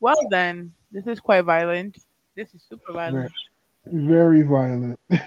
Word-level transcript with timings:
Well 0.00 0.16
then, 0.30 0.72
this 0.92 1.06
is 1.06 1.20
quite 1.20 1.42
violent. 1.42 1.98
This 2.36 2.52
is 2.54 2.62
super 2.68 2.92
violent. 2.92 3.32
Very 3.86 4.42
violent. 4.42 4.98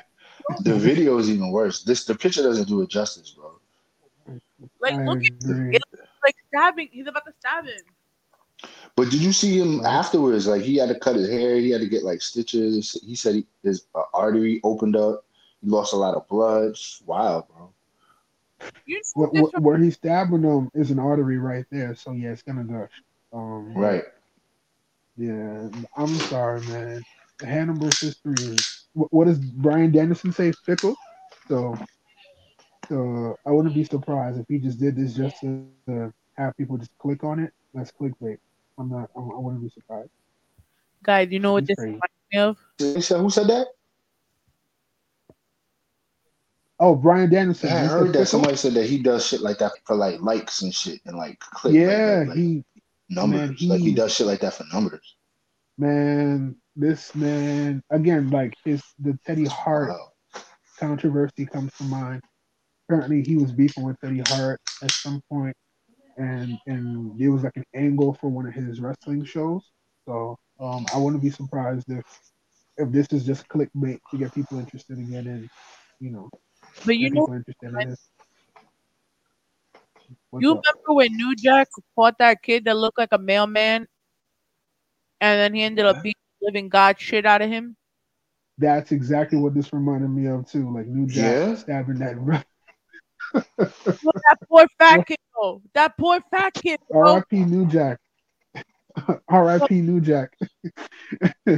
The 0.62 0.76
video 0.76 1.18
is 1.18 1.30
even 1.30 1.52
worse. 1.52 1.84
This 1.84 2.06
the 2.06 2.16
picture 2.16 2.42
doesn't 2.42 2.70
do 2.70 2.82
it 2.82 2.90
justice, 2.90 3.32
bro. 3.32 3.60
Like 4.80 4.94
I 4.94 5.04
look 5.04 5.20
at 5.20 5.50
agree. 5.50 5.76
it, 5.76 5.84
like 6.24 6.36
stabbing. 6.48 6.90
He's 6.92 7.08
about 7.08 7.26
to 7.26 7.34
stab 7.40 7.66
him. 7.66 7.82
But 8.96 9.10
did 9.12 9.22
you 9.22 9.34
see 9.34 9.60
him 9.60 9.86
afterwards? 9.86 10.48
Like 10.48 10.62
he 10.62 10.78
had 10.78 10.90
to 10.90 11.00
cut 11.00 11.16
his 11.16 11.30
hair. 11.30 11.56
He 11.56 11.70
had 11.70 11.82
to 11.82 11.88
get 11.88 12.04
like 12.04 12.22
stitches. 12.22 12.98
He 13.06 13.16
said 13.16 13.36
he, 13.36 13.48
his 13.64 13.88
uh, 13.94 14.04
artery 14.14 14.60
opened 14.64 14.96
up. 14.96 15.26
He 15.62 15.70
lost 15.70 15.94
a 15.94 15.98
lot 15.98 16.16
of 16.16 16.28
blood. 16.28 16.70
It's 16.70 17.02
wild, 17.06 17.48
bro. 17.50 17.74
You 18.86 19.02
know 19.16 19.28
Where, 19.28 19.44
where, 19.44 19.62
where 19.62 19.78
he's 19.78 19.96
stabbing 19.96 20.44
him 20.44 20.72
is 20.74 20.92
an 20.92 21.00
artery 21.00 21.38
right 21.38 21.66
there. 21.72 21.94
So 21.96 22.14
yeah, 22.14 22.30
it's 22.30 22.42
gonna 22.42 22.64
gush. 22.64 22.92
Um, 23.34 23.74
Right. 23.74 24.04
Yeah, 25.18 25.70
I'm 25.98 26.20
sorry, 26.20 26.62
man. 26.62 27.04
Hannibal's 27.42 28.00
history 28.00 28.36
is 28.44 28.64
what, 28.94 29.12
what 29.12 29.26
does 29.28 29.40
Brian 29.40 29.92
Dennison 29.92 30.32
say? 30.32 30.52
Fickle. 30.66 30.96
So, 31.48 31.78
so 32.90 33.36
I 33.46 33.52
wouldn't 33.52 33.76
be 33.76 33.84
surprised 33.84 34.40
if 34.40 34.46
he 34.48 34.60
just 34.60 34.80
did 34.80 34.96
this 34.96 35.16
just 35.16 35.42
to, 35.42 35.68
to 35.88 36.14
have 36.38 36.56
people 36.58 36.78
just 36.78 36.92
click 37.00 37.24
on 37.24 37.40
it. 37.40 37.52
That's 37.74 37.92
clickbait. 37.92 38.38
I'm 38.78 38.90
not. 38.90 39.10
I'm, 39.16 39.32
I 39.32 39.40
wouldn't 39.40 39.64
be 39.64 39.70
surprised. 39.70 40.10
guys, 41.04 41.30
you 41.32 41.40
know 41.40 41.54
what 41.54 41.62
He's 41.62 41.70
this 41.70 41.78
crazy. 41.78 42.00
reminds 42.00 42.14
me 42.32 42.40
of? 42.40 42.58
Who 43.22 43.30
said, 43.30 43.48
that? 43.48 43.68
Oh, 46.80 46.96
Brian 46.96 47.30
Dennison. 47.32 47.70
Yeah, 47.70 47.84
I 47.84 47.86
heard 47.86 48.14
that 48.14 48.28
somebody 48.28 48.56
said 48.56 48.76
that 48.76 48.86
he 48.86 49.02
does 49.02 49.26
shit 49.26 49.42
like 49.42 49.58
that 49.58 49.72
for 49.86 49.96
like 49.96 50.22
likes 50.22 50.62
and 50.62 50.74
shit 50.74 51.02
and 51.06 51.18
like 51.18 51.40
click. 51.40 51.74
Yeah, 51.74 52.20
like, 52.20 52.28
like 52.30 52.38
he 52.38 52.64
numbers. 53.10 53.40
man, 53.50 53.56
he- 53.56 53.68
like 53.70 53.80
he 53.80 53.96
does 53.96 54.14
shit 54.14 54.28
like 54.28 54.42
that 54.42 54.54
for 54.54 54.66
numbers. 54.72 55.17
Man. 55.78 56.56
This 56.76 57.16
man 57.16 57.82
again, 57.92 58.30
like 58.30 58.56
his 58.64 58.82
the 59.00 59.18
Teddy 59.26 59.46
Hart 59.46 59.92
controversy 60.80 61.46
comes 61.46 61.72
to 61.78 61.84
mind. 61.84 62.22
Apparently, 62.88 63.24
he 63.24 63.36
was 63.38 63.52
beefing 63.52 63.84
with 63.84 63.98
Teddy 64.02 64.20
Hart 64.20 64.60
at 64.84 64.92
some 65.04 65.22
point, 65.30 65.56
and 66.18 66.58
and 66.68 67.18
there 67.20 67.32
was 67.32 67.44
like 67.44 67.58
an 67.58 67.66
angle 67.76 68.14
for 68.14 68.30
one 68.30 68.48
of 68.48 68.54
his 68.54 68.80
wrestling 68.80 69.26
shows. 69.26 69.72
So 70.08 70.38
um, 70.60 70.86
I 70.94 70.98
wouldn't 70.98 71.24
be 71.24 71.30
surprised 71.30 71.90
if 71.90 72.04
if 72.78 72.92
this 72.92 73.08
is 73.12 73.26
just 73.26 73.48
clickbait 73.50 74.00
to 74.12 74.18
get 74.18 74.34
people 74.34 74.60
interested 74.60 74.98
again, 75.00 75.28
and 75.28 75.50
you 76.00 76.12
know, 76.12 76.30
But 76.86 76.98
you 76.98 77.10
know, 77.12 77.28
people 77.28 77.34
interested 77.34 77.74
in 77.74 77.84
this. 77.90 78.10
What's 80.32 80.46
you 80.46 80.50
up? 80.52 80.66
remember 80.66 80.94
when 80.94 81.16
New 81.16 81.36
Jack 81.36 81.68
fought 81.96 82.18
that 82.20 82.42
kid 82.44 82.66
that 82.66 82.78
looked 82.78 82.98
like 82.98 83.12
a 83.12 83.18
mailman, 83.18 83.88
and 85.22 85.40
then 85.40 85.54
he 85.54 85.64
ended 85.64 85.86
up 85.86 86.02
beating 86.04 86.22
living 86.42 86.70
god 86.70 87.00
shit 87.00 87.26
out 87.26 87.42
of 87.42 87.50
him. 87.50 87.76
That's 88.60 88.92
exactly 88.92 89.38
what 89.38 89.54
this 89.54 89.72
reminded 89.74 90.10
me 90.10 90.28
of 90.28 90.50
too. 90.50 90.74
Like 90.74 90.88
New 90.88 91.06
Jack 91.08 91.24
Yeah? 91.24 91.56
stabbing 91.56 92.00
that. 92.00 92.18
ref- 92.20 92.46
Look, 93.34 94.16
that 94.28 94.38
poor 94.50 94.66
fat 94.80 95.06
kid, 95.06 95.18
though. 95.40 95.62
That 95.74 95.98
poor 95.98 96.20
fat 96.32 96.54
kid. 96.54 96.80
R.I.P. 96.94 97.46
New 97.46 97.68
Jack. 97.68 98.00
R.I.P. 99.30 99.82
New 99.82 100.02
Jack. 100.02 100.34
So 100.40 100.46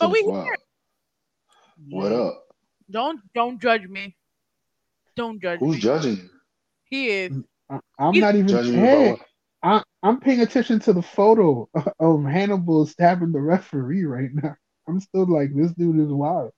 But 0.00 0.10
we 0.12 0.22
wow. 0.24 0.44
here. 0.44 0.56
What 1.88 2.12
up? 2.12 2.44
Don't 2.90 3.20
don't 3.34 3.60
judge 3.60 3.86
me. 3.88 4.16
Don't 5.16 5.40
judge 5.40 5.60
Who's 5.60 5.76
me. 5.76 5.80
judging 5.80 6.16
you? 6.16 6.30
He 6.84 7.08
is. 7.08 7.32
I- 7.68 7.80
I'm 7.98 8.14
You- 8.14 8.20
not 8.20 8.34
even. 8.34 8.48
Judging 8.48 8.74
you 8.74 8.80
Hey, 8.80 9.08
about 9.08 9.18
what? 9.18 9.28
I, 9.62 9.82
I'm 10.02 10.20
paying 10.20 10.40
attention 10.40 10.80
to 10.80 10.92
the 10.92 11.02
photo 11.02 11.68
of 12.00 12.24
Hannibal 12.24 12.86
stabbing 12.86 13.32
the 13.32 13.40
referee 13.40 14.04
right 14.04 14.30
now. 14.32 14.56
I'm 14.88 15.00
still 15.00 15.26
like, 15.26 15.50
this 15.54 15.72
dude 15.72 16.00
is 16.00 16.12
wild. 16.12 16.52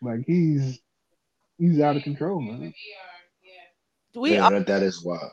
Like 0.00 0.20
he's 0.26 0.80
he's 1.58 1.80
out 1.80 1.96
of 1.96 2.02
control, 2.02 2.40
man. 2.40 2.72
We 4.14 4.34
yeah, 4.34 4.46
are, 4.46 4.50
that, 4.50 4.66
that 4.68 4.82
is 4.82 5.04
wild. 5.04 5.30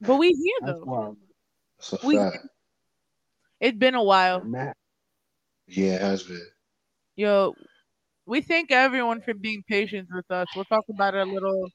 but 0.00 0.16
we 0.16 0.28
here 0.28 0.58
That's 0.60 0.78
though. 0.78 0.84
wild. 0.84 1.16
That's 1.78 2.04
a 2.04 2.06
We- 2.06 2.16
fact. 2.16 2.38
It's 3.60 3.76
been 3.78 3.94
a 3.96 4.02
while. 4.02 4.44
Matt. 4.44 4.76
Yeah, 5.66 5.94
it 5.94 6.00
has 6.00 6.22
been. 6.22 6.46
Yo, 7.16 7.54
we 8.26 8.40
thank 8.40 8.70
everyone 8.70 9.20
for 9.20 9.34
being 9.34 9.64
patient 9.68 10.08
with 10.14 10.30
us. 10.30 10.46
We'll 10.54 10.64
talk 10.66 10.84
about 10.90 11.14
it 11.14 11.26
a 11.26 11.30
little 11.30 11.68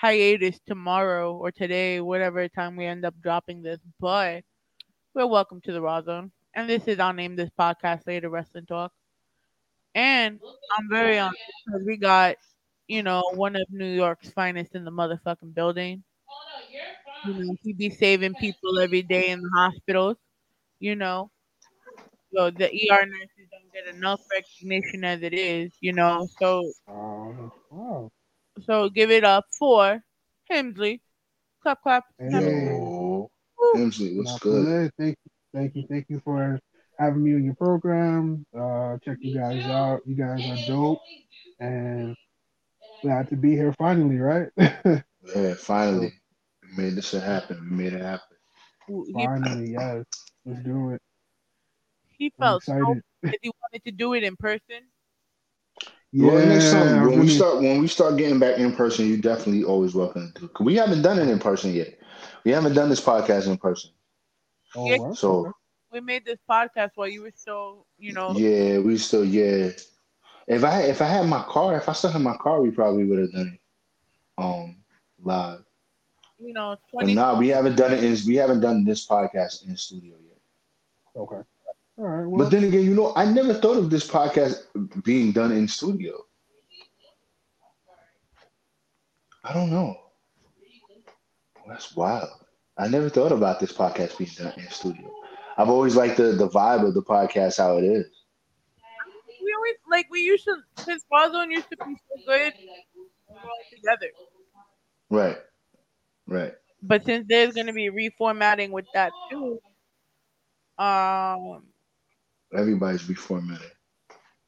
hiatus 0.00 0.60
tomorrow 0.66 1.34
or 1.36 1.50
today, 1.52 2.00
whatever 2.00 2.48
time 2.48 2.76
we 2.76 2.86
end 2.86 3.04
up 3.04 3.14
dropping 3.22 3.62
this. 3.62 3.80
But 4.00 4.44
we're 5.14 5.26
welcome 5.26 5.60
to 5.62 5.72
the 5.72 5.80
Rawrr 5.80 6.04
Zone. 6.04 6.32
And 6.54 6.68
this 6.68 6.88
is 6.88 6.98
I'll 7.00 7.12
name 7.12 7.36
this 7.36 7.50
podcast 7.58 8.06
later 8.06 8.28
Wrestling 8.30 8.66
Talk. 8.66 8.92
And 9.94 10.40
I'm 10.78 10.88
very 10.90 11.18
honest 11.18 11.38
because 11.66 11.82
we 11.86 11.96
got, 11.96 12.36
you 12.88 13.02
know, 13.02 13.22
one 13.34 13.56
of 13.56 13.66
New 13.70 13.92
York's 13.94 14.30
finest 14.30 14.74
in 14.74 14.84
the 14.84 14.90
motherfucking 14.92 15.54
building. 15.54 16.04
You 17.24 17.34
know, 17.34 17.56
he 17.62 17.72
be 17.72 17.90
saving 17.90 18.34
people 18.36 18.78
every 18.80 19.02
day 19.02 19.30
in 19.30 19.40
the 19.40 19.50
hospitals, 19.56 20.16
you 20.80 20.94
know. 20.96 21.30
So 22.34 22.50
the 22.50 22.68
ER 22.72 23.04
nurses 23.06 23.48
don't 23.50 23.72
get 23.72 23.86
enough 23.94 24.20
recognition 24.30 25.04
as 25.04 25.22
it 25.22 25.34
is, 25.34 25.72
you 25.80 25.92
know. 25.92 26.26
So 26.38 26.72
Oh, 26.88 27.52
wow. 27.70 28.10
So 28.64 28.88
give 28.88 29.10
it 29.10 29.24
up 29.24 29.46
for 29.58 30.02
Himsley. 30.50 31.00
Clap 31.62 31.82
clap. 31.82 32.04
Hey, 32.18 32.30
Yo, 32.30 33.30
Himsley, 33.74 34.16
what's 34.16 34.32
not 34.32 34.40
good? 34.40 34.64
good. 34.64 34.92
Thank 34.98 35.16
you, 35.24 35.30
thank 35.54 35.76
you, 35.76 35.84
thank 35.88 36.06
you 36.08 36.20
for 36.24 36.58
having 36.98 37.22
me 37.22 37.34
on 37.34 37.44
your 37.44 37.54
program. 37.54 38.44
Uh, 38.56 38.98
check 39.04 39.18
you 39.20 39.38
guys 39.38 39.64
out. 39.66 40.00
You 40.06 40.14
guys 40.14 40.44
are 40.46 40.66
dope, 40.66 41.00
and 41.60 42.16
glad 43.02 43.28
to 43.28 43.36
be 43.36 43.52
here 43.52 43.72
finally. 43.78 44.18
Right? 44.18 44.48
Yeah, 45.34 45.54
finally. 45.54 46.14
We 46.62 46.84
made 46.84 46.94
this 46.94 47.10
happen. 47.12 47.58
We 47.70 47.76
made 47.84 47.92
it 47.92 48.00
happen. 48.00 48.36
He, 48.86 49.12
finally, 49.12 49.72
yes. 49.72 50.04
Let's 50.46 50.62
do 50.64 50.92
it. 50.92 51.02
he 52.16 52.32
felt 52.38 52.64
so 52.64 52.96
he 53.42 53.52
wanted 53.62 53.84
to 53.84 53.92
do 53.92 54.14
it 54.14 54.22
in 54.24 54.36
person. 54.36 54.88
Well, 56.12 56.44
next 56.46 56.70
time 56.70 57.02
when 57.06 57.18
we 57.20 57.28
start 57.28 57.56
when 57.58 57.80
we 57.80 57.86
start 57.86 58.16
getting 58.16 58.38
back 58.38 58.58
in 58.58 58.74
person, 58.74 59.06
you're 59.08 59.18
definitely 59.18 59.64
always 59.64 59.94
welcome 59.94 60.32
to. 60.36 60.48
Cause 60.48 60.64
we 60.64 60.74
haven't 60.76 61.02
done 61.02 61.18
it 61.18 61.28
in 61.28 61.38
person 61.38 61.72
yet. 61.72 61.98
We 62.44 62.50
haven't 62.52 62.74
done 62.74 62.88
this 62.88 63.00
podcast 63.00 63.46
in 63.46 63.56
person. 63.58 63.90
Oh, 64.74 64.86
Yeah. 64.86 65.12
So 65.12 65.52
We 65.92 66.00
made 66.00 66.24
this 66.24 66.38
podcast 66.48 66.90
while 66.94 67.08
you 67.08 67.22
were 67.22 67.32
still, 67.34 67.86
you 67.98 68.12
know, 68.12 68.34
yeah, 68.34 68.78
we 68.78 68.96
still 68.98 69.24
yeah. 69.24 69.70
If 70.46 70.64
I 70.64 70.82
if 70.82 71.00
I 71.02 71.06
had 71.06 71.26
my 71.26 71.42
car, 71.42 71.76
if 71.76 71.88
I 71.88 71.92
still 71.92 72.10
had 72.10 72.22
my 72.22 72.36
car, 72.36 72.60
we 72.62 72.70
probably 72.70 73.04
would 73.04 73.18
have 73.18 73.32
done 73.32 73.52
it 73.54 73.60
um 74.42 74.76
live. 75.22 75.64
you 76.38 76.52
know, 76.52 76.76
But 76.76 76.90
twenty. 76.90 77.14
nah, 77.14 77.38
we 77.38 77.48
haven't 77.48 77.76
done 77.76 77.92
it 77.92 78.02
in 78.04 78.16
we 78.26 78.36
haven't 78.36 78.60
done 78.60 78.84
this 78.84 79.06
podcast 79.06 79.66
in 79.68 79.76
studio 79.76 80.16
yet. 80.26 80.38
Okay. 81.16 81.42
All 81.98 82.04
right. 82.06 82.26
Well, 82.26 82.44
But 82.44 82.50
then 82.50 82.64
again, 82.64 82.84
you 82.84 82.94
know, 82.94 83.12
I 83.16 83.24
never 83.24 83.52
thought 83.52 83.76
of 83.76 83.90
this 83.90 84.06
podcast 84.08 84.62
being 85.02 85.32
done 85.32 85.50
in 85.50 85.66
studio. 85.66 86.24
I 89.44 89.52
don't 89.52 89.70
know. 89.70 89.96
That's 91.66 91.94
wild. 91.96 92.30
I 92.78 92.86
never 92.88 93.08
thought 93.08 93.32
about 93.32 93.58
this 93.60 93.72
podcast 93.72 94.16
being 94.16 94.30
done 94.36 94.52
in 94.56 94.68
studio. 94.70 95.12
I've 95.56 95.68
always 95.68 95.96
liked 95.96 96.16
the, 96.16 96.32
the 96.32 96.48
vibe 96.48 96.86
of 96.86 96.94
the 96.94 97.02
podcast, 97.02 97.58
how 97.58 97.78
it 97.78 97.84
is. 97.84 98.06
We 99.42 99.54
always 99.56 99.74
like 99.90 100.06
we 100.10 100.20
used 100.20 100.44
to 100.44 100.56
since 100.84 101.04
Warzone 101.12 101.50
used 101.50 101.68
to 101.70 101.76
be 101.84 101.96
so 102.08 102.22
good. 102.26 102.52
We 102.60 103.34
were 103.34 103.40
all 103.40 103.50
together. 103.74 104.12
Right. 105.10 105.38
Right. 106.26 106.54
But 106.82 107.04
since 107.04 107.26
there's 107.28 107.54
gonna 107.54 107.72
be 107.72 107.90
reformatting 107.90 108.70
with 108.70 108.86
that 108.94 109.12
too, 109.30 109.60
um, 110.78 111.64
Everybody's 112.54 113.02
reformatted. 113.02 113.70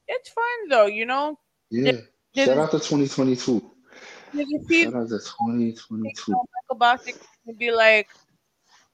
it's 0.08 0.30
fun 0.30 0.68
though. 0.68 0.86
You 0.86 1.06
know, 1.06 1.38
Yeah. 1.70 1.92
Did- 2.34 2.46
Shout 2.46 2.58
out 2.58 2.70
to 2.72 2.78
2022. 2.78 3.70
you 4.32 4.46
can 4.46 4.64
see 4.66 4.84
Shout 4.84 4.94
out 4.94 5.08
to 5.08 5.18
2022. 5.18 6.32
Michael 6.32 6.76
Bostic 6.78 7.20
can 7.44 7.54
be 7.56 7.70
like 7.70 8.08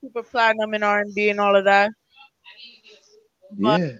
super 0.00 0.22
platinum 0.22 0.74
in 0.74 0.82
R 0.82 1.00
and 1.00 1.14
B 1.14 1.30
and 1.30 1.40
all 1.40 1.54
of 1.56 1.64
that. 1.64 1.90
But 3.52 3.80
Yeah. 3.80 3.92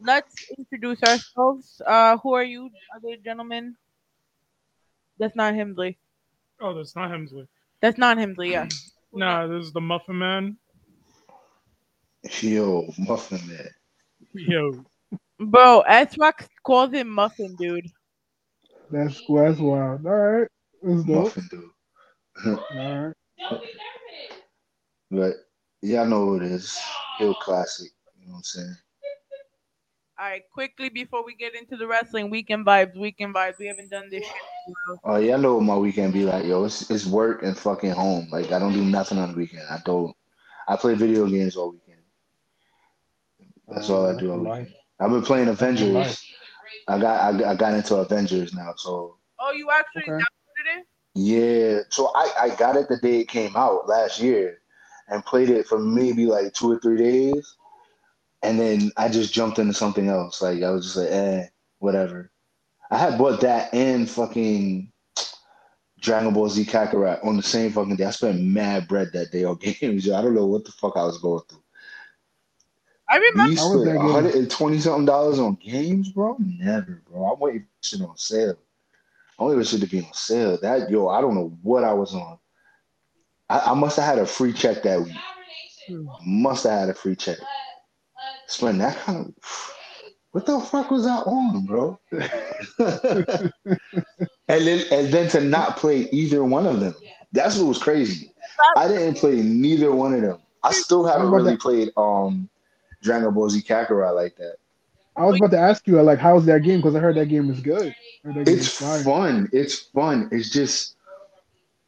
let's 0.00 0.34
introduce 0.56 1.02
ourselves. 1.02 1.80
Uh, 1.84 2.16
who 2.18 2.34
are 2.34 2.44
you, 2.44 2.70
other 2.94 3.16
gentlemen? 3.16 3.76
That's 5.18 5.34
not 5.34 5.54
Himsley. 5.54 5.96
Oh, 6.60 6.74
that's 6.74 6.94
not 6.94 7.10
Himsley. 7.10 7.48
That's 7.80 7.98
not 7.98 8.16
Himsley. 8.18 8.50
Yeah. 8.52 8.68
Nah, 9.12 9.46
this 9.46 9.64
is 9.66 9.72
the 9.72 9.80
Muffin 9.80 10.18
Man. 10.18 10.58
Yo, 12.42 12.92
Muffin 12.98 13.40
Man. 13.48 13.70
Yo, 14.38 14.84
Bro, 15.40 15.80
S 15.82 16.18
Rock 16.18 16.46
calls 16.64 16.92
him 16.92 17.08
Muffin, 17.08 17.56
dude. 17.56 17.86
that's 18.90 19.22
that's 19.28 19.58
wild. 19.58 20.06
All 20.06 20.12
right. 20.12 20.48
That's 20.82 21.04
dope. 21.04 21.24
Muffin 21.24 21.48
dude. 21.50 21.70
All 22.46 22.62
right. 22.70 23.14
But 25.10 25.34
Yeah, 25.82 26.02
I 26.02 26.06
know 26.06 26.24
who 26.26 26.36
it 26.36 26.42
is. 26.42 26.78
Heel 27.18 27.34
Classic. 27.34 27.90
You 28.20 28.26
know 28.26 28.32
what 28.32 28.38
I'm 28.38 28.42
saying? 28.44 28.76
All 30.18 30.26
right, 30.26 30.42
quickly 30.52 30.88
before 30.88 31.24
we 31.24 31.34
get 31.34 31.54
into 31.54 31.76
the 31.76 31.86
wrestling 31.86 32.30
weekend 32.30 32.66
vibes, 32.66 32.96
weekend 32.98 33.34
vibes. 33.34 33.58
We 33.58 33.66
haven't 33.66 33.90
done 33.90 34.08
this 34.10 34.24
shit. 34.24 34.34
in 34.66 34.74
a. 34.94 34.96
Oh 35.04 35.16
yeah, 35.16 35.34
I 35.34 35.38
know 35.38 35.54
what 35.56 35.64
my 35.64 35.76
weekend 35.76 36.12
be 36.14 36.24
like, 36.24 36.44
yo. 36.44 36.64
It's 36.64 36.90
it's 36.90 37.06
work 37.06 37.42
and 37.42 37.56
fucking 37.56 37.92
home. 37.92 38.28
Like 38.32 38.52
I 38.52 38.58
don't 38.58 38.72
do 38.72 38.84
nothing 38.84 39.18
on 39.18 39.32
the 39.32 39.36
weekend. 39.36 39.64
I 39.70 39.78
don't. 39.84 40.14
I 40.68 40.76
play 40.76 40.94
video 40.94 41.26
games 41.26 41.56
all 41.56 41.70
weekend. 41.72 41.85
That's 43.68 43.90
all 43.90 44.06
I 44.06 44.18
do 44.18 44.32
all 44.32 44.38
weekend. 44.38 44.74
I've 45.00 45.10
been 45.10 45.22
playing 45.22 45.48
Avengers. 45.48 46.24
I 46.88 46.98
got 46.98 47.20
I, 47.34 47.38
got- 47.38 47.48
I 47.48 47.54
got 47.56 47.74
into 47.74 47.96
Avengers 47.96 48.54
now, 48.54 48.72
so 48.76 49.18
Oh, 49.38 49.52
you 49.52 49.70
actually 49.70 50.02
Okay. 50.02 50.12
downloaded 50.12 50.78
it? 50.80 50.86
yeah. 51.14 51.80
So 51.90 52.10
I 52.14 52.32
I 52.42 52.56
got 52.56 52.76
it 52.76 52.88
the 52.88 52.96
day 52.98 53.20
it 53.20 53.28
came 53.28 53.56
out 53.56 53.88
last 53.88 54.20
year, 54.20 54.60
and 55.08 55.24
played 55.24 55.50
it 55.50 55.66
for 55.66 55.78
maybe 55.78 56.26
like 56.26 56.52
two 56.54 56.70
or 56.72 56.78
three 56.80 56.96
days, 56.96 57.56
and 58.42 58.58
then 58.58 58.92
I 58.96 59.08
just 59.08 59.34
jumped 59.34 59.58
into 59.58 59.74
something 59.74 60.08
else. 60.08 60.40
Like 60.40 60.62
I 60.62 60.70
was 60.70 60.84
just 60.84 60.96
like, 60.96 61.10
eh, 61.10 61.46
whatever. 61.80 62.30
I 62.90 62.98
had 62.98 63.18
bought 63.18 63.40
that 63.40 63.74
and 63.74 64.08
fucking 64.08 64.92
Dragon 66.00 66.32
Ball 66.32 66.48
Z 66.48 66.64
Kakarot 66.64 67.24
on 67.26 67.36
the 67.36 67.42
same 67.42 67.72
fucking 67.72 67.96
day. 67.96 68.04
I 68.04 68.10
spent 68.10 68.40
mad 68.40 68.86
bread 68.86 69.10
that 69.12 69.32
day 69.32 69.42
on 69.44 69.56
games. 69.60 70.08
I 70.10 70.22
don't 70.22 70.34
know 70.36 70.46
what 70.46 70.64
the 70.64 70.72
fuck 70.72 70.96
I 70.96 71.04
was 71.04 71.18
going 71.18 71.42
through. 71.48 71.62
I 73.08 73.16
remember. 73.16 73.50
You 73.50 73.56
spent 73.56 73.84
that 73.84 73.92
game? 73.92 74.12
120 74.12 74.78
something 74.80 75.04
dollars 75.04 75.38
on 75.38 75.54
games, 75.56 76.10
bro? 76.10 76.36
Never, 76.38 77.02
bro. 77.08 77.32
I'm 77.32 77.40
waiting 77.40 77.62
for 77.62 77.86
shit 77.86 78.00
on 78.02 78.16
sale. 78.16 78.56
I'm 79.38 79.46
waiting 79.46 79.62
for 79.62 79.68
shit 79.68 79.80
to 79.80 79.86
be 79.86 80.00
on 80.00 80.12
sale. 80.12 80.58
That 80.60 80.90
yo, 80.90 81.08
I 81.08 81.20
don't 81.20 81.34
know 81.34 81.56
what 81.62 81.84
I 81.84 81.92
was 81.92 82.14
on. 82.14 82.38
I, 83.48 83.60
I 83.60 83.74
must 83.74 83.96
have 83.96 84.06
had 84.06 84.18
a 84.18 84.26
free 84.26 84.52
check 84.52 84.82
that 84.82 85.00
week. 85.00 85.14
Must 86.24 86.64
have 86.64 86.80
had 86.80 86.88
a 86.88 86.94
free 86.94 87.14
check. 87.14 87.38
Spend 88.48 88.80
that 88.80 88.96
kind 88.98 89.26
of 89.26 89.34
what 90.36 90.44
the 90.44 90.60
fuck 90.60 90.90
was 90.90 91.06
I 91.06 91.16
on, 91.16 91.64
bro? 91.64 91.98
and 92.12 92.20
then 94.48 94.84
and 94.92 95.08
then 95.10 95.30
to 95.30 95.40
not 95.40 95.78
play 95.78 96.10
either 96.12 96.44
one 96.44 96.66
of 96.66 96.80
them. 96.80 96.94
That's 97.32 97.56
what 97.56 97.68
was 97.68 97.78
crazy. 97.78 98.34
I 98.76 98.86
didn't 98.86 99.16
play 99.16 99.36
neither 99.36 99.92
one 99.92 100.12
of 100.12 100.20
them. 100.20 100.38
I 100.62 100.72
still 100.72 101.06
haven't 101.06 101.30
really 101.30 101.56
played 101.56 101.88
um 101.96 102.50
Dragon 103.06 103.32
Ball 103.32 103.48
Z 103.48 103.62
Kakarot 103.62 104.14
like 104.14 104.36
that. 104.36 104.56
I 105.16 105.24
was 105.24 105.36
about 105.36 105.52
to 105.52 105.58
ask 105.58 105.86
you, 105.86 106.00
like, 106.02 106.18
how's 106.18 106.44
that 106.44 106.62
game? 106.62 106.80
Because 106.80 106.94
I 106.94 106.98
heard 106.98 107.16
that 107.16 107.26
game 107.26 107.48
is 107.48 107.60
good. 107.60 107.94
I 108.24 108.28
heard 108.28 108.34
that 108.34 108.46
game 108.46 108.58
It's 108.58 108.80
is 108.80 109.04
fun. 109.04 109.48
It's 109.52 109.78
fun. 109.78 110.28
It's 110.30 110.50
just 110.50 110.96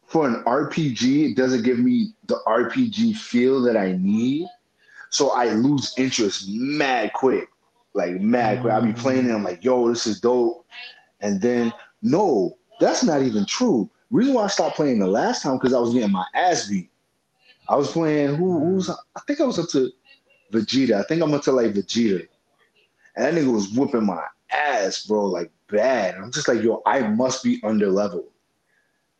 for 0.09 0.27
an 0.27 0.43
RPG, 0.45 1.33
it 1.33 1.37
doesn't 1.37 1.63
give 1.63 1.79
me 1.79 2.15
the 2.27 2.41
RPG 2.47 3.17
feel 3.17 3.61
that 3.63 3.77
I 3.77 3.93
need. 4.01 4.49
So 5.11 5.31
I 5.31 5.51
lose 5.51 5.95
interest 5.99 6.49
mad 6.49 7.13
quick. 7.13 7.49
Like 7.93 8.21
mad 8.21 8.63
quick. 8.63 8.73
I'll 8.73 8.83
be 8.83 8.95
playing 8.95 9.29
it, 9.29 9.33
I'm 9.33 9.45
like, 9.45 9.63
yo, 9.63 9.89
this 9.89 10.07
is 10.07 10.21
dope. 10.21 10.67
And 11.21 11.41
then 11.41 11.73
no, 12.03 12.57
that's 12.81 13.03
not 13.03 13.23
even 13.23 13.45
true. 13.45 13.91
Reason 14.11 14.33
why 14.33 14.45
I 14.45 14.49
stopped 14.49 14.77
playing 14.77 14.99
the 14.99 15.07
last 15.07 15.43
time 15.43 15.59
because 15.59 15.75
I 15.75 15.79
was 15.79 15.93
getting 15.93 16.13
my 16.13 16.25
ass 16.35 16.69
beat. 16.69 16.91
I 17.69 17.77
was 17.77 17.93
playing 17.93 18.37
who 18.37 18.59
who's 18.61 18.89
I 18.89 19.21
think 19.27 19.41
I 19.41 19.45
was 19.45 19.59
up 19.59 19.69
to 19.71 19.91
Vegeta. 20.53 20.95
I 21.01 21.03
think 21.05 21.23
I'm 21.23 21.41
to 21.41 21.53
like 21.53 21.73
Vegeta. 21.73 22.27
And 23.17 23.25
that 23.25 23.35
nigga 23.35 23.53
was 23.53 23.71
whooping 23.71 24.07
my 24.07 24.23
ass, 24.53 25.05
bro, 25.07 25.27
like 25.27 25.51
bad. 25.71 26.15
I'm 26.17 26.31
just 26.33 26.49
like, 26.49 26.63
yo, 26.63 26.83
I 26.87 27.01
must 27.01 27.43
be 27.43 27.61
under 27.65 27.91
level 27.91 28.29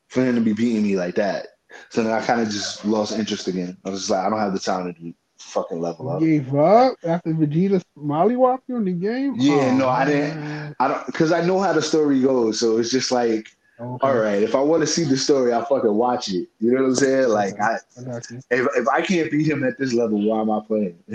for 0.09 0.25
him 0.25 0.35
to 0.37 0.41
be 0.41 0.53
beating 0.53 0.83
me 0.83 0.97
like 0.97 1.15
that. 1.17 1.49
So 1.91 2.03
then 2.03 2.13
I 2.13 2.25
kind 2.25 2.41
of 2.41 2.49
just 2.49 2.85
lost 2.85 3.13
interest 3.13 3.47
again. 3.49 3.77
I 3.85 3.91
was 3.91 4.01
just 4.01 4.11
like, 4.11 4.25
I 4.25 4.31
don't 4.31 4.39
have 4.39 4.55
the 4.55 4.59
time 4.59 4.87
to 4.93 4.99
do 4.99 5.13
fucking 5.39 5.81
level 5.81 6.09
up. 6.11 6.21
Gave 6.21 6.55
up 6.55 6.95
after 7.05 7.31
Vegeta 7.31 7.83
mollywhopped 7.97 8.63
you 8.69 8.77
in 8.77 8.85
the 8.87 8.93
game? 8.93 9.35
Yeah, 9.37 9.71
Oh, 9.73 9.77
no, 9.77 9.89
I 9.89 10.05
didn't- 10.05 10.41
man. 10.41 10.77
I 10.81 10.89
don't, 10.89 11.13
cause 11.15 11.33
I 11.33 11.45
know 11.45 11.61
how 11.61 11.73
the 11.73 11.83
story 11.83 12.21
goes. 12.23 12.59
So 12.61 12.79
it's 12.79 12.91
just 12.91 13.11
like, 13.13 13.55
Okay, 13.81 14.07
all 14.07 14.13
oh. 14.13 14.21
right, 14.21 14.43
if 14.43 14.57
I 14.57 14.61
want 14.61 14.81
to 14.81 14.87
see 14.87 15.05
the 15.05 15.17
story, 15.17 15.53
I'll 15.53 15.65
fucking 15.65 15.95
watch 15.95 16.29
it. 16.31 16.49
You 16.59 16.73
know 16.73 16.83
what 16.83 16.89
I'm 16.89 16.95
saying? 16.97 17.29
Like, 17.29 17.61
I 17.61 17.75
I 17.75 18.19
if 18.51 18.67
if 18.77 18.89
I 18.89 19.01
can't 19.03 19.31
beat 19.31 19.47
him 19.47 19.63
at 19.63 19.79
this 19.79 19.93
level, 19.93 20.21
why 20.21 20.41
am 20.41 20.51
I 20.51 20.61
playing? 20.67 20.99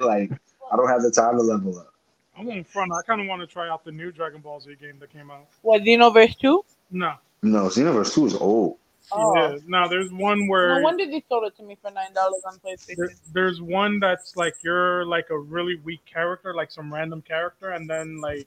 like, 0.00 0.30
I 0.72 0.76
don't 0.76 0.88
have 0.88 1.02
the 1.02 1.10
time 1.10 1.36
to 1.38 1.42
level 1.42 1.76
up. 1.78 1.92
I 2.36 2.42
won't 2.42 2.66
front. 2.68 2.92
I 2.92 3.02
kind 3.02 3.20
of 3.20 3.26
want 3.26 3.42
to 3.42 3.46
try 3.46 3.68
out 3.68 3.84
the 3.84 3.92
new 3.92 4.12
Dragon 4.12 4.40
Ball 4.40 4.60
Z 4.60 4.76
game 4.80 4.98
that 5.00 5.12
came 5.12 5.30
out. 5.30 5.46
What 5.62 5.82
Xenoverse 5.82 6.38
two? 6.38 6.64
No. 6.90 7.14
No, 7.42 7.64
Xenoverse 7.64 8.14
Two 8.14 8.26
is 8.26 8.34
old. 8.34 8.78
Oh. 9.12 9.34
Yeah. 9.36 9.58
No, 9.66 9.88
there's 9.88 10.10
one 10.12 10.48
where 10.48 10.76
No 10.76 10.82
wonder 10.82 11.06
they 11.06 11.22
sold 11.28 11.44
it 11.44 11.56
to 11.56 11.62
me 11.62 11.76
for 11.80 11.90
nine 11.90 12.12
dollars 12.14 12.42
on 12.46 12.58
there, 12.64 12.76
PlayStation. 12.76 13.20
there's 13.32 13.60
one 13.60 14.00
that's 14.00 14.36
like 14.36 14.54
you're 14.62 15.04
like 15.04 15.30
a 15.30 15.38
really 15.38 15.76
weak 15.76 16.00
character, 16.06 16.54
like 16.54 16.70
some 16.70 16.92
random 16.92 17.22
character, 17.22 17.70
and 17.70 17.88
then 17.88 18.20
like 18.20 18.46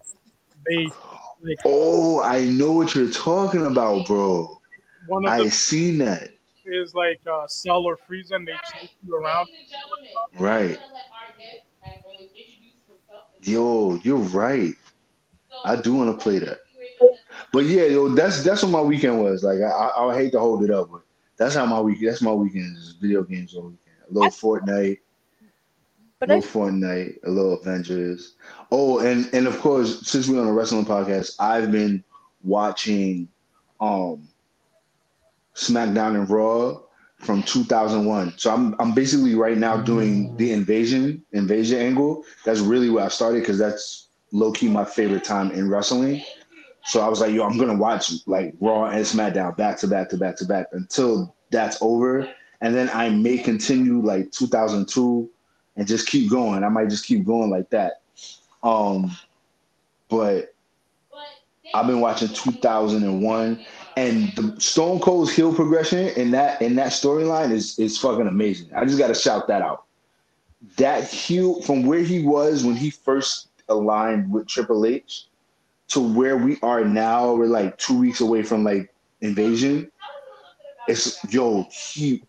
they 0.65 0.87
like 1.41 1.57
Oh, 1.65 2.21
I 2.21 2.45
know 2.45 2.71
what 2.71 2.95
you're 2.95 3.11
talking 3.11 3.65
about, 3.65 4.05
bro. 4.05 4.59
one 5.05 5.25
of 5.25 5.31
I 5.31 5.47
seen 5.49 5.99
that. 5.99 6.29
is 6.65 6.93
like 6.93 7.19
uh, 7.31 7.47
Cell 7.47 7.83
or 7.83 7.97
Frieza, 7.97 8.33
and 8.33 8.47
they 8.47 8.53
chase 8.73 8.89
you 9.05 9.15
around. 9.15 9.47
Right. 10.39 10.79
Yo, 13.41 13.95
you're 14.03 14.17
right. 14.17 14.73
I 15.63 15.75
do 15.75 15.93
want 15.93 16.17
to 16.17 16.21
play 16.21 16.39
that. 16.39 16.59
But 17.53 17.65
yeah, 17.65 17.85
yo, 17.85 18.09
that's 18.09 18.43
that's 18.43 18.63
what 18.63 18.71
my 18.71 18.81
weekend 18.81 19.21
was. 19.21 19.43
Like 19.43 19.59
I, 19.59 19.69
I, 19.69 20.07
I 20.07 20.15
hate 20.15 20.31
to 20.33 20.39
hold 20.39 20.63
it 20.63 20.71
up, 20.71 20.89
but 20.91 21.01
that's 21.37 21.55
how 21.55 21.65
my 21.65 21.79
week. 21.79 21.99
That's 22.01 22.21
my 22.21 22.31
weekend 22.31 22.77
is 22.77 22.95
video 22.99 23.23
games 23.23 23.55
all 23.55 23.63
weekend. 23.63 23.95
A 24.09 24.13
little 24.13 24.29
Fortnite, 24.31 24.99
But 26.19 26.31
I, 26.31 26.39
Fortnite, 26.39 27.23
a 27.25 27.29
little 27.29 27.59
Avengers. 27.59 28.35
Oh, 28.71 28.99
and 28.99 29.29
and 29.33 29.47
of 29.47 29.59
course, 29.59 30.07
since 30.07 30.27
we're 30.27 30.41
on 30.41 30.47
a 30.47 30.53
wrestling 30.53 30.85
podcast, 30.85 31.35
I've 31.39 31.71
been 31.71 32.03
watching 32.43 33.27
um 33.79 34.27
SmackDown 35.55 36.15
and 36.15 36.29
Raw 36.29 36.79
from 37.19 37.43
2001. 37.43 38.33
So 38.37 38.53
I'm 38.53 38.75
I'm 38.79 38.93
basically 38.93 39.35
right 39.35 39.57
now 39.57 39.77
doing 39.77 40.35
the 40.37 40.51
invasion 40.51 41.23
invasion 41.33 41.79
angle. 41.79 42.23
That's 42.45 42.59
really 42.59 42.89
where 42.89 43.05
I 43.05 43.09
started 43.09 43.41
because 43.41 43.57
that's 43.57 44.07
low 44.31 44.51
key 44.51 44.67
my 44.67 44.85
favorite 44.85 45.23
time 45.23 45.51
in 45.51 45.69
wrestling. 45.69 46.23
So 46.85 47.01
I 47.01 47.09
was 47.09 47.19
like, 47.19 47.33
yo, 47.33 47.43
I'm 47.43 47.57
gonna 47.57 47.77
watch 47.77 48.11
like 48.27 48.55
Raw 48.59 48.85
and 48.85 49.05
SmackDown 49.05 49.55
back 49.57 49.77
to 49.79 49.87
back 49.87 50.09
to 50.09 50.17
back 50.17 50.37
to 50.37 50.45
back 50.45 50.67
until 50.71 51.35
that's 51.51 51.77
over, 51.81 52.27
and 52.61 52.75
then 52.75 52.89
I 52.93 53.09
may 53.09 53.37
continue 53.37 54.01
like 54.01 54.31
2002 54.31 55.29
and 55.77 55.87
just 55.87 56.07
keep 56.07 56.29
going. 56.29 56.63
I 56.63 56.69
might 56.69 56.89
just 56.89 57.05
keep 57.05 57.25
going 57.25 57.49
like 57.49 57.69
that. 57.69 58.01
Um, 58.63 59.15
but 60.09 60.53
I've 61.73 61.87
been 61.87 62.01
watching 62.01 62.29
2001, 62.29 63.65
and 63.95 64.35
the 64.35 64.59
Stone 64.59 64.99
Cold's 64.99 65.31
heel 65.31 65.53
progression 65.53 66.09
in 66.09 66.31
that 66.31 66.61
in 66.61 66.75
that 66.75 66.91
storyline 66.91 67.51
is 67.51 67.77
is 67.79 67.97
fucking 67.97 68.27
amazing. 68.27 68.69
I 68.75 68.85
just 68.85 68.97
got 68.97 69.07
to 69.07 69.15
shout 69.15 69.47
that 69.47 69.61
out. 69.61 69.85
That 70.77 71.05
heel 71.05 71.61
from 71.61 71.85
where 71.85 71.99
he 71.99 72.23
was 72.23 72.63
when 72.63 72.75
he 72.75 72.89
first 72.89 73.49
aligned 73.69 74.31
with 74.31 74.47
Triple 74.47 74.85
H 74.85 75.25
to 75.89 75.99
where 75.99 76.37
we 76.37 76.57
are 76.61 76.83
now, 76.83 77.33
we're 77.33 77.45
like 77.45 77.77
two 77.77 77.97
weeks 77.97 78.21
away 78.21 78.43
from 78.43 78.63
like 78.63 78.93
invasion. 79.21 79.91
It's 80.87 81.23
yo, 81.31 81.67
he 81.69 82.23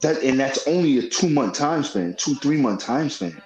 that 0.00 0.22
and 0.22 0.38
that's 0.38 0.66
only 0.66 0.98
a 0.98 1.08
two 1.08 1.30
month 1.30 1.54
time 1.54 1.82
span, 1.82 2.14
two, 2.18 2.34
three 2.36 2.56
month 2.56 2.82
time 2.82 3.10
span. 3.10 3.40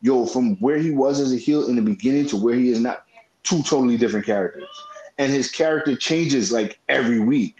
Yo, 0.00 0.26
from 0.26 0.56
where 0.56 0.78
he 0.78 0.90
was 0.90 1.20
as 1.20 1.32
a 1.32 1.36
heel 1.36 1.68
in 1.68 1.76
the 1.76 1.82
beginning 1.82 2.26
to 2.26 2.36
where 2.36 2.54
he 2.54 2.68
is 2.68 2.80
now, 2.80 2.98
two 3.42 3.62
totally 3.62 3.96
different 3.96 4.26
characters. 4.26 4.68
And 5.16 5.32
his 5.32 5.50
character 5.50 5.96
changes 5.96 6.52
like 6.52 6.78
every 6.88 7.20
week. 7.20 7.56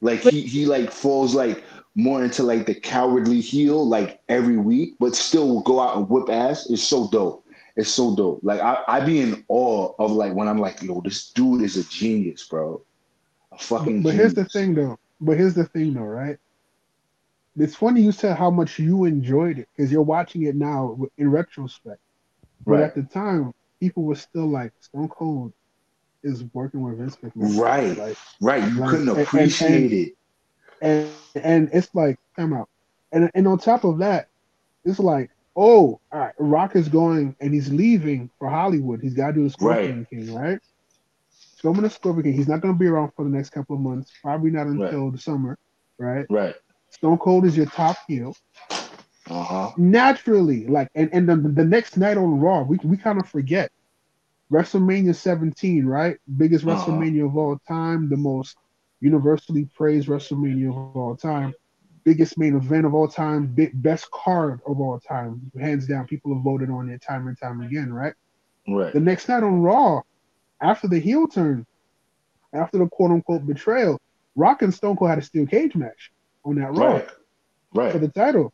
Like 0.00 0.20
he 0.20 0.42
he 0.42 0.66
like 0.66 0.90
falls 0.90 1.34
like 1.34 1.64
more 1.94 2.22
into 2.22 2.42
like 2.42 2.66
the 2.66 2.74
cowardly 2.74 3.40
heel 3.40 3.86
like 3.86 4.20
every 4.28 4.56
week, 4.56 4.94
but 5.00 5.14
still 5.14 5.48
will 5.48 5.62
go 5.62 5.80
out 5.80 5.96
and 5.96 6.08
whip 6.08 6.28
ass. 6.28 6.68
It's 6.70 6.82
so 6.82 7.08
dope. 7.08 7.44
It's 7.76 7.90
so 7.90 8.14
dope. 8.14 8.40
Like 8.42 8.60
I, 8.60 8.82
I 8.88 9.00
be 9.00 9.20
in 9.20 9.44
awe 9.48 9.94
of 9.98 10.12
like 10.12 10.34
when 10.34 10.48
I'm 10.48 10.58
like, 10.58 10.82
yo, 10.82 11.00
this 11.00 11.30
dude 11.30 11.62
is 11.62 11.76
a 11.76 11.84
genius, 11.84 12.46
bro. 12.46 12.82
A 13.52 13.58
fucking 13.58 14.02
But, 14.02 14.10
but 14.10 14.14
here's 14.16 14.34
the 14.34 14.44
thing, 14.44 14.74
though. 14.74 14.98
But 15.20 15.36
here's 15.36 15.54
the 15.54 15.64
thing, 15.64 15.94
though, 15.94 16.02
right? 16.02 16.38
It's 17.58 17.74
funny 17.74 18.02
you 18.02 18.12
said 18.12 18.36
how 18.36 18.50
much 18.50 18.78
you 18.78 19.04
enjoyed 19.04 19.58
it 19.58 19.68
because 19.76 19.90
you're 19.90 20.02
watching 20.02 20.42
it 20.42 20.54
now 20.56 20.98
in 21.16 21.30
retrospect. 21.30 22.00
But 22.66 22.72
Right. 22.72 22.82
at 22.84 22.94
the 22.94 23.02
time, 23.02 23.52
people 23.80 24.02
were 24.04 24.14
still 24.16 24.46
like, 24.46 24.72
Stone 24.80 25.08
Cold 25.08 25.52
is 26.22 26.44
working 26.52 26.80
with 26.82 26.98
Vince 26.98 27.16
McMahon. 27.16 27.58
Right. 27.58 27.96
Like, 27.96 28.16
Right. 28.40 28.62
You 28.72 28.80
Like, 28.80 28.90
couldn't 28.90 29.08
and- 29.08 29.18
and- 29.18 29.26
appreciate 29.26 29.92
it. 29.92 30.14
and 30.80 31.08
and 31.34 31.70
it's 31.72 31.92
like, 31.94 32.18
come 32.36 32.52
out. 32.52 32.68
And 33.12 33.30
and 33.34 33.48
on 33.48 33.58
top 33.58 33.84
of 33.84 33.98
that, 33.98 34.28
it's 34.84 34.98
like, 34.98 35.30
oh, 35.56 35.98
all 36.12 36.18
right, 36.20 36.34
Rock 36.38 36.76
is 36.76 36.88
going 36.88 37.34
and 37.40 37.52
he's 37.54 37.72
leaving 37.72 38.30
for 38.38 38.48
Hollywood. 38.48 39.00
He's 39.00 39.14
got 39.14 39.28
to 39.28 39.32
do 39.34 39.44
the 39.44 39.50
Scorpion 39.50 40.06
King, 40.08 40.34
right? 40.34 40.58
He's 41.30 41.60
going 41.62 41.74
to 41.76 41.80
the 41.82 41.90
Scorpion 41.90 42.24
King. 42.24 42.32
He's 42.34 42.46
not 42.48 42.60
going 42.60 42.74
to 42.74 42.78
be 42.78 42.86
around 42.86 43.12
for 43.16 43.24
the 43.24 43.30
next 43.30 43.50
couple 43.50 43.74
of 43.74 43.82
months. 43.82 44.12
Probably 44.22 44.50
not 44.50 44.66
until 44.68 45.10
the 45.10 45.18
summer, 45.18 45.58
right? 45.98 46.26
Right. 46.30 46.54
Stone 46.90 47.18
Cold 47.18 47.44
is 47.46 47.56
your 47.56 47.66
top 47.66 47.96
heel. 48.06 48.34
Uh 49.30 49.42
huh. 49.44 49.70
Naturally, 49.76 50.66
like, 50.66 50.88
and, 50.94 51.10
and 51.12 51.28
the, 51.28 51.36
the 51.36 51.64
next 51.64 51.96
night 51.96 52.16
on 52.16 52.40
Raw, 52.40 52.62
we, 52.62 52.78
we 52.84 52.96
kind 52.96 53.18
of 53.20 53.28
forget 53.28 53.70
WrestleMania 54.52 55.14
17, 55.14 55.86
right? 55.86 56.16
Biggest 56.36 56.64
Uh-huh. 56.66 56.74
WrestleMania 56.74 57.26
of 57.26 57.36
all 57.36 57.58
time, 57.68 58.08
the 58.08 58.16
most 58.16 58.56
universally 59.00 59.68
praised 59.76 60.08
WrestleMania 60.08 60.70
of 60.70 60.78
all 60.78 60.98
time, 60.98 61.36
biggest 61.86 62.20
main 62.20 62.38
event 62.38 62.70
of 62.70 62.78
all 62.78 62.94
time, 62.94 63.36
big, 63.46 63.70
best 63.74 64.06
card 64.10 64.60
of 64.66 64.80
all 64.80 64.98
time. 64.98 65.40
Hands 65.58 65.86
down, 65.86 66.06
people 66.06 66.34
have 66.34 66.42
voted 66.42 66.70
on 66.70 66.88
it 66.88 67.00
time 67.02 67.26
and 67.28 67.38
time 67.38 67.60
again, 67.60 67.92
right? 67.92 68.14
Right. 68.68 68.92
The 68.92 69.00
next 69.00 69.28
night 69.28 69.42
on 69.42 69.62
Raw, 69.62 70.00
after 70.60 70.88
the 70.88 70.98
heel 70.98 71.26
turn, 71.28 71.66
after 72.52 72.78
the 72.78 72.88
quote 72.88 73.10
unquote 73.10 73.46
betrayal, 73.46 73.98
Rock 74.36 74.62
and 74.62 74.74
Stone 74.74 74.96
Cold 74.96 75.10
had 75.10 75.18
a 75.18 75.22
steel 75.22 75.46
cage 75.46 75.74
match 75.74 76.10
on 76.48 76.56
that 76.56 76.72
Raw 76.74 76.94
Right. 76.94 77.08
Right. 77.74 77.92
for 77.92 77.98
the 77.98 78.08
title. 78.08 78.52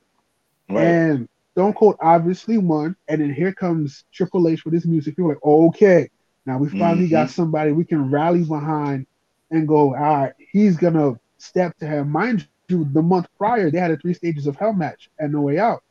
Right. 0.69 0.85
And 0.85 1.29
Stone 1.53 1.75
Cold 1.75 1.97
obviously 2.01 2.59
won. 2.59 2.97
And 3.09 3.21
then 3.21 3.33
here 3.33 3.53
comes 3.53 4.05
Triple 4.13 4.49
H 4.49 4.65
with 4.65 4.75
his 4.75 4.87
music. 4.87 5.15
You're 5.17 5.29
like, 5.29 5.45
okay, 5.45 6.11
now 6.47 6.59
we 6.59 6.69
finally 6.69 7.05
mm-hmm. 7.05 7.13
got 7.13 7.31
somebody 7.31 7.73
we 7.73 7.85
can 7.85 8.11
rally 8.11 8.45
behind 8.45 9.07
and 9.51 9.69
go, 9.69 9.95
all 9.95 10.01
right, 10.01 10.33
he's 10.39 10.77
gonna 10.77 11.19
step 11.39 11.77
to 11.79 11.87
him. 11.87 12.11
Mind 12.11 12.47
you, 12.69 12.85
the 12.93 13.03
month 13.03 13.29
prior, 13.39 13.71
they 13.71 13.79
had 13.79 13.91
a 13.91 13.97
three 13.97 14.15
stages 14.15 14.47
of 14.47 14.57
hell 14.57 14.73
match 14.73 15.11
at 15.19 15.31
No 15.31 15.43
Way 15.43 15.59
Out. 15.59 15.83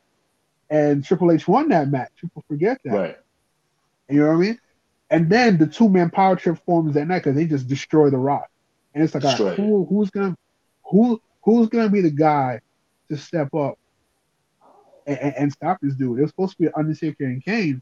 And 0.70 1.04
Triple 1.04 1.32
H 1.32 1.48
won 1.48 1.68
that 1.68 1.88
match. 1.88 2.10
People 2.20 2.44
forget 2.46 2.78
that. 2.84 2.92
Right. 2.92 3.18
You 4.08 4.20
know 4.20 4.28
what 4.28 4.34
I 4.34 4.38
mean? 4.38 4.60
And 5.10 5.30
then 5.30 5.58
the 5.58 5.66
two 5.66 5.88
man 5.88 6.10
power 6.10 6.36
trip 6.36 6.58
forms 6.66 6.94
that 6.94 7.06
night 7.06 7.20
because 7.20 7.36
they 7.36 7.46
just 7.46 7.68
destroy 7.68 8.10
the 8.10 8.18
rock. 8.18 8.50
And 8.94 9.02
it's 9.02 9.14
like, 9.14 9.24
right, 9.24 9.56
who, 9.56 9.86
who's 9.86 10.10
gonna 10.10 10.36
who 10.84 11.20
who's 11.44 11.68
gonna 11.68 11.90
be 11.90 12.00
the 12.00 12.10
guy 12.10 12.60
to 13.10 13.16
step 13.16 13.54
up 13.54 13.74
and, 15.06 15.18
and, 15.18 15.34
and 15.36 15.52
stop 15.52 15.78
this 15.82 15.94
dude? 15.96 16.18
It 16.18 16.22
was 16.22 16.30
supposed 16.30 16.56
to 16.56 16.62
be 16.64 16.70
Undertaker 16.76 17.24
and 17.24 17.44
Kane, 17.44 17.80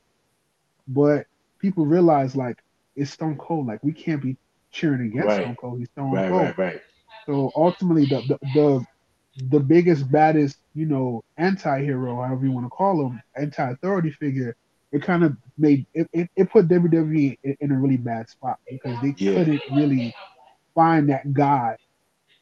but 0.88 1.26
people 1.60 1.86
realize 1.86 2.36
like 2.36 2.56
it's 2.96 3.10
Stone 3.12 3.38
Cold. 3.38 3.66
Like 3.66 3.82
we 3.82 3.92
can't 3.92 4.22
be 4.22 4.36
cheering 4.72 5.06
against 5.08 5.36
Right. 5.36 5.36
Stone 5.36 5.56
Cold. 5.56 5.78
He's 5.78 5.90
Stone 5.90 6.20
Right. 6.20 6.28
Cold. 6.28 6.54
Right. 6.56 6.58
Right. 6.58 6.80
So 7.28 7.52
ultimately, 7.56 8.06
the 8.06 8.22
the 8.22 8.38
the, 8.52 8.84
the 9.50 9.60
biggest, 9.60 10.10
baddest, 10.10 10.58
you 10.74 10.86
know, 10.86 11.22
anti-hero, 11.38 12.16
however 12.22 12.44
you 12.44 12.52
want 12.52 12.66
to 12.66 12.70
call 12.70 13.06
him, 13.06 13.20
anti-authority 13.36 14.10
figure, 14.12 14.54
it 14.92 15.02
kind 15.02 15.24
of 15.24 15.36
made 15.58 15.86
it, 15.94 16.06
it, 16.12 16.28
it 16.36 16.50
put 16.50 16.68
WWE 16.68 17.38
in, 17.44 17.56
in 17.60 17.72
a 17.72 17.78
really 17.80 17.96
bad 17.96 18.28
spot 18.28 18.56
because 18.68 19.00
they 19.00 19.16
Yeah. 19.16 19.32
couldn't 19.34 19.62
really 19.70 20.14
find 20.74 21.08
that 21.10 21.32
guy, 21.32 21.76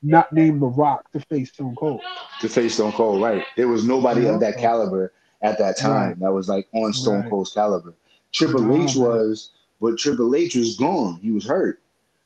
not 0.02 0.33
name 0.33 0.61
The 0.61 0.66
Rock, 0.66 1.11
to 1.12 1.21
face 1.21 1.52
Stone 1.52 1.76
Cold. 1.76 2.00
To 2.40 2.49
face 2.49 2.75
Stone 2.75 2.92
Cold. 2.92 3.21
Right. 3.23 3.45
There 3.57 3.69
was 3.69 3.85
nobody 3.85 4.23
Yeah. 4.23 4.35
of 4.35 4.40
that 4.40 4.57
caliber 4.59 5.12
at 5.42 5.59
that 5.59 5.76
time 5.76 6.09
Right. 6.11 6.21
that 6.21 6.33
was 6.33 6.49
like 6.49 6.69
on 6.73 6.92
Stone 6.92 7.21
Right. 7.23 7.30
Cold's 7.30 7.52
caliber. 7.52 7.95
Triple 8.33 8.83
H 8.83 8.97
was, 8.97 9.50
but 9.80 9.99
Triple 9.99 10.35
H 10.35 10.54
was 10.57 10.76
gone. 10.76 11.19
He 11.23 11.30
was 11.30 11.45
hurt. 11.47 11.80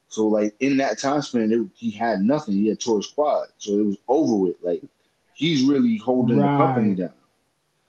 So 0.09 0.29
like 0.29 0.55
in 0.61 0.77
that 0.77 0.99
time 0.99 1.23
span, 1.23 1.51
it, 1.51 1.67
he 1.75 1.91
had 1.91 2.21
nothing. 2.23 2.55
He 2.55 2.69
had 2.69 2.79
tore 2.81 2.99
his 2.99 3.07
quad, 3.09 3.49
so 3.59 3.73
it 3.73 3.87
was 3.87 3.97
over 4.09 4.37
with. 4.37 4.57
Like 4.63 4.83
he's 5.33 5.63
really 5.65 5.97
holding 5.97 6.39
Right. 6.39 6.53
the 6.53 6.65
company 6.65 6.95
down. 6.95 7.11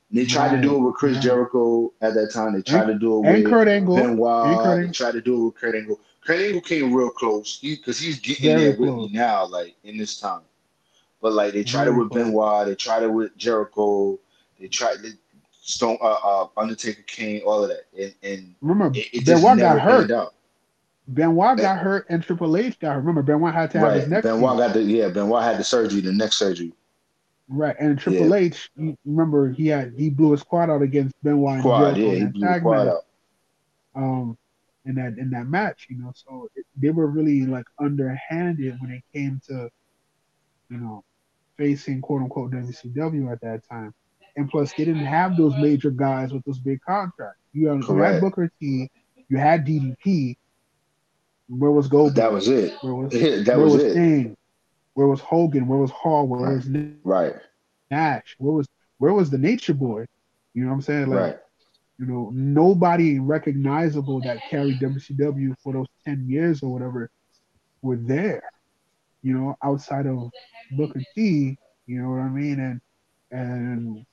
And 0.09 0.19
they 0.19 0.25
tried 0.25 0.55
to 0.55 0.61
do 0.61 0.75
it 0.75 0.79
with 0.79 0.95
Chris. 0.95 1.19
Jericho 1.19 1.91
at 2.01 2.13
that 2.13 2.31
time. 2.31 2.53
They 2.53 2.61
tried 2.61 2.85
to 2.87 2.95
do 2.95 3.23
it 3.23 3.27
And 3.27 3.43
with 3.43 3.51
Kurt 3.51 3.67
Angle, 3.67 3.95
Benoit. 3.97 4.47
and 4.47 4.57
Kurt 4.59 4.85
They 4.87 4.91
tried 4.91 5.11
to 5.11 5.21
do 5.21 5.35
it 5.41 5.45
with 5.45 5.55
Kurt 5.55 5.75
Angle. 5.75 5.99
Kurt 6.25 6.39
Angle 6.39 6.61
came 6.61 6.93
real 6.93 7.11
close 7.11 7.59
because 7.59 7.99
he's 7.99 8.19
getting 8.19 8.57
Very 8.57 8.71
there 8.71 8.79
with 8.79 8.95
me 8.95 9.09
now, 9.11 9.45
like 9.45 9.75
in 9.83 9.97
this 9.97 10.19
time. 10.19 10.41
But 11.21 11.33
like 11.33 11.53
they 11.53 11.63
tried 11.63 11.85
Very 11.85 11.95
it 11.95 11.99
with 11.99 12.09
close. 12.11 12.25
Benoit, 12.25 12.65
they 12.67 12.75
tried 12.75 13.03
it 13.03 13.11
with 13.11 13.37
Jericho, 13.37 14.19
they 14.59 14.67
tried 14.67 14.97
the 15.01 15.15
Stone, 15.67 15.97
uh, 15.99 16.17
uh, 16.23 16.47
Undertaker, 16.57 17.01
Kane, 17.07 17.41
all 17.43 17.63
of 17.63 17.69
that, 17.69 17.85
and 17.99 18.13
and 18.21 18.55
remember, 18.61 18.99
it, 18.99 19.07
it 19.11 19.25
Benoit 19.25 19.57
got 19.57 19.79
hurt. 19.79 20.31
Benoit 21.07 21.57
got 21.57 21.79
hurt, 21.79 22.05
and 22.09 22.21
Triple 22.21 22.55
H 22.55 22.77
got 22.77 22.93
hurt. 22.93 22.99
Remember, 22.99 23.23
Benoit 23.23 23.53
had 23.53 23.71
to 23.71 23.79
have 23.79 23.93
his 23.93 24.07
neck. 24.07 24.23
Benoit 24.23 24.57
got 24.59 24.73
the 24.73 24.83
yeah, 24.83 25.09
Benoit 25.09 25.43
had 25.43 25.57
the 25.57 25.63
surgery, 25.63 26.01
the 26.01 26.11
neck 26.11 26.33
surgery. 26.33 26.71
Right, 27.47 27.75
and 27.79 27.97
Triple 27.97 28.35
H, 28.35 28.69
remember 29.05 29.51
he 29.51 29.67
had 29.67 29.93
he 29.97 30.11
blew 30.11 30.31
his 30.31 30.43
quad 30.43 30.69
out 30.69 30.83
against 30.83 31.15
Benoit 31.23 31.55
and 31.55 31.61
Quad, 31.63 31.95
Jericho 31.95 32.13
yeah, 32.13 32.19
he 32.19 32.25
blew 32.25 32.59
quad 32.61 32.87
out. 32.87 33.05
um, 33.95 34.37
in 34.85 34.95
that 34.95 35.17
in 35.17 35.29
that 35.31 35.47
match, 35.47 35.87
you 35.89 35.97
know. 35.97 36.11
So 36.15 36.47
it, 36.55 36.65
they 36.75 36.89
were 36.89 37.07
really 37.07 37.45
like 37.45 37.65
underhanded 37.79 38.77
when 38.79 38.91
it 38.91 39.03
came 39.13 39.39
to, 39.47 39.69
you 40.69 40.77
know, 40.77 41.03
facing 41.57 42.01
quote 42.01 42.21
unquote 42.21 42.51
WCW 42.51 43.29
at 43.31 43.41
that 43.41 43.61
time, 43.69 43.93
and 44.35 44.49
plus 44.49 44.73
they 44.73 44.85
didn't 44.85 45.05
have 45.05 45.37
those 45.37 45.55
major 45.57 45.91
guys 45.91 46.33
with 46.33 46.43
those 46.45 46.59
big 46.59 46.79
contracts. 46.87 47.39
You 47.53 47.69
had, 47.69 47.81
you 47.87 47.97
had 47.97 48.21
Booker 48.21 48.49
T, 48.59 48.89
you 49.29 49.37
had 49.37 49.65
DDP. 49.65 50.37
Where 51.47 51.71
was 51.71 51.87
Goldberg? 51.87 52.15
That 52.15 52.31
was 52.33 52.47
it. 52.47 52.73
Where 52.81 52.95
was 52.95 53.11
that 53.45 53.45
where 53.55 53.59
was 53.59 53.73
was 53.73 53.83
it. 53.83 53.91
Sting? 53.91 54.35
Where 54.95 55.07
was 55.07 55.21
Hogan? 55.21 55.67
Where 55.67 55.79
was 55.79 55.91
Hall? 55.91 56.27
Where 56.27 56.41
Right. 56.41 56.55
was 56.57 56.67
Right, 57.03 57.35
Nash? 57.91 58.35
Where 58.39 58.53
was 58.53 58.67
where 58.97 59.13
was 59.13 59.29
the 59.29 59.37
Nature 59.37 59.73
Boy? 59.73 60.05
You 60.53 60.63
know 60.63 60.69
what 60.69 60.75
I'm 60.75 60.81
saying? 60.81 61.09
Like, 61.09 61.19
right, 61.19 61.37
you 61.97 62.05
know, 62.05 62.31
nobody 62.33 63.19
recognizable 63.19 64.21
that 64.21 64.43
carried 64.45 64.79
WCW 64.79 65.53
for 65.63 65.73
those 65.73 65.87
ten 66.05 66.25
years 66.27 66.61
or 66.63 66.71
whatever 66.71 67.09
were 67.81 67.97
there. 67.97 68.41
You 69.21 69.37
know, 69.37 69.55
outside 69.63 70.07
of 70.07 70.31
Booker 70.71 71.03
T. 71.15 71.57
You 71.87 72.01
know 72.01 72.09
what 72.09 72.19
I 72.21 72.29
mean? 72.29 72.59
And 72.59 72.81
and 73.31 74.05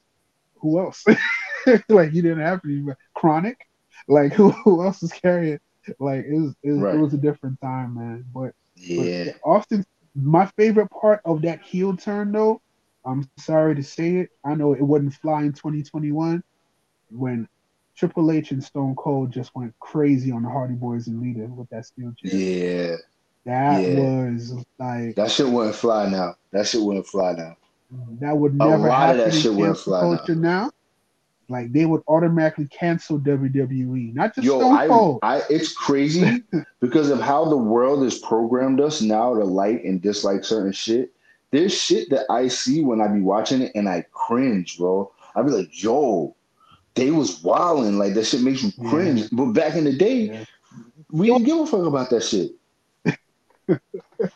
who 0.60 0.78
else? 0.80 1.04
like 1.88 2.12
you 2.12 2.22
didn't 2.22 2.40
have 2.40 2.62
to. 2.62 2.86
But 2.86 2.96
Chronic. 3.14 3.56
Like 4.08 4.32
who, 4.34 4.50
who 4.50 4.84
else 4.84 5.02
is 5.02 5.12
carrying? 5.12 5.58
Like 5.98 6.24
it 6.26 6.34
was 6.34 6.54
it, 6.62 6.72
was- 6.72 6.80
Right. 6.80 6.94
it 6.94 6.98
was 6.98 7.14
a 7.14 7.18
different 7.18 7.60
time, 7.60 7.94
man. 7.94 8.24
But 8.34 8.52
yeah, 8.76 9.32
but 9.32 9.36
Austin, 9.44 9.84
my 10.14 10.46
favorite 10.56 10.88
part 10.90 11.20
of 11.24 11.42
that 11.42 11.60
heel 11.62 11.96
turn, 11.96 12.32
though, 12.32 12.60
I'm 13.04 13.28
sorry 13.38 13.74
to 13.76 13.82
say 13.82 14.16
it. 14.16 14.30
I 14.44 14.54
know 14.54 14.72
it 14.74 14.82
wouldn't 14.82 15.14
fly 15.14 15.42
in 15.42 15.52
2021 15.52 16.42
when 17.10 17.48
Triple 18.02 18.32
H 18.32 18.50
and 18.50 18.64
Stone 18.64 18.96
Cold 18.96 19.30
just 19.30 19.54
went 19.54 19.72
crazy 19.78 20.32
on 20.32 20.42
the 20.42 20.48
Hardy 20.48 20.74
Boys 20.74 21.06
and 21.06 21.22
Lita 21.22 21.46
with 21.46 21.68
that 21.70 21.86
steel 21.86 22.12
chair. 22.20 22.34
yeah. 22.36 22.96
That 23.44 23.80
Yeah. 23.86 24.24
was 24.28 24.52
like 24.80 25.14
That 25.14 25.30
shit 25.30 25.46
wouldn't 25.48 25.76
fly 25.76 26.08
now. 26.10 26.34
That 26.50 26.66
shit 26.66 26.80
wouldn't 26.82 27.06
fly 27.06 27.34
now. 27.34 27.56
Mm-hmm. 27.94 28.24
that 28.26 28.36
would 28.36 28.54
A 28.54 28.56
never 28.56 28.88
lot 28.88 29.10
of 29.10 29.16
happen 29.18 29.18
that 29.18 29.38
shit 29.38 29.54
wouldn't 29.54 29.78
fly 29.78 30.00
culture 30.00 30.34
now. 30.34 30.72
Like 31.48 31.72
they 31.72 31.84
would 31.86 32.02
automatically 32.08 32.66
cancel 32.66 33.20
WWE, 33.20 34.14
not 34.14 34.34
just 34.34 34.46
Yo, 34.46 34.58
Stone 34.58 34.76
I, 34.76 34.86
Cold. 34.88 35.18
I, 35.22 35.42
it's 35.48 35.72
crazy 35.72 36.42
because 36.80 37.08
of 37.08 37.20
how 37.20 37.44
the 37.44 37.56
world 37.56 38.02
has 38.02 38.18
programmed 38.18 38.80
us 38.80 39.00
now 39.00 39.32
to 39.34 39.44
like 39.44 39.84
and 39.84 40.02
dislike 40.02 40.42
certain 40.42 40.72
shit. 40.72 41.12
There's 41.52 41.72
shit 41.72 42.10
that 42.10 42.24
I 42.28 42.48
see 42.48 42.80
when 42.82 43.00
I 43.00 43.06
be 43.06 43.20
watching 43.20 43.62
it 43.62 43.70
and 43.76 43.88
I 43.88 44.04
cringe, 44.10 44.76
bro. 44.78 45.12
I 45.36 45.42
be 45.42 45.50
like, 45.52 45.68
yo, 45.80 46.34
they 46.94 47.10
was 47.10 47.42
wilding. 47.42 47.98
Like 47.98 48.14
that 48.14 48.24
shit 48.26 48.42
makes 48.42 48.62
you 48.62 48.72
Yeah. 48.78 48.90
cringe. 48.90 49.28
But 49.32 49.46
back 49.52 49.74
in 49.76 49.84
the 49.84 49.92
day, 49.96 50.14
Yeah. 50.26 50.44
we 51.10 51.26
didn't 51.28 51.44
give 51.44 51.58
a 51.58 51.66
fuck 51.66 51.86
about 51.86 52.10
that 52.10 52.22
shit. 52.22 52.52
we 53.06 53.76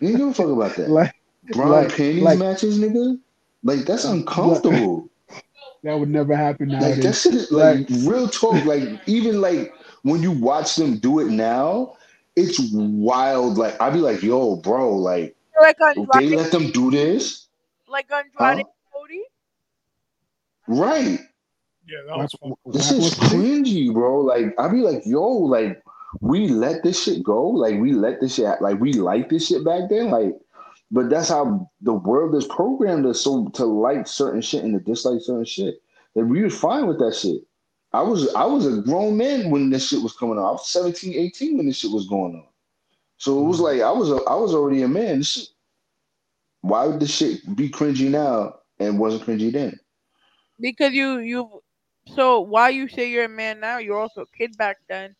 didn't 0.00 0.16
give 0.18 0.28
a 0.28 0.34
fuck 0.34 0.48
about 0.48 0.76
that. 0.76 0.90
like 0.90 1.14
Brown 1.52 1.70
like- 1.70 1.88
panties 1.90 2.22
like- 2.22 2.38
matches, 2.38 2.78
nigga. 2.78 3.18
Like 3.62 3.80
that's 3.80 4.04
uncomfortable. 4.04 5.08
that 5.82 5.94
would 5.98 6.08
never 6.10 6.34
happen 6.36 6.68
Like 6.68 6.80
nowadays. 6.80 7.04
that 7.04 7.14
shit 7.14 7.34
is 7.34 7.50
like 7.52 7.86
real 8.02 8.28
talk. 8.28 8.64
Like 8.64 9.00
even 9.06 9.40
like 9.40 9.72
when 10.02 10.22
you 10.22 10.30
watch 10.32 10.76
them 10.76 10.98
do 10.98 11.18
it 11.20 11.28
now, 11.30 11.94
it's 12.36 12.60
wild. 12.72 13.58
Like 13.58 13.80
I'd 13.80 13.92
be 13.92 13.98
like, 14.00 14.22
yo, 14.22 14.56
bro, 14.56 14.94
like 14.96 15.34
Like 15.60 15.76
they 16.14 16.28
let 16.36 16.50
them 16.52 16.70
do 16.70 16.90
this, 16.90 17.46
like 17.88 18.06
huh? 18.10 18.22
Andrade 18.38 18.66
Cody. 18.92 19.22
Right? 20.68 21.20
Yeah, 21.86 21.98
that 22.08 22.18
was 22.18 22.32
fun. 22.32 22.52
This 22.66 22.90
is 22.90 23.14
cringy, 23.14 23.92
bro. 23.92 24.20
Like 24.20 24.54
I'd 24.58 24.72
be 24.72 24.78
like, 24.78 25.02
yo, 25.06 25.22
like 25.22 25.82
we 26.20 26.48
let 26.48 26.82
this 26.82 27.02
shit 27.02 27.22
go. 27.22 27.48
Like 27.48 27.78
we 27.78 27.92
let 27.92 28.20
this 28.20 28.34
shit. 28.34 28.60
Like 28.60 28.80
we 28.80 28.92
like 28.92 29.28
this 29.28 29.46
shit 29.46 29.64
back 29.64 29.88
then. 29.88 30.10
Like, 30.10 30.34
but 30.90 31.10
that's 31.10 31.28
how 31.28 31.70
the 31.80 31.92
world 31.92 32.34
is 32.34 32.46
programmed 32.46 33.06
us 33.06 33.20
so 33.20 33.48
to 33.54 33.64
like 33.64 34.06
certain 34.06 34.40
shit 34.40 34.64
and 34.64 34.74
to 34.74 34.80
dislike 34.80 35.20
certain 35.22 35.44
shit. 35.44 35.80
And 36.16 36.30
we 36.30 36.42
was 36.42 36.58
fine 36.58 36.86
with 36.86 36.98
that 36.98 37.14
shit. 37.14 37.42
I 37.92 38.02
was 38.02 38.32
I 38.34 38.44
was 38.44 38.66
a 38.66 38.82
grown 38.82 39.16
man 39.16 39.50
when 39.50 39.70
this 39.70 39.88
shit 39.88 40.02
was 40.02 40.16
coming 40.16 40.38
on. 40.38 40.44
I 40.44 40.50
was 40.52 40.68
17, 40.68 41.14
18 41.14 41.56
when 41.56 41.66
this 41.66 41.78
shit 41.78 41.92
was 41.92 42.08
going 42.08 42.34
on. 42.34 42.44
So 43.18 43.40
it 43.40 43.44
was 43.44 43.60
like 43.60 43.80
I 43.80 43.92
was 43.92 44.10
a, 44.10 44.16
I 44.28 44.34
was 44.34 44.54
already 44.54 44.82
a 44.82 44.88
man. 44.88 45.18
This 45.18 45.32
shit, 45.32 45.48
why 46.62 46.86
would 46.86 47.00
this 47.00 47.14
shit 47.14 47.56
be 47.56 47.68
cringy 47.68 48.10
now 48.10 48.56
and 48.80 48.98
wasn't 48.98 49.24
cringy 49.24 49.52
then? 49.52 49.78
Because 50.58 50.92
you 50.92 51.18
you 51.18 51.62
so 52.14 52.40
why 52.40 52.68
you 52.70 52.88
say 52.88 53.10
you're 53.10 53.24
a 53.24 53.28
man 53.28 53.60
now, 53.60 53.78
you're 53.78 53.98
also 53.98 54.22
a 54.22 54.26
kid 54.36 54.56
back 54.56 54.78
then. 54.88 55.14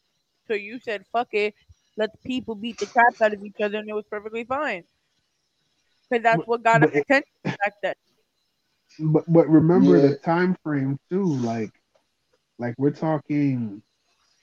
So 0.46 0.54
you 0.54 0.78
said 0.80 1.04
fuck 1.12 1.28
it, 1.32 1.54
let 1.96 2.12
the 2.12 2.18
people 2.28 2.54
beat 2.54 2.78
the 2.78 2.86
crap 2.86 3.20
out 3.20 3.32
of 3.32 3.42
each 3.44 3.60
other 3.60 3.78
and 3.78 3.88
it 3.88 3.94
was 3.94 4.04
perfectly 4.10 4.44
fine. 4.44 4.84
Because 6.08 6.22
that's 6.22 6.36
But- 6.38 6.48
what 6.48 6.62
got 6.62 6.80
but 6.82 6.90
us 6.90 6.96
attention 6.96 7.30
back 7.44 7.74
then. 7.82 7.94
but 9.00 9.24
but 9.26 9.48
remember 9.48 9.96
Yeah. 9.96 10.08
the 10.08 10.16
time 10.16 10.56
frame 10.62 10.98
too. 11.10 11.24
Like, 11.24 11.72
like 12.58 12.74
we're 12.78 12.90
talking, 12.92 13.82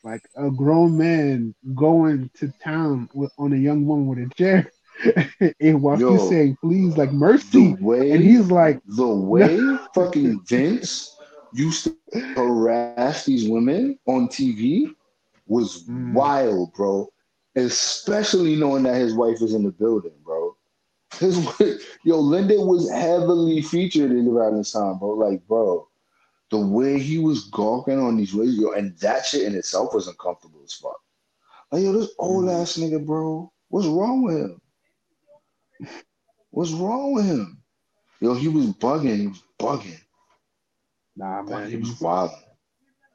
like 0.03 0.21
a 0.35 0.51
grown 0.51 0.97
man 0.97 1.55
going 1.73 2.29
to 2.35 2.51
town 2.61 3.09
with, 3.13 3.31
on 3.39 3.53
a 3.53 3.55
young 3.55 3.85
woman 3.85 4.07
with 4.07 4.19
a 4.19 4.33
chair, 4.35 4.69
and 5.61 5.81
while 5.81 5.97
Yo. 5.99 6.17
she's 6.17 6.29
saying 6.29 6.57
please, 6.61 6.97
like 6.97 7.11
mercy, 7.13 7.75
way 7.79 8.11
and 8.11 8.21
he's 8.21 8.51
like, 8.51 8.81
the 8.85 9.07
way 9.07 9.57
fucking 9.95 10.41
Vince 10.45 11.12
used 11.53 11.85
to 11.85 11.95
harass 12.35 13.25
these 13.25 13.47
women 13.47 13.99
on 14.07 14.27
TV 14.27 14.95
was 15.47 15.89
Mm. 15.89 16.13
wild, 16.13 16.73
bro. 16.73 17.07
Especially 17.55 18.55
knowing 18.55 18.83
that 18.83 18.95
his 18.95 19.13
wife 19.13 19.41
is 19.41 19.53
in 19.53 19.63
the 19.63 19.71
building, 19.71 20.13
bro. 20.23 20.55
His 21.19 21.37
yo, 22.03 22.19
Linda 22.19 22.55
was 22.59 22.89
heavily 22.89 23.61
featured 23.61 24.11
in 24.11 24.27
around 24.27 24.57
this 24.57 24.71
time, 24.71 24.99
bro. 24.99 25.09
Like, 25.09 25.47
bro, 25.47 25.87
the 26.49 26.57
way 26.59 26.99
he 26.99 27.19
was 27.19 27.49
gawking 27.49 27.99
on 27.99 28.17
these 28.17 28.33
ways, 28.33 28.57
yo, 28.57 28.71
and 28.71 28.97
that 28.99 29.25
shit 29.25 29.43
in 29.43 29.55
itself 29.55 29.93
was 29.93 30.07
uncomfortable 30.07 30.61
as 30.63 30.73
fuck. 30.73 30.99
Like, 31.71 31.83
yo, 31.83 31.93
this 31.93 32.13
old 32.19 32.45
Mm. 32.45 32.61
ass 32.61 32.77
nigga, 32.77 33.05
bro. 33.05 33.51
What's 33.69 33.87
wrong 33.87 34.23
with 34.23 34.37
him? 34.37 34.61
What's 36.51 36.71
wrong 36.71 37.13
with 37.13 37.25
him? 37.25 37.63
Yo, 38.21 38.33
he 38.35 38.47
was 38.49 38.67
bugging. 38.67 39.17
He 39.19 39.27
was 39.27 39.43
bugging. 39.59 40.02
Nah, 41.15 41.41
Boy, 41.43 41.49
man. 41.59 41.69
he 41.69 41.77
was 41.77 41.99
wild. 42.01 42.31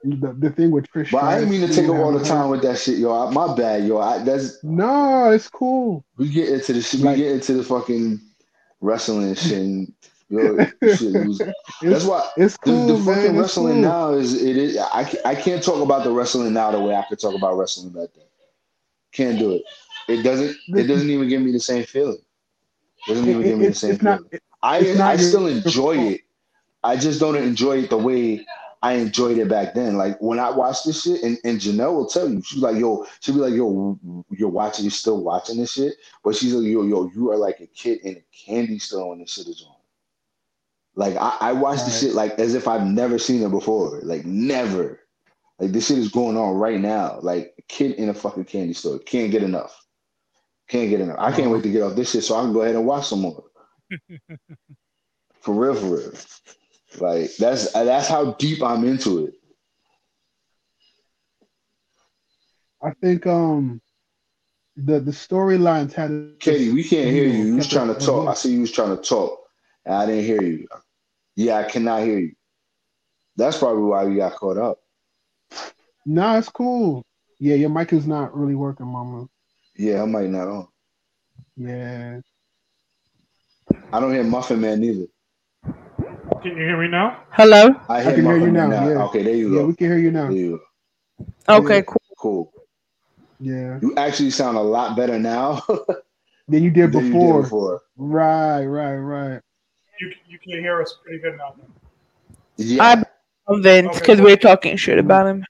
The, 0.04 0.32
the 0.38 0.50
thing 0.50 0.70
with 0.70 0.86
Trish. 0.92 1.10
But 1.10 1.24
I 1.24 1.38
didn't 1.40 1.50
mean 1.50 1.66
to 1.68 1.74
take 1.74 1.88
up 1.88 1.96
all 1.96 2.12
the 2.16 2.24
time 2.24 2.50
with 2.50 2.62
that 2.62 2.78
shit, 2.78 2.98
yo. 2.98 3.12
I, 3.26 3.30
my 3.32 3.52
bad, 3.54 3.84
yo. 3.84 3.98
I, 3.98 4.22
that's 4.22 4.62
No, 4.62 5.30
it's 5.32 5.48
cool. 5.48 6.04
we 6.16 6.28
get 6.28 6.48
into 6.50 6.72
the 6.72 6.80
shit. 6.82 7.00
Like- 7.00 7.16
we 7.16 7.22
get 7.24 7.32
into 7.32 7.54
the 7.54 7.64
fucking 7.64 8.20
wrestling 8.80 9.34
shit. 9.34 9.58
And, 9.58 9.92
yo, 10.28 10.56
shit 10.82 11.14
was, 11.26 11.42
that's 11.82 12.04
why 12.04 12.28
it's 12.36 12.56
cool, 12.58 12.86
the 12.86 12.94
man. 12.94 13.04
fucking 13.04 13.30
it's 13.30 13.38
wrestling 13.40 13.72
cool. 13.74 13.82
now 13.82 14.12
is 14.12 14.40
it 14.40 14.56
is. 14.56 14.76
I 14.78 15.12
I 15.24 15.34
can't 15.34 15.62
talk 15.64 15.82
about 15.82 16.04
the 16.04 16.12
wrestling 16.12 16.52
now 16.52 16.70
the 16.70 16.80
way 16.80 16.94
I 16.94 17.02
could 17.08 17.18
talk 17.18 17.34
about 17.34 17.56
wrestling 17.58 17.88
back 17.92 18.10
then. 18.14 18.24
Can't 19.10 19.38
do 19.38 19.52
it. 19.54 19.62
It 20.06 20.22
doesn't. 20.22 20.56
It 20.68 20.84
doesn't 20.84 21.10
even 21.10 21.28
give 21.28 21.42
me 21.42 21.50
the 21.50 21.58
same 21.60 21.82
feeling. 21.84 22.18
Doesn't 23.08 23.26
It- 23.26 23.30
even 23.30 23.42
give 23.42 23.52
it- 23.54 23.58
me 23.58 23.66
the 23.68 23.74
same 23.74 23.90
it's 23.94 24.02
not. 24.02 24.18
feeling. 24.30 24.40
I 24.62 25.12
I 25.12 25.16
still 25.16 25.46
enjoy 25.48 25.96
it. 25.98 26.20
I 26.88 26.96
just 26.96 27.20
don't 27.20 27.36
enjoy 27.36 27.78
it 27.84 27.90
the 27.90 27.98
way 27.98 28.46
I 28.82 28.94
enjoyed 28.94 29.38
it 29.38 29.48
back 29.48 29.74
then. 29.74 29.96
Like 29.96 30.16
when 30.22 30.38
I 30.38 30.50
watched 30.50 30.86
this 30.86 31.02
shit, 31.02 31.22
and, 31.22 31.36
and 31.44 31.60
Janelle 31.60 31.94
will 31.94 32.06
tell 32.06 32.28
you, 32.28 32.40
she's 32.42 32.62
like, 32.62 32.76
yo, 32.76 33.04
she'll 33.20 33.34
be 33.34 33.40
like, 33.40 33.52
yo, 33.54 33.98
you're 34.30 34.48
watching, 34.48 34.84
you're 34.84 34.90
still 34.92 35.22
watching 35.22 35.58
this 35.58 35.72
shit. 35.72 35.94
But 36.24 36.36
she's 36.36 36.54
like, 36.54 36.66
yo, 36.66 36.82
yo, 36.84 37.10
you 37.14 37.30
are 37.30 37.36
like 37.36 37.60
a 37.60 37.66
kid 37.66 37.98
in 38.04 38.16
a 38.16 38.24
candy 38.32 38.78
store 38.78 39.10
when 39.10 39.18
this 39.20 39.32
shit 39.34 39.48
is 39.48 39.64
on. 39.68 39.74
Like 40.94 41.16
I, 41.16 41.36
I 41.40 41.52
watch 41.52 41.80
the 41.80 41.90
Right. 41.90 42.00
shit 42.00 42.14
like 42.14 42.38
as 42.38 42.54
if 42.54 42.66
I've 42.66 42.86
never 42.86 43.18
seen 43.18 43.42
it 43.42 43.50
before. 43.50 44.00
Like 44.02 44.24
never. 44.24 45.00
Like 45.58 45.72
this 45.72 45.88
shit 45.88 45.98
is 45.98 46.08
going 46.10 46.36
on 46.36 46.54
right 46.56 46.80
now. 46.80 47.18
Like 47.20 47.54
a 47.58 47.62
kid 47.62 47.92
in 47.96 48.08
a 48.08 48.14
fucking 48.14 48.44
candy 48.46 48.72
store. 48.72 48.98
Can't 49.00 49.30
get 49.30 49.42
enough. 49.42 49.84
Can't 50.68 50.88
get 50.90 51.00
enough. 51.00 51.18
I 51.18 51.32
can't 51.32 51.50
wait 51.50 51.62
to 51.64 51.70
get 51.72 51.82
off 51.82 51.96
this 51.96 52.12
shit 52.12 52.24
so 52.24 52.36
I 52.36 52.42
can 52.42 52.52
go 52.52 52.62
ahead 52.62 52.76
and 52.76 52.86
watch 52.86 53.06
some 53.08 53.20
more. 53.20 53.44
For 55.40 55.54
real, 55.54 55.74
for 55.74 55.96
real. 55.96 56.12
Like 56.98 57.36
that's 57.36 57.72
that's 57.72 58.08
how 58.08 58.32
deep 58.32 58.62
I'm 58.62 58.84
into 58.84 59.26
it. 59.26 59.34
I 62.82 62.92
think 63.02 63.26
um 63.26 63.80
the 64.76 65.00
the 65.00 65.10
storylines 65.10 65.92
had 65.92 66.38
Katie, 66.40 66.72
we 66.72 66.84
can't 66.84 67.10
hear 67.10 67.26
you. 67.26 67.44
You 67.44 67.56
was 67.56 67.68
trying 67.68 67.94
to 67.94 68.00
talk. 68.00 68.28
I 68.28 68.34
see 68.34 68.52
you 68.52 68.60
was 68.60 68.72
trying 68.72 68.96
to 68.96 69.02
talk, 69.02 69.40
and 69.84 69.94
I 69.94 70.06
didn't 70.06 70.24
hear 70.24 70.42
you. 70.42 70.66
Yeah, 71.36 71.56
I 71.58 71.64
cannot 71.64 72.02
hear 72.02 72.18
you. 72.18 72.32
That's 73.36 73.58
probably 73.58 73.84
why 73.84 74.04
we 74.04 74.16
got 74.16 74.34
caught 74.34 74.56
up. 74.56 74.78
Nah, 76.06 76.38
it's 76.38 76.48
cool. 76.48 77.04
Yeah, 77.38 77.54
your 77.54 77.70
mic 77.70 77.92
is 77.92 78.06
not 78.06 78.36
really 78.36 78.54
working, 78.54 78.86
Mama. 78.86 79.28
Yeah, 79.76 80.02
I 80.02 80.06
might 80.06 80.30
not 80.30 80.48
on. 80.48 80.68
Yeah. 81.56 82.20
I 83.92 84.00
don't 84.00 84.12
hear 84.12 84.24
Muffin 84.24 84.60
Man 84.60 84.80
neither. 84.80 85.06
Can 86.42 86.52
you 86.56 86.64
hear 86.64 86.80
me 86.80 86.88
now? 86.88 87.22
Hello. 87.30 87.74
I 87.88 88.02
hear 88.02 88.14
can 88.14 88.24
hear 88.24 88.36
you 88.38 88.50
now, 88.52 88.66
now. 88.68 88.88
yeah. 88.88 89.02
Okay, 89.04 89.22
there 89.22 89.34
you 89.34 89.50
go. 89.50 89.56
Yeah, 89.60 89.66
we 89.66 89.74
can 89.74 89.86
hear 89.88 89.98
you 89.98 90.10
now. 90.10 90.28
There 90.28 90.36
you 90.36 90.60
Okay, 91.48 91.76
Yeah. 91.76 91.82
cool. 91.82 91.98
Cool. 92.18 92.52
Yeah. 93.40 93.78
You 93.80 93.94
actually 93.96 94.30
sound 94.30 94.56
a 94.56 94.60
lot 94.60 94.96
better 94.96 95.18
now 95.18 95.62
Than 96.48 96.62
you 96.64 96.70
did 96.70 96.92
than 96.92 97.06
you 97.06 97.12
before. 97.12 97.36
did 97.36 97.42
before. 97.42 97.80
Right, 97.96 98.64
right, 98.64 98.96
right. 98.96 99.40
You 100.00 100.12
you 100.28 100.38
can 100.38 100.60
hear 100.60 100.80
us 100.80 100.96
pretty 101.04 101.20
good 101.20 101.36
now. 101.36 101.54
Yeah. 102.56 102.82
I- 102.82 103.04
Vince, 103.62 103.98
because 103.98 104.18
cool. 104.18 104.26
we're 104.26 104.36
talking 104.36 104.76
shit 104.76 104.98
about 104.98 105.26
him. 105.26 105.42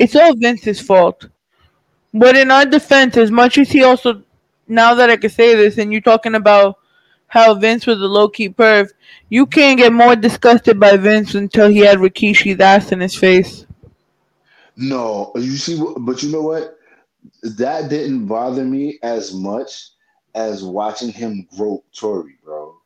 It's 0.00 0.16
all 0.16 0.34
Vince's 0.34 0.80
fault. 0.80 1.28
But 2.12 2.36
in 2.36 2.50
our 2.50 2.64
defense, 2.66 3.16
as 3.16 3.30
much 3.30 3.56
as 3.58 3.70
he 3.70 3.84
also, 3.84 4.22
now 4.66 4.92
that 4.94 5.08
I 5.08 5.16
can 5.16 5.30
say 5.30 5.54
this, 5.54 5.78
and 5.78 5.92
you're 5.92 6.00
talking 6.00 6.34
about 6.34 6.76
how 7.28 7.54
Vince 7.54 7.86
was 7.86 8.00
a 8.00 8.06
low 8.06 8.28
key 8.28 8.48
perv, 8.48 8.90
you 9.28 9.46
can't 9.46 9.78
get 9.78 9.92
more 9.92 10.14
disgusted 10.16 10.78
by 10.78 10.96
Vince 10.96 11.34
until 11.34 11.68
he 11.68 11.78
had 11.80 11.98
Rikishi's 11.98 12.60
ass 12.60 12.92
in 12.92 13.00
his 13.00 13.14
face. 13.14 13.66
No, 14.76 15.32
you 15.36 15.56
see, 15.56 15.82
but 15.98 16.22
you 16.22 16.30
know 16.30 16.42
what? 16.42 16.76
That 17.42 17.88
didn't 17.90 18.26
bother 18.26 18.64
me 18.64 18.98
as 19.02 19.32
much 19.34 19.90
as 20.34 20.62
watching 20.62 21.10
him 21.10 21.48
grope 21.56 21.84
Tori, 21.98 22.36
bro. 22.44 22.76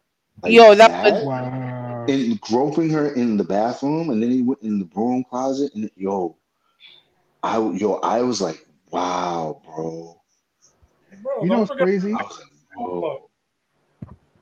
Like 0.43 0.53
Yo, 0.53 0.75
that 0.75 1.13
was- 1.13 1.25
Wow. 1.25 2.07
and 2.09 2.41
groping 2.41 2.89
her 2.91 3.13
in 3.15 3.37
the 3.37 3.45
bathroom, 3.45 4.11
and 4.11 4.23
then 4.23 4.31
he 4.31 4.41
went 4.43 4.63
in 4.63 4.79
the 4.79 4.85
broom 4.85 5.25
closet, 5.29 5.75
and 5.75 5.91
yo, 5.97 6.37
I 7.43 7.59
yo, 7.73 7.95
I 7.97 8.23
was 8.23 8.41
like, 8.41 8.67
wow, 8.91 9.61
bro. 9.65 10.17
Bro, 11.23 11.43
You 11.43 11.49
know 11.51 11.59
what's 11.59 11.71
forget- 11.73 11.83
I 11.83 11.85
crazy? 11.91 12.13
was 12.13 12.39
like, 12.39 12.49
whoa. 12.77 13.30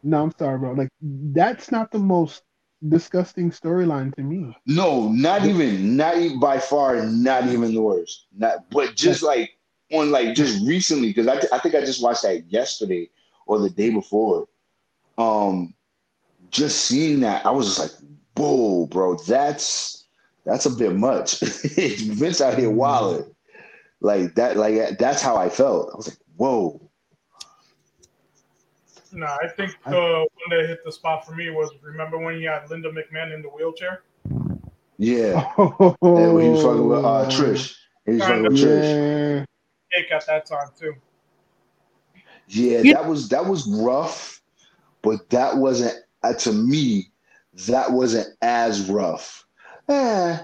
No, 0.02 0.22
I'm 0.22 0.32
sorry, 0.38 0.58
bro. 0.58 0.72
Like 0.72 0.88
that's 1.00 1.70
not 1.70 1.90
the 1.90 1.98
most 1.98 2.42
disgusting 2.86 3.50
storyline 3.50 4.14
to 4.14 4.22
me. 4.22 4.56
No, 4.66 5.08
not 5.08 5.44
even, 5.44 5.96
not 5.96 6.16
even 6.16 6.38
by 6.38 6.58
far, 6.58 7.04
not 7.06 7.48
even 7.48 7.74
the 7.74 7.82
worst. 7.82 8.26
Not, 8.36 8.70
but 8.70 8.94
just 8.94 9.22
like 9.22 9.58
on 9.92 10.10
like 10.10 10.34
just 10.34 10.66
recently, 10.66 11.08
because 11.08 11.26
I, 11.26 11.40
I 11.54 11.58
think 11.58 11.74
I 11.74 11.80
just 11.80 12.02
watched 12.02 12.22
that 12.22 12.44
yesterday 12.50 13.10
or 13.46 13.58
the 13.58 13.70
day 13.70 13.90
before. 13.90 14.46
Um, 15.16 15.74
just 16.50 16.84
seeing 16.86 17.20
that, 17.20 17.44
I 17.44 17.50
was 17.50 17.66
just 17.66 17.78
like, 17.80 18.10
whoa, 18.36 18.86
bro, 18.86 19.16
that's 19.16 20.06
that's 20.44 20.66
a 20.66 20.70
bit 20.70 20.94
much. 20.94 21.40
Vince 21.40 22.40
out 22.40 22.58
here 22.58 22.70
wilding. 22.70 23.34
Like 24.00 24.34
that, 24.36 24.56
like 24.56 24.98
that's 24.98 25.20
how 25.20 25.36
I 25.36 25.48
felt. 25.48 25.90
I 25.92 25.96
was 25.96 26.08
like, 26.08 26.18
whoa. 26.36 26.87
No, 29.18 29.26
I 29.26 29.48
think 29.48 29.72
the 29.84 30.26
one 30.48 30.58
that 30.58 30.68
hit 30.68 30.84
the 30.84 30.92
spot 30.92 31.26
for 31.26 31.32
me 31.34 31.50
was 31.50 31.70
remember 31.82 32.18
when 32.18 32.38
you 32.38 32.48
had 32.48 32.70
Linda 32.70 32.88
McMahon 32.92 33.34
in 33.34 33.42
the 33.42 33.48
wheelchair? 33.48 34.02
Yeah. 34.96 35.52
Oh, 35.58 35.96
And 36.02 36.34
when 36.34 36.44
he 36.44 36.50
was 36.50 36.62
fucking 36.62 36.88
with 36.88 37.04
uh 37.04 37.28
Trish. 37.28 37.76
He 38.06 38.12
was 38.12 38.20
fucking 38.22 38.42
with 38.44 38.52
Trish. 38.52 38.84
Yeah. 39.40 39.44
Cake 40.02 40.12
at 40.12 40.26
that 40.26 40.46
time 40.46 40.68
too. 40.78 40.94
Yeah, 42.46 42.80
You- 42.82 42.94
that 42.94 43.06
was 43.06 43.28
that 43.30 43.44
was 43.44 43.66
rough, 43.68 44.40
but 45.02 45.28
that 45.30 45.56
wasn't 45.56 45.96
uh, 46.22 46.34
to 46.34 46.52
me. 46.52 47.10
That 47.66 47.90
wasn't 47.90 48.28
as 48.40 48.88
rough. 48.88 49.44
Eh, 49.88 50.38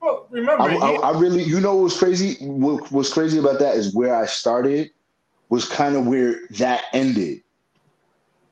Well, 0.00 0.28
remember, 0.30 0.62
I, 0.62 0.76
I, 0.76 0.92
I 1.10 1.18
really, 1.18 1.42
you 1.42 1.58
know, 1.60 1.74
what 1.74 1.84
was 1.84 1.98
crazy. 1.98 2.36
What 2.44 2.92
was 2.92 3.12
crazy 3.12 3.38
about 3.38 3.58
that 3.58 3.74
is 3.76 3.92
where 3.94 4.14
I 4.14 4.26
started 4.26 4.90
was 5.52 5.68
kind 5.68 5.96
of 5.96 6.06
where 6.06 6.40
that 6.52 6.84
ended. 6.94 7.42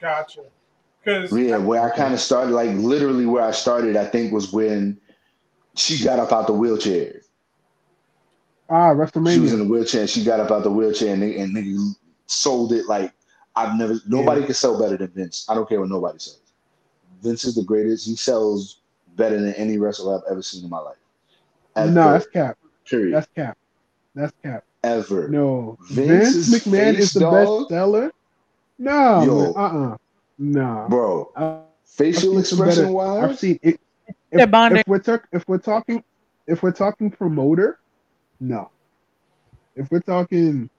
gotcha. 0.03 0.43
Because 1.03 1.33
Yeah, 1.33 1.57
where 1.57 1.81
I 1.83 1.97
kind 1.97 2.13
of 2.13 2.21
started, 2.21 2.53
like 2.53 2.69
literally 2.73 3.25
where 3.25 3.43
I 3.43 3.53
started, 3.53 3.97
I 3.97 4.05
think 4.05 4.35
was 4.35 4.53
when 4.53 5.01
she 5.77 6.05
got 6.05 6.19
up 6.19 6.31
out 6.31 6.47
the 6.47 6.53
wheelchair. 6.53 7.23
Ah, 8.69 8.91
WrestleMania. 8.93 9.33
She 9.33 9.41
was 9.41 9.55
in 9.55 9.61
the 9.61 9.65
wheelchair. 9.65 10.03
And 10.03 10.11
she 10.11 10.23
got 10.23 10.41
up 10.41 10.51
out 10.51 10.63
the 10.63 10.71
wheelchair, 10.71 11.15
and 11.15 11.23
they, 11.23 11.39
and 11.39 11.57
they 11.57 11.75
sold 12.27 12.75
it 12.75 12.85
like 12.85 13.15
I've 13.57 13.79
never. 13.79 13.99
Nobody 14.07 14.45
can 14.45 14.53
sell 14.53 14.79
better 14.79 14.99
than 14.99 15.09
Vince. 15.09 15.47
I 15.49 15.55
don't 15.55 15.67
care 15.67 15.81
what 15.81 15.89
nobody 15.89 16.19
says. 16.19 16.53
Vince 17.23 17.45
is 17.45 17.55
the 17.55 17.65
greatest. 17.65 18.07
He 18.07 18.15
sells 18.15 18.83
better 19.17 19.41
than 19.41 19.55
any 19.55 19.79
wrestler 19.79 20.19
I've 20.19 20.31
ever 20.31 20.43
seen 20.43 20.65
in 20.65 20.69
my 20.69 20.81
life. 20.81 20.99
Ever. 21.77 21.93
No, 21.93 22.13
that's 22.13 22.27
cap. 22.27 22.59
period. 22.87 23.15
That's 23.15 23.29
cap. 23.35 23.57
That's 24.15 24.35
cap. 24.45 24.65
Ever. 24.83 25.29
No, 25.29 25.77
Vince's 25.91 26.49
Vince 26.49 26.65
McMahon 26.67 26.95
is 26.95 27.13
the 27.13 27.21
dog? 27.21 27.33
best 27.61 27.69
seller. 27.71 28.13
No, 28.79 29.23
Yo. 29.23 29.53
uh, 29.55 29.93
uh 29.93 29.97
no. 30.39 30.87
bro. 30.89 31.33
I- 31.37 31.61
Facial 31.85 32.39
I've 32.39 32.47
seen 32.47 32.59
some 32.59 32.67
expression 32.69 32.83
better- 32.85 32.95
wise, 32.95 33.25
I've 33.31 33.39
seen 33.39 33.59
it. 33.63 33.81
They're 34.31 34.45
If, 34.45 34.51
bonding. 34.51 34.81
if 34.81 34.87
we're 34.87 35.01
talk, 35.01 35.27
if 35.33 35.47
we're 35.49 35.59
talking, 35.59 36.05
if 36.47 36.63
we're 36.63 36.73
talking 36.73 37.11
promoter, 37.11 37.81
no. 38.39 38.71
If 39.75 39.91
we're 39.91 40.01
talking, 40.01 40.71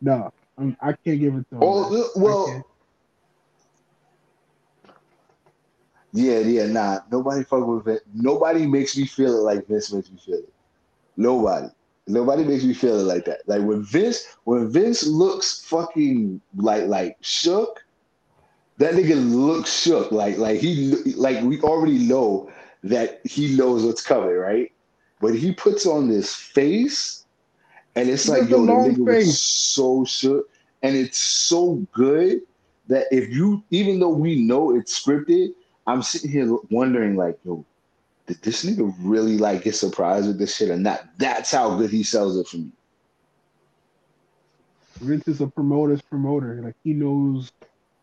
no, 0.00 0.32
I'm, 0.58 0.76
I 0.80 0.92
can't 0.94 1.20
give 1.20 1.34
it 1.34 1.44
to. 1.50 1.58
Oh, 1.60 1.90
man. 1.90 2.04
well, 2.16 2.64
Yeah, 6.12 6.38
yeah, 6.38 6.66
nah. 6.66 7.00
Nobody 7.10 7.42
fuck 7.44 7.66
with 7.66 7.88
it. 7.88 8.02
Nobody 8.14 8.66
makes 8.66 8.96
me 8.96 9.04
feel 9.04 9.36
it 9.36 9.42
like 9.42 9.66
Vince 9.66 9.92
makes 9.92 10.10
me 10.10 10.18
feel 10.24 10.36
it. 10.38 10.52
Nobody. 11.16 11.68
Nobody 12.06 12.44
makes 12.44 12.64
me 12.64 12.74
feel 12.74 13.00
it 13.00 13.04
like 13.04 13.24
that. 13.24 13.40
Like 13.46 13.62
when 13.62 13.82
Vince, 13.82 14.26
when 14.44 14.70
Vince 14.70 15.06
looks 15.06 15.64
fucking 15.64 16.40
like 16.56 16.84
like 16.86 17.16
shook, 17.22 17.84
that 18.78 18.94
nigga 18.94 19.16
looks 19.34 19.72
shook. 19.72 20.12
Like 20.12 20.36
like 20.36 20.60
he 20.60 20.92
like 21.16 21.42
we 21.42 21.60
already 21.62 21.98
know 21.98 22.50
that 22.82 23.20
he 23.24 23.56
knows 23.56 23.84
what's 23.84 24.02
coming, 24.02 24.36
right? 24.36 24.70
But 25.20 25.34
he 25.34 25.52
puts 25.52 25.86
on 25.86 26.08
this 26.08 26.34
face, 26.34 27.24
and 27.96 28.10
it's 28.10 28.28
like 28.28 28.50
yo, 28.50 28.66
the 28.66 28.72
nigga 28.72 28.98
was 28.98 29.40
so 29.40 30.04
shook, 30.04 30.50
and 30.82 30.94
it's 30.94 31.18
so 31.18 31.86
good 31.92 32.42
that 32.88 33.06
if 33.10 33.30
you, 33.30 33.64
even 33.70 33.98
though 33.98 34.10
we 34.10 34.42
know 34.42 34.76
it's 34.76 35.02
scripted, 35.02 35.54
I'm 35.86 36.02
sitting 36.02 36.30
here 36.30 36.54
wondering 36.70 37.16
like, 37.16 37.38
yo, 37.44 37.64
did 38.26 38.40
this 38.42 38.64
nigga 38.64 38.94
really 39.00 39.38
like 39.38 39.64
get 39.64 39.74
surprised 39.74 40.26
with 40.26 40.38
this 40.38 40.56
shit 40.56 40.70
or 40.70 40.76
not? 40.76 41.04
That's 41.18 41.50
how 41.50 41.76
good 41.76 41.90
he 41.90 42.02
sells 42.02 42.36
it 42.36 42.46
for 42.46 42.56
me. 42.58 42.72
Vince 45.00 45.28
is 45.28 45.40
a 45.40 45.46
promoter's 45.48 46.02
promoter. 46.02 46.60
Like 46.62 46.76
he 46.84 46.94
knows 46.94 47.50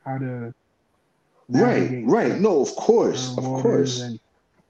how 0.05 0.17
to 0.17 0.53
Right, 1.51 2.03
right. 2.05 2.39
No, 2.39 2.61
of 2.61 2.73
course, 2.75 3.37
of 3.37 3.43
course. 3.43 3.99
and 3.99 4.19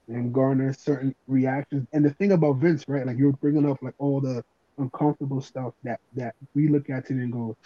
and 0.08 0.34
garner 0.34 0.74
certain 0.74 1.14
reactions. 1.28 1.86
And 1.92 2.04
the 2.04 2.10
thing 2.14 2.32
about 2.32 2.56
Vince, 2.56 2.84
right? 2.88 3.06
Like 3.06 3.18
you're 3.18 3.32
bringing 3.32 3.68
up 3.70 3.78
like 3.82 3.94
all 3.98 4.20
the 4.20 4.42
uncomfortable 4.78 5.40
stuff 5.40 5.74
that 5.84 6.00
that 6.14 6.34
we 6.54 6.68
look 6.68 6.90
at 6.90 7.04
it 7.04 7.10
and 7.10 7.32
go, 7.32 7.56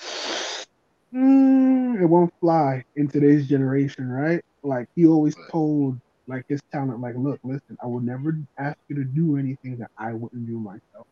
mm, 1.15 2.01
it 2.01 2.05
won't 2.05 2.33
fly 2.41 2.85
in 2.97 3.09
today's 3.09 3.49
generation, 3.49 4.07
right? 4.09 4.43
Like 4.63 4.87
he 4.95 5.07
always 5.07 5.37
told 5.51 5.99
like 6.27 6.45
his 6.49 6.61
talent, 6.73 7.01
like, 7.01 7.15
look, 7.17 7.41
listen, 7.45 7.77
I 7.83 7.87
will 7.87 8.01
never 8.01 8.39
ask 8.59 8.77
you 8.89 8.97
to 8.97 9.05
do 9.05 9.37
anything 9.37 9.79
that 9.79 9.91
I 9.99 10.13
wouldn't 10.15 10.47
do 10.47 10.59
myself. 10.59 11.07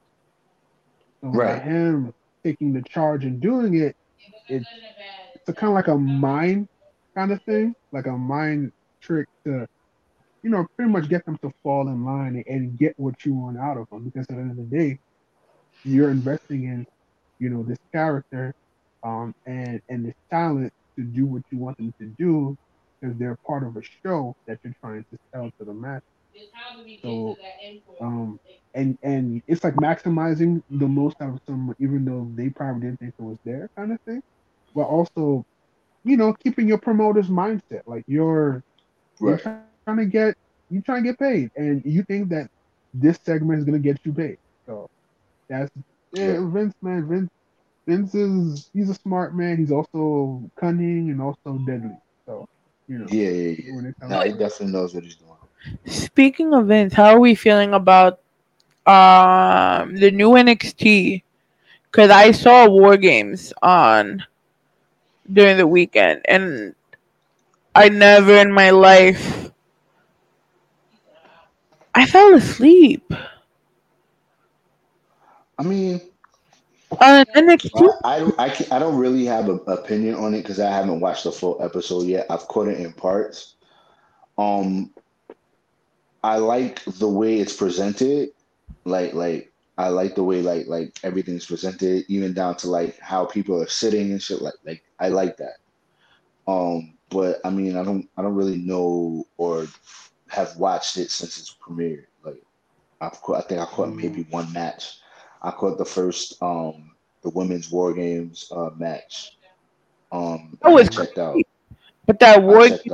So 1.23 1.35
by 1.37 1.59
Right. 1.59 1.61
him 1.61 2.13
taking 2.45 2.73
the 2.73 2.83
charge 2.89 3.25
and 3.25 3.41
doing 3.41 3.75
it, 3.77 3.95
it's 4.49 4.67
it's 5.35 5.49
a 5.49 5.55
kind 5.55 5.71
of 5.71 5.75
like 5.75 5.89
a 5.89 5.97
mind 5.99 6.67
kind 7.17 7.33
of 7.33 7.43
thing, 7.45 7.75
like 7.93 8.07
a 8.07 8.13
mind 8.17 8.73
trick 9.03 9.27
to, 9.47 9.67
you 10.43 10.51
know, 10.51 10.67
pretty 10.77 10.91
much 10.93 11.09
get 11.09 11.25
them 11.27 11.39
to 11.43 11.51
fall 11.63 11.89
in 11.89 12.05
line 12.05 12.37
and, 12.37 12.45
and 12.47 12.79
get 12.79 12.95
what 12.97 13.15
you 13.25 13.35
want 13.35 13.59
out 13.59 13.79
of 13.79 13.87
them. 13.91 14.05
Because 14.05 14.27
at 14.31 14.37
the 14.37 14.43
end 14.43 14.51
of 14.53 14.57
the 14.57 14.65
day, 14.77 14.99
you're 15.85 16.11
investing 16.11 16.65
in, 16.65 16.85
you 17.39 17.49
know, 17.51 17.63
this 17.63 17.79
character, 17.93 18.53
um, 19.05 19.33
and 19.47 19.81
and 19.89 20.05
this 20.07 20.15
talent 20.31 20.73
to 20.99 21.05
do 21.05 21.27
what 21.27 21.43
you 21.51 21.59
want 21.59 21.77
them 21.79 21.93
to 22.01 22.07
do, 22.19 22.57
because 23.01 23.17
they're 23.19 23.37
part 23.47 23.65
of 23.65 23.77
a 23.77 23.83
show 23.83 24.35
that 24.47 24.59
you're 24.65 24.75
trying 24.83 25.05
to 25.11 25.19
sell 25.35 25.51
to 25.59 25.65
the 25.65 25.75
mass. 25.75 26.01
So, 27.05 27.37
um, 28.01 28.39
and 28.75 28.97
and 29.03 29.41
it's 29.47 29.65
like 29.65 29.75
maximizing 29.75 30.61
the 30.69 30.87
most 30.89 31.17
out 31.21 31.35
of 31.35 31.39
someone, 31.49 31.75
even 31.79 32.05
though 32.05 32.31
they 32.35 32.51
probably 32.51 32.83
didn't 32.87 32.99
think 33.01 33.13
it 33.19 33.23
was 33.23 33.39
there, 33.45 33.69
kind 33.77 33.93
of 33.93 33.99
thing. 34.07 34.21
But 34.75 34.85
also, 34.87 35.45
you 36.05 36.17
know, 36.17 36.35
keeping 36.45 36.69
your 36.69 36.79
promoter's 36.79 37.29
mindset, 37.29 37.83
like 37.87 38.05
you're 38.07 38.63
you're 39.21 39.37
Right. 39.37 39.39
trying 39.39 39.59
to 39.59 39.67
get 39.67 39.97
you 40.33 40.37
trying 40.45 40.59
to 40.59 40.65
get 40.65 40.79
paid, 40.79 41.13
and 41.17 41.47
you 41.51 41.69
think 41.69 41.91
that 41.91 42.13
this 42.61 42.91
segment 42.95 43.33
is 43.33 43.39
gonna 43.43 43.59
get 43.59 43.77
you 43.87 43.93
paid. 43.95 44.19
So 44.55 44.77
that's 45.39 45.69
yeah, 46.09 46.21
Yeah. 46.21 46.39
Vince, 46.41 46.73
man. 46.83 47.09
Vince, 47.09 47.29
Vince 47.87 48.15
is 48.15 48.69
he's 48.73 48.89
a 48.91 48.95
smart 48.95 49.35
man. 49.35 49.57
He's 49.59 49.73
also 49.73 50.49
cunning 50.59 51.11
and 51.11 51.21
also 51.21 51.59
deadly. 51.67 51.97
So 52.87 52.93
you 52.93 52.99
know, 52.99 53.11
Yeah, 53.11 53.29
yeah, 53.31 53.55
yeah. 53.59 53.75
when 53.75 53.87
it 53.87 53.97
comes 54.01 54.17
Nah, 54.17 54.23
he 54.25 54.33
definitely 54.33 54.73
knows 54.73 54.95
what 54.95 55.05
he's 55.05 55.17
doing. 55.17 55.37
Speaking 55.87 56.53
of 56.55 56.67
Vince, 56.67 56.95
how 56.95 57.15
are 57.15 57.21
we 57.21 57.35
feeling 57.35 57.73
about 57.73 58.21
um 58.87 59.97
the 59.97 60.11
new 60.11 60.35
NXT? 60.37 61.25
Because 61.91 62.11
I 62.11 62.33
saw 62.33 62.69
War 62.69 62.97
Games 62.97 63.53
on 63.63 64.25
during 65.31 65.57
the 65.57 65.67
weekend, 65.67 66.21
and 66.29 66.75
I 67.75 67.89
never 67.89 68.35
in 68.35 68.53
my 68.53 68.71
life 68.71 69.51
I 71.95 72.07
fell 72.07 72.35
asleep 72.35 73.13
I 75.59 75.63
mean, 75.63 76.01
on 77.01 77.25
NXT. 77.37 77.99
I 78.05 78.15
I 78.15 78.19
don't, 78.21 78.41
I, 78.41 78.67
I 78.73 78.79
don't 78.79 78.97
really 78.97 79.25
have 79.25 79.49
an 79.49 79.61
opinion 79.67 80.15
on 80.15 80.35
it 80.35 80.43
because 80.43 80.61
I 80.61 80.71
haven't 80.71 81.01
watched 81.01 81.25
the 81.25 81.33
full 81.33 81.63
episode 81.63 82.07
yet. 82.07 82.27
I've 82.31 82.47
caught 82.49 82.69
it 82.69 82.81
in 82.81 82.93
parts. 82.93 83.57
Um, 84.39 84.91
I 86.23 86.37
like 86.37 86.83
the 86.85 87.09
way 87.09 87.39
it's 87.39 87.55
presented. 87.55 88.31
Like 88.85 89.15
like 89.15 89.53
I 89.77 89.89
like 89.89 90.15
the 90.15 90.25
way 90.25 90.43
like 90.43 90.67
like 90.67 90.99
everything's 91.03 91.47
presented, 91.47 92.05
even 92.09 92.33
down 92.33 92.57
to 92.57 92.71
like 92.71 92.99
how 92.99 93.25
people 93.25 93.61
are 93.61 93.69
sitting 93.69 94.11
and 94.11 94.23
shit. 94.23 94.41
Like 94.41 94.55
like 94.65 94.83
I 95.01 95.09
like 95.09 95.37
that. 95.39 95.59
Um, 96.47 96.95
but 97.11 97.41
I 97.45 97.51
mean, 97.51 97.77
I 97.77 97.85
don't 97.85 98.09
I 98.17 98.23
don't 98.23 98.35
really 98.35 98.59
know 98.59 99.27
or 99.37 99.67
have 100.29 100.57
watched 100.57 100.97
it 100.97 101.11
since 101.11 101.39
it's 101.39 101.55
premiered. 101.55 102.07
Like 102.25 102.43
I've 103.01 103.21
caught, 103.23 103.45
I 103.45 103.49
think 103.49 103.61
I 103.61 103.67
caught 103.67 103.95
maybe 103.95 104.27
one 104.31 104.53
match. 104.53 104.99
I 105.45 105.51
caught 105.51 105.79
the 105.79 105.85
first 105.85 106.43
um 106.43 106.91
the 107.23 107.31
women's 107.31 107.71
war 107.71 107.93
games 107.93 108.51
uh 108.51 108.71
match. 108.77 109.37
Um, 110.11 110.59
That 110.63 110.69
and 110.69 110.73
I 110.73 110.75
was 110.75 110.89
checked 110.89 111.19
out. 111.19 111.37
But 112.07 112.19
that 112.21 112.37
I 112.37 112.41
War 112.41 112.69
checked 112.69 112.89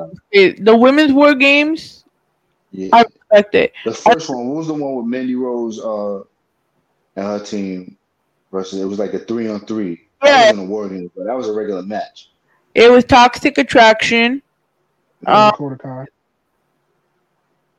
the 0.65 0.77
women's 0.77 1.13
War 1.13 1.35
Games, 1.35 2.05
Yeah. 2.71 2.91
I 2.93 3.03
respect 3.03 3.55
it. 3.55 3.73
The 3.85 3.93
first 3.93 4.29
one, 4.29 4.49
what 4.49 4.57
was 4.59 4.67
the 4.69 4.75
one 4.75 4.97
with 4.97 5.07
Mandy 5.07 5.35
Rose 5.35 5.81
uh 5.81 6.21
and 7.17 7.27
her 7.27 7.45
team 7.45 7.97
versus 8.53 8.81
it 8.81 8.85
was 8.85 8.99
like 8.99 9.15
a 9.15 9.19
three 9.19 9.49
on 9.49 9.61
three. 9.67 10.09
That 10.23 10.29
Yeah. 10.29 10.41
wasn't 10.51 10.69
a 10.69 10.71
war 10.71 10.89
game, 10.89 11.11
but 11.17 11.25
that 11.25 11.37
was 11.37 11.49
a 11.49 11.53
regular 11.53 11.83
match. 11.83 12.31
It 12.75 12.91
was 12.91 13.05
Toxic 13.05 13.59
Attraction. 13.59 14.43
Uh, 15.27 15.51
Dakota 15.51 15.77
Kai. 15.77 16.05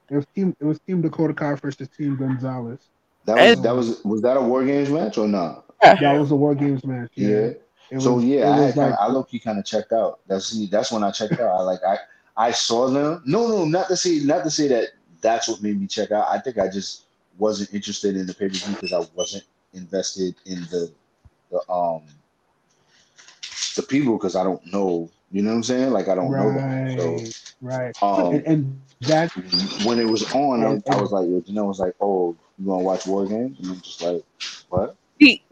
It 0.10 0.16
was 0.16 0.26
team. 0.36 0.56
It 0.60 0.66
was 0.66 0.80
Team 0.82 1.02
Dakota 1.02 1.34
Kai 1.34 1.56
versus 1.56 1.88
Team 1.88 2.18
Gonzalez. 2.18 2.90
That 3.26 3.36
was 3.38 3.52
And- 3.58 3.64
that 3.66 3.76
was 3.76 4.04
was 4.04 4.22
that 4.22 4.38
a 4.38 4.42
war 4.42 4.66
games 4.66 4.90
match 4.90 5.18
or 5.18 5.28
not? 5.28 5.66
That 5.82 6.20
was 6.20 6.30
a 6.32 6.36
War 6.36 6.54
Games 6.54 6.86
match. 6.86 7.10
Yeah. 7.16 7.28
Yeah. 7.30 7.52
It 7.90 8.02
so 8.02 8.14
was, 8.16 8.24
yeah, 8.24 8.46
I, 8.46 8.50
was 8.52 8.60
had 8.68 8.74
kinda, 8.76 8.90
like 8.92 9.00
I 9.00 9.08
low 9.08 9.24
key 9.24 9.40
kind 9.40 9.58
of 9.60 9.66
checked 9.66 9.92
out. 9.92 10.20
That's 10.28 10.68
that's 10.70 10.92
when 10.92 11.04
I 11.04 11.12
checked 11.12 11.40
out. 11.40 11.50
I 11.60 11.62
like 11.62 11.80
I 11.84 11.98
I 12.38 12.52
saw 12.52 12.88
them. 12.88 13.22
No, 13.26 13.48
no, 13.48 13.66
not 13.66 13.88
to 13.90 13.98
say 13.98 14.20
not 14.20 14.44
to 14.44 14.50
say 14.52 14.68
that 14.70 14.90
that's 15.22 15.48
what 15.48 15.62
made 15.62 15.80
me 15.80 15.88
check 15.88 16.12
out. 16.12 16.28
I 16.30 16.40
think 16.40 16.58
I 16.58 16.70
just 16.70 17.06
wasn't 17.38 17.74
interested 17.74 18.16
in 18.16 18.28
the 18.28 18.34
pay 18.34 18.48
per 18.48 18.54
view 18.54 18.76
because 18.76 18.94
I 18.94 19.04
wasn't 19.16 19.44
invested 19.74 20.36
in 20.46 20.62
the 20.72 20.92
the 21.50 21.70
um 21.72 22.04
the 23.76 23.84
people 23.84 24.18
because 24.18 24.36
I 24.36 24.44
don't 24.44 24.66
know. 24.72 25.10
You 25.32 25.42
know 25.42 25.50
what 25.52 25.58
I'm 25.58 25.64
saying? 25.64 25.92
Like 25.92 26.08
I 26.10 26.16
don't 26.16 26.32
know 26.32 26.54
them. 26.54 26.98
So 27.00 27.18
right, 27.62 27.96
right. 28.02 28.04
um, 28.04 28.36
and, 28.36 28.46
and 28.48 28.82
that 29.02 29.32
when 29.86 30.00
it 30.00 30.08
was 30.08 30.30
on, 30.34 30.64
I, 30.64 30.72
And- 30.72 30.84
I 30.90 31.02
was 31.02 31.12
like, 31.12 31.26
you 31.28 31.44
know, 31.54 31.66
I 31.66 31.68
was 31.68 31.80
like, 31.80 31.96
oh, 32.02 32.36
you 32.62 32.67
gonna 32.67 32.84
watch 32.84 33.06
War 33.08 33.26
Games? 33.28 33.60
And 33.60 33.71
I'm 33.71 33.82
just 33.82 34.02
like, 34.02 34.24
what? 34.69 34.95
See, 35.21 35.43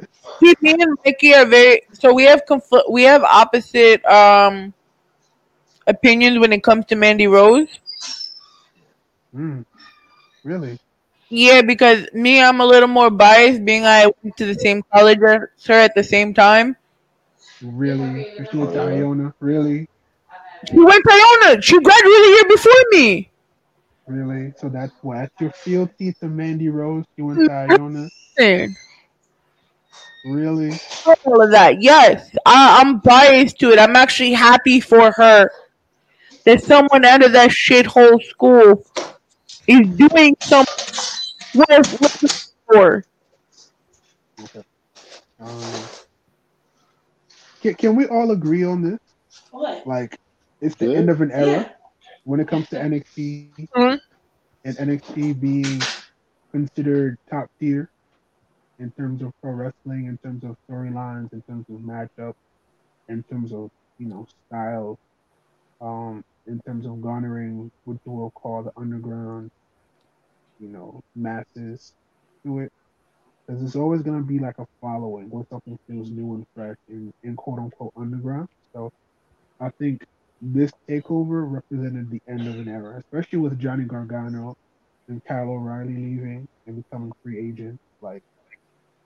see, 0.42 0.56
me 0.62 0.72
and 0.80 0.98
Mikey 1.06 1.34
are 1.34 1.46
very 1.46 1.82
so 1.94 2.14
we 2.14 2.24
have 2.24 2.44
confl- 2.50 2.90
we 2.92 3.04
have 3.04 3.24
opposite 3.24 4.04
um 4.06 4.74
opinions 5.88 6.40
when 6.40 6.54
it 6.54 6.64
comes 6.64 6.86
to 6.88 6.96
Mandy 6.96 7.28
Rose. 7.28 7.80
mm, 9.34 9.66
really 10.44 10.78
Yeah, 11.30 11.62
because 11.62 12.08
me, 12.14 12.42
I'm 12.42 12.62
a 12.62 12.66
little 12.66 12.88
more 12.88 13.10
biased, 13.10 13.66
being 13.66 13.86
I 13.86 14.06
went 14.24 14.38
to 14.38 14.46
the 14.46 14.56
same 14.56 14.84
college 14.94 15.20
as 15.28 15.66
her 15.66 15.74
at 15.74 15.96
the 15.96 16.04
same 16.04 16.34
time. 16.34 16.76
really 17.62 18.26
she 18.50 18.58
went 18.58 18.74
to 18.74 18.80
Iona. 18.82 19.34
Really, 19.40 19.88
She 20.68 20.80
went 20.80 21.04
to 21.06 21.12
Iona. 21.14 21.62
She 21.62 21.80
graduated 21.80 22.26
a 22.26 22.30
year 22.30 22.44
before 22.50 22.84
me. 22.92 23.29
Really. 24.10 24.54
So 24.58 24.70
that's 24.70 24.94
what 25.02 25.18
that's 25.18 25.34
your 25.40 25.52
fealty 25.64 26.14
to 26.22 26.28
Mandy 26.28 26.70
Rose. 26.70 27.06
you 27.18 27.26
went 27.28 27.46
to 27.46 27.52
Iona. 27.52 28.10
Listen, 28.38 28.76
Really, 30.26 30.80
All 31.26 31.42
of 31.42 31.52
that, 31.52 31.82
yes, 31.82 32.30
I, 32.46 32.82
I'm 32.82 33.00
biased 33.00 33.60
to 33.60 33.72
it. 33.72 33.80
I'm 33.80 33.96
actually 33.96 34.34
happy 34.34 34.80
for 34.82 35.12
her 35.12 35.50
that 36.46 36.62
someone 36.64 37.06
out 37.06 37.24
of 37.24 37.32
that 37.34 37.52
shithole 37.52 38.22
school 38.24 38.84
is 39.68 39.82
doing 39.96 40.36
some 40.44 40.66
worth 41.54 42.02
looking 42.02 42.30
for. 42.72 43.06
um, 45.40 45.90
can 47.62 47.76
can 47.76 47.96
we 47.96 48.08
all 48.08 48.32
agree 48.32 48.64
on 48.64 48.82
this? 48.82 49.00
What? 49.52 49.86
Like, 49.88 50.18
it's 50.62 50.76
the 50.76 50.92
Yeah. 50.92 50.98
end 50.98 51.10
of 51.10 51.22
an 51.22 51.32
era 51.32 51.48
Yeah. 51.48 51.70
When 52.38 52.50
it 52.50 52.60
comes 52.60 52.82
to 52.84 52.88
NXT 52.88 53.68
Mhm. 53.76 54.00
and 54.64 54.78
NXT 54.80 55.34
being 55.34 55.88
considered 56.52 57.18
top 57.30 57.48
tier 57.60 57.90
in 58.80 58.92
terms 58.98 59.22
of 59.22 59.32
pro 59.42 59.52
wrestling, 59.54 60.06
in 60.08 60.18
terms 60.24 60.44
of 60.44 60.56
storylines, 60.70 61.32
in 61.34 61.42
terms 61.44 61.66
of 61.70 61.80
matchup, 61.82 62.34
in 63.10 63.24
terms 63.32 63.54
of 63.54 63.70
you 63.98 64.08
know 64.08 64.26
style. 64.48 64.98
um, 65.82 66.24
in 66.48 66.60
terms 66.66 66.86
of 66.86 67.02
garnering 67.02 67.70
what 67.86 67.98
we'll 68.06 68.32
call 68.32 68.64
the 68.64 68.72
underground, 68.78 69.50
you 70.60 70.70
know, 70.70 71.02
masses 71.16 71.94
to 72.46 72.60
it. 72.60 72.70
Because 73.48 73.64
it's 73.64 73.76
always 73.76 74.02
going 74.02 74.20
to 74.20 74.26
be 74.26 74.40
like 74.40 74.58
a 74.60 74.66
following 74.82 75.30
when 75.30 75.46
something 75.52 75.78
feels 75.88 76.10
new 76.12 76.36
and 76.36 76.46
fresh 76.56 76.76
in, 76.88 77.12
in 77.24 77.36
quote 77.36 77.60
unquote 77.60 77.94
underground. 77.98 78.48
So 78.76 78.90
I 79.60 79.70
think 79.80 80.00
this 80.42 80.72
takeover 80.88 81.52
represented 81.52 82.10
the 82.10 82.22
end 82.28 82.48
of 82.48 82.56
an 82.56 82.68
era, 82.68 82.98
especially 82.98 83.40
with 83.40 83.60
Johnny 83.60 83.84
Gargano 83.84 84.56
and 85.08 85.24
Kyle 85.26 85.50
O'Reilly 85.50 85.94
leaving 85.94 86.48
and 86.68 86.84
becoming 86.84 87.12
free 87.24 87.40
agents. 87.40 87.80
Like 88.02 88.24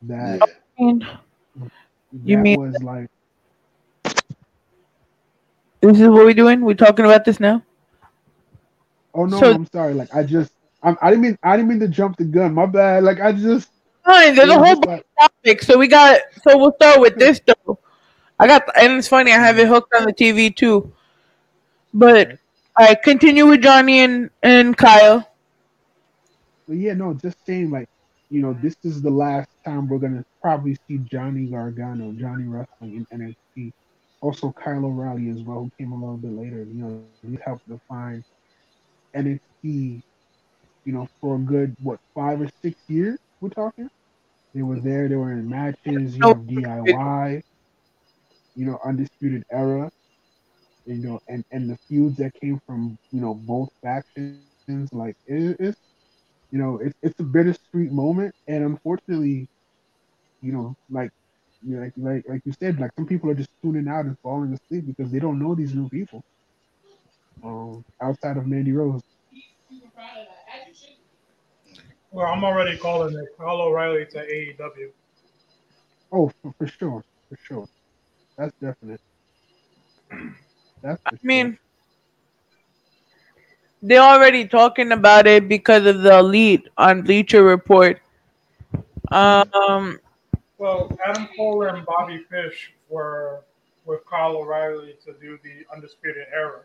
that. 0.04 0.42
And 0.78 1.02
that 1.02 1.72
You 2.24 2.38
mean- 2.38 2.60
was 2.60 2.82
like 2.84 3.10
this 5.82 6.00
is 6.00 6.08
what 6.08 6.26
we're 6.26 6.34
doing. 6.34 6.62
We're 6.62 6.76
talking 6.76 7.06
about 7.06 7.26
this 7.26 7.40
now. 7.40 7.62
Oh 9.14 9.26
no, 9.26 9.40
So- 9.40 9.54
I'm 9.54 9.66
sorry. 9.68 9.94
Like 9.94 10.14
I 10.16 10.24
just, 10.24 10.54
I'm, 10.82 10.98
I 11.02 11.10
didn't 11.10 11.24
mean, 11.24 11.38
I 11.44 11.58
didn't 11.58 11.70
mean 11.70 11.80
to 11.82 11.88
jump 11.88 12.18
the 12.18 12.24
gun. 12.26 12.54
My 12.54 12.66
bad. 12.66 13.04
Like 13.04 13.20
I 13.20 13.32
just, 13.32 13.70
Fine. 14.06 14.36
There's 14.36 14.50
a 14.50 14.58
whole 14.60 14.82
like, 14.86 15.06
topic. 15.20 15.62
So 15.62 15.78
we 15.78 15.88
got. 15.88 16.20
So 16.44 16.58
we'll 16.58 16.74
start 16.74 17.00
with 17.00 17.16
this 17.18 17.42
though. 17.46 17.80
I 18.40 18.48
got, 18.48 18.64
and 18.78 18.94
it's 18.94 19.08
funny. 19.08 19.32
I 19.32 19.38
have 19.38 19.58
it 19.60 19.68
hooked 19.68 19.94
on 19.96 20.04
the 20.06 20.14
TV 20.14 20.54
too. 20.54 20.92
But 21.94 22.40
I 22.78 22.96
continue 22.96 23.46
with 23.48 23.62
Johnny 23.62 24.00
and 24.00 24.30
and 24.42 24.76
Kyle. 24.78 25.28
but 26.68 26.78
yeah, 26.78 26.94
no, 26.94 27.14
just 27.14 27.38
saying 27.46 27.72
like, 27.72 27.90
you 28.30 28.42
know, 28.42 28.54
this 28.62 28.76
is 28.84 29.02
the 29.02 29.10
last 29.12 29.50
time 29.66 29.88
we're 29.88 30.00
gonna 30.00 30.26
probably 30.42 30.78
see 30.88 31.00
Johnny 31.00 31.48
Gargano, 31.48 32.12
Johnny 32.14 32.46
Wrestling 32.46 33.06
in 33.12 33.20
NXT. 33.20 33.74
Also, 34.22 34.52
Kyle 34.54 34.86
O'Reilly 34.86 35.30
as 35.30 35.42
well, 35.44 35.60
who 35.64 35.72
came 35.78 35.92
a 35.92 35.96
little 35.96 36.18
bit 36.18 36.32
later. 36.32 36.64
You 36.64 36.74
know, 36.74 37.04
he 37.28 37.38
helped 37.44 37.68
define 37.68 38.24
NXT. 39.16 40.02
You 40.86 40.94
know, 40.94 41.08
for 41.22 41.36
a 41.36 41.40
good 41.40 41.76
what 41.82 42.00
five 42.16 42.42
or 42.42 42.50
six 42.62 42.78
years. 42.88 43.20
We're 43.40 43.50
talking. 43.50 43.90
They 44.56 44.62
were 44.64 44.80
there. 44.80 45.08
They 45.08 45.16
were 45.16 45.32
in 45.32 45.50
matches. 45.50 46.16
You 46.16 46.20
know, 46.20 46.36
DIY. 46.36 47.44
You 48.56 48.66
know, 48.66 48.80
Undisputed 48.86 49.46
Era. 49.52 49.92
You 50.86 50.96
know, 50.98 51.20
and 51.28 51.44
and 51.52 51.70
the 51.70 51.78
feuds 51.90 52.18
that 52.18 52.34
came 52.42 52.60
from 52.68 52.98
you 53.12 53.22
know 53.22 53.36
both 53.36 53.70
factions. 53.84 54.48
Like 54.54 54.76
it, 54.84 55.58
it's 55.60 55.80
you 56.52 56.60
know 56.60 56.80
it's 56.84 56.96
it's 57.02 57.20
a 57.20 57.24
bittersweet 57.24 57.92
moment, 57.92 58.34
and 58.48 58.64
unfortunately, 58.64 59.48
you 60.42 60.52
know, 60.54 60.76
like 60.90 61.10
you 61.62 61.76
know, 61.76 61.82
like 61.82 61.94
like 61.98 62.24
like 62.28 62.42
you 62.46 62.54
said, 62.62 62.80
like 62.80 62.92
some 62.98 63.06
people 63.06 63.30
are 63.30 63.36
just 63.36 63.50
tuning 63.64 63.88
out 63.88 64.06
and 64.06 64.18
falling 64.22 64.54
asleep 64.54 64.86
because 64.88 65.12
they 65.12 65.20
don't 65.20 65.40
know 65.40 65.56
these 65.56 65.74
new 65.74 65.90
people. 65.90 66.22
Um, 67.44 67.84
outside 68.02 68.38
of 68.38 68.48
Mandy 68.48 68.72
Rose. 68.74 69.02
Well, 72.12 72.28
I'm 72.28 72.44
already 72.44 72.78
calling 72.78 73.16
it 73.16 73.30
Kyle 73.38 73.62
O'Reilly 73.62 74.06
to 74.12 74.20
AEW. 74.20 74.92
Oh, 76.12 76.32
for, 76.42 76.54
for 76.60 76.68
sure, 76.68 77.04
for 77.30 77.38
sure. 77.42 77.68
That's 78.38 78.54
definite. 78.62 79.02
That's 80.84 81.02
for 81.02 81.16
I 81.16 81.18
mean, 81.24 81.58
they're 83.82 84.02
already 84.02 84.48
talking 84.48 84.92
about 84.92 85.26
it 85.26 85.48
because 85.48 85.86
of 85.86 86.02
the 86.02 86.20
elite 86.20 86.68
on 86.78 87.02
Bleacher 87.02 87.44
Report. 87.44 88.00
Um, 89.12 90.00
Well, 90.58 90.98
Adam 91.06 91.28
Cole 91.36 91.64
and 91.64 91.86
Bobby 91.86 92.26
Fish 92.30 92.74
were 92.90 93.42
with 93.86 94.06
Kyle 94.06 94.38
O'Reilly 94.38 94.96
to 95.06 95.14
do 95.20 95.40
the 95.44 95.66
Undisputed 95.74 96.28
Era. 96.34 96.62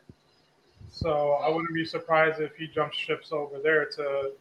So 0.90 1.32
I 1.42 1.48
wouldn't 1.48 1.74
be 1.74 1.84
surprised 1.84 2.40
if 2.40 2.54
he 2.56 2.66
jumps 2.68 2.96
ships 2.96 3.32
over 3.32 3.58
there 3.58 3.86
to 3.86 4.32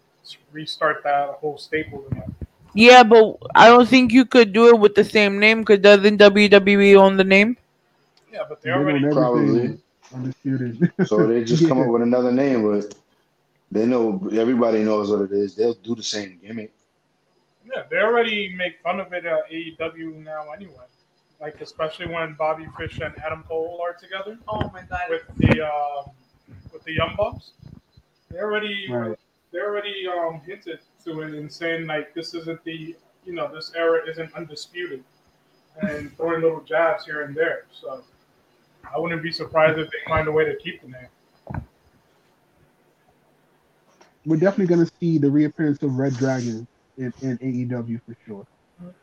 restart 0.51 1.03
that 1.03 1.29
whole 1.39 1.57
staple 1.57 2.05
again. 2.11 2.35
yeah, 2.73 3.03
but 3.03 3.37
I 3.55 3.67
don't 3.67 3.87
think 3.87 4.11
you 4.11 4.25
could 4.25 4.53
do 4.53 4.67
it 4.67 4.79
with 4.79 4.95
the 4.95 5.03
same 5.03 5.39
name 5.39 5.61
because 5.61 5.79
doesn't 5.79 6.19
WWE 6.19 6.95
own 6.95 7.17
the 7.17 7.23
name? 7.23 7.57
Yeah, 8.31 8.43
but 8.47 8.61
they 8.61 8.69
They 8.69 8.75
already 8.75 9.05
own 9.05 9.11
Probably. 9.13 9.79
Undisputed. 10.13 10.91
So 11.05 11.27
they 11.27 11.43
just 11.43 11.67
come 11.67 11.77
Yeah. 11.79 11.85
up 11.85 11.89
with 11.89 12.01
another 12.01 12.31
name, 12.31 12.63
but 12.63 12.95
they 13.71 13.85
know 13.85 14.29
everybody 14.33 14.83
knows 14.83 15.11
what 15.11 15.21
it 15.21 15.31
is. 15.33 15.55
They'll 15.55 15.73
do 15.73 15.95
the 15.95 16.03
same 16.03 16.39
gimmick. 16.41 16.73
yeah, 17.65 17.83
they 17.89 17.97
already 17.97 18.53
make 18.55 18.79
fun 18.81 18.99
of 19.01 19.11
it 19.11 19.25
at 19.25 19.49
AEW 19.51 20.23
now 20.23 20.51
anyway. 20.51 20.85
Like 21.41 21.59
especially 21.61 22.07
when 22.07 22.33
Bobby 22.35 22.67
Fish 22.77 22.99
and 22.99 23.13
Adam 23.23 23.43
Cole 23.47 23.79
are 23.83 23.93
together 23.93 24.37
Oh 24.47 24.69
my 24.71 24.81
god! 24.89 25.01
with 25.09 25.23
the 25.37 25.61
um, 25.61 26.11
with 26.73 26.83
the 26.83 26.93
Young 26.93 27.15
Bucks. 27.17 27.51
They 28.31 28.39
already 28.39 28.87
Right. 28.89 29.17
they 29.51 29.59
already 29.59 30.07
um, 30.07 30.41
hinted 30.45 30.79
to 31.03 31.21
it 31.21 31.33
and 31.33 31.51
saying 31.51 31.85
like 31.85 32.13
this 32.13 32.33
isn't 32.33 32.63
the 32.63 32.95
you 33.25 33.33
know 33.33 33.53
this 33.53 33.73
era 33.75 34.01
isn't 34.09 34.33
undisputed 34.33 35.03
and 35.81 36.15
throwing 36.15 36.41
little 36.41 36.61
jabs 36.61 37.05
here 37.05 37.21
and 37.23 37.35
there. 37.35 37.65
So 37.71 38.03
I 38.83 38.99
wouldn't 38.99 39.21
be 39.21 39.31
surprised 39.31 39.77
if 39.77 39.89
they 39.89 39.97
find 40.07 40.27
a 40.27 40.31
way 40.31 40.45
to 40.45 40.55
keep 40.55 40.81
the 40.81 40.87
name. 40.87 41.63
We're 44.25 44.37
definitely 44.37 44.73
gonna 44.75 44.89
see 44.99 45.17
the 45.17 45.31
reappearance 45.31 45.81
of 45.83 45.97
Red 45.97 46.15
Dragon 46.15 46.67
in, 46.97 47.13
in 47.21 47.37
AEW 47.37 48.01
for 48.05 48.15
sure. 48.25 48.47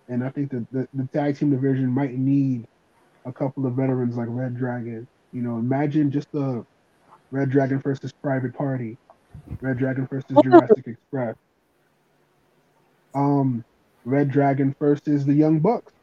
And 0.09 0.23
I 0.23 0.29
think 0.29 0.51
that 0.51 0.71
the, 0.71 0.89
the 0.95 1.09
tag 1.13 1.39
team 1.39 1.51
division 1.51 1.89
might 1.89 2.15
need 2.15 2.67
a 3.25 3.33
couple 3.33 3.67
of 3.67 3.75
veterans 3.75 4.17
like 4.17 4.29
Red 4.31 4.57
Dragon. 4.57 5.07
You 5.33 5.43
know, 5.43 5.59
imagine 5.59 6.11
just 6.11 6.31
the 6.33 6.65
Red 7.31 7.51
Dragon 7.51 7.81
versus 7.81 8.13
Private 8.13 8.55
Party, 8.55 8.97
Red 9.61 9.79
Dragon 9.79 10.07
versus 10.07 10.37
Jurassic 10.43 10.87
Express. 10.87 11.37
Um, 13.15 13.65
Red 14.05 14.31
Dragon 14.31 14.75
versus 14.79 15.25
the 15.25 15.35
Young 15.35 15.59
Bucks. 15.59 15.94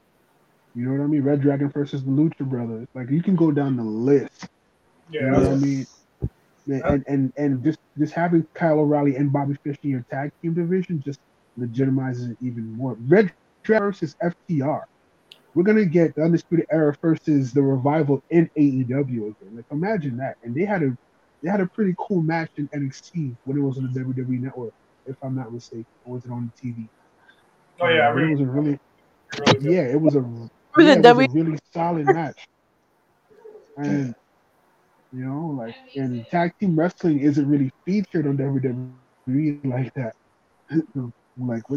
You 0.76 0.86
know 0.86 0.92
what 0.92 1.04
I 1.04 1.08
mean? 1.08 1.24
Red 1.24 1.42
Dragon 1.42 1.70
versus 1.70 2.04
the 2.04 2.12
Lucha 2.12 2.46
Brothers. 2.46 2.88
Like 2.94 3.10
you 3.10 3.22
can 3.22 3.36
go 3.36 3.52
down 3.52 3.76
the 3.76 3.84
list. 3.84 4.48
Yeah. 5.10 5.22
You 5.22 5.32
know 5.32 5.40
what 5.40 5.48
I 5.52 5.56
mean? 5.56 5.88
And, 6.68 6.84
and 6.84 7.04
and 7.08 7.34
and 7.38 7.64
just 7.64 7.80
just 7.98 8.14
having 8.14 8.46
Kyle 8.54 8.80
O'Reilly 8.80 9.16
and 9.16 9.34
Bobby 9.34 9.58
Fish 9.64 9.78
in 9.84 9.90
your 9.90 10.06
tag 10.10 10.32
team 10.42 10.54
division 10.54 11.02
just 11.04 11.20
legitimizes 11.60 12.32
it 12.32 12.38
even 12.42 12.72
more. 12.74 12.96
Red 13.08 13.34
Dragon 13.64 13.88
versus 13.88 14.16
FTR. 14.24 14.84
We're 15.54 15.64
gonna 15.64 15.86
get 15.86 16.16
the 16.16 16.24
Undisputed 16.24 16.68
Era 16.72 16.96
versus 17.02 17.52
the 17.52 17.62
Revival 17.62 18.24
in 18.30 18.50
AEW 18.56 18.88
again. 18.90 19.56
Like 19.56 19.66
imagine 19.72 20.16
that. 20.18 20.38
And 20.44 20.56
they 20.56 20.64
had 20.64 20.84
a 20.84 20.98
they 21.44 21.50
had 21.50 21.60
a 21.60 21.66
pretty 21.66 21.96
cool 21.98 22.22
match 22.22 22.52
in 22.56 22.70
NXT 22.70 23.36
when 23.44 23.58
it 23.58 23.62
was 23.62 23.78
on 23.78 23.92
the 23.92 24.00
WWE 24.00 24.40
Network, 24.40 24.74
if 25.08 25.18
I'm 25.22 25.36
not 25.36 25.52
mistaken. 25.52 25.86
Or 26.06 26.14
was 26.14 26.26
it 26.26 26.32
on 26.32 26.52
the 26.56 26.70
TV? 26.70 26.88
oh 27.82 27.90
yeah, 27.90 28.10
I 28.10 28.14
But 28.14 28.24
it 28.24 28.32
was 28.32 28.42
a 28.42 28.46
really 28.46 28.80
really 29.40 29.76
yeah, 29.76 29.82
it 29.82 30.00
was 30.00 30.16
a 30.16 30.22
was 30.76 30.88
yeah, 30.88 30.96
a 30.96 30.98
it 30.98 31.06
was 31.06 31.16
W- 31.16 31.28
a 31.28 31.30
really 31.30 31.58
solid 31.74 32.08
match. 32.08 32.48
And 33.78 34.14
you 35.12 35.26
know, 35.26 35.48
like 35.48 35.76
and 35.96 36.28
tag 36.30 36.52
team 36.60 36.78
wrestling 36.78 37.20
isn't 37.20 37.48
really 37.48 37.72
featured 37.86 38.28
on 38.28 38.38
WWE 38.38 38.92
like 38.96 39.24
that. 39.30 40.14
like 40.90 41.26
we're 41.26 41.34
talking 41.42 41.68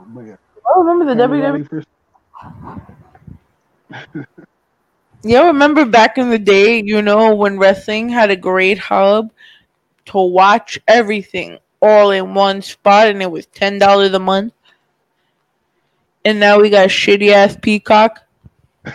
But 0.07 0.21
yeah, 0.21 0.35
I 0.75 0.79
remember 0.79 1.05
the 1.05 1.21
WWE. 1.21 1.39
O'Reilly 1.39 1.63
first- 1.63 1.87
Yeah, 5.23 5.41
I 5.41 5.47
remember 5.47 5.85
back 5.85 6.17
in 6.19 6.29
the 6.29 6.37
day, 6.37 6.83
you 6.83 7.01
know, 7.01 7.33
when 7.33 7.57
wrestling 7.57 8.09
had 8.09 8.29
a 8.29 8.35
great 8.35 8.77
hub 8.77 9.31
to 10.07 10.19
watch 10.19 10.79
everything 10.87 11.57
all 11.81 12.11
in 12.11 12.35
one 12.35 12.61
spot 12.61 13.07
and 13.07 13.21
it 13.23 13.31
was 13.31 13.47
ten 13.47 13.79
dollars 13.79 14.13
a 14.13 14.19
month. 14.19 14.53
And 16.25 16.39
now 16.39 16.59
we 16.59 16.69
got 16.69 16.89
shitty 16.89 17.29
ass 17.31 17.57
Peacock. 17.61 18.21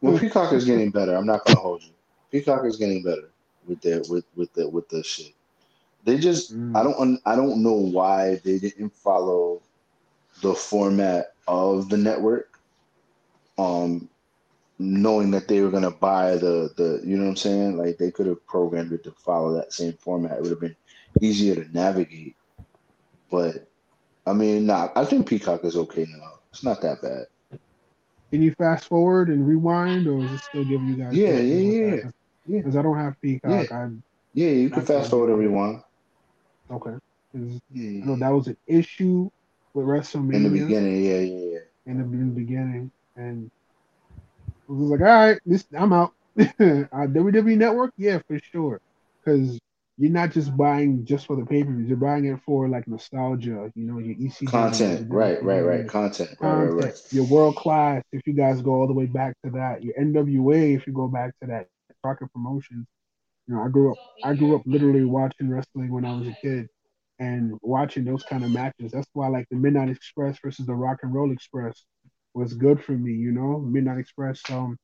Well, 0.00 0.18
Peacock 0.18 0.52
is 0.54 0.64
getting 0.64 0.90
better. 0.90 1.14
I'm 1.14 1.26
not 1.26 1.44
gonna 1.44 1.58
hold 1.58 1.82
you. 1.82 1.90
Peacock 2.32 2.64
is 2.64 2.76
getting 2.76 3.02
better 3.02 3.28
with 3.66 3.80
their 3.82 4.00
with 4.08 4.24
with 4.34 4.50
the 4.54 4.66
with 4.68 4.88
the 4.88 5.02
shit. 5.02 5.32
They 6.04 6.16
just 6.16 6.56
Mm. 6.56 6.74
I 6.76 6.82
don't 6.82 7.20
I 7.26 7.36
don't 7.36 7.62
know 7.62 7.74
why 7.74 8.36
they 8.44 8.58
didn't 8.58 8.94
follow 8.94 9.60
the 10.42 10.54
format 10.54 11.26
of 11.46 11.88
the 11.88 11.96
network. 11.96 12.46
Um, 13.58 14.08
knowing 14.78 15.30
that 15.32 15.48
they 15.48 15.60
were 15.60 15.70
gonna 15.70 15.90
buy 15.90 16.36
the 16.36 16.70
the 16.76 17.00
you 17.04 17.16
know 17.16 17.24
what 17.24 17.30
I'm 17.30 17.36
saying, 17.36 17.76
like 17.76 17.98
they 17.98 18.10
could 18.10 18.26
have 18.26 18.44
programmed 18.46 18.92
it 18.92 19.04
to 19.04 19.12
follow 19.12 19.54
that 19.54 19.72
same 19.72 19.94
format. 19.94 20.38
It 20.38 20.42
would 20.42 20.50
have 20.50 20.60
been 20.60 20.76
easier 21.20 21.54
to 21.56 21.72
navigate. 21.72 22.36
But 23.30 23.68
I 24.26 24.32
mean, 24.32 24.66
nah, 24.66 24.90
I 24.96 25.04
think 25.04 25.28
Peacock 25.28 25.64
is 25.64 25.76
okay 25.76 26.06
now. 26.08 26.32
It's 26.52 26.64
not 26.64 26.80
that 26.82 27.02
bad. 27.02 27.26
Can 28.32 28.42
you 28.42 28.52
fast 28.52 28.86
forward 28.88 29.28
and 29.28 29.46
rewind, 29.46 30.06
or 30.06 30.24
is 30.24 30.32
it 30.32 30.38
still 30.44 30.64
giving 30.64 30.88
you 30.88 30.96
guys? 30.96 31.14
Yeah, 31.14 31.40
yeah, 31.40 31.40
yeah, 31.40 31.96
yeah. 32.46 32.58
Because 32.58 32.76
I 32.76 32.82
don't 32.82 32.96
have 32.96 33.20
Peacock. 33.20 33.72
I 33.72 33.88
Yeah, 34.34 34.50
you 34.50 34.70
can 34.70 34.84
fast 34.84 35.10
forward 35.10 35.30
and 35.30 35.38
rewind. 35.38 35.82
okay. 36.70 36.94
'Cause 37.32 37.60
Yeah, 37.70 38.04
I 38.04 38.06
know 38.06 38.16
that 38.16 38.30
was 38.30 38.48
an 38.48 38.56
issue 38.66 39.30
with 39.74 39.86
WrestleMania 39.86 40.34
in 40.34 40.42
the 40.42 40.50
beginning, 40.50 41.04
yeah, 41.04 41.18
yeah, 41.18 41.52
yeah. 41.52 41.58
in 41.86 41.98
the, 41.98 42.04
in 42.04 42.34
the 42.34 42.40
beginning, 42.40 42.90
and 43.16 43.50
it 44.68 44.72
was 44.72 44.90
like, 44.90 45.00
all 45.00 45.06
right, 45.06 45.38
this 45.46 45.64
I'm 45.76 45.92
out. 45.92 46.12
uh, 46.38 46.44
WWE 46.60 47.56
Network, 47.56 47.92
yeah, 47.96 48.20
for 48.26 48.38
sure, 48.38 48.80
because 49.22 49.58
you're 49.98 50.10
not 50.10 50.30
just 50.30 50.56
buying 50.56 51.04
just 51.04 51.26
for 51.26 51.36
the 51.36 51.44
pay 51.44 51.62
per 51.62 51.70
views. 51.70 51.88
You're 51.88 51.98
buying 51.98 52.24
it 52.24 52.40
for 52.46 52.68
like 52.68 52.88
nostalgia. 52.88 53.70
You 53.74 53.86
know, 53.86 53.98
your 53.98 54.14
ECW, 54.16 54.48
Content, 54.48 55.08
your 55.08 55.18
right, 55.18 55.42
right, 55.42 55.60
right. 55.60 55.80
WCW, 55.86 55.88
Content, 55.88 56.30
right, 56.40 56.64
right, 56.64 56.84
right. 56.84 57.02
Your 57.10 57.26
world 57.26 57.56
class, 57.56 58.02
if 58.12 58.26
you 58.26 58.32
guys 58.32 58.62
go 58.62 58.72
all 58.72 58.86
the 58.86 58.94
way 58.94 59.06
back 59.06 59.36
to 59.44 59.50
that. 59.50 59.82
Your 59.82 59.94
NWA, 59.94 60.76
if 60.76 60.86
you 60.86 60.92
go 60.92 61.08
back 61.08 61.34
to 61.40 61.48
that. 61.48 61.68
Crockett 62.02 62.32
Promotions. 62.32 62.86
You 63.46 63.54
know, 63.54 63.62
I 63.62 63.68
grew 63.68 63.92
up. 63.92 63.98
I 64.24 64.34
grew 64.34 64.54
up 64.54 64.62
literally 64.64 65.04
watching 65.04 65.50
wrestling 65.50 65.90
when 65.90 66.04
I 66.04 66.14
was 66.14 66.28
a 66.28 66.36
kid, 66.40 66.68
and 67.20 67.52
watching 67.60 68.04
those 68.04 68.24
kind 68.24 68.42
of 68.42 68.50
matches. 68.50 68.90
That's 68.92 69.06
why, 69.12 69.28
like 69.28 69.46
the 69.50 69.56
Midnight 69.56 69.90
Express 69.90 70.38
versus 70.42 70.66
the 70.66 70.74
Rock 70.74 71.00
and 71.02 71.14
Roll 71.14 71.30
Express, 71.30 71.84
was 72.34 72.54
good 72.54 72.82
for 72.82 72.92
me. 72.92 73.12
You 73.12 73.30
know, 73.30 73.60
Midnight 73.60 73.98
Express. 73.98 74.40
Um, 74.50 74.76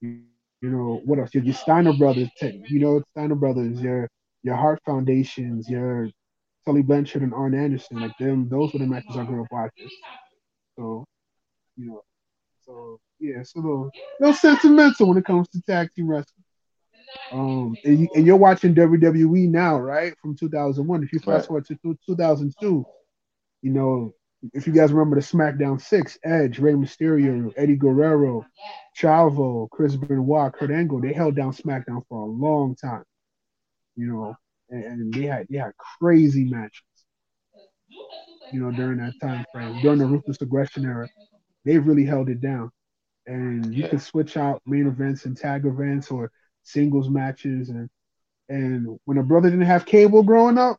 you, 0.00 0.20
you 0.60 0.70
know 0.70 1.00
what 1.04 1.18
else? 1.18 1.34
Your, 1.34 1.42
your 1.42 1.54
Steiner 1.54 1.94
Brothers. 1.94 2.28
You 2.42 2.78
know, 2.78 3.02
Steiner 3.12 3.34
Brothers. 3.34 3.80
Your 3.80 4.08
your 4.42 4.56
Hart 4.56 4.80
Foundations. 4.84 5.68
Your 5.68 6.10
Tully 6.66 6.82
Blanchard 6.82 7.22
and 7.22 7.34
Arn 7.34 7.54
Anderson. 7.54 8.00
Like 8.00 8.16
them. 8.18 8.48
Those 8.48 8.72
were 8.72 8.80
the 8.80 8.86
matches 8.86 9.16
I 9.16 9.24
grew 9.24 9.42
up 9.42 9.48
watching. 9.50 9.88
So, 10.76 11.04
you 11.76 11.86
know, 11.86 12.02
so 12.64 13.00
yeah, 13.18 13.40
it's 13.40 13.54
a 13.56 13.58
little, 13.58 13.90
little 14.20 14.34
sentimental 14.34 15.08
when 15.08 15.18
it 15.18 15.24
comes 15.24 15.48
to 15.48 15.62
tag 15.62 15.88
team 15.96 16.08
wrestling. 16.08 16.44
Um, 17.30 17.78
and, 17.84 17.98
you, 18.00 18.08
and 18.14 18.26
you're 18.26 18.36
watching 18.36 18.74
WWE 18.74 19.46
now, 19.46 19.78
right? 19.78 20.14
From 20.20 20.36
2001. 20.36 21.02
If 21.02 21.12
you 21.12 21.18
fast 21.20 21.28
Right. 21.28 21.46
forward 21.46 21.66
to 21.66 21.98
2002, 22.06 22.86
you 23.62 23.70
know, 23.72 24.14
if 24.54 24.66
you 24.66 24.72
guys 24.72 24.92
remember 24.92 25.16
the 25.16 25.22
SmackDown 25.26 25.80
Six, 25.80 26.18
Edge, 26.24 26.58
Rey 26.58 26.72
Mysterio, 26.74 27.52
Eddie 27.56 27.76
Guerrero, 27.76 28.46
Chavo, 28.96 29.68
Chris 29.70 29.96
Benoit, 29.96 30.52
Kurt 30.52 30.70
Angle, 30.70 31.00
they 31.00 31.12
held 31.12 31.36
down 31.36 31.52
SmackDown 31.52 32.02
for 32.08 32.22
a 32.22 32.26
long 32.26 32.74
time. 32.76 33.04
You 33.96 34.06
know, 34.06 34.36
and, 34.70 34.84
and 34.84 35.14
they 35.14 35.26
had 35.26 35.46
they 35.50 35.58
had 35.58 35.72
crazy 35.76 36.44
matches. 36.44 36.82
You 38.50 38.60
know, 38.60 38.70
during 38.70 38.98
that 38.98 39.18
time 39.20 39.44
frame, 39.52 39.80
during 39.80 39.98
the 39.98 40.06
ruthless 40.06 40.40
aggression 40.40 40.84
era, 40.86 41.08
they 41.64 41.78
really 41.78 42.04
held 42.04 42.28
it 42.30 42.40
down. 42.40 42.70
And 43.26 43.74
you 43.76 43.82
Yeah. 43.84 43.90
could 43.90 44.02
switch 44.02 44.36
out 44.36 44.62
main 44.66 44.86
events 44.86 45.26
and 45.26 45.36
tag 45.36 45.66
events 45.66 46.10
or 46.10 46.30
singles 46.68 47.08
matches 47.08 47.68
and 47.70 47.88
and 48.48 48.98
when 49.04 49.18
a 49.18 49.22
brother 49.22 49.50
didn't 49.50 49.66
have 49.66 49.84
cable 49.84 50.22
growing 50.22 50.56
up, 50.56 50.78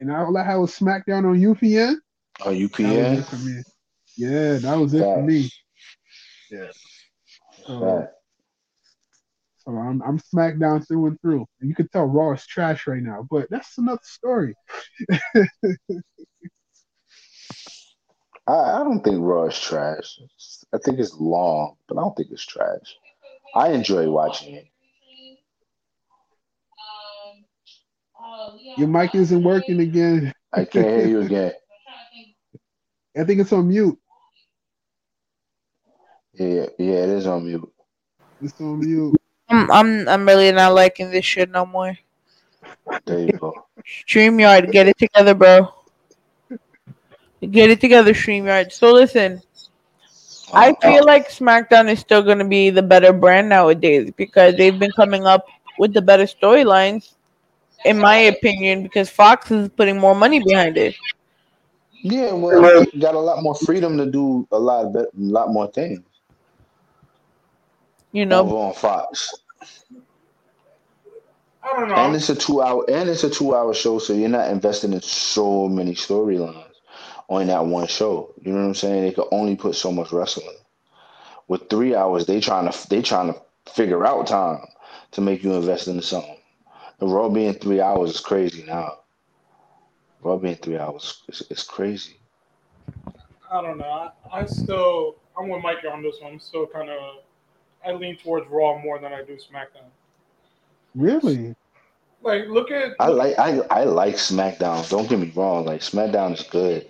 and 0.00 0.10
all 0.12 0.36
I 0.36 0.44
had 0.44 0.56
was 0.56 0.78
SmackDown 0.78 1.24
on 1.24 1.36
UPN, 1.36 1.96
Oh, 2.44 2.50
that 2.52 2.60
was 2.60 2.70
UPN. 2.70 3.18
it 3.18 3.24
for 3.26 3.36
me. 3.36 3.62
Yeah, 4.16 4.58
that 4.58 4.78
was 4.78 4.94
it 4.94 5.00
for 5.02 5.22
me. 5.22 5.50
Yeah. 6.50 6.68
So, 7.66 8.08
so 9.58 9.72
I'm 9.72 10.00
I'm 10.02 10.18
SmackDown 10.20 10.86
through 10.86 11.06
and 11.08 11.20
through. 11.20 11.46
And 11.60 11.68
you 11.68 11.74
can 11.74 11.88
tell 11.88 12.04
Raw 12.04 12.32
is 12.32 12.46
trash 12.46 12.86
right 12.86 13.02
now, 13.02 13.26
but 13.30 13.48
that's 13.50 13.78
another 13.78 14.00
story. 14.04 14.54
I, 18.46 18.52
I 18.52 18.78
don't 18.84 19.02
think 19.02 19.18
Raw 19.20 19.44
is 19.46 19.58
trash. 19.58 20.20
I 20.72 20.78
think 20.78 20.98
it's 20.98 21.14
long, 21.14 21.76
but 21.88 21.98
I 21.98 22.00
don't 22.02 22.16
think 22.16 22.30
it's 22.30 22.44
trash. 22.46 22.96
I 23.54 23.70
enjoy 23.70 24.10
watching 24.10 24.54
it. 24.54 24.66
Your 28.76 28.88
mic 28.88 29.14
isn't 29.14 29.42
working 29.42 29.80
again. 29.80 30.32
I 30.52 30.64
can't 30.64 30.86
hear 30.86 31.06
you 31.06 31.20
again. 31.22 31.52
I 33.16 33.24
think 33.24 33.40
it's 33.40 33.52
on 33.52 33.68
mute. 33.68 33.98
Yeah, 36.34 36.66
yeah, 36.78 37.04
it 37.04 37.08
is 37.10 37.26
on 37.26 37.44
mute. 37.44 37.70
It's 38.40 38.58
on 38.60 38.80
mute. 38.80 39.16
I'm 39.48 39.70
I'm 39.70 40.08
I'm 40.08 40.26
really 40.26 40.50
not 40.52 40.74
liking 40.74 41.10
this 41.10 41.24
shit 41.24 41.50
no 41.50 41.66
more. 41.66 41.96
There 43.04 43.20
you 43.20 43.32
go. 43.32 43.66
StreamYard, 44.08 44.72
get 44.72 44.88
it 44.88 44.98
together, 44.98 45.34
bro. 45.34 45.74
Get 47.50 47.70
it 47.70 47.80
together, 47.80 48.14
StreamYard. 48.14 48.72
So 48.72 48.92
listen, 48.92 49.42
I 50.52 50.70
oh. 50.70 50.76
feel 50.80 51.04
like 51.04 51.28
SmackDown 51.28 51.90
is 51.90 52.00
still 52.00 52.22
gonna 52.22 52.48
be 52.48 52.70
the 52.70 52.82
better 52.82 53.12
brand 53.12 53.48
nowadays 53.48 54.10
because 54.16 54.56
they've 54.56 54.78
been 54.78 54.92
coming 54.92 55.26
up 55.26 55.46
with 55.78 55.92
the 55.92 56.02
better 56.02 56.24
storylines, 56.24 57.14
in 57.84 57.98
my 57.98 58.16
opinion, 58.16 58.82
because 58.82 59.10
Fox 59.10 59.50
is 59.50 59.68
putting 59.70 59.98
more 59.98 60.14
money 60.14 60.42
behind 60.42 60.76
it. 60.76 60.94
Yeah, 62.02 62.32
well, 62.32 62.84
you 62.92 63.00
got 63.00 63.14
a 63.14 63.20
lot 63.20 63.42
more 63.42 63.54
freedom 63.54 63.96
to 63.98 64.06
do 64.06 64.46
a 64.50 64.58
lot, 64.58 64.92
bet- 64.92 65.06
a 65.06 65.10
lot 65.14 65.50
more 65.50 65.70
things. 65.70 66.02
You 68.12 68.26
know, 68.26 68.40
over 68.44 68.56
on 68.56 68.74
Fox. 68.74 69.32
I 71.62 71.78
don't 71.78 71.88
know. 71.88 71.94
And 71.94 72.16
it's 72.16 72.28
a 72.28 72.34
two 72.34 72.60
hour 72.60 72.84
and 72.90 73.08
it's 73.08 73.24
a 73.24 73.30
two 73.30 73.54
hour 73.54 73.72
show, 73.72 73.98
so 73.98 74.12
you're 74.12 74.28
not 74.28 74.50
investing 74.50 74.92
in 74.92 75.00
so 75.00 75.68
many 75.68 75.94
storylines 75.94 76.66
on 77.28 77.46
that 77.46 77.64
one 77.64 77.86
show. 77.86 78.34
You 78.42 78.52
know 78.52 78.60
what 78.62 78.66
I'm 78.66 78.74
saying? 78.74 79.02
They 79.04 79.12
could 79.12 79.28
only 79.30 79.56
put 79.56 79.76
so 79.76 79.92
much 79.92 80.12
wrestling. 80.12 80.56
With 81.48 81.70
three 81.70 81.94
hours, 81.94 82.26
they 82.26 82.40
trying 82.40 82.70
to 82.70 82.88
they 82.88 83.00
trying 83.00 83.32
to 83.32 83.40
figure 83.72 84.04
out 84.04 84.26
time 84.26 84.60
to 85.12 85.20
make 85.20 85.44
you 85.44 85.54
invest 85.54 85.86
into 85.88 86.02
something. 86.02 86.36
The 87.02 87.08
Raw 87.08 87.28
being 87.28 87.54
three 87.54 87.80
hours 87.80 88.10
is 88.10 88.20
crazy 88.20 88.62
now. 88.62 88.98
Raw 90.22 90.36
being 90.36 90.54
three 90.54 90.78
hours 90.78 91.24
is, 91.26 91.42
is 91.50 91.64
crazy. 91.64 92.20
I 93.50 93.60
don't 93.60 93.78
know. 93.78 94.12
I, 94.30 94.42
I 94.42 94.46
still, 94.46 95.16
I'm 95.36 95.48
with 95.48 95.64
Mike 95.64 95.78
on 95.92 96.04
this 96.04 96.18
one. 96.22 96.34
I'm 96.34 96.38
still 96.38 96.64
kind 96.64 96.90
of, 96.90 97.24
I 97.84 97.90
lean 97.90 98.18
towards 98.18 98.48
Raw 98.48 98.78
more 98.78 99.00
than 99.00 99.12
I 99.12 99.24
do 99.24 99.32
SmackDown. 99.32 99.90
Really? 100.94 101.56
Like, 102.22 102.46
look 102.46 102.70
at, 102.70 102.92
I 103.00 103.08
like 103.08 103.36
I, 103.36 103.58
I 103.72 103.82
like 103.82 104.14
SmackDown. 104.14 104.88
Don't 104.88 105.08
get 105.08 105.18
me 105.18 105.32
wrong, 105.34 105.64
like 105.64 105.80
SmackDown 105.80 106.34
is 106.34 106.44
good. 106.44 106.86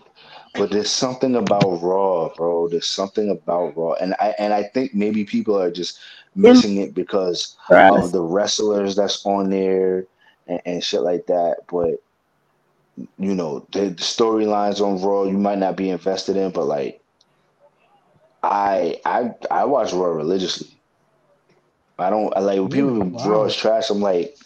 But 0.54 0.70
there's 0.70 0.90
something 0.90 1.36
about 1.36 1.80
Raw, 1.82 2.28
bro. 2.36 2.68
There's 2.68 2.86
something 2.86 3.30
about 3.30 3.74
Raw. 3.78 3.94
And 3.94 4.14
I 4.20 4.34
and 4.38 4.52
I 4.52 4.64
think 4.64 4.94
maybe 4.94 5.24
people 5.24 5.58
are 5.58 5.70
just 5.70 5.98
missing 6.34 6.76
it 6.78 6.94
because 6.94 7.56
of 7.90 8.04
uh, 8.04 8.06
the 8.12 8.22
wrestlers 8.22 8.96
that's 8.96 9.24
on 9.26 9.50
there 9.50 10.06
and, 10.46 10.60
and 10.66 10.84
shit 10.84 11.02
like 11.02 11.26
that. 11.26 11.58
But 11.70 11.96
you 13.18 13.34
know, 13.34 13.66
the, 13.72 13.80
the 13.90 13.94
storylines 14.02 14.80
on 14.80 15.02
Raw 15.02 15.24
you 15.24 15.38
might 15.38 15.58
not 15.58 15.76
be 15.76 15.90
invested 15.90 16.36
in, 16.36 16.52
but 16.52 16.66
like 16.66 17.00
I 18.42 19.00
I 19.04 19.32
I 19.50 19.64
watch 19.66 19.92
Raw 19.92 20.06
religiously. 20.06 20.80
I 21.98 22.10
don't 22.10 22.36
I 22.36 22.40
like 22.40 22.58
when 22.60 22.70
people 22.70 23.10
Wow. 23.12 23.30
Raw 23.30 23.44
is 23.44 23.56
trash, 23.56 23.90
I'm 23.90 24.00
like, 24.00 24.36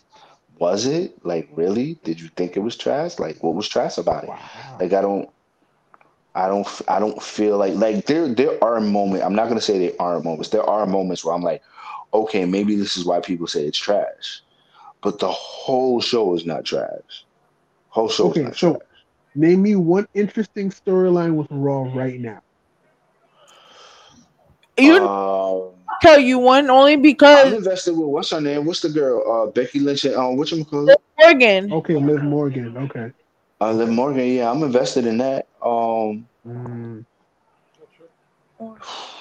was 0.59 0.87
it? 0.87 1.25
Like 1.25 1.49
really? 1.55 1.99
Did 2.05 2.21
you 2.21 2.29
think 2.29 2.57
it 2.57 2.61
was 2.61 2.77
trash? 2.77 3.19
Like 3.19 3.43
what 3.43 3.55
was 3.55 3.69
trash 3.69 3.99
about 3.99 4.25
it? 4.25 4.35
Wow. 4.35 4.81
Like 4.81 4.93
I 4.93 5.01
don't 5.03 5.31
I 6.35 6.49
don't 6.49 6.69
I 6.89 6.99
don't 7.01 7.23
feel 7.23 7.59
like 7.59 7.75
like 7.75 8.07
there 8.07 8.29
there 8.35 8.63
are 8.65 8.81
moments 8.81 9.25
I'm 9.25 9.35
not 9.35 9.49
gonna 9.49 9.61
say 9.61 9.79
there 9.79 9.93
aren't 10.01 10.25
moments. 10.25 10.51
There 10.51 10.65
are 10.69 10.87
moments 10.87 11.25
where 11.25 11.35
I'm 11.35 11.43
like, 11.43 11.63
okay, 12.13 12.45
maybe 12.45 12.77
this 12.77 12.97
is 12.97 13.05
why 13.05 13.21
people 13.21 13.47
say 13.47 13.65
it's 13.67 13.79
trash. 13.79 14.43
But 15.03 15.19
the 15.19 15.31
whole 15.31 16.01
show 16.01 16.35
is 16.35 16.45
not 16.47 16.65
trash. 16.65 17.25
Whole 17.89 18.09
show 18.09 18.31
Okay, 18.31 18.41
is 18.41 18.47
not 18.47 18.57
so- 18.57 18.73
trash. 18.75 18.83
Name 19.35 19.63
me 19.63 19.77
one 19.77 20.07
interesting 20.15 20.71
storyline 20.71 21.35
with 21.35 21.47
Raw 21.51 21.83
right 21.95 22.19
now. 22.19 22.41
you 24.79 24.97
Um, 24.97 25.73
tell 26.01 26.19
you 26.19 26.39
one 26.39 26.71
only 26.71 26.97
because 26.97 27.37
I'm 27.39 27.47
because 27.53 27.59
invested 27.59 27.93
with 27.93 28.09
what's 28.09 28.31
her 28.31 28.41
name? 28.41 28.65
What's 28.65 28.81
the 28.81 28.89
girl? 28.89 29.23
Uh, 29.31 29.51
Becky 29.51 29.79
Lynch 29.81 30.05
and 30.07 30.15
um, 30.15 30.37
what 30.39 30.51
you 30.53 30.65
call? 30.65 30.89
Morgan. 31.19 31.71
Okay, 31.73 31.97
Liv 31.97 32.23
Morgan. 32.23 32.77
Okay. 32.77 33.11
Uh, 33.61 33.73
Liv 33.73 33.89
Morgan. 33.91 34.27
Yeah, 34.27 34.51
I'm 34.51 34.63
invested 34.63 35.07
in 35.07 35.19
that. 35.19 35.49
Um, 35.63 36.27
Mm. 36.47 37.05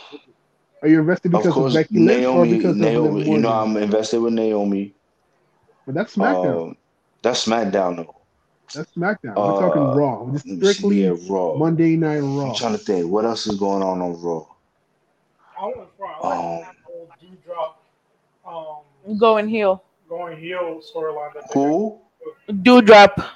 Are 0.86 0.88
you 0.88 1.00
invested 1.00 1.32
because 1.32 1.48
of, 1.48 1.54
course, 1.54 1.74
Becky 1.74 1.98
Lynch 2.00 2.26
or 2.28 2.46
Naomi. 2.46 2.58
because 2.58 2.72
of 2.72 2.78
Naomi. 2.78 3.20
Liv 3.22 3.28
You 3.28 3.38
know, 3.40 3.52
I'm 3.52 3.76
invested 3.76 4.20
with 4.22 4.34
Naomi. 4.34 4.94
But 5.88 5.96
that's 5.96 6.16
SmackDown. 6.16 6.70
Um, 6.70 6.78
that's 7.24 7.44
SmackDown 7.44 7.96
though. 7.96 8.16
that's 8.72 8.92
SmackDown. 8.92 9.36
We're 9.36 9.60
talking 9.60 9.82
uh, 9.82 9.96
Raw. 9.96 10.32
Just 10.32 10.48
Let 10.48 10.58
me 10.60 10.62
strictly 10.62 11.04
yeah, 11.06 11.16
Raw. 11.28 11.56
Monday 11.56 11.96
Night 11.96 12.20
Raw. 12.20 12.50
I'm 12.50 12.56
trying 12.56 12.74
to 12.74 12.78
think. 12.78 13.10
What 13.10 13.26
else 13.26 13.48
is 13.48 13.58
going 13.58 13.82
on 13.82 14.00
on 14.00 14.22
Raw? 14.22 14.46
I 15.60 15.66
went 15.66 15.90
for, 15.98 16.06
I 16.08 16.28
like 16.28 16.38
Um, 16.38 16.60
that 16.60 16.76
whole 16.86 17.10
Doudrop 18.46 18.84
um, 19.10 19.18
Going 19.18 19.50
heel. 19.50 19.84
going 20.08 20.38
heel 20.40 20.82
storyline 20.96 21.34
that 21.34 21.50
they 21.52 21.60
Who? 21.60 22.00
Doudrop. 22.48 23.28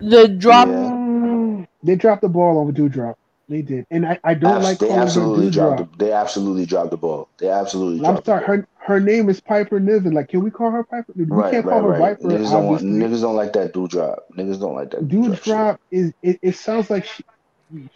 The 0.00 0.28
drop. 0.28 0.68
Yeah. 0.68 1.66
They 1.82 1.96
dropped 1.96 2.22
the 2.22 2.28
ball 2.30 2.56
on 2.56 2.72
Doudrop. 2.72 3.16
They 3.48 3.62
did, 3.62 3.86
and 3.90 4.06
I, 4.06 4.18
I 4.24 4.34
don't 4.34 4.60
Abs- 4.60 4.62
like 4.62 4.80
they 4.80 4.88
calling 4.88 5.14
her 5.14 5.28
absolutely 5.28 5.50
dropped. 5.50 5.78
Doudrop. 5.78 5.78
The, 5.78 5.88
they 5.96 6.12
absolutely 6.12 6.66
dropped 6.66 6.90
the 6.90 6.98
ball. 6.98 7.30
They 7.38 7.48
absolutely. 7.48 8.00
I'm 8.04 8.18
dropped 8.18 8.26
sorry, 8.26 8.40
the 8.40 8.46
ball. 8.46 8.56
her 8.56 8.68
her 8.78 9.00
name 9.00 9.28
is 9.30 9.40
Piper 9.40 9.80
Niven. 9.80 10.12
Like, 10.14 10.28
can 10.28 10.42
we 10.42 10.50
call 10.50 10.70
her 10.70 10.84
Piper? 10.84 11.12
We 11.16 11.24
Right, 11.28 11.50
can't 11.50 11.66
right, 11.66 11.66
call 11.66 11.82
her 11.84 11.92
right. 11.92 11.98
Viper. 11.98 12.22
Niggas 12.22 12.50
don't 12.52 12.66
want. 12.66 12.82
Niggas 12.82 13.22
don't 13.22 13.36
like 13.36 13.52
that 13.54 13.72
dude 13.74 13.90
drop. 13.90 14.20
Niggas 14.36 14.60
don't 14.60 14.74
like 14.74 14.90
that 14.92 15.08
Dude 15.08 15.38
shit. 15.42 15.42
drop 15.42 15.80
is 15.90 16.12
it, 16.22 16.38
it 16.42 16.56
sounds 16.56 16.90
like 16.90 17.04
she, 17.06 17.24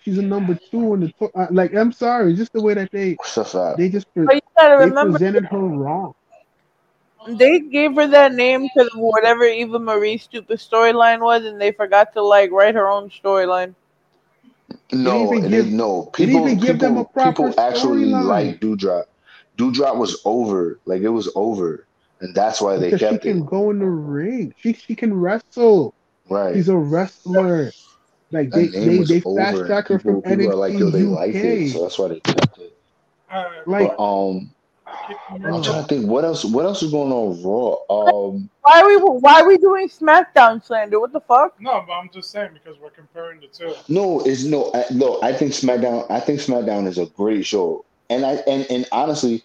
she's 0.03 0.19
a 0.19 0.23
number 0.23 0.59
two 0.71 0.95
in 0.95 1.01
the 1.01 1.13
to- 1.21 1.31
uh, 1.39 1.49
like 1.51 1.75
I'm 1.75 1.93
sorry, 1.93 2.35
just 2.35 2.53
the 2.53 2.63
way 2.63 2.75
that 2.75 2.91
they 2.93 3.19
What's 3.19 3.39
up, 3.55 3.79
they 3.79 3.89
just 3.91 4.07
pre- 4.25 4.37
you 4.37 4.41
gotta 4.57 4.77
they 4.77 4.91
remember, 4.91 5.19
presented 5.19 5.47
her 5.47 5.59
wrong. 5.59 6.15
they 7.29 7.61
gave 7.61 7.95
her 7.97 8.07
that 8.09 8.33
name 8.35 8.63
because 8.63 8.89
of 8.95 9.01
whatever 9.01 9.45
Eva 9.45 9.79
Marie's 9.79 10.23
stupid 10.25 10.59
storyline 10.59 11.21
was, 11.21 11.45
and 11.45 11.61
they 11.61 11.73
forgot 11.73 12.13
to 12.15 12.23
like 12.23 12.51
write 12.53 12.75
her 12.75 12.89
own 12.89 13.11
storyline. 13.11 13.75
No, 14.93 15.33
it 15.33 15.49
give- 15.49 15.67
no. 15.69 16.07
People, 16.07 16.47
even 16.49 16.59
give 16.59 16.79
them 16.79 16.95
people, 16.95 17.03
a 17.03 17.05
proper 17.05 17.49
people 17.51 17.61
actually 17.61 18.05
storyline. 18.11 18.25
like 18.25 18.61
Doudrop. 18.61 19.05
Doudrop 19.57 19.97
was 19.97 20.21
over, 20.25 20.79
like 20.85 21.03
it 21.03 21.09
was 21.09 21.31
over, 21.35 21.87
and 22.21 22.35
that's 22.35 22.61
why 22.61 22.77
they 22.77 22.91
Because 22.91 23.11
she 23.11 23.19
can 23.19 23.39
it. 23.39 23.47
go 23.47 23.71
in 23.71 23.79
the 23.79 23.87
ring. 23.87 24.55
She 24.59 24.73
she 24.73 24.95
can 24.95 25.15
wrestle. 25.15 25.95
Right. 26.29 26.55
She's 26.55 26.69
a 26.69 26.77
wrestler. 26.77 27.73
Like 28.33 28.51
they 28.51 28.67
That 28.67 28.79
name 28.81 28.89
they, 28.89 28.99
was 28.99 29.09
they 29.09 29.23
over. 29.25 29.41
fast 29.41 29.67
track 29.67 29.89
her 29.89 29.99
from 30.01 30.21
people 30.23 30.37
NXT 30.49 30.55
like, 30.59 30.79
yo, 30.79 30.91
they 30.91 31.03
like 31.03 31.35
it, 31.35 31.71
so 31.73 31.83
that's 31.83 31.99
why 31.99 32.09
they 32.09 32.21
kept 32.21 32.59
it. 32.59 32.77
Uh, 33.31 33.45
Like 33.67 33.97
But 33.97 34.03
um, 34.03 34.51
I'm 34.87 35.63
trying 35.63 35.83
to 35.83 35.85
think 35.89 36.07
what 36.07 36.25
else. 36.25 36.45
What 36.45 36.65
else 36.65 36.83
is 36.83 36.91
going 36.91 37.13
on 37.13 37.43
Raw? 37.43 37.75
Um, 37.91 38.49
Why 38.63 38.81
are 38.81 38.87
we 38.87 38.97
why 38.97 39.41
are 39.41 39.49
we 39.49 39.59
doing 39.59 39.89
SmackDown 39.89 40.65
slander? 40.65 41.01
What 41.01 41.13
the 41.13 41.21
fuck? 41.21 41.61
no, 41.61 41.85
but 41.87 41.93
I'm 41.93 42.11
just 42.13 42.31
saying 42.31 42.51
because 42.55 42.79
we're 42.79 42.91
comparing 42.91 43.41
the 43.41 43.49
two. 43.49 43.75
no, 43.89 44.21
it's 44.21 44.45
no, 44.45 44.71
I, 44.75 44.85
no. 44.93 45.21
I 45.23 45.33
think 45.33 45.53
SmackDown. 45.53 46.09
I 46.11 46.21
think 46.21 46.41
SmackDown 46.41 46.87
is 46.87 46.99
a 46.99 47.07
great 47.07 47.45
show, 47.45 47.85
and 48.11 48.25
I 48.25 48.35
and 48.47 48.67
and 48.71 48.87
honestly, 48.93 49.43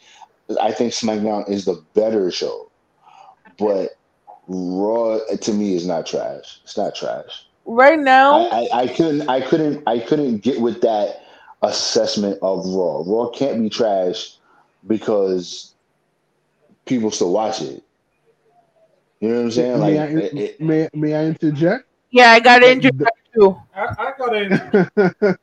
I 0.62 0.72
think 0.72 0.94
SmackDown 0.94 1.50
is 1.50 1.66
the 1.66 1.84
better 1.94 2.30
show. 2.32 2.70
But 3.58 3.98
Raw 4.48 5.20
to 5.20 5.54
me 5.54 5.76
is 5.76 5.88
not 5.88 6.06
trash. 6.06 6.62
It's 6.64 6.78
not 6.78 6.96
trash. 6.96 7.46
Right 7.66 8.00
now, 8.00 8.48
I, 8.48 8.68
I, 8.74 8.82
I 8.82 8.88
couldn't 8.88 9.30
I 9.30 9.42
couldn't 9.42 9.84
I 9.88 10.00
couldn't 10.00 10.40
get 10.40 10.62
with 10.62 10.82
that 10.82 11.24
assessment 11.64 12.40
of 12.42 12.66
Raw. 12.66 13.04
Raw 13.06 13.30
can't 13.30 13.62
be 13.62 13.70
trash 13.70 14.38
because 14.88 15.76
people 16.86 17.12
still 17.12 17.32
watch 17.32 17.62
it. 17.62 17.84
You 19.20 19.30
know 19.30 19.36
what 19.38 19.44
I'm 19.44 19.52
saying? 19.52 19.80
Like 19.80 19.94
may, 19.94 20.00
I, 20.00 20.06
it- 20.06 20.38
it- 20.38 20.62
may, 20.62 20.90
may 20.94 21.14
I 21.16 21.26
interject? 21.26 21.86
yeah, 22.12 22.32
I 22.32 22.40
got 22.40 22.64
injured 22.64 22.94
too. 23.34 23.58
I, 23.76 23.88
I 23.98 24.14
got 24.18 24.36
in. 24.36 24.62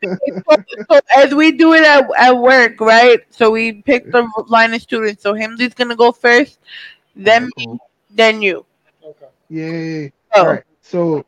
So 0.90 1.00
as 1.16 1.34
we 1.34 1.52
do 1.52 1.72
it 1.74 1.84
at, 1.84 2.08
at 2.18 2.36
work, 2.36 2.80
right? 2.80 3.20
So 3.30 3.50
we 3.50 3.82
pick 3.82 4.10
the 4.10 4.28
line 4.48 4.74
of 4.74 4.80
students. 4.82 5.22
So 5.22 5.34
Himsley's 5.34 5.74
gonna 5.74 5.96
go 5.96 6.12
first, 6.12 6.58
then 7.16 7.46
me, 7.56 7.78
then 8.10 8.42
you. 8.42 8.66
Okay. 9.04 9.26
Yay. 9.48 10.12
So 10.34 10.42
All 10.42 10.46
right. 10.48 10.64
So 10.82 11.24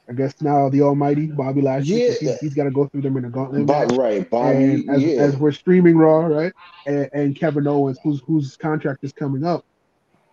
I 0.09 0.13
guess 0.13 0.41
now 0.41 0.69
the 0.69 0.83
Almighty 0.83 1.27
Bobby 1.29 1.61
Lashley. 1.63 2.09
'cause 2.09 2.23
Yeah. 2.23 2.31
He's, 2.33 2.41
he's 2.41 2.55
got 2.55 2.65
to 2.65 2.71
go 2.71 2.87
through 2.89 3.03
them 3.03 3.17
in 3.17 3.27
a 3.27 3.31
gauntlet. 3.31 3.67
Bob, 3.67 3.93
right, 3.93 4.29
Bobby. 4.29 4.85
as, 4.89 5.01
yeah, 5.03 5.21
as 5.23 5.37
we're 5.37 5.53
streaming 5.53 5.97
Raw, 5.97 6.27
right, 6.27 6.53
and, 6.87 7.09
and 7.13 7.37
Kevin 7.37 7.67
Owens, 7.69 7.99
whose 8.03 8.21
whose 8.27 8.57
contract 8.57 9.05
is 9.05 9.13
coming 9.13 9.45
up, 9.45 9.65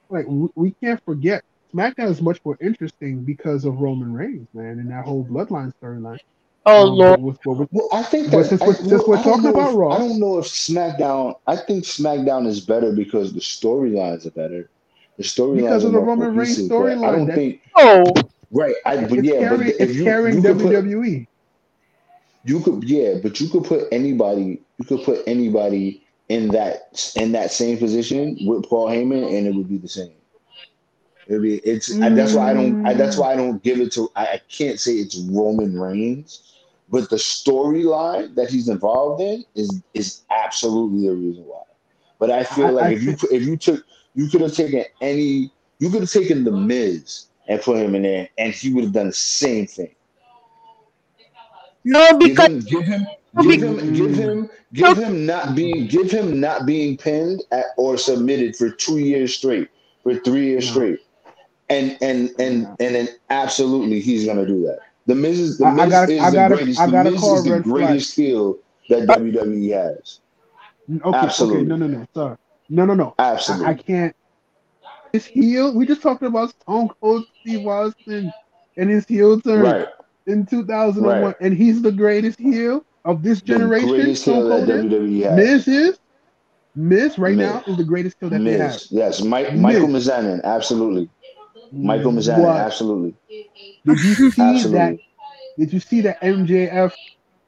like 0.09 0.25
we, 0.27 0.47
we 0.55 0.71
can't 0.81 1.03
forget 1.05 1.43
SmackDown 1.75 2.09
is 2.09 2.21
much 2.21 2.39
more 2.43 2.57
interesting 2.61 3.23
because 3.23 3.65
of 3.65 3.79
Roman 3.79 4.13
Reigns, 4.13 4.47
man, 4.53 4.79
and 4.79 4.89
that 4.89 5.05
whole 5.05 5.25
Bloodline 5.25 5.71
storyline. 5.79 6.17
oh 6.65 6.87
Um, 6.87 6.95
lord, 6.95 7.21
with, 7.21 7.37
with, 7.45 7.57
with, 7.59 7.69
well, 7.71 7.89
I 7.91 8.01
think 8.03 8.31
But 8.31 8.37
that 8.37 8.45
since 8.45 8.61
I, 8.61 8.65
we're- 8.65 8.77
since 8.77 8.89
well, 8.91 9.03
we're 9.07 9.15
don't 9.17 9.23
talking 9.25 9.43
know 9.43 9.49
about 9.51 9.69
if- 9.71 9.75
Raw- 9.75 9.91
I 9.91 9.97
don't 9.99 10.19
know 10.19 10.37
if 10.39 10.45
SmackDown. 10.45 11.35
I 11.45 11.55
think 11.55 11.83
SmackDown 11.83 12.47
is 12.47 12.61
better 12.61 12.93
because 12.93 13.31
the 13.33 13.41
storylines 13.41 14.25
are 14.25 14.31
better. 14.31 14.69
The 15.17 15.23
storylines 15.23 15.55
Because 15.57 15.83
of 15.83 15.91
the 15.91 15.99
Roman 15.99 16.35
Reigns 16.35 16.67
cohesive, 16.67 16.99
but 17.01 17.07
I 17.07 17.11
don't 17.11 17.27
that- 17.27 17.35
think 17.35 17.61
oh 17.75 18.05
right. 18.51 18.75
I 18.85 18.97
but 18.97 19.11
it's 19.13 19.27
yeah, 19.27 19.39
carrying, 19.39 19.57
but 19.57 19.67
if 19.67 19.81
it's 19.81 19.93
you 19.95 20.03
carrying 20.03 20.35
you 20.37 20.41
could 20.41 20.59
put 20.59 20.73
WWE. 20.73 21.27
You 22.43 22.61
could, 22.61 22.83
yeah, 22.85 23.15
but 23.21 23.41
you 23.41 23.49
could 23.49 23.65
put 23.65 23.87
anybody. 23.91 24.61
You 24.77 24.85
could 24.85 25.03
put 25.03 25.21
anybody 25.27 26.03
in 26.29 26.49
that 26.49 27.11
in 27.15 27.31
that 27.33 27.51
same 27.51 27.77
position 27.77 28.37
with 28.41 28.63
Paul 28.69 28.87
Heyman, 28.87 29.37
and 29.37 29.47
it 29.47 29.55
would 29.55 29.69
be 29.69 29.77
the 29.77 29.87
same. 29.87 30.13
It'd 31.27 31.41
be 31.41 31.57
it's. 31.57 31.93
I, 32.01 32.09
that's 32.09 32.33
why 32.33 32.51
I 32.51 32.53
don't. 32.53 32.85
I, 32.85 32.93
that's 32.93 33.17
why 33.17 33.33
I 33.33 33.35
don't 33.35 33.61
give 33.63 33.79
it 33.81 33.91
to. 33.93 34.09
I, 34.15 34.25
I 34.25 34.41
can't 34.49 34.79
say 34.79 34.93
it's 34.93 35.17
Roman 35.17 35.77
Reigns, 35.77 36.41
but 36.89 37.09
the 37.09 37.17
storyline 37.17 38.35
that 38.35 38.49
he's 38.49 38.69
involved 38.69 39.21
in 39.21 39.43
is 39.55 39.83
is 39.93 40.23
absolutely 40.31 41.07
the 41.07 41.15
reason 41.15 41.43
why. 41.43 41.63
But 42.19 42.31
I 42.31 42.43
feel 42.43 42.67
I- 42.67 42.71
like 42.71 42.97
if 42.97 43.03
you 43.03 43.17
if 43.31 43.43
you 43.43 43.57
took 43.57 43.83
you 44.15 44.29
could 44.29 44.41
have 44.41 44.53
taken 44.53 44.85
any 45.01 45.51
you 45.79 45.89
could 45.89 46.01
have 46.01 46.11
taken 46.11 46.43
the 46.43 46.51
Miz 46.51 47.25
and 47.47 47.61
put 47.61 47.77
him 47.77 47.95
in 47.95 48.01
there, 48.03 48.29
and 48.37 48.53
he 48.53 48.73
would 48.73 48.83
have 48.83 48.93
done 48.93 49.07
the 49.07 49.13
same 49.13 49.65
thing. 49.67 49.93
no, 51.83 52.17
because 52.17 52.65
Give 52.65 52.83
him, 52.83 53.07
give 53.41 53.61
him, 53.61 53.77
give 53.77 53.79
him, 53.79 53.93
give 53.93 54.15
him, 54.15 54.49
give 54.73 54.97
him 54.97 55.25
not 55.25 55.55
being, 55.55 55.87
give 55.87 56.11
him 56.11 56.39
not 56.39 56.65
being 56.65 56.97
pinned 56.97 57.43
at, 57.51 57.65
or 57.77 57.97
submitted 57.97 58.55
for 58.55 58.69
two 58.69 58.97
years 58.97 59.35
straight, 59.35 59.69
for 60.03 60.15
three 60.15 60.45
years 60.47 60.69
straight, 60.69 60.99
and 61.69 61.97
and 62.01 62.29
and 62.39 62.67
and 62.79 62.95
then 62.95 63.07
absolutely 63.29 63.99
he's 63.99 64.25
gonna 64.25 64.45
do 64.45 64.61
that. 64.65 64.79
The 65.05 65.15
Miz 65.15 65.39
is 65.39 65.57
the 65.57 65.65
I- 65.65 65.69
I 65.69 65.73
Miz 65.73 65.89
gotta- 65.89 66.11
is 66.13 66.21
I 66.21 66.29
the 66.31 66.55
greatest. 66.55 66.79
I 66.79 66.85
The 66.87 67.03
Miz 67.11 67.23
is 67.23 67.43
the 67.45 67.59
greatest 67.61 68.15
heel 68.15 68.57
that 68.89 69.07
WWE 69.07 69.69
has. 69.69 70.19
Okay, 71.03 71.17
Absolutely. 71.17 71.59
okay, 71.59 71.67
no, 71.67 71.75
no, 71.75 71.87
no, 71.87 72.07
sorry, 72.13 72.37
no, 72.69 72.85
no, 72.85 72.93
no. 72.93 73.13
I, 73.19 73.31
Absolutely. 73.33 73.65
I 73.67 73.73
can't. 73.75 74.15
His 75.13 75.25
heel. 75.25 75.73
We 75.73 75.85
just 75.85 76.01
talking 76.01 76.27
about 76.27 76.49
Stone 76.61 76.89
Cold 77.01 77.25
Steve 77.41 77.65
Austin 77.67 78.31
and 78.77 78.89
his 78.89 79.05
heel 79.05 79.39
turn 79.41 79.61
right. 79.61 79.87
in 80.25 80.45
2001, 80.45 81.21
Right. 81.21 81.35
and 81.41 81.55
he's 81.55 81.81
the 81.81 81.91
greatest 81.91 82.39
heel 82.39 82.85
of 83.05 83.23
this 83.23 83.41
generation. 83.41 83.89
The 83.89 83.95
greatest 83.95 84.25
heel 84.25 84.47
that 84.49 84.67
WWE 84.67 85.23
has. 85.23 85.35
Miz 85.35 85.67
is. 85.67 85.99
Miz 86.75 87.17
right 87.17 87.35
Miz. 87.35 87.49
now 87.51 87.63
is 87.65 87.77
the 87.77 87.83
greatest 87.83 88.17
heel 88.19 88.29
that 88.29 88.43
they 88.43 88.57
have. 88.57 88.79
Yes. 88.91 89.21
Mike, 89.23 89.51
Miz. 89.53 89.61
Michael 89.61 89.87
Mizanin. 89.87 90.43
Absolutely. 90.43 91.09
Michael 91.71 92.11
Mizanin. 92.11 92.39
What? 92.43 92.57
Absolutely. 92.57 93.15
Did 93.29 93.99
you 94.03 94.31
see 94.31 94.41
that? 94.41 94.55
Absolutely. 94.55 95.03
Did 95.57 95.73
you 95.73 95.79
see 95.79 96.01
that 96.01 96.21
MJF 96.21 96.93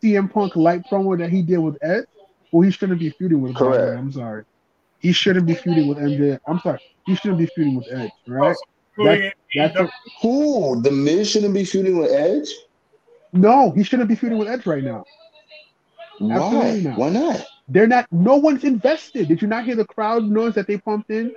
CM 0.02 0.32
Punk 0.32 0.56
light 0.56 0.82
promo 0.90 1.18
that 1.20 1.30
he 1.30 1.42
did 1.44 1.60
with 1.60 1.78
Ed? 1.84 2.06
Well, 2.52 2.64
he 2.64 2.72
shouldn't 2.72 3.00
be 3.00 3.12
feuding 3.12 3.42
with. 3.42 3.54
by 3.54 3.60
the 3.60 3.66
way, 3.70 3.78
Correct. 3.78 4.00
I'm 4.00 4.12
sorry. 4.12 4.44
He 5.00 5.12
shouldn't 5.14 5.46
be 5.46 5.54
feuding 5.56 5.88
with 5.88 5.98
MJF. 5.98 6.40
I'm 6.48 6.60
sorry. 6.60 6.80
He 7.06 7.16
shouldn't 7.16 7.40
be 7.40 7.48
feuding 7.48 7.76
with 7.76 7.88
Edge, 7.92 8.12
right? 8.28 8.50
Also, 8.50 8.60
including 8.98 9.24
in 9.26 9.32
That's 9.56 9.76
a, 9.78 9.90
Who? 10.22 10.82
The 10.82 10.92
Miz 10.92 11.30
shouldn't 11.30 11.54
be 11.54 11.64
feuding 11.64 11.98
with 11.98 12.12
Edge. 12.12 12.50
no. 13.34 13.72
He 13.72 13.84
shouldn't 13.84 14.10
be 14.10 14.16
feuding 14.16 14.38
with 14.38 14.48
Edge 14.50 14.66
right 14.66 14.84
now. 14.84 15.06
Why? 16.20 16.36
Absolutely 16.36 16.82
not. 16.82 16.98
Why 16.98 17.10
not? 17.10 17.46
They're 17.70 17.88
not. 17.88 18.08
No 18.12 18.36
one's 18.36 18.64
invested. 18.66 19.28
Did 19.30 19.42
you 19.42 19.48
not 19.48 19.64
hear 19.64 19.76
the 19.76 19.86
crowd 19.86 20.24
noise 20.26 20.54
that 20.56 20.68
they 20.68 20.78
pumped 20.78 21.10
in 21.12 21.34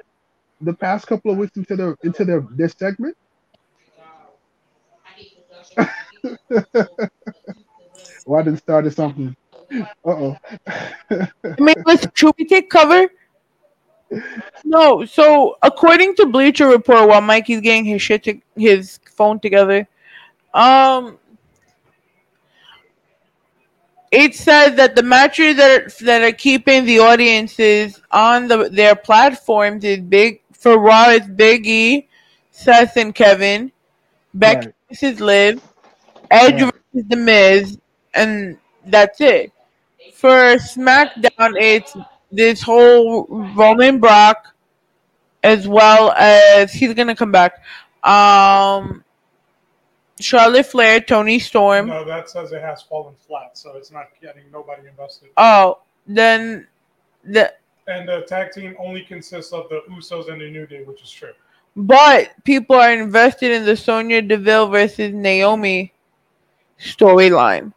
the 0.60 0.72
past 0.72 1.06
couple 1.06 1.30
of 1.30 1.38
weeks 1.38 1.56
into 1.56 1.76
their 1.76 1.96
into 2.02 2.24
their 2.24 2.40
their 2.50 2.68
segment? 2.68 3.16
Well, 8.26 8.40
I 8.40 8.44
didn't 8.44 8.58
started 8.58 8.94
something. 8.94 9.34
Uh 9.72 9.84
oh. 10.06 10.36
I 10.68 11.28
mean, 11.58 11.74
listen, 11.86 12.10
should 12.14 12.34
we 12.38 12.44
take 12.44 12.70
cover? 12.70 13.08
No. 14.64 15.04
So 15.04 15.56
according 15.62 16.14
to 16.16 16.26
Bleacher 16.26 16.68
Report, 16.68 17.08
while 17.08 17.20
Mikey's 17.20 17.60
getting 17.60 17.84
his 17.84 18.02
shit 18.02 18.22
to 18.24 18.40
his 18.56 18.98
phone 19.06 19.40
together, 19.40 19.86
um, 20.54 21.18
it 24.10 24.34
says 24.34 24.76
that 24.76 24.94
the 24.94 25.02
matches 25.02 25.56
that 25.56 25.82
are, 25.82 26.04
that 26.04 26.22
are 26.22 26.32
keeping 26.36 26.84
the 26.84 26.98
audiences 26.98 28.00
on 28.10 28.46
the 28.48 28.68
their 28.68 28.94
platforms 28.94 29.84
is 29.84 30.00
big 30.00 30.40
for 30.52 30.78
Raw. 30.78 31.10
It's 31.10 31.26
Big 31.26 31.66
E, 31.66 32.08
Seth, 32.50 32.96
and 32.96 33.14
Kevin. 33.14 33.72
Becky 34.34 34.66
Right. 34.66 34.74
versus 34.88 35.20
Liv, 35.20 35.62
Edge 36.30 36.62
Right. 36.62 36.72
versus 36.94 37.08
The 37.08 37.16
Miz, 37.16 37.78
and 38.14 38.58
that's 38.86 39.20
it. 39.20 39.52
For 40.14 40.56
SmackDown, 40.56 41.54
it's 41.60 41.94
this 42.32 42.62
whole 42.62 43.26
Roman 43.54 44.00
Brock, 44.00 44.54
as 45.42 45.68
well 45.68 46.12
as 46.12 46.72
he's 46.72 46.94
gonna 46.94 47.14
come 47.14 47.30
back. 47.30 47.62
Um, 48.02 49.04
Charlotte 50.20 50.66
Flair, 50.66 51.00
Toni 51.00 51.38
Storm. 51.38 51.86
No, 51.88 52.04
that 52.04 52.28
says 52.30 52.52
it 52.52 52.62
has 52.62 52.82
fallen 52.82 53.14
flat, 53.26 53.56
so 53.58 53.76
it's 53.76 53.90
not 53.92 54.06
getting 54.20 54.44
nobody 54.52 54.88
invested. 54.88 55.28
Oh, 55.36 55.80
then 56.06 56.66
The 57.24 57.52
And 57.86 58.08
the 58.08 58.22
tag 58.22 58.52
team 58.52 58.76
only 58.78 59.02
consists 59.02 59.52
of 59.52 59.68
the 59.68 59.82
Usos 59.90 60.30
and 60.32 60.40
the 60.40 60.50
New 60.50 60.66
Day, 60.66 60.82
which 60.84 61.02
is 61.02 61.10
true. 61.10 61.32
but 61.76 62.30
people 62.44 62.76
are 62.76 62.92
invested 62.92 63.50
in 63.52 63.64
the 63.64 63.76
Sonya 63.76 64.22
Deville 64.22 64.68
versus 64.68 65.12
Naomi 65.12 65.92
storyline. 66.80 67.72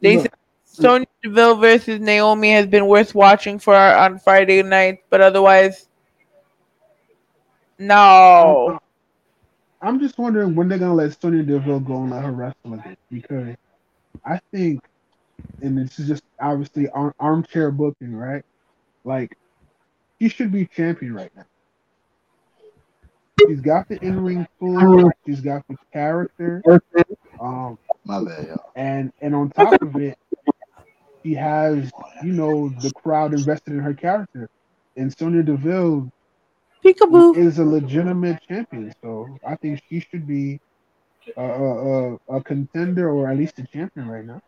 They 0.00 0.16
Look, 0.16 0.22
said 0.24 0.32
Sonya 0.72 1.06
Deville 1.22 1.56
versus 1.56 2.00
Naomi 2.00 2.50
has 2.52 2.66
been 2.66 2.86
worth 2.86 3.14
watching 3.14 3.58
for 3.58 3.74
on 3.74 4.18
Friday 4.18 4.62
night, 4.62 5.00
but 5.10 5.20
otherwise, 5.20 5.88
no. 7.78 8.78
I'm 9.82 10.00
just 10.00 10.16
wondering 10.16 10.54
when 10.54 10.68
they're 10.68 10.78
gonna 10.78 10.94
let 10.94 11.20
Sonya 11.20 11.42
Deville 11.42 11.80
go 11.80 11.96
and 12.02 12.10
let 12.10 12.24
her 12.24 12.32
wrestle 12.32 12.74
again 12.74 12.96
because 13.10 13.54
I 14.24 14.40
think, 14.50 14.80
and 15.60 15.76
this 15.76 15.98
is 15.98 16.08
just 16.08 16.22
obviously 16.40 16.88
arm, 16.90 17.12
armchair 17.20 17.70
booking, 17.70 18.14
right? 18.14 18.44
Like, 19.04 19.36
she 20.20 20.30
should 20.30 20.52
be 20.52 20.66
champion 20.66 21.14
right 21.14 21.30
now. 21.36 21.44
She's 23.46 23.60
got 23.60 23.88
the 23.88 24.02
in 24.02 24.24
ring 24.24 24.46
tools. 24.58 25.12
She's 25.26 25.40
got 25.40 25.64
the 25.68 25.76
character. 25.92 26.62
Um, 27.40 27.78
My 28.04 28.22
bad, 28.24 28.46
y'all. 28.46 28.70
and 28.76 29.12
and 29.20 29.34
on 29.34 29.50
top 29.50 29.82
of 29.82 29.96
it, 29.96 30.16
she 31.24 31.34
has 31.34 31.92
you 32.20 32.32
know 32.32 32.70
the 32.80 32.92
crowd 32.92 33.34
invested 33.34 33.74
in 33.74 33.80
her 33.80 33.94
character, 33.94 34.48
and 34.96 35.12
Sonya 35.16 35.42
Deville 35.42 36.10
Peekaboo. 36.84 37.34
is 37.34 37.58
a 37.58 37.64
legitimate 37.64 38.40
champion. 38.48 38.92
So 39.02 39.38
I 39.46 39.56
think 39.56 39.80
she 39.88 40.00
should 40.00 40.26
be 40.26 40.60
a, 41.36 41.42
a, 41.42 42.14
a, 42.14 42.18
a 42.38 42.44
contender 42.44 43.10
or 43.10 43.30
at 43.30 43.38
least 43.38 43.58
a 43.58 43.66
champion 43.66 44.08
right 44.08 44.24
now. 44.24 44.40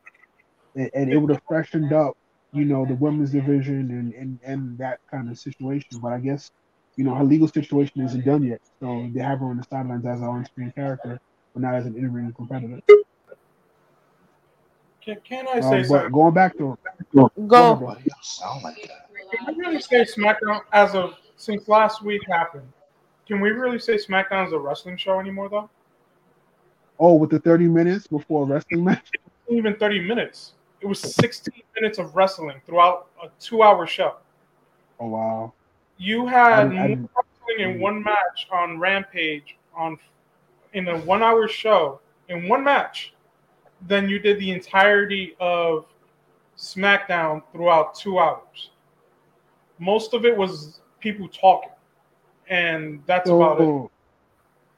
And, 0.76 0.90
and 0.94 1.10
it 1.12 1.18
would 1.18 1.30
have 1.30 1.42
freshened 1.48 1.92
up, 1.92 2.14
you 2.52 2.64
know, 2.64 2.86
the 2.86 2.96
women's 2.96 3.32
division 3.32 3.90
and, 3.90 4.14
and, 4.14 4.40
and 4.44 4.78
that 4.78 5.00
kind 5.10 5.30
of 5.30 5.38
situation. 5.38 6.00
But 6.00 6.12
I 6.12 6.20
guess, 6.20 6.50
you 6.96 7.04
know, 7.04 7.14
her 7.14 7.24
legal 7.24 7.48
situation 7.48 8.02
isn't 8.02 8.24
done 8.24 8.44
yet. 8.44 8.60
So 8.82 9.10
they 9.14 9.20
have 9.22 9.40
her 9.40 9.46
on 9.46 9.58
the 9.58 9.64
sidelines 9.70 10.06
as 10.06 10.20
an 10.20 10.26
on 10.26 10.44
screen 10.46 10.72
character, 10.76 11.18
but 11.54 11.62
not 11.62 11.74
as 11.74 11.86
an 11.86 11.96
in 11.96 12.12
ring 12.12 12.32
competitor. 12.36 12.80
Can, 15.04 15.16
can 15.24 15.46
I 15.48 15.58
Um, 15.58 15.62
say 15.62 15.80
but 15.80 15.86
something? 15.88 16.12
going 16.12 16.34
back 16.34 16.56
to 16.58 16.78
Go. 17.14 17.74
Why 17.74 18.02
sound 18.22 18.62
like 18.62 18.76
that? 18.82 19.08
Can 19.32 19.46
we 19.56 19.64
really 19.64 19.80
say 19.80 20.02
SmackDown 20.04 20.60
as 20.72 20.94
of 20.94 21.14
since 21.36 21.68
last 21.68 22.02
week 22.02 22.22
happened? 22.28 22.66
Can 23.26 23.40
we 23.40 23.50
really 23.50 23.78
say 23.78 23.94
SmackDown 23.96 24.46
is 24.46 24.52
a 24.52 24.58
wrestling 24.58 24.96
show 24.96 25.18
anymore 25.20 25.48
though? 25.48 25.68
oh, 27.00 27.14
with 27.14 27.28
the 27.30 27.40
30 27.40 27.66
minutes 27.66 28.06
before 28.06 28.44
a 28.44 28.46
wrestling 28.46 28.84
match. 28.84 29.04
It 29.12 29.20
wasn't 29.48 29.58
even 29.58 29.76
30 29.78 30.00
minutes. 30.06 30.52
It 30.80 30.86
was 30.86 31.00
16 31.00 31.52
minutes 31.74 31.98
of 31.98 32.14
wrestling 32.14 32.60
throughout 32.66 33.08
a 33.22 33.28
two-hour 33.40 33.86
show. 33.86 34.14
Oh 35.00 35.08
wow. 35.08 35.52
You 35.98 36.26
had 36.26 36.68
I- 36.72 36.84
I- 36.84 36.94
more 36.94 37.08
wrestling 37.48 37.70
in 37.70 37.80
one 37.80 38.02
match 38.02 38.46
on 38.52 38.78
Rampage 38.78 39.56
on 39.74 39.98
in 40.72 40.86
a 40.88 40.98
one-hour 40.98 41.48
show 41.48 42.00
in 42.28 42.48
one 42.48 42.62
match 42.62 43.12
than 43.86 44.08
you 44.08 44.18
did 44.18 44.38
the 44.38 44.50
entirety 44.50 45.36
of 45.40 45.86
SmackDown 46.56 47.42
throughout 47.52 47.94
two 47.94 48.18
hours. 48.18 48.70
Most 49.78 50.14
of 50.14 50.24
it 50.24 50.36
was 50.36 50.80
people 51.00 51.28
talking, 51.28 51.70
and 52.48 53.02
that's 53.06 53.28
about 53.28 53.60
it. 53.60 53.64
So, 53.64 53.90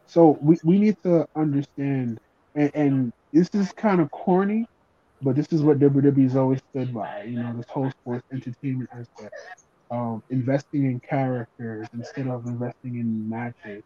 so 0.07 0.39
we, 0.41 0.59
we 0.65 0.79
need 0.79 0.97
to 1.03 1.29
understand, 1.37 2.19
and, 2.55 2.71
and 2.75 3.13
this 3.33 3.51
is 3.53 3.73
kind 3.73 4.01
of 4.01 4.11
corny, 4.11 4.67
but 5.23 5.37
this 5.37 5.49
is 5.53 5.63
what 5.63 5.79
WWE's 5.79 6.37
always 6.37 6.61
stood 6.71 6.95
by. 6.95 7.25
You 7.25 7.43
know, 7.43 7.53
this 7.57 7.67
whole 7.69 7.91
sports 7.91 8.25
entertainment 8.33 8.89
aspect, 8.93 9.35
um, 9.91 10.23
investing 10.31 10.87
in 10.87 11.01
characters 11.01 11.87
instead 11.93 12.29
of 12.29 12.47
investing 12.47 12.99
in 12.99 13.29
matches. 13.29 13.83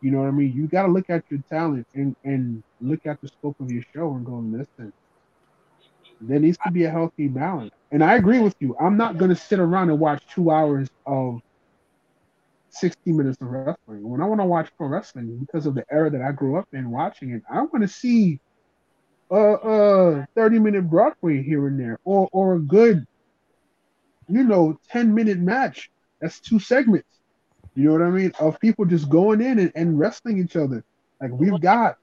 You 0.00 0.10
know 0.10 0.20
what 0.20 0.28
I 0.28 0.32
mean? 0.32 0.52
You 0.52 0.68
got 0.68 0.82
to 0.82 0.92
look 0.92 1.10
at 1.10 1.24
your 1.30 1.40
talent 1.50 1.86
and, 1.94 2.14
and 2.24 2.62
look 2.80 3.06
at 3.06 3.20
the 3.20 3.28
scope 3.28 3.56
of 3.60 3.70
your 3.70 3.82
show 3.94 4.14
and 4.14 4.24
go, 4.24 4.36
listen, 4.38 4.92
there 6.20 6.38
needs 6.40 6.58
to 6.64 6.70
be 6.70 6.84
a 6.84 6.90
healthy 6.90 7.28
balance. 7.28 7.72
And 7.90 8.02
I 8.04 8.14
agree 8.16 8.40
with 8.40 8.54
you. 8.60 8.76
I'm 8.80 8.96
not 8.96 9.18
going 9.18 9.30
to 9.30 9.36
sit 9.36 9.58
around 9.58 9.90
and 9.90 9.98
watch 9.98 10.22
two 10.28 10.50
hours 10.50 10.88
of 11.06 11.40
60 12.70 13.12
minutes 13.12 13.38
of 13.40 13.48
wrestling. 13.48 14.08
When 14.08 14.20
I 14.20 14.26
want 14.26 14.40
to 14.40 14.44
watch 14.46 14.70
pro 14.76 14.88
wrestling, 14.88 15.38
because 15.38 15.66
of 15.66 15.74
the 15.74 15.84
era 15.90 16.10
that 16.10 16.22
I 16.22 16.32
grew 16.32 16.56
up 16.56 16.68
in 16.72 16.90
watching 16.90 17.30
it, 17.30 17.42
I 17.50 17.60
want 17.62 17.82
to 17.82 17.88
see 17.88 18.40
a, 19.30 19.36
a 19.36 20.26
30 20.34 20.58
minute 20.58 20.88
Broadway 20.88 21.42
here 21.42 21.66
and 21.68 21.78
there, 21.78 21.98
or 22.04 22.28
or 22.32 22.54
a 22.54 22.60
good, 22.60 23.06
you 24.28 24.44
know, 24.44 24.78
10 24.90 25.14
minute 25.14 25.38
match. 25.38 25.90
That's 26.20 26.40
two 26.40 26.58
segments. 26.58 27.15
You 27.76 27.84
know 27.84 27.92
what 27.92 28.02
I 28.02 28.10
mean? 28.10 28.32
Of 28.40 28.58
people 28.60 28.86
just 28.86 29.08
going 29.10 29.42
in 29.42 29.58
and, 29.58 29.72
and 29.74 29.98
wrestling 29.98 30.38
each 30.38 30.56
other. 30.56 30.82
Like 31.20 31.30
we've 31.32 31.60
got 31.60 31.96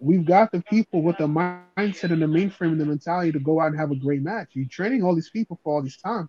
we've 0.00 0.24
got 0.24 0.50
the 0.52 0.62
people 0.62 1.02
with 1.02 1.18
the 1.18 1.26
mindset 1.26 2.10
and 2.10 2.22
the 2.22 2.26
mainframe 2.26 2.72
and 2.72 2.80
the 2.80 2.86
mentality 2.86 3.32
to 3.32 3.38
go 3.38 3.60
out 3.60 3.68
and 3.68 3.78
have 3.78 3.90
a 3.90 3.96
great 3.96 4.22
match. 4.22 4.50
You're 4.54 4.68
training 4.68 5.02
all 5.02 5.14
these 5.14 5.30
people 5.30 5.60
for 5.62 5.74
all 5.74 5.82
this 5.82 5.98
time. 5.98 6.28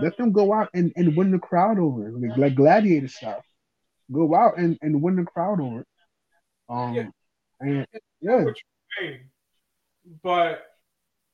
Let 0.00 0.16
them 0.16 0.32
go 0.32 0.54
out 0.54 0.70
and, 0.74 0.90
and 0.96 1.14
win 1.16 1.30
the 1.30 1.38
crowd 1.38 1.78
over, 1.78 2.10
like, 2.10 2.38
like 2.38 2.54
gladiator 2.54 3.08
style. 3.08 3.44
Go 4.10 4.34
out 4.34 4.56
and, 4.56 4.78
and 4.80 5.02
win 5.02 5.16
the 5.16 5.24
crowd 5.24 5.60
over. 5.60 5.84
Um, 6.68 6.94
Yeah. 6.94 7.08
and 7.60 7.86
yeah, 8.20 8.36
get 8.36 8.44
what 8.44 8.56
you're 8.56 9.08
saying, 9.08 9.20
but 10.22 10.62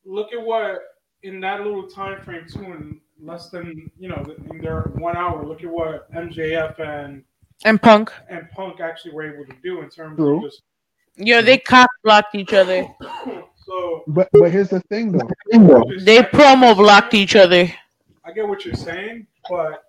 look 0.05 0.33
at 0.33 0.43
what 0.43 0.81
in 1.23 1.41
that 1.41 1.61
little 1.61 1.89
time 1.89 2.21
frame 2.23 2.47
too, 2.49 2.65
in 2.65 3.01
less 3.21 3.51
than 3.51 3.91
you 3.99 4.09
know, 4.09 4.25
in 4.51 4.59
their 4.59 4.83
one 4.97 5.17
hour. 5.17 5.45
Look 5.45 5.63
at 5.63 5.71
what 5.71 6.11
MJF 6.13 6.79
and 6.81 7.23
And 7.65 7.81
Punk. 7.83 8.13
and 8.29 8.49
Punk 8.51 8.81
actually 8.81 9.13
were 9.13 9.25
able 9.35 9.45
to 9.47 9.57
do 9.63 9.81
in 9.83 9.91
terms 9.91 10.17
True. 10.17 10.39
of 10.39 10.43
just. 10.45 10.63
Yeah, 11.17 11.41
they 11.41 11.59
cock 11.59 11.91
blocked 12.05 12.35
each 12.35 12.53
other. 12.53 12.87
So 13.69 14.03
but 14.07 14.31
but 14.33 14.51
here's 14.51 14.71
the 14.71 14.81
thing 14.89 15.13
though. 15.13 15.29
They 16.01 16.21
promo 16.23 16.75
blocked 16.75 17.13
each 17.13 17.37
other. 17.37 17.71
I 18.25 18.33
get 18.33 18.49
what 18.49 18.65
you're 18.65 18.73
saying, 18.75 19.27
but 19.51 19.85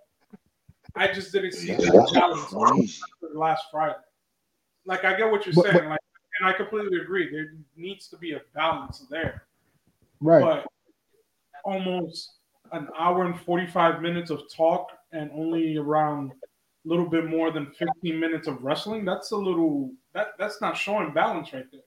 I 0.97 1.07
just 1.13 1.31
didn't 1.31 1.53
see 1.53 1.71
That's 1.75 1.85
the 1.85 2.09
balance 2.51 3.01
last 3.33 3.63
Friday. 3.71 3.95
Like 4.85 5.05
I 5.05 5.15
get 5.15 5.31
what 5.31 5.45
you're 5.45 5.55
But- 5.55 5.63
saying, 5.63 5.77
but- 5.77 5.89
like, 5.91 5.99
and 6.41 6.49
I 6.49 6.51
completely 6.51 6.99
agree. 6.99 7.31
There 7.31 7.53
needs 7.77 8.09
to 8.09 8.17
be 8.17 8.33
a 8.33 8.41
balance 8.53 8.99
there. 9.09 9.43
Right. 10.19 10.41
but 10.43 10.65
almost 11.63 12.38
an 12.71 12.87
hour 12.97 13.25
and 13.25 13.39
45 13.41 14.01
minutes 14.01 14.29
of 14.31 14.41
talk 14.55 14.89
and 15.11 15.31
only 15.33 15.77
around 15.77 16.31
a 16.31 16.87
little 16.89 17.07
bit 17.07 17.25
more 17.25 17.51
than 17.51 17.71
15 17.71 18.19
minutes 18.19 18.47
of 18.47 18.63
wrestling 18.63 19.05
that's 19.05 19.31
a 19.31 19.37
little 19.37 19.91
that 20.13 20.29
that's 20.37 20.61
not 20.61 20.77
showing 20.77 21.13
balance 21.13 21.53
right 21.53 21.65
there 21.71 21.81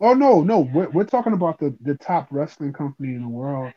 Oh 0.00 0.12
no, 0.12 0.42
no, 0.42 0.60
we're, 0.60 0.90
we're 0.90 1.04
talking 1.04 1.32
about 1.32 1.58
the, 1.58 1.74
the 1.80 1.94
top 1.94 2.26
wrestling 2.30 2.72
company 2.72 3.14
in 3.14 3.22
the 3.22 3.28
world, 3.28 3.72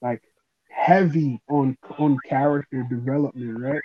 like 0.00 0.22
heavy 0.70 1.40
on 1.48 1.76
on 1.98 2.18
character 2.24 2.84
development, 2.88 3.60
right? 3.60 3.82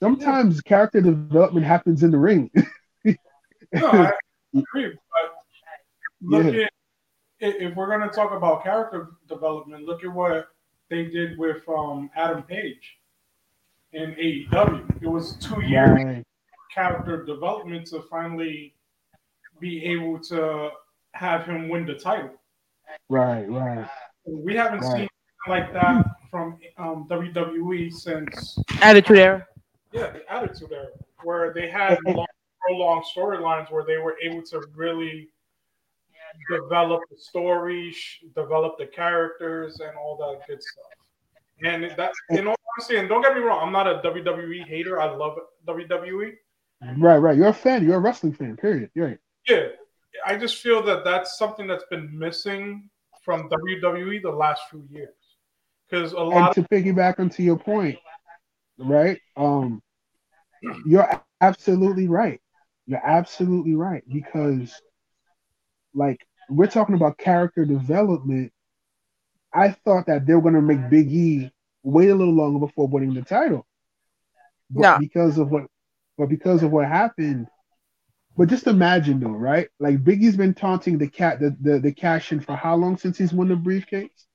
Sometimes 0.00 0.60
character 0.60 1.00
development 1.00 1.64
happens 1.66 2.02
in 2.02 2.10
the 2.10 2.18
ring. 2.18 2.50
no 3.72 3.88
i 3.88 4.12
agree 4.54 4.92
but 5.10 5.34
look 6.22 6.46
at 6.46 6.54
i- 6.54 6.68
if 7.40 7.74
we're 7.74 7.86
going 7.86 8.08
to 8.08 8.14
talk 8.14 8.32
about 8.32 8.62
character 8.62 9.10
development 9.28 9.84
look 9.84 10.02
at 10.04 10.12
what 10.12 10.48
they 10.90 11.04
did 11.06 11.38
with 11.38 11.68
um 11.68 12.10
adam 12.16 12.42
page 12.42 12.98
in 13.92 14.12
aew 14.14 15.02
it 15.02 15.06
was 15.08 15.36
two 15.36 15.60
years 15.62 15.90
right, 15.90 16.24
character 16.74 17.24
development 17.24 17.86
to 17.86 18.00
finally 18.10 18.74
be 19.60 19.84
able 19.84 20.18
to 20.18 20.70
have 21.12 21.46
him 21.46 21.68
win 21.70 21.86
the 21.86 21.94
title. 21.94 22.30
right, 23.08 23.48
right. 23.48 23.88
We 24.26 24.54
haven't 24.54 24.80
Right. 24.80 24.96
seen 24.98 25.08
like 25.48 25.72
that 25.72 26.04
from 26.30 26.58
um, 26.76 27.06
WWE 27.08 27.90
since 27.90 28.58
Attitude 28.82 29.16
era. 29.18 29.46
yeah 29.92 30.10
the 30.10 30.30
Attitude 30.30 30.72
Era, 30.72 30.88
where 31.22 31.54
they 31.54 31.70
had 31.70 31.96
long, 32.06 32.26
prolonged 32.60 33.04
storylines 33.16 33.70
where 33.72 33.84
they 33.86 33.96
were 33.96 34.16
able 34.22 34.42
to 34.42 34.62
really 34.74 35.30
develop 36.50 37.02
the 37.10 37.16
story, 37.16 37.92
sh- 37.92 38.24
develop 38.34 38.78
the 38.78 38.86
characters, 38.86 39.80
and 39.80 39.96
all 39.96 40.16
that 40.16 40.46
good 40.46 40.62
stuff. 40.62 40.84
And 41.64 41.84
that, 41.96 42.12
in 42.30 42.46
all 42.46 42.56
honesty, 42.76 42.96
and 42.96 43.08
don't 43.08 43.22
get 43.22 43.34
me 43.34 43.40
wrong, 43.40 43.66
I'm 43.66 43.72
not 43.72 43.86
a 43.86 44.00
WWE 44.06 44.66
hater. 44.66 45.00
I 45.00 45.10
love 45.14 45.38
WWE. 45.66 46.32
Right, 46.98 47.18
right. 47.18 47.36
You're 47.36 47.48
a 47.48 47.54
fan. 47.54 47.84
You're 47.84 47.96
a 47.96 48.00
wrestling 48.00 48.34
fan. 48.34 48.56
Period. 48.56 48.90
Right. 48.94 49.18
Yeah, 49.48 49.68
I 50.26 50.36
just 50.36 50.56
feel 50.56 50.82
that 50.84 51.04
that's 51.04 51.38
something 51.38 51.66
that's 51.66 51.84
been 51.90 52.16
missing 52.16 52.90
from 53.22 53.48
WWE 53.48 54.22
the 54.22 54.30
last 54.30 54.62
few 54.70 54.86
years. 54.90 55.14
Because 55.88 56.12
a 56.12 56.18
lot. 56.18 56.56
And 56.56 56.66
to 56.68 56.76
of 56.76 56.84
piggyback 56.84 57.18
onto 57.18 57.42
your 57.42 57.58
point, 57.58 57.98
right? 58.78 59.18
Um, 59.36 59.82
you're 60.84 61.08
absolutely 61.40 62.08
right. 62.08 62.40
You're 62.86 63.04
absolutely 63.04 63.74
right 63.74 64.02
because, 64.12 64.80
like, 65.96 66.26
we're 66.50 66.68
talking 66.68 66.96
about 66.96 67.18
character 67.18 67.66
development 67.66 68.52
I 69.52 69.70
thought 69.70 70.06
that 70.06 70.26
they 70.26 70.34
were 70.34 70.42
gonna 70.42 70.62
make 70.62 70.90
Big 70.90 71.12
E 71.12 71.50
wait 71.84 72.10
a 72.10 72.14
little 72.14 72.34
longer 72.34 72.60
before 72.60 72.88
winning 72.88 73.14
the 73.14 73.22
title. 73.22 73.66
But 74.70 74.82
No. 74.82 74.98
because 74.98 75.38
of 75.38 75.50
what 75.50 75.66
but 76.18 76.28
because 76.28 76.62
of 76.64 76.72
what 76.72 76.86
happened. 76.86 77.48
But 78.36 78.48
just 78.48 78.66
imagine 78.68 79.20
though, 79.20 79.30
right? 79.30 79.68
Like 79.80 80.04
Big 80.04 80.22
E's 80.22 80.36
been 80.36 80.54
taunting 80.54 80.98
the 80.98 81.08
cat 81.08 81.40
the, 81.40 81.56
the, 81.60 81.80
the 81.80 81.92
cash 81.92 82.32
in 82.32 82.40
for 82.40 82.56
how 82.56 82.76
long 82.76 82.98
since 82.98 83.18
he's 83.18 83.32
won 83.32 83.48
the 83.48 83.56
briefcase? 83.56 84.26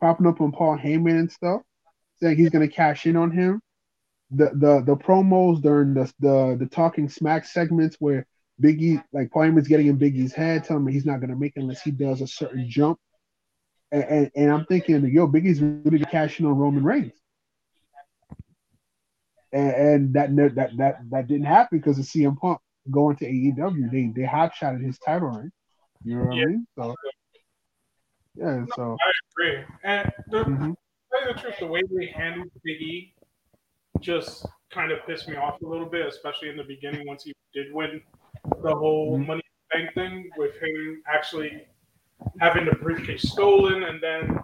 Popping 0.00 0.26
up 0.26 0.40
on 0.40 0.52
Paul 0.52 0.78
Heyman 0.78 1.18
and 1.20 1.32
stuff, 1.32 1.62
saying 2.20 2.36
he's 2.38 2.50
gonna 2.50 2.68
cash 2.68 3.06
in 3.06 3.16
on 3.16 3.30
him. 3.30 3.60
The 4.30 4.50
the 4.54 4.80
the 4.82 4.96
promos 4.96 5.62
during 5.62 5.94
the 5.94 6.12
the, 6.20 6.56
the 6.58 6.66
talking 6.66 7.08
smack 7.08 7.44
segments 7.46 7.96
where 8.00 8.26
Biggie 8.62 9.02
like 9.12 9.30
Heyman's 9.30 9.68
getting 9.68 9.88
in 9.88 9.96
Big 9.96 10.16
E's 10.16 10.32
head, 10.32 10.64
telling 10.64 10.86
him 10.86 10.92
he's 10.92 11.06
not 11.06 11.20
gonna 11.20 11.36
make 11.36 11.52
it 11.56 11.60
unless 11.60 11.82
he 11.82 11.90
does 11.90 12.20
a 12.20 12.26
certain 12.26 12.68
jump. 12.68 12.98
And, 13.90 14.04
and, 14.04 14.30
and 14.36 14.50
I'm 14.50 14.64
thinking, 14.66 15.04
yo, 15.06 15.26
Big 15.26 15.46
E's 15.46 15.60
really 15.60 15.98
cashing 15.98 16.46
on 16.46 16.56
Roman 16.56 16.82
Reigns. 16.82 17.12
And, 19.52 19.70
and 19.70 20.14
that 20.14 20.34
that 20.54 20.70
that 20.78 20.96
that 21.10 21.28
didn't 21.28 21.44
happen 21.46 21.78
because 21.78 21.98
of 21.98 22.06
CM 22.06 22.38
Punk 22.38 22.58
going 22.90 23.16
to 23.16 23.26
AEW. 23.26 23.90
They 23.90 24.12
they 24.14 24.26
hot 24.26 24.54
shotted 24.54 24.80
his 24.80 24.98
title 24.98 25.28
reign. 25.28 25.52
You 26.04 26.18
know 26.18 26.24
what 26.24 26.36
Yeah. 26.36 26.44
I 26.44 26.46
mean? 26.46 26.66
So 26.78 26.94
yeah, 28.34 28.64
so 28.74 28.96
I 28.98 29.10
agree. 29.32 29.64
And 29.84 30.12
the, 30.30 30.44
mhm. 30.44 30.74
tell 31.10 31.28
you 31.28 31.34
the 31.34 31.40
truth, 31.40 31.54
the 31.60 31.66
way 31.66 31.82
they 31.90 32.06
handled 32.06 32.50
Big 32.64 32.80
E 32.80 33.14
just 34.00 34.46
kind 34.70 34.90
of 34.90 35.00
pissed 35.06 35.28
me 35.28 35.36
off 35.36 35.60
a 35.60 35.66
little 35.66 35.86
bit, 35.86 36.06
especially 36.06 36.48
in 36.48 36.56
the 36.56 36.64
beginning 36.64 37.06
once 37.06 37.24
he 37.24 37.34
did 37.52 37.72
win 37.72 38.00
the 38.62 38.74
whole 38.74 39.18
Mhm. 39.18 39.26
Money 39.26 39.42
Bank 39.72 39.94
thing 39.94 40.30
with 40.36 40.54
him 40.60 41.02
actually 41.06 41.66
having 42.40 42.66
the 42.66 42.74
briefcase 42.74 43.22
stolen 43.32 43.84
and 43.84 44.00
then 44.02 44.38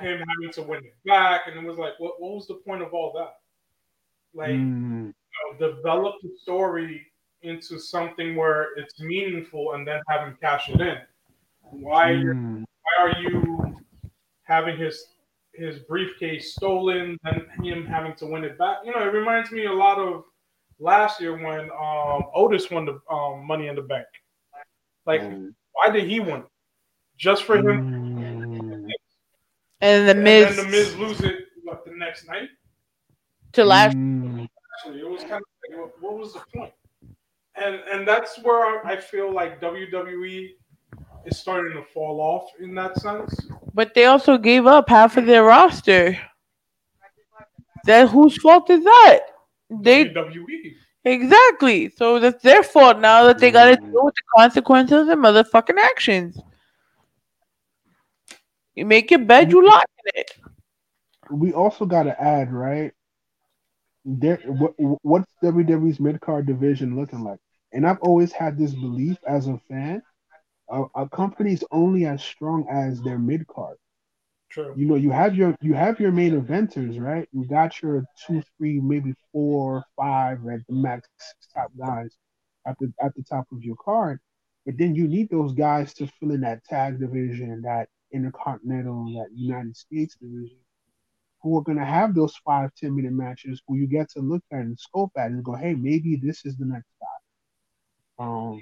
him 0.00 0.18
having 0.26 0.50
to 0.52 0.62
win 0.62 0.82
it 0.84 0.94
back. 1.04 1.42
And 1.46 1.58
it 1.58 1.68
was 1.68 1.78
like, 1.78 1.92
what, 1.98 2.20
what 2.20 2.32
was 2.32 2.46
the 2.46 2.54
point 2.54 2.82
of 2.82 2.94
all 2.94 3.12
that? 3.12 3.34
Like, 4.34 4.50
Mm, 4.50 5.08
you 5.08 5.58
know, 5.58 5.74
develop 5.74 6.14
the 6.22 6.30
story 6.40 7.06
into 7.42 7.78
something 7.78 8.36
where 8.36 8.72
it's 8.78 8.98
meaningful 9.00 9.74
and 9.74 9.86
then 9.86 10.00
have 10.08 10.26
him 10.26 10.38
cash 10.40 10.68
it 10.70 10.80
in. 10.80 10.98
Why 11.60 12.12
mm, 12.12 12.64
why 12.82 13.04
are 13.04 13.20
you 13.20 13.76
having 14.44 14.78
his 14.78 15.14
his 15.54 15.80
briefcase 15.80 16.54
stolen 16.54 17.18
and 17.24 17.46
him 17.62 17.84
having 17.84 18.14
to 18.16 18.26
win 18.26 18.44
it 18.44 18.56
back? 18.56 18.78
You 18.84 18.92
know, 18.92 19.00
it 19.06 19.12
reminds 19.12 19.50
me 19.52 19.66
a 19.66 19.72
lot 19.72 19.98
of 19.98 20.24
last 20.82 21.20
year 21.20 21.36
when 21.36 21.70
um, 21.70 22.24
Otis 22.34 22.70
won 22.70 22.84
the 22.84 23.00
um, 23.12 23.46
Money 23.46 23.68
in 23.68 23.76
the 23.76 23.82
Bank. 23.82 24.06
Like, 25.06 25.22
mm, 25.22 25.54
why 25.72 25.90
did 25.90 26.04
he 26.04 26.20
win? 26.20 26.42
Just 27.16 27.44
for 27.44 27.56
him, 27.56 27.66
mm. 27.66 28.88
And 29.80 30.06
the 30.08 30.12
and 30.12 30.22
Miz, 30.22 30.56
then 30.56 30.64
the 30.64 30.70
Miz 30.70 30.96
lose 30.96 31.20
it 31.20 31.46
what 31.64 31.84
the 31.84 31.92
next 31.92 32.26
night? 32.28 32.48
to 33.52 33.64
last. 33.64 33.96
Mm, 33.96 34.48
Actually, 34.78 35.00
it 35.00 35.08
was 35.08 35.22
kind 35.22 35.34
of 35.34 35.42
like, 35.68 35.78
what, 35.78 36.02
what 36.02 36.18
was 36.18 36.32
the 36.32 36.40
point? 36.54 36.72
And 37.54 37.76
and 37.92 38.08
that's 38.08 38.38
where 38.42 38.84
I 38.86 38.96
feel 38.96 39.32
like 39.32 39.60
WWE 39.60 40.50
is 41.26 41.38
starting 41.38 41.74
to 41.74 41.84
fall 41.92 42.20
off 42.20 42.50
in 42.60 42.74
that 42.76 42.98
sense. 42.98 43.34
But 43.74 43.94
they 43.94 44.06
also 44.06 44.38
gave 44.38 44.66
up 44.66 44.88
half 44.88 45.16
of 45.16 45.26
their 45.26 45.44
roster. 45.44 46.18
That 47.84 48.08
whose 48.08 48.40
fault 48.40 48.70
is 48.70 48.82
that? 48.84 49.20
They 49.80 50.06
WWE. 50.06 50.74
exactly. 51.04 51.90
So 51.90 52.18
that's 52.18 52.42
their 52.42 52.62
fault 52.62 52.98
now 52.98 53.24
that 53.24 53.38
they 53.38 53.50
got 53.50 53.66
to 53.66 53.76
mm. 53.76 53.92
deal 53.92 54.04
with 54.04 54.14
the 54.14 54.22
consequences 54.36 55.00
of 55.00 55.06
their 55.06 55.16
motherfucking 55.16 55.78
actions. 55.78 56.38
You 58.74 58.86
make 58.86 59.10
your 59.10 59.20
bed, 59.20 59.52
you 59.52 59.66
lie 59.66 59.84
in 60.04 60.20
it. 60.20 60.32
we 61.30 61.52
also 61.52 61.84
got 61.84 62.04
to 62.04 62.20
add 62.20 62.52
right 62.52 62.92
there. 64.04 64.38
What, 64.46 64.72
what's 65.02 65.30
WWE's 65.42 66.00
mid 66.00 66.20
card 66.20 66.46
division 66.46 66.96
looking 66.96 67.22
like? 67.22 67.38
And 67.72 67.86
I've 67.86 68.00
always 68.00 68.32
had 68.32 68.58
this 68.58 68.72
belief 68.72 69.18
as 69.26 69.48
a 69.48 69.58
fan: 69.68 70.02
a, 70.70 70.84
a 70.94 71.08
company's 71.08 71.62
only 71.70 72.06
as 72.06 72.22
strong 72.22 72.66
as 72.70 73.02
their 73.02 73.18
mid 73.18 73.46
card. 73.46 73.76
True. 74.52 74.74
you 74.76 74.84
know 74.84 74.96
you 74.96 75.10
have 75.10 75.34
your 75.34 75.56
you 75.62 75.72
have 75.72 75.98
your 75.98 76.12
main 76.12 76.38
eventers 76.38 77.00
right? 77.00 77.26
You 77.32 77.46
got 77.46 77.80
your 77.80 78.04
two 78.26 78.42
three 78.58 78.80
maybe 78.80 79.14
four 79.32 79.82
five 79.96 80.40
at 80.46 80.60
the 80.68 80.74
max 80.74 81.08
top 81.54 81.72
guys 81.78 82.18
at 82.66 82.76
the 82.78 82.92
at 83.02 83.14
the 83.14 83.22
top 83.22 83.46
of 83.50 83.62
your 83.62 83.76
card. 83.82 84.20
But 84.66 84.76
then 84.76 84.94
you 84.94 85.08
need 85.08 85.30
those 85.30 85.54
guys 85.54 85.94
to 85.94 86.06
fill 86.06 86.32
in 86.32 86.42
that 86.42 86.64
tag 86.64 87.00
division 87.00 87.62
that 87.62 87.88
intercontinental 88.12 89.06
that 89.14 89.28
united 89.34 89.74
states 89.74 90.16
division 90.20 90.58
who 91.42 91.56
are 91.58 91.62
going 91.62 91.78
to 91.78 91.84
have 91.84 92.14
those 92.14 92.36
five 92.44 92.70
ten 92.74 92.94
minute 92.94 93.12
matches 93.12 93.62
who 93.66 93.76
you 93.76 93.86
get 93.86 94.10
to 94.10 94.20
look 94.20 94.42
at 94.52 94.60
and 94.60 94.78
scope 94.78 95.12
at 95.16 95.30
and 95.30 95.42
go 95.42 95.54
hey 95.54 95.74
maybe 95.74 96.16
this 96.22 96.44
is 96.44 96.58
the 96.58 96.66
next 96.66 96.90
guy. 97.00 98.24
Um 98.24 98.60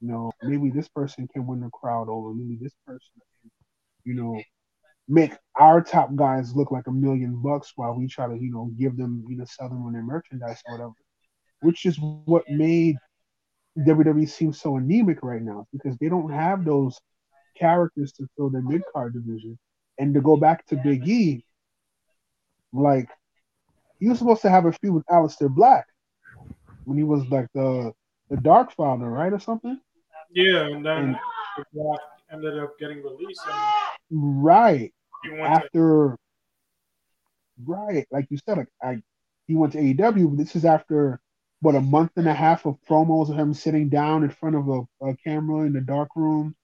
you 0.00 0.08
know 0.08 0.32
maybe 0.42 0.70
this 0.70 0.88
person 0.88 1.28
can 1.28 1.46
win 1.46 1.60
the 1.60 1.70
crowd 1.70 2.08
over 2.08 2.34
maybe 2.34 2.58
this 2.60 2.74
person 2.84 3.12
you 4.04 4.14
know 4.14 4.42
make 5.08 5.32
our 5.56 5.82
top 5.82 6.14
guys 6.14 6.54
look 6.54 6.70
like 6.70 6.86
a 6.86 6.92
million 6.92 7.40
bucks 7.42 7.72
while 7.76 7.94
we 7.94 8.06
try 8.06 8.26
to, 8.28 8.34
you 8.34 8.52
know, 8.52 8.70
give 8.78 8.96
them, 8.96 9.24
you 9.28 9.36
know, 9.36 9.44
sell 9.46 9.68
them 9.68 9.84
on 9.86 9.92
their 9.92 10.02
merchandise 10.02 10.60
or 10.66 10.74
whatever. 10.74 10.92
Which 11.60 11.86
is 11.86 11.98
what 11.98 12.48
made 12.48 12.96
WWE 13.78 14.28
seem 14.28 14.52
so 14.52 14.76
anemic 14.76 15.22
right 15.22 15.42
now 15.42 15.66
because 15.72 15.96
they 15.98 16.08
don't 16.08 16.30
have 16.30 16.64
those 16.64 17.00
characters 17.56 18.12
to 18.12 18.28
fill 18.36 18.50
their 18.50 18.62
mid 18.62 18.82
card 18.92 19.14
division. 19.14 19.58
And 19.98 20.14
to 20.14 20.20
go 20.20 20.36
back 20.36 20.64
to 20.66 20.76
Big 20.76 21.08
E, 21.08 21.44
like 22.72 23.08
he 23.98 24.08
was 24.08 24.18
supposed 24.18 24.42
to 24.42 24.50
have 24.50 24.66
a 24.66 24.72
feud 24.72 24.94
with 24.94 25.06
Aleister 25.06 25.48
Black 25.52 25.86
when 26.84 26.96
he 26.96 27.02
was 27.02 27.26
like 27.30 27.48
the 27.54 27.92
the 28.30 28.36
Dark 28.36 28.72
Father, 28.72 29.08
right, 29.08 29.32
or 29.32 29.40
something. 29.40 29.80
Yeah, 30.30 30.66
and 30.66 30.84
then 30.84 30.98
And- 30.98 31.16
the 31.56 31.64
Black 31.72 32.00
ended 32.30 32.58
up 32.58 32.78
getting 32.78 33.02
released, 33.02 33.40
and 33.48 34.44
Right. 34.44 34.92
Went 35.24 35.36
to 35.36 35.42
after 35.42 36.16
right 37.64 38.06
like 38.10 38.26
you 38.30 38.38
said 38.46 38.58
like 38.58 38.68
I 38.82 39.02
he 39.46 39.54
went 39.54 39.72
to 39.72 39.78
AEW 39.78 40.30
but 40.30 40.38
this 40.38 40.56
is 40.56 40.64
after 40.64 41.20
what 41.60 41.74
a 41.74 41.80
month 41.80 42.12
and 42.16 42.28
a 42.28 42.34
half 42.34 42.66
of 42.66 42.76
promos 42.88 43.30
of 43.30 43.36
him 43.36 43.52
sitting 43.52 43.88
down 43.88 44.22
in 44.22 44.30
front 44.30 44.54
of 44.54 44.68
a, 44.68 45.08
a 45.08 45.16
camera 45.16 45.66
in 45.66 45.72
the 45.72 45.80
dark 45.80 46.10
room 46.14 46.54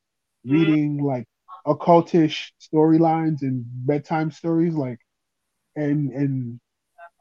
mm-hmm. 0.46 0.56
reading 0.56 1.02
like 1.02 1.26
occultish 1.66 2.52
storylines 2.60 3.42
and 3.42 3.64
bedtime 3.66 4.30
stories 4.30 4.74
like 4.74 4.98
and 5.76 6.10
and 6.12 6.60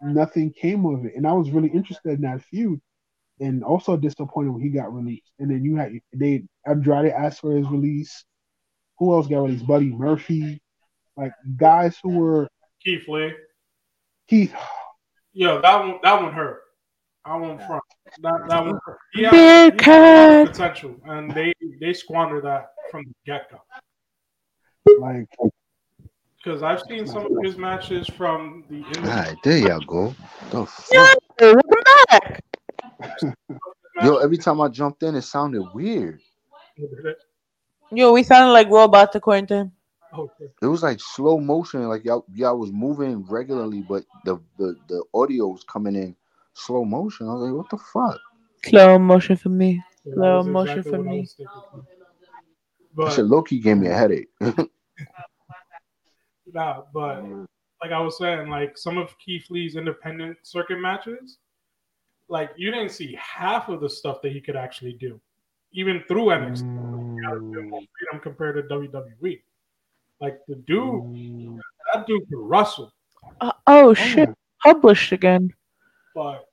nothing 0.03 0.51
came 0.51 0.85
of 0.85 1.05
it. 1.05 1.13
And 1.15 1.25
I 1.25 1.33
was 1.33 1.51
really 1.51 1.69
interested 1.69 2.13
in 2.13 2.21
that 2.21 2.43
feud 2.43 2.79
and 3.39 3.63
also 3.63 3.97
disappointed 3.97 4.51
when 4.51 4.61
he 4.61 4.69
got 4.69 4.93
released. 4.93 5.31
And 5.39 5.49
then 5.49 5.63
you 5.63 5.75
had 5.75 5.93
they 6.13 6.43
Andrade 6.65 7.11
asked 7.11 7.41
for 7.41 7.55
his 7.55 7.67
release. 7.67 8.25
Who 8.99 9.13
else 9.13 9.27
got 9.27 9.41
released? 9.41 9.67
Buddy 9.67 9.91
Murphy 9.91 10.61
like 11.17 11.31
guys 11.57 11.97
who 12.01 12.09
were 12.09 12.47
Keith 12.83 13.07
Lee. 13.07 13.33
Keith. 14.27 14.53
Yo, 15.33 15.61
that 15.61 15.79
one, 15.79 15.99
that 16.03 16.21
one 16.21 16.33
hurt. 16.33 16.61
I 17.25 17.37
won't 17.37 17.65
front. 17.65 17.83
That 18.21 18.47
that 18.47 18.65
one 18.65 18.79
hurt. 18.85 18.97
He 19.13 19.23
had, 19.23 19.73
he 19.73 19.83
had 19.91 20.47
potential, 20.47 20.95
and 21.05 21.31
they 21.33 21.53
they 21.79 21.93
squandered 21.93 22.45
that 22.45 22.67
from 22.91 23.03
the 23.05 23.13
get 23.25 23.49
go. 23.49 23.57
Like 24.99 25.27
Because 26.37 26.61
I've 26.61 26.81
seen 26.87 27.07
some 27.07 27.25
of 27.25 27.31
his 27.43 27.57
matches 27.57 28.07
from 28.07 28.63
the 28.69 28.83
All 28.99 29.03
right, 29.05 29.35
there 29.43 29.57
y'all 29.57 29.79
go. 29.81 30.15
The 30.51 30.65
fuck? 30.65 31.17
Hey, 31.39 31.53
welcome 31.53 31.83
back. 32.09 32.43
Yo, 34.03 34.17
every 34.17 34.37
time 34.37 34.59
I 34.61 34.67
jumped 34.67 35.03
in, 35.03 35.15
it 35.15 35.21
sounded 35.21 35.63
weird. 35.73 36.19
Yo, 37.91 38.11
we 38.11 38.23
sounded 38.23 38.51
like 38.51 38.69
robots 38.69 39.15
according 39.15 39.47
to 39.47 39.55
him. 39.55 39.71
Okay. 40.63 40.67
It 40.67 40.71
was 40.71 40.83
like 40.83 40.99
slow 41.01 41.39
motion, 41.39 41.87
like 41.89 42.05
y'all, 42.05 42.25
y'all 42.33 42.57
was 42.57 42.71
moving 42.71 43.25
regularly, 43.27 43.81
but 43.81 44.05
the, 44.23 44.39
the 44.57 44.77
the 44.87 45.03
audio 45.13 45.47
was 45.47 45.63
coming 45.65 45.95
in 45.95 46.15
slow 46.53 46.85
motion. 46.85 47.27
I 47.27 47.33
was 47.33 47.41
like, 47.41 47.53
what 47.53 47.69
the 47.69 47.77
fuck? 47.77 48.19
Slow 48.65 48.97
motion 48.97 49.35
for 49.35 49.49
me. 49.49 49.83
Slow 50.03 50.37
was 50.37 50.47
motion 50.47 50.79
exactly 50.79 50.91
for 50.91 51.03
what 51.03 51.07
I 51.07 51.11
me. 51.11 51.19
was 51.19 51.33
thinking. 51.33 51.83
That 52.95 53.11
shit 53.13 53.25
low 53.25 53.41
key 53.41 53.59
gave 53.59 53.77
me 53.77 53.87
a 53.87 53.93
headache. 53.93 54.29
nah, 56.53 56.83
but 56.93 57.23
like 57.81 57.91
I 57.91 57.99
was 57.99 58.17
saying, 58.17 58.49
like 58.49 58.77
some 58.77 58.97
of 58.97 59.13
Keith 59.17 59.47
Lee's 59.49 59.75
independent 59.75 60.37
circuit 60.43 60.79
matches, 60.79 61.39
like 62.29 62.51
you 62.55 62.71
didn't 62.71 62.91
see 62.91 63.17
half 63.19 63.67
of 63.67 63.81
the 63.81 63.89
stuff 63.89 64.21
that 64.21 64.31
he 64.31 64.39
could 64.39 64.55
actually 64.55 64.93
do, 64.93 65.19
even 65.73 66.03
through 66.07 66.27
NXT. 66.27 67.17
He 67.19 67.25
had 67.25 67.33
a 67.35 67.41
bit 67.41 67.65
more 67.65 67.81
mm. 67.81 67.87
freedom 67.99 68.21
compared 68.21 68.55
to 68.55 68.61
WWE. 68.73 69.41
Like 70.23 70.39
the 70.47 70.55
dude, 70.55 71.59
that 71.93 72.07
dude 72.07 72.21
could 72.29 72.39
wrestle, 72.39 72.93
Uh, 73.41 73.51
oh 73.67 73.93
shit! 73.93 74.29
Published 74.63 75.11
again. 75.11 75.53
but 76.15 76.45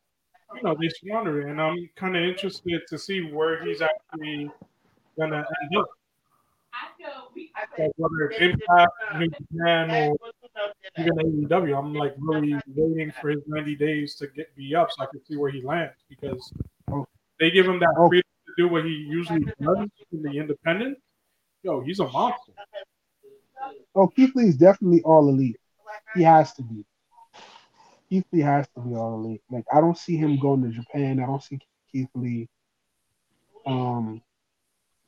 you 0.56 0.62
know 0.64 0.74
they 0.80 0.88
squandered 0.88 1.46
it, 1.46 1.50
and 1.50 1.62
I'm 1.62 1.88
kind 1.94 2.16
of 2.16 2.22
interested 2.24 2.80
to 2.88 2.98
see 2.98 3.20
where 3.32 3.64
he's 3.64 3.80
actually 3.80 4.50
gonna 5.16 5.36
end 5.62 5.76
up. 5.78 5.86
Like 7.78 7.92
whether 7.96 8.30
it's 8.30 8.40
Impact, 8.40 8.90
New 9.18 9.28
Japan, 9.28 9.90
or 9.92 10.16
even 10.98 11.46
AEW, 11.48 11.78
I'm 11.78 11.94
like 11.94 12.14
really 12.18 12.56
waiting 12.74 13.12
for 13.20 13.28
his 13.30 13.40
90 13.46 13.76
days 13.76 14.16
to 14.16 14.26
get 14.26 14.52
be 14.56 14.74
up 14.74 14.90
so 14.90 15.04
I 15.04 15.06
can 15.12 15.24
see 15.26 15.36
where 15.36 15.50
he 15.52 15.62
lands 15.62 15.94
because 16.08 16.52
they 17.38 17.52
give 17.52 17.66
him 17.66 17.78
that 17.78 17.94
Oh. 17.96 18.08
freedom 18.08 18.28
to 18.48 18.52
do 18.56 18.66
what 18.66 18.84
he 18.84 18.90
usually 18.90 19.44
does 19.60 19.88
in 20.12 20.22
the 20.22 20.32
independent. 20.38 20.98
Yo, 21.62 21.80
he's 21.80 22.00
a 22.00 22.08
monster. 22.08 22.52
Oh, 23.94 24.08
Keith 24.08 24.34
Lee 24.34 24.48
is 24.48 24.56
definitely 24.56 25.02
all 25.02 25.28
elite. 25.28 25.56
He 26.14 26.22
has 26.22 26.52
to 26.54 26.62
be. 26.62 26.84
Keith 28.08 28.24
Lee 28.32 28.40
has 28.40 28.66
to 28.74 28.80
be 28.80 28.94
all 28.94 29.14
elite. 29.14 29.42
Like 29.50 29.64
I 29.72 29.80
don't 29.80 29.98
see 29.98 30.16
him 30.16 30.38
going 30.38 30.62
to 30.62 30.70
Japan. 30.70 31.20
I 31.20 31.26
don't 31.26 31.42
see 31.42 31.58
Keith 31.92 32.08
Lee. 32.14 32.48
Um, 33.66 34.22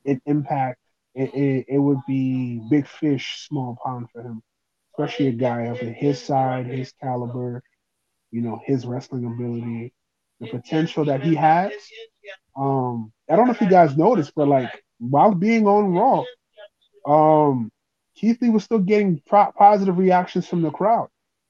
in 0.04 0.20
Impact, 0.26 0.78
it, 1.14 1.34
it, 1.34 1.66
it 1.68 1.78
would 1.78 2.00
be 2.06 2.60
big 2.70 2.86
fish, 2.86 3.46
small 3.48 3.78
pond 3.82 4.08
for 4.12 4.22
him. 4.22 4.42
Especially 4.92 5.28
a 5.28 5.32
guy 5.32 5.62
of 5.62 5.78
his 5.78 6.22
side, 6.22 6.66
his 6.66 6.92
caliber, 7.00 7.62
you 8.30 8.42
know, 8.42 8.60
his 8.64 8.84
wrestling 8.84 9.24
ability, 9.24 9.92
the 10.40 10.48
potential 10.48 11.04
that 11.06 11.22
he 11.22 11.34
has. 11.34 11.72
Um, 12.56 13.12
I 13.30 13.36
don't 13.36 13.46
know 13.46 13.52
if 13.54 13.60
you 13.60 13.70
guys 13.70 13.96
noticed, 13.96 14.32
but 14.36 14.48
like 14.48 14.70
while 14.98 15.34
being 15.34 15.66
on 15.66 15.94
Raw, 15.94 16.24
um, 17.06 17.72
Keith 18.14 18.40
Lee 18.42 18.50
was 18.50 18.64
still 18.64 18.78
getting 18.78 19.20
pro- 19.26 19.52
positive 19.52 19.98
reactions 19.98 20.46
from 20.46 20.62
the 20.62 20.70
crowd. 20.70 21.08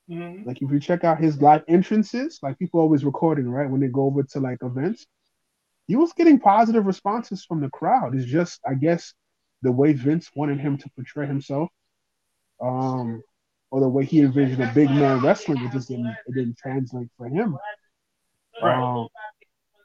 Mhm. 0.09 0.47
Like 0.47 0.61
if 0.61 0.71
you 0.71 0.81
check 0.81 1.05
out 1.05 1.19
his 1.19 1.41
live 1.41 1.65
entrances, 1.69 2.39
like 2.43 2.59
people 2.59 2.81
always 2.81 3.05
recording, 3.05 3.49
right? 3.49 3.71
When 3.71 3.81
they 3.81 3.89
go 3.89 4.05
over 4.05 4.23
to 4.23 4.41
like 4.41 4.59
events, 4.63 5.07
he 5.87 5.97
was 5.97 6.13
getting 6.13 6.39
positive 6.39 6.87
responses 6.87 7.45
from 7.45 7.61
the 7.61 7.71
crowd. 7.71 8.15
It's 8.15 8.27
just, 8.27 8.61
I 8.67 8.75
guess, 8.75 9.15
the 9.63 9.73
way 9.73 9.93
Vince 9.93 10.31
wanted 10.35 10.59
him 10.61 10.79
to 10.79 10.91
portray 10.91 11.27
himself, 11.27 11.71
um, 12.61 13.23
or 13.71 13.81
the 13.81 13.89
way 13.89 14.05
he 14.05 14.21
envisioned 14.21 14.63
a 14.63 14.73
big 14.75 14.91
man 14.91 15.21
wrestling, 15.21 15.65
it 15.65 15.73
just 15.73 15.89
didn't, 15.89 16.15
it 16.27 16.35
didn't 16.35 16.59
translate 16.59 17.09
for 17.17 17.29
him. 17.29 17.57
Right. 18.63 18.83
Um, 18.83 19.09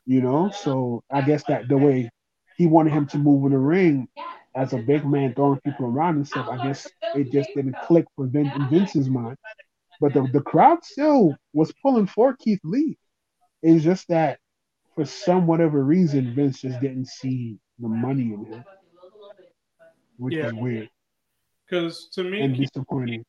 you 0.05 0.21
know, 0.21 0.49
so 0.49 1.03
I 1.11 1.21
guess 1.21 1.43
that 1.45 1.67
the 1.67 1.78
way 1.78 2.09
he 2.57 2.65
wanted 2.65 2.93
him 2.93 3.07
to 3.07 3.17
move 3.17 3.45
in 3.45 3.51
the 3.51 3.59
ring 3.59 4.07
as 4.57 4.73
a 4.73 4.77
big 4.79 5.05
man 5.05 5.33
throwing 5.35 5.59
people 5.61 5.85
around 5.85 6.15
and 6.15 6.27
stuff, 6.27 6.47
I 6.49 6.57
guess 6.65 6.87
it 7.15 7.31
just 7.31 7.49
didn't 7.55 7.75
click 7.83 8.05
for 8.15 8.25
Vin, 8.25 8.51
in 8.55 8.69
Vince's 8.69 9.07
mind. 9.09 9.37
But 10.01 10.13
the, 10.13 10.27
the 10.33 10.41
crowd 10.41 10.83
still 10.83 11.35
was 11.53 11.71
pulling 11.81 12.07
for 12.07 12.35
Keith 12.35 12.59
Lee. 12.63 12.97
It's 13.61 13.83
just 13.83 14.07
that 14.09 14.39
for 14.95 15.05
some 15.05 15.45
whatever 15.45 15.83
reason, 15.83 16.33
Vince 16.33 16.61
just 16.61 16.79
didn't 16.81 17.07
see 17.07 17.59
the 17.79 17.87
money 17.87 18.33
in 18.33 18.45
him, 18.45 18.63
which 20.17 20.33
Yeah. 20.35 20.47
is 20.47 20.53
weird 20.53 20.89
Because 21.65 22.09
to 22.13 22.23
me, 22.23 22.41
and 22.41 22.55
Keith, 22.55 22.69
disappointing. 22.73 23.23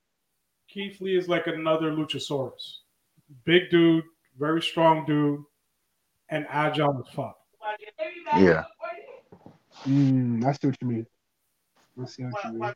Keith 0.68 1.00
Lee 1.00 1.16
is 1.16 1.28
like 1.28 1.46
another 1.46 1.92
Luchasaurus. 1.92 2.78
Big 3.44 3.70
dude, 3.70 4.04
very 4.38 4.62
strong 4.62 5.04
dude, 5.04 5.42
and 6.30 6.46
agile 6.48 7.02
as 7.06 7.14
fuck. 7.14 7.36
Yeah. 8.36 8.64
Mm, 9.86 10.44
I 10.44 10.52
see 10.52 10.68
what 10.68 10.76
you 10.80 10.88
mean. 10.88 11.06
I 12.00 12.06
see 12.06 12.22
what 12.24 12.44
you 12.44 12.52
mean. 12.52 12.72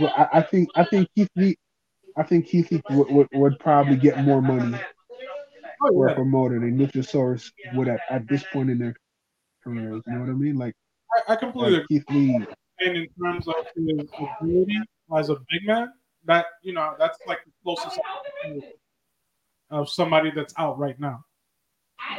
Well, 0.00 0.12
I, 0.16 0.38
I 0.38 0.42
think 0.42 0.68
I 0.74 0.84
think 0.84 1.08
Keith 1.14 1.30
Lee, 1.36 1.56
I 2.16 2.22
think 2.22 2.46
Keith 2.46 2.70
Lee 2.70 2.82
would, 2.90 3.10
would, 3.10 3.28
would 3.32 3.58
probably 3.58 3.96
get 3.96 4.18
more 4.24 4.42
money 4.42 4.78
for 5.88 6.08
a 6.08 6.14
promoter 6.14 6.58
than 6.58 6.78
would 7.74 7.88
at, 7.88 8.00
at 8.10 8.28
this 8.28 8.44
point 8.52 8.70
in 8.70 8.78
their 8.78 8.94
careers. 9.62 10.02
You 10.06 10.14
know 10.14 10.20
what 10.20 10.28
I 10.28 10.32
mean? 10.32 10.56
Like, 10.56 10.74
I, 11.28 11.34
I 11.34 11.36
completely 11.36 11.78
like 11.78 11.88
Keith 11.88 12.04
Lee. 12.10 12.46
And 12.80 12.96
in 12.96 13.08
terms 13.20 13.48
of 13.48 13.54
his 13.74 14.08
ability 14.40 14.78
as 15.16 15.30
a 15.30 15.36
big 15.50 15.66
man, 15.66 15.92
that 16.24 16.46
you 16.62 16.72
know, 16.72 16.94
that's 16.98 17.18
like 17.26 17.44
the 17.44 17.52
closest 17.62 17.98
I 17.98 18.46
can 18.48 18.60
think 18.60 18.74
of 19.70 19.88
somebody 19.88 20.30
that's 20.34 20.54
out 20.58 20.78
right 20.78 20.98
now. 20.98 21.24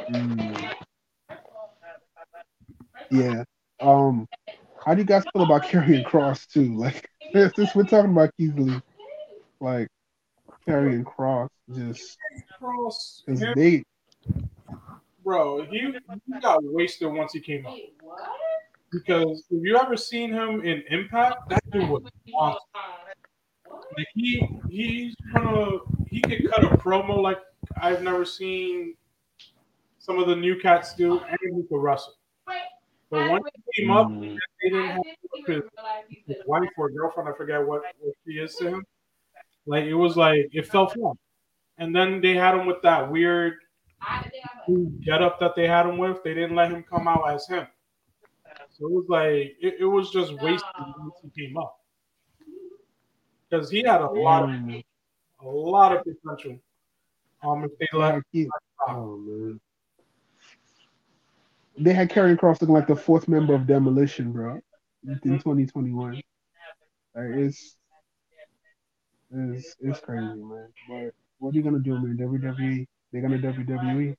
Mm, 0.09 0.73
yeah. 3.11 3.43
Um, 3.79 4.27
how 4.85 4.93
do 4.93 5.01
you 5.01 5.05
guys 5.05 5.23
feel 5.33 5.43
about 5.43 5.63
Karrion 5.63 6.05
Kross 6.05 6.47
too? 6.47 6.75
Like, 6.75 7.09
since 7.55 7.75
we're 7.75 7.83
talking 7.83 8.11
about 8.11 8.31
Keith 8.37 8.53
Lee, 8.57 8.81
like 9.59 9.87
Karrion 10.67 11.03
Kross, 11.03 11.49
just 11.75 12.17
Kross, 12.61 13.21
because 13.25 13.41
him, 13.41 13.83
bro, 15.23 15.63
he, 15.65 15.93
he 16.25 16.39
got 16.39 16.63
wasted 16.63 17.11
once 17.11 17.33
he 17.33 17.39
came 17.39 17.65
up. 17.65 17.75
Because 18.91 19.43
if 19.51 19.63
you 19.63 19.77
ever 19.77 19.95
seen 19.95 20.31
him 20.31 20.61
in 20.61 20.83
Impact, 20.89 21.49
that 21.49 21.61
dude 21.71 21.87
was 21.87 22.03
monster. 22.27 22.59
Like 23.97 24.07
he 24.15 24.47
he's 24.69 25.15
gonna 25.33 25.77
he 26.07 26.21
could 26.21 26.49
cut 26.51 26.63
a 26.63 26.77
promo 26.77 27.21
like 27.21 27.39
I've 27.81 28.01
never 28.01 28.25
seen 28.25 28.95
some 29.99 30.17
of 30.17 30.27
the 30.27 30.35
new 30.35 30.59
cats 30.59 30.95
do, 30.95 31.19
and 31.19 31.37
he 31.41 31.63
could 31.63 31.81
wrestle. 31.81 32.18
But 33.09 33.29
once 33.29 33.45
he 33.73 33.81
came 33.81 33.91
up, 33.91 34.07
Mm. 34.07 34.37
they 34.61 34.69
didn't 34.69 34.89
have 34.89 35.01
his, 35.47 35.63
his 36.27 36.37
wife 36.45 36.69
or 36.77 36.89
girlfriend, 36.91 37.29
I 37.29 37.33
forget 37.33 37.65
what, 37.65 37.81
what 37.99 38.13
she 38.25 38.33
is 38.33 38.55
to 38.57 38.67
him. 38.67 38.85
Like 39.65 39.85
it 39.85 39.93
was 39.95 40.15
like 40.17 40.49
it 40.51 40.67
fell 40.67 40.87
flat. 40.87 41.15
And 41.77 41.95
then 41.95 42.21
they 42.21 42.35
had 42.35 42.55
him 42.55 42.65
with 42.67 42.81
that 42.83 43.09
weird 43.09 43.53
get 45.01 45.21
up 45.21 45.39
that 45.39 45.55
they 45.55 45.67
had 45.67 45.85
him 45.85 45.97
with. 45.97 46.23
They 46.23 46.33
didn't 46.33 46.55
let 46.55 46.71
him 46.71 46.83
come 46.83 47.07
out 47.07 47.29
as 47.29 47.47
him. 47.47 47.67
So 48.69 48.85
it 48.87 48.91
was 48.91 49.05
like 49.09 49.55
it, 49.61 49.75
it 49.79 49.85
was 49.85 50.11
just 50.11 50.33
wasted 50.41 50.69
once 50.77 51.15
he 51.23 51.29
came 51.47 51.57
up. 51.57 51.79
Because 53.49 53.69
he 53.69 53.79
had 53.83 54.01
a 54.01 54.09
lot 54.09 54.43
of 54.43 54.49
Mm. 54.49 54.83
a 55.41 55.47
lot 55.47 55.95
of 55.95 56.03
potential. 56.03 56.59
Um 57.43 57.63
if 57.63 57.71
they 57.79 57.87
let 57.93 58.15
Like, 58.15 58.23
Keith- 58.31 58.49
oh 58.87 59.17
man. 59.17 59.59
They 61.79 61.93
had 61.93 62.09
Karrion 62.09 62.37
Kross 62.37 62.61
looking 62.61 62.75
like 62.75 62.87
the 62.87 62.95
fourth 62.95 63.27
member 63.27 63.53
of 63.53 63.65
Demolition, 63.67 64.31
bro, 64.31 64.59
in 65.07 65.15
mm-hmm. 65.15 65.35
2021. 65.37 66.15
Like, 66.15 66.23
it's, 67.15 67.75
it's 69.31 69.75
it's 69.79 69.99
crazy, 69.99 70.25
man. 70.25 70.67
But 70.87 71.13
what 71.39 71.53
are 71.53 71.57
you 71.57 71.63
gonna 71.63 71.79
do, 71.79 71.93
man? 71.93 72.17
WWE, 72.17 72.85
they're 73.11 73.21
gonna 73.21 73.37
WWE. 73.37 74.15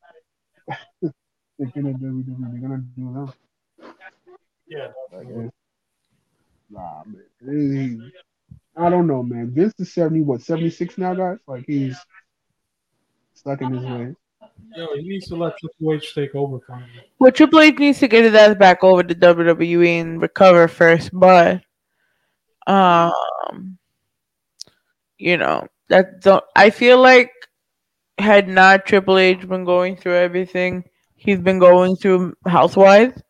they're 1.02 1.72
gonna 1.74 1.92
WWE. 1.92 2.52
They're 2.52 2.60
gonna 2.60 2.84
do 2.96 3.12
them. 3.12 3.32
yeah. 4.66 4.88
Like, 5.12 5.52
nah, 6.70 7.02
man. 7.04 7.24
It- 7.40 8.14
I 8.76 8.88
don't 8.88 9.06
know, 9.06 9.22
man. 9.22 9.50
Vince 9.50 9.74
is 9.78 9.92
70, 9.92 10.22
what, 10.22 10.42
76 10.42 10.96
now, 10.96 11.14
guys? 11.14 11.38
Like, 11.46 11.64
he's 11.66 11.98
stuck 13.34 13.60
in 13.60 13.72
his 13.74 13.84
ways. 13.84 14.14
Yo, 14.76 14.94
he 14.96 15.02
needs 15.02 15.28
to 15.28 15.36
let 15.36 15.58
Triple 15.58 15.94
H 15.94 16.14
take 16.14 16.34
over 16.34 16.58
finally. 16.66 16.88
Well, 17.18 17.32
Triple 17.32 17.60
H 17.60 17.78
needs 17.78 17.98
to 18.00 18.08
get 18.08 18.24
his 18.24 18.34
ass 18.34 18.54
back 18.56 18.82
over 18.84 19.02
to 19.02 19.14
WWE 19.14 20.00
and 20.00 20.20
recover 20.20 20.68
first, 20.68 21.10
but 21.12 21.62
um, 22.66 23.78
you 25.18 25.36
know 25.36 25.66
that 25.88 26.20
don't. 26.20 26.44
I 26.56 26.70
feel 26.70 27.00
like 27.00 27.30
had 28.18 28.48
not 28.48 28.86
Triple 28.86 29.18
H 29.18 29.48
been 29.48 29.64
going 29.64 29.96
through 29.96 30.16
everything 30.16 30.84
he's 31.20 31.38
been 31.38 31.58
going 31.58 31.96
through 31.96 32.34
Housewives, 32.46 33.22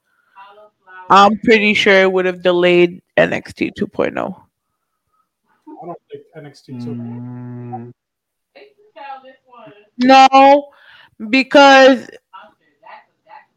I'm 1.11 1.39
pretty 1.41 1.75
sure 1.75 1.95
it 2.03 2.13
would 2.13 2.25
have 2.25 2.43
delayed 2.43 3.03
NXT 3.17 3.73
2.0. 3.79 4.17
I 4.17 5.87
don't 5.87 5.99
think 6.11 6.23
NXT 6.37 6.85
took 6.85 6.97
Mm, 6.97 7.93
No, 9.99 10.71
because 11.29 12.09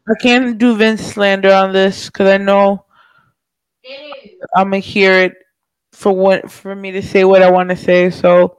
I 0.08 0.14
can't 0.20 0.58
do 0.58 0.76
Vince 0.76 1.00
slander 1.14 1.52
on 1.52 1.72
this 1.72 2.06
because 2.06 2.28
I 2.28 2.36
know 2.36 2.84
I'm 4.54 4.70
gonna 4.70 4.78
hear 4.78 5.20
it 5.20 5.32
for 5.92 6.12
what 6.12 6.50
for 6.50 6.74
me 6.74 6.90
to 6.92 7.02
say 7.02 7.24
what 7.24 7.42
I 7.42 7.50
want 7.50 7.70
to 7.70 7.76
say, 7.76 8.10
so 8.10 8.58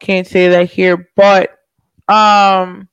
can't 0.00 0.26
say 0.26 0.48
that 0.48 0.70
here. 0.70 1.08
But 1.16 1.58
um, 2.08 2.88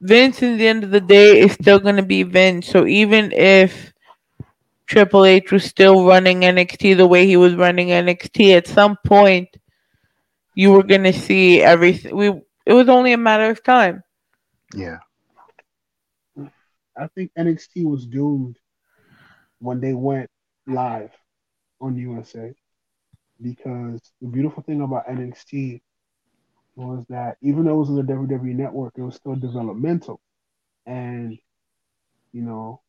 Vince, 0.00 0.42
in 0.42 0.58
the 0.58 0.66
end 0.66 0.84
of 0.84 0.90
the 0.90 1.00
day, 1.00 1.40
is 1.40 1.52
still 1.52 1.78
gonna 1.78 2.02
be 2.02 2.22
Vince. 2.22 2.68
So 2.68 2.86
even 2.86 3.32
if 3.32 3.92
Triple 4.86 5.24
H 5.24 5.52
was 5.52 5.64
still 5.64 6.04
running 6.06 6.40
NXT 6.40 6.96
the 6.96 7.06
way 7.06 7.26
he 7.26 7.36
was 7.36 7.54
running 7.54 7.88
NXT, 7.88 8.56
at 8.56 8.66
some 8.66 8.96
point 9.06 9.48
you 10.54 10.72
were 10.72 10.82
gonna 10.82 11.12
see 11.12 11.62
everything. 11.62 12.16
We 12.16 12.28
it 12.66 12.74
was 12.74 12.88
only 12.88 13.12
a 13.12 13.18
matter 13.18 13.50
of 13.50 13.62
time. 13.64 14.02
Yeah. 14.74 14.98
I 16.96 17.06
think 17.14 17.30
NXT 17.38 17.84
was 17.84 18.06
doomed 18.06 18.58
when 19.60 19.80
they 19.80 19.94
went 19.94 20.30
live 20.66 21.10
on 21.80 21.96
USA 21.96 22.54
because 23.40 24.00
the 24.20 24.28
beautiful 24.28 24.62
thing 24.62 24.82
about 24.82 25.06
NXT 25.06 25.80
was 26.74 27.04
that 27.08 27.36
even 27.40 27.64
though 27.64 27.74
it 27.74 27.78
was 27.78 27.90
on 27.90 27.96
the 27.96 28.02
WWE 28.02 28.54
network, 28.54 28.94
it 28.96 29.02
was 29.02 29.16
still 29.16 29.36
developmental. 29.36 30.20
And, 30.86 31.38
you 32.32 32.42
know, 32.42 32.82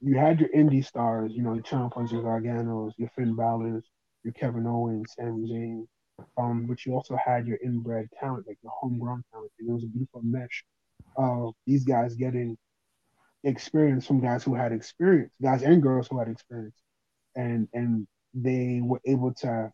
you 0.00 0.16
had 0.16 0.40
your 0.40 0.48
indie 0.50 0.84
stars, 0.84 1.32
you 1.34 1.42
know, 1.42 1.54
your 1.54 1.62
Ciampas, 1.62 2.10
your 2.10 2.22
Garganos, 2.22 2.92
your 2.96 3.10
Finn 3.14 3.34
Balor's, 3.34 3.84
your 4.24 4.32
Kevin 4.32 4.66
Owens, 4.66 5.14
Sami 5.16 5.48
Zayn. 5.48 5.86
Um, 6.36 6.66
but 6.66 6.84
you 6.84 6.94
also 6.94 7.16
had 7.16 7.46
your 7.46 7.58
inbred 7.62 8.08
talent, 8.18 8.46
like 8.48 8.58
your 8.62 8.72
homegrown 8.74 9.24
talent. 9.32 9.52
And 9.58 9.68
it 9.68 9.72
was 9.72 9.84
a 9.84 9.88
beautiful 9.88 10.22
mesh 10.22 10.64
of 11.16 11.54
these 11.66 11.84
guys 11.84 12.14
getting 12.14 12.56
experience 13.44 14.06
from 14.06 14.20
guys 14.20 14.44
who 14.44 14.54
had 14.54 14.72
experience, 14.72 15.32
guys 15.42 15.62
and 15.62 15.82
girls 15.82 16.08
who 16.08 16.18
had 16.18 16.28
experience. 16.28 16.76
And 17.36 17.68
and 17.72 18.06
they 18.34 18.80
were 18.82 19.00
able 19.04 19.34
to 19.34 19.72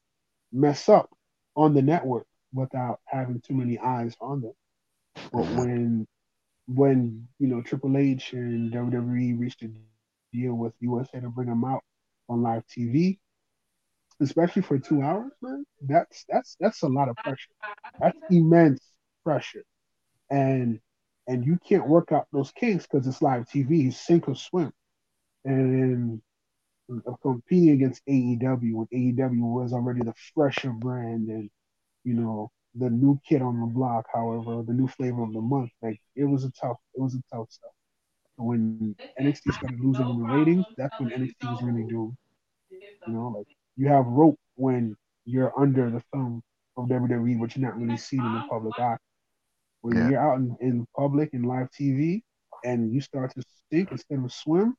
mess 0.53 0.89
up 0.89 1.11
on 1.57 1.75
the 1.75 1.83
network 1.83 2.27
without 2.53 3.01
having 3.07 3.41
too 3.41 3.55
many 3.55 3.79
eyes 3.79 4.17
on 4.21 4.43
them. 4.43 4.53
But 5.33 5.47
when 5.57 6.07
when 6.69 7.29
you 7.39 7.49
know 7.49 7.63
Triple 7.63 7.97
H 7.97 8.33
and 8.33 8.73
WWE 8.73 9.39
reached 9.39 9.63
a 9.63 9.71
deal 10.33 10.55
with 10.55 10.75
USA 10.81 11.21
to 11.21 11.29
bring 11.31 11.49
them 11.49 11.65
out 11.65 11.83
on 12.29 12.43
live 12.43 12.65
TV, 12.67 13.19
especially 14.21 14.63
for 14.63 14.79
two 14.79 15.03
hours, 15.03 15.33
man, 15.43 15.65
that's 15.83 16.25
that's 16.29 16.57
that's 16.61 16.83
a 16.83 16.89
lot 16.89 17.09
of 17.09 17.17
pressure. 17.23 17.53
That's 18.01 18.19
immense 18.31 18.81
pressure, 19.25 19.65
and 20.31 20.81
and 21.29 21.45
you 21.47 21.59
can't 21.69 21.89
work 21.89 22.13
out 22.13 22.27
those 22.33 22.53
kinks 22.53 22.87
because 22.87 23.07
it's 23.07 23.23
live 23.23 23.49
TV, 23.49 23.91
sink 23.91 24.29
or 24.29 24.35
swim, 24.37 24.73
and 25.45 26.21
competing 27.23 27.71
against 27.71 28.03
AEW 28.09 28.75
when 28.75 28.89
AEW 28.93 29.41
was 29.55 29.73
already 29.73 30.03
the 30.03 30.15
fresher 30.35 30.71
brand 30.73 31.29
and 31.29 31.51
you 32.05 32.15
know 32.15 32.51
the 32.75 32.91
new 32.91 33.19
kid 33.29 33.43
on 33.43 33.61
the 33.61 33.67
block, 33.67 34.07
however, 34.13 34.63
the 34.63 34.73
new 34.73 34.87
flavor 34.89 35.23
of 35.23 35.33
the 35.33 35.41
month. 35.41 35.71
Like 35.83 36.01
it 36.17 36.25
was 36.25 36.45
a 36.45 36.51
tough, 36.53 36.79
it 36.95 37.01
was 37.01 37.15
a 37.15 37.23
tough 37.35 37.51
stuff. 37.51 37.73
When 38.37 38.97
NXT 39.19 39.53
started 39.53 39.81
losing 39.81 40.09
in 40.09 40.19
the 40.19 40.25
ratings, 40.25 40.67
that's 40.77 40.95
when 40.99 41.11
NXT 41.13 41.47
was 41.47 41.63
really 41.63 41.85
doomed. 41.85 42.17
You 43.07 43.13
know, 43.15 43.29
like 43.29 43.49
you 43.77 43.89
have 43.89 44.07
rope 44.07 44.39
when 44.55 44.97
you're 45.25 45.53
under 45.59 45.91
the 45.91 46.03
thumb 46.13 46.43
of 46.77 46.89
WWE, 46.89 47.41
but 47.41 47.57
you're 47.57 47.67
not 47.67 47.79
really 47.79 47.97
seen 47.97 48.21
in 48.21 48.33
the 48.33 48.41
uh, 48.41 48.49
public 48.49 48.79
eye. 48.79 48.97
When 49.83 49.97
yeah. 49.97 50.09
you're 50.11 50.21
out 50.21 50.39
in, 50.39 50.57
in 50.61 50.87
public 50.97 51.31
in 51.33 51.43
live 51.43 51.69
TV 51.71 52.23
and 52.65 52.93
you 52.93 53.01
start 53.01 53.33
to 53.35 53.43
sink 53.71 53.91
instead 53.93 54.19
of 54.19 54.33
swim, 54.33 54.75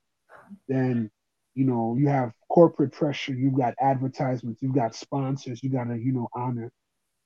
then 0.68 1.10
you 1.54 1.66
know 1.66 1.96
you 1.98 2.08
have 2.08 2.32
corporate 2.50 2.92
pressure, 2.92 3.34
you've 3.34 3.58
got 3.58 3.74
advertisements, 3.80 4.62
you've 4.62 4.76
got 4.76 4.96
sponsors, 4.96 5.62
you 5.64 5.70
gotta, 5.70 5.98
you 5.98 6.14
know, 6.14 6.28
honor 6.34 6.72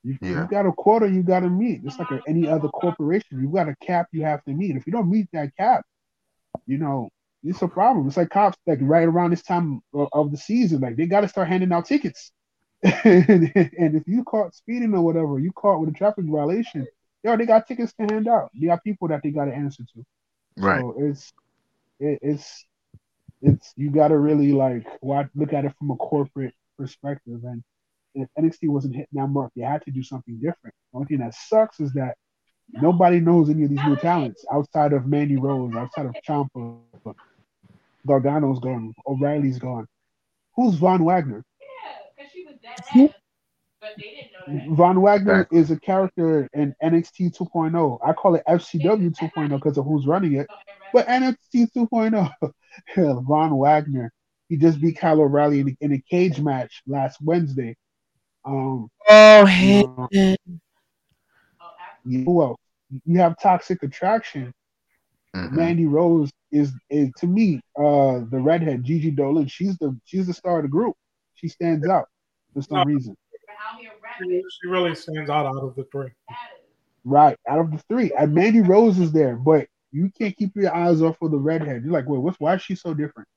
you, 0.04 0.18
yeah. 0.22 0.42
you 0.42 0.48
got 0.48 0.66
a 0.66 0.72
quota 0.72 1.08
you 1.08 1.22
got 1.22 1.42
to 1.42 1.50
meet, 1.50 1.84
just 1.84 2.00
like 2.00 2.08
any 2.28 2.48
other 2.48 2.68
corporation. 2.70 3.40
You've 3.40 3.54
got 3.54 3.70
a 3.70 3.76
cap 3.84 4.08
you 4.12 4.24
have 4.24 4.44
to 4.46 4.52
meet. 4.52 4.76
If 4.76 4.88
you 4.88 4.94
don't 4.94 5.10
meet 5.10 5.28
that 5.34 5.56
cap, 5.56 5.86
you 6.66 6.78
know 6.78 7.10
it's 7.44 7.62
a 7.62 7.68
problem. 7.68 8.08
It's 8.08 8.18
like 8.18 8.30
cops, 8.30 8.58
like 8.68 8.80
right 8.82 9.08
around 9.08 9.32
this 9.32 9.44
time 9.44 9.82
of, 9.94 10.10
of 10.14 10.32
the 10.32 10.38
season, 10.38 10.82
like 10.82 10.96
they 10.96 11.06
got 11.06 11.22
to 11.22 11.28
start 11.28 11.48
handing 11.48 11.72
out 11.72 11.86
tickets. 11.86 12.32
and, 12.84 13.52
and, 13.56 13.96
if 13.96 14.04
you 14.08 14.24
caught 14.24 14.56
speeding 14.56 14.94
or 14.94 15.02
whatever, 15.02 15.39
you 15.39 15.52
caught 15.52 15.80
with 15.80 15.89
a 15.89 15.94
traffic 15.94 16.26
violation, 16.26 16.88
yo, 17.24 17.38
they 17.38 17.46
got 17.46 17.68
tickets 17.68 17.94
to 17.94 18.04
hand 18.04 18.28
out. 18.28 18.50
They 18.54 18.68
got 18.68 18.84
people 18.84 19.08
that 19.10 19.22
they 19.24 19.32
got 19.32 19.46
to 19.46 19.54
answer 19.54 19.84
to. 19.84 20.06
Right. 20.58 20.82
So 20.82 20.96
it's 20.98 21.34
it, 22.00 22.20
it's 22.22 22.66
it's 23.42 23.74
you 23.76 23.92
got 23.92 24.10
to 24.10 24.18
really 24.18 24.52
like 24.52 24.88
watch, 25.02 25.28
look 25.36 25.54
at 25.54 25.66
it 25.66 25.74
from 25.78 25.92
a 25.92 25.96
corporate 25.96 26.54
perspective 26.78 27.44
and 27.44 27.64
if 28.14 28.28
NXT 28.38 28.70
wasn't 28.70 28.96
hitting 28.96 29.08
that 29.14 29.28
mark, 29.28 29.52
they 29.56 29.64
had 29.64 29.84
to 29.86 29.92
do 29.92 30.04
something 30.04 30.36
different. 30.36 30.76
The 30.92 30.98
only 30.98 31.08
thing 31.08 31.20
that 31.20 31.34
sucks 31.34 31.80
is 31.80 31.94
that 31.94 32.18
nobody 32.70 33.20
knows 33.20 33.50
any 33.50 33.64
of 33.64 33.70
these 33.70 33.84
new 33.86 33.96
talents 33.96 34.46
outside 34.52 34.94
of 34.94 35.06
Mandy 35.06 35.38
Rose, 35.38 35.74
outside 35.76 36.06
of 36.06 36.16
Ciampa. 36.28 36.80
Gargano's 38.08 38.60
gone, 38.60 38.93
O'Reilly's 39.08 39.60
gone. 39.60 39.88
Who's 40.56 40.76
Von 40.76 41.04
Wagner? 41.04 41.43
Yeah, 41.60 41.68
because 42.18 42.32
she 42.32 42.45
was 42.45 42.56
dead, 42.62 43.14
but 43.82 43.91
they 43.97 44.30
didn't 44.47 44.60
know 44.60 44.70
that. 44.70 44.76
Von 44.76 45.02
Wagner 45.02 45.47
is 45.52 45.72
a 45.72 45.80
character 45.80 46.47
in 46.54 46.76
NXT 46.84 47.36
2.0. 47.36 47.99
I 48.06 48.14
call 48.14 48.36
it 48.36 48.43
FCW 48.47 49.14
2.0 49.16 49.49
because 49.49 49.78
of 49.78 49.86
who's 49.86 50.06
running 50.06 50.34
it. 50.34 50.47
But 50.93 51.08
NXT 51.08 51.72
2.0, 51.76 53.24
Von 53.26 53.58
Wagner, 53.58 54.12
he 54.49 54.58
just 54.58 54.80
beat 54.82 54.97
Kyle 54.97 55.22
O'Reilly 55.22 55.62
in, 55.62 55.78
in 55.82 55.93
a 55.93 56.04
cage 56.10 56.39
match 56.39 56.84
last 56.86 57.20
Wednesday. 57.22 57.76
Um, 58.45 58.89
oh, 59.10 59.45
hey. 59.45 59.84
Uh, 59.84 60.36
who 62.04 62.41
else? 62.41 62.60
You 63.06 63.20
have 63.20 63.39
Toxic 63.41 63.82
Attraction. 63.84 64.54
Mm-hmm. 65.36 65.56
Mandy 65.56 65.86
Rose 65.86 66.30
is, 66.52 66.74
is 66.90 67.10
to 67.18 67.28
me 67.28 67.62
uh 67.78 68.20
the 68.30 68.40
redhead 68.40 68.84
Gigi 68.84 69.12
Dolin. 69.12 69.50
She's 69.50 69.78
the 69.78 69.98
she's 70.06 70.28
the 70.28 70.34
star 70.34 70.58
of 70.58 70.64
the 70.64 70.70
group. 70.70 70.96
She 71.36 71.48
stands 71.48 71.88
out 71.88 72.08
for 72.54 72.62
some 72.62 72.80
no, 72.80 72.84
reason. 72.84 73.16
She 74.20 74.68
really 74.68 74.94
stands 74.96 75.30
out 75.30 75.46
out 75.46 75.64
of 75.64 75.76
the 75.76 75.86
three. 75.92 76.10
Right, 77.04 77.38
out 77.48 77.60
of 77.60 77.72
the 77.72 77.80
three, 77.90 78.12
and 78.18 78.34
Mandy 78.34 78.62
Rose 78.62 79.00
is 79.00 79.12
there, 79.12 79.36
but 79.36 79.68
you 79.92 80.12
can't 80.18 80.36
keep 80.38 80.56
your 80.56 80.76
eyes 80.76 81.02
off 81.02 81.22
of 81.22 81.32
the 81.32 81.38
redhead. 81.38 81.84
You're 81.84 81.94
like, 81.94 82.08
wait, 82.08 82.20
what's 82.20 82.40
why 82.40 82.56
is 82.56 82.62
she 82.62 82.76
so 82.76 82.94
different? 82.94 83.28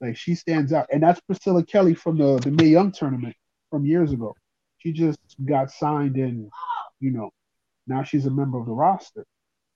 Like 0.00 0.16
she 0.16 0.34
stands 0.34 0.72
out, 0.72 0.86
and 0.90 1.02
that's 1.02 1.20
Priscilla 1.20 1.64
Kelly 1.64 1.94
from 1.94 2.18
the 2.18 2.38
the 2.38 2.50
Mae 2.50 2.68
Young 2.68 2.90
tournament 2.90 3.36
from 3.70 3.84
years 3.84 4.12
ago. 4.12 4.34
She 4.78 4.92
just 4.92 5.18
got 5.44 5.70
signed 5.70 6.16
and, 6.16 6.50
you 7.00 7.10
know, 7.10 7.30
now 7.86 8.02
she's 8.02 8.26
a 8.26 8.30
member 8.30 8.58
of 8.58 8.66
the 8.66 8.72
roster. 8.72 9.24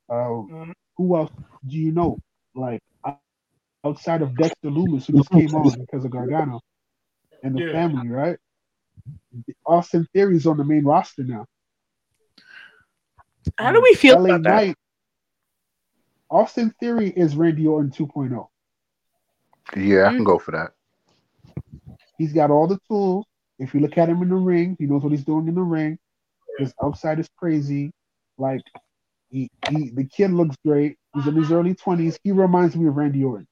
Uh, 0.09 0.15
mm-hmm. 0.15 0.71
Who 1.01 1.17
else 1.17 1.31
do 1.67 1.79
you 1.79 1.93
know? 1.93 2.19
Like 2.55 2.83
outside 3.83 4.21
of 4.21 4.37
Dexter 4.37 4.69
Lumis, 4.69 5.07
who 5.07 5.15
just 5.15 5.31
came 5.31 5.55
on 5.55 5.81
because 5.81 6.05
of 6.05 6.11
Gargano 6.11 6.61
and 7.43 7.57
the 7.57 7.63
yeah. 7.63 7.73
family, 7.73 8.11
right? 8.11 8.37
Austin 9.65 10.07
Theory's 10.13 10.47
on 10.47 10.59
the 10.59 10.65
main 10.65 10.85
roster 10.85 11.25
now. 11.25 11.47
How 13.57 13.73
do 13.73 13.81
we 13.81 13.95
feel 13.95 14.19
LA 14.19 14.35
about 14.35 14.43
Knight, 14.43 14.77
that? 16.29 16.37
Austin 16.37 16.75
Theory 16.81 17.09
is 17.09 17.35
Randy 17.35 17.67
Orton 17.67 17.91
2.0. 17.91 18.47
Yeah, 19.75 20.05
I 20.05 20.11
can 20.11 20.21
mm. 20.21 20.27
go 20.27 20.39
for 20.39 20.51
that. 20.51 20.73
He's 22.19 22.35
got 22.35 22.51
all 22.51 22.67
the 22.67 22.79
tools. 22.89 23.25
If 23.59 23.73
you 23.73 23.81
look 23.81 23.97
at 23.97 24.11
him 24.11 24.21
in 24.21 24.29
the 24.29 24.35
ring, 24.35 24.77
he 24.79 24.85
knows 24.85 25.03
what 25.03 25.13
he's 25.13 25.25
doing 25.25 25.49
in 25.49 25.55
the 25.55 25.63
ring. 25.63 25.99
His 26.59 26.75
outside 26.85 27.19
is 27.19 27.31
crazy. 27.39 27.91
Like 28.37 28.61
he, 29.31 29.51
he 29.69 29.91
the 29.91 30.05
kid 30.05 30.33
looks 30.33 30.57
great. 30.65 30.97
He's 31.15 31.27
in 31.27 31.35
his 31.35 31.53
early 31.53 31.75
twenties. 31.75 32.19
He 32.23 32.33
reminds 32.33 32.77
me 32.77 32.89
of 32.89 32.97
Randy 32.97 33.25
Orton. 33.25 33.47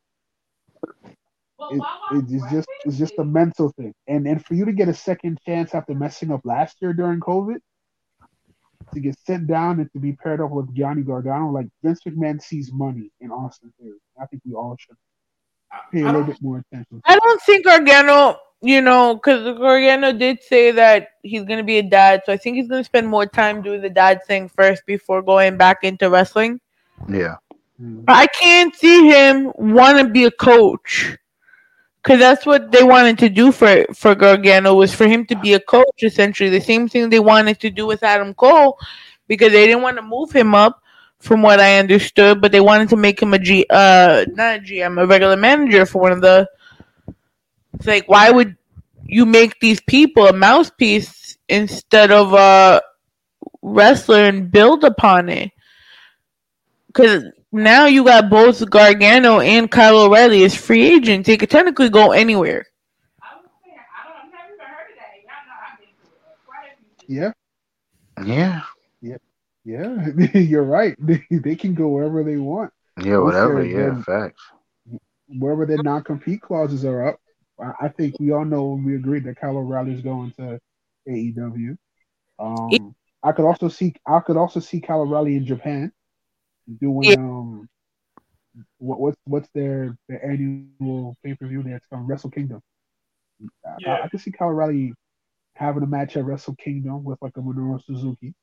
It, 1.71 1.83
it's 2.13 2.53
just 2.53 2.69
it's 2.85 2.99
just 2.99 3.19
a 3.19 3.25
mental 3.25 3.73
thing. 3.77 3.93
And 4.07 4.27
and 4.27 4.45
for 4.45 4.55
you 4.55 4.65
to 4.65 4.73
get 4.73 4.89
a 4.89 4.95
second 4.95 5.39
chance 5.45 5.75
after 5.75 5.95
messing 5.95 6.31
up 6.31 6.41
last 6.45 6.77
year 6.81 6.93
during 6.93 7.21
COVID, 7.21 7.59
to 8.95 9.01
get 9.01 9.17
sent 9.27 9.47
down 9.47 9.81
and 9.81 9.93
to 9.93 9.99
be 9.99 10.13
paired 10.13 10.41
up 10.41 10.51
with 10.51 10.75
Johnny 10.75 11.03
Gargano, 11.03 11.51
like 11.51 11.67
Vince 11.83 12.01
McMahon 12.07 12.41
sees 12.41 12.73
money 12.73 13.11
in 13.21 13.31
Austin 13.31 13.73
Theory. 13.81 13.99
I 14.21 14.27
think 14.27 14.43
we 14.47 14.55
all 14.55 14.77
should 14.79 14.97
pay 15.93 16.03
a 16.03 16.07
little 16.07 16.25
bit 16.25 16.41
more 16.41 16.65
attention. 16.73 17.01
I 17.05 17.19
don't 17.19 17.43
think 17.43 17.67
Gargano 17.67 18.37
you 18.61 18.81
know, 18.81 19.15
because 19.15 19.57
Gargano 19.59 20.13
did 20.13 20.43
say 20.43 20.71
that 20.73 21.11
he's 21.23 21.45
gonna 21.45 21.63
be 21.63 21.79
a 21.79 21.83
dad, 21.83 22.23
so 22.27 22.33
I 22.33 22.37
think 22.37 22.57
he's 22.57 22.69
gonna 22.69 22.85
spend 22.85 23.09
more 23.09 23.27
time 23.27 23.63
doing 23.63 23.83
the 23.83 23.91
dad 23.91 24.25
thing 24.27 24.49
first 24.49 24.85
before 24.87 25.23
going 25.23 25.57
back 25.57 25.85
into 25.85 26.11
wrestling. 26.11 26.61
Yeah, 27.09 27.37
I 28.09 28.27
can't 28.27 28.75
see 28.75 29.09
him 29.09 29.53
want 29.57 29.99
to 29.99 30.09
be 30.09 30.25
a 30.25 30.31
coach, 30.31 31.17
because 32.03 32.19
that's 32.19 32.45
what 32.47 32.73
they 32.73 32.83
wanted 32.83 33.19
to 33.21 33.29
do 33.29 33.53
for 33.53 33.85
for 33.95 34.15
Gargano 34.15 34.75
was 34.75 34.95
for 34.95 35.07
him 35.07 35.25
to 35.27 35.37
be 35.37 35.55
a 35.55 35.61
coach. 35.61 36.03
Essentially, 36.03 36.51
the 36.51 36.61
same 36.61 36.89
thing 36.89 37.11
they 37.11 37.21
wanted 37.21 37.61
to 37.61 37.71
do 37.71 37.87
with 37.87 38.03
Adam 38.03 38.35
Cole, 38.35 38.79
because 39.29 39.53
they 39.53 39.67
didn't 39.67 39.83
want 39.83 39.97
to 39.97 40.03
move 40.03 40.33
him 40.33 40.55
up, 40.55 40.83
from 41.21 41.43
what 41.43 41.61
I 41.61 41.79
understood, 41.79 42.41
but 42.41 42.53
they 42.53 42.61
wanted 42.61 42.89
to 42.91 42.97
make 42.97 43.21
him 43.21 43.35
a 43.35 43.39
G, 43.39 43.67
uh, 43.71 44.25
not 44.35 44.57
a 44.57 44.61
GM, 44.61 45.01
a 45.01 45.07
regular 45.07 45.37
manager 45.37 45.85
for 45.85 46.01
one 46.01 46.13
of 46.13 46.21
the 46.21 46.49
it's 47.75 47.87
like, 47.87 48.09
why 48.09 48.31
would 48.31 48.57
you 49.05 49.27
make 49.27 49.59
these 49.61 49.81
people 49.81 50.27
a 50.27 50.33
mouthpiece 50.33 51.39
instead 51.49 52.11
of 52.11 52.33
a 52.33 52.83
wrestler 53.63 54.25
and 54.25 54.51
build 54.51 54.85
upon 54.85 55.29
it? 55.29 55.51
Because 56.89 57.25
now 57.53 57.87
you 57.87 58.05
got 58.05 58.31
both 58.31 58.69
Gargano 58.69 59.41
and 59.41 59.71
Kyle 59.71 59.99
O'Reilly 59.99 60.45
as 60.45 60.55
free 60.55 60.87
agents. 60.87 61.27
They 61.27 61.37
could 61.37 61.51
technically 61.51 61.89
go 61.89 62.13
anywhere. 62.13 62.67
Yeah. 67.07 67.33
Yeah. 68.25 68.63
Yeah. 69.01 69.17
Yeah. 69.65 70.09
You're 70.35 70.65
right. 70.65 70.95
They, 70.99 71.25
they 71.31 71.57
can 71.57 71.75
go 71.75 71.89
wherever 71.89 72.23
they 72.23 72.37
want. 72.37 72.73
Yeah, 73.03 73.19
whatever. 73.19 73.65
Yeah, 73.65 74.03
facts. 74.03 74.43
Wherever 75.29 75.67
their 75.67 75.83
non 75.83 76.03
compete 76.03 76.43
clauses 76.43 76.85
are 76.85 77.07
up, 77.09 77.21
I 77.61 77.89
think 77.89 78.15
we 78.21 78.31
all 78.33 78.45
know 78.45 78.81
we 78.85 78.95
agreed 78.95 79.25
that 79.25 79.41
Kyle 79.41 79.57
O'Reilly 79.57 79.95
is 79.95 80.01
going 80.01 80.33
to 80.33 80.59
AEW. 81.09 81.77
Um, 82.39 82.95
I 83.23 83.33
could 83.33 83.45
also 83.47 83.69
see 83.69 83.95
I 84.07 84.21
could 84.21 84.37
also 84.37 84.61
see 84.61 84.81
Kyle 84.81 85.01
O'Reilly 85.01 85.37
in 85.37 85.45
Japan 85.45 85.91
doing 86.81 87.11
yeah. 87.11 87.17
um 87.17 87.69
what, 88.79 89.01
what's 89.01 89.17
what's 89.25 89.49
their 89.55 89.97
their 90.09 90.25
annual 90.25 91.17
pay 91.25 91.35
per 91.35 91.47
view 91.49 91.63
that's 91.65 91.87
from 91.89 92.07
Wrestle 92.07 92.31
Kingdom. 92.31 92.63
I- 93.67 93.75
Yeah. 93.81 93.95
I, 93.95 94.05
I 94.05 94.09
can 94.09 94.19
see 94.21 94.31
Kyle 94.31 94.49
O'Reilly 94.49 94.95
having 95.55 95.83
a 95.83 95.87
match 95.87 96.17
at 96.17 96.25
Wrestle 96.25 96.55
Kingdom 96.57 97.03
with 97.03 97.19
like 97.21 97.37
a 97.37 97.41
Minoru 97.41 97.83
Suzuki. 97.85 98.35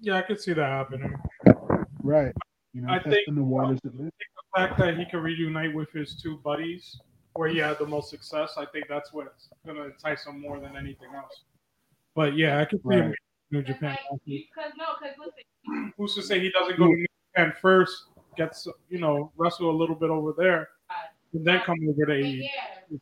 Yeah, 0.00 0.18
I 0.18 0.22
could 0.22 0.40
see 0.40 0.52
that 0.52 0.68
happening. 0.68 1.12
Right. 2.02 2.32
You 2.72 2.82
know, 2.82 2.92
I 2.92 3.02
think- 3.02 3.16
the 3.26 3.42
waters 3.42 3.80
a 3.84 3.88
bit. 3.88 4.12
The 4.54 4.60
fact 4.60 4.78
that 4.78 4.96
he 4.96 5.04
can 5.06 5.20
reunite 5.20 5.74
with 5.74 5.90
his 5.92 6.14
two 6.14 6.36
buddies, 6.44 7.00
where 7.34 7.48
he 7.48 7.58
had 7.58 7.78
the 7.78 7.86
most 7.86 8.10
success, 8.10 8.54
I 8.56 8.64
think 8.66 8.86
that's 8.88 9.12
what's 9.12 9.48
going 9.64 9.76
to 9.76 9.84
entice 9.84 10.26
him 10.26 10.40
more 10.40 10.60
than 10.60 10.76
anything 10.76 11.14
else. 11.14 11.42
But 12.14 12.36
yeah, 12.36 12.60
I 12.60 12.64
could 12.64 12.80
see 12.82 12.96
Right. 12.96 13.04
in 13.06 13.14
New 13.50 13.62
Japan. 13.62 13.96
Because 14.24 14.72
no, 14.76 14.86
because 15.00 15.16
listen, 15.18 15.92
Who's 15.96 16.14
to 16.14 16.22
say 16.22 16.38
he 16.40 16.50
doesn't 16.50 16.78
go 16.78 16.86
to 16.86 16.92
New 16.92 17.06
Japan 17.34 17.52
first, 17.60 18.04
gets 18.36 18.66
you 18.88 18.98
know 18.98 19.32
wrestle 19.36 19.70
a 19.70 19.76
little 19.76 19.96
bit 19.96 20.10
over 20.10 20.32
there, 20.36 20.68
and 21.32 21.44
then 21.44 21.60
come 21.60 21.76
over 21.88 22.06
to 22.06 22.06
but 22.06 22.12
AEW? 22.12 22.42
yeah. 22.42 22.50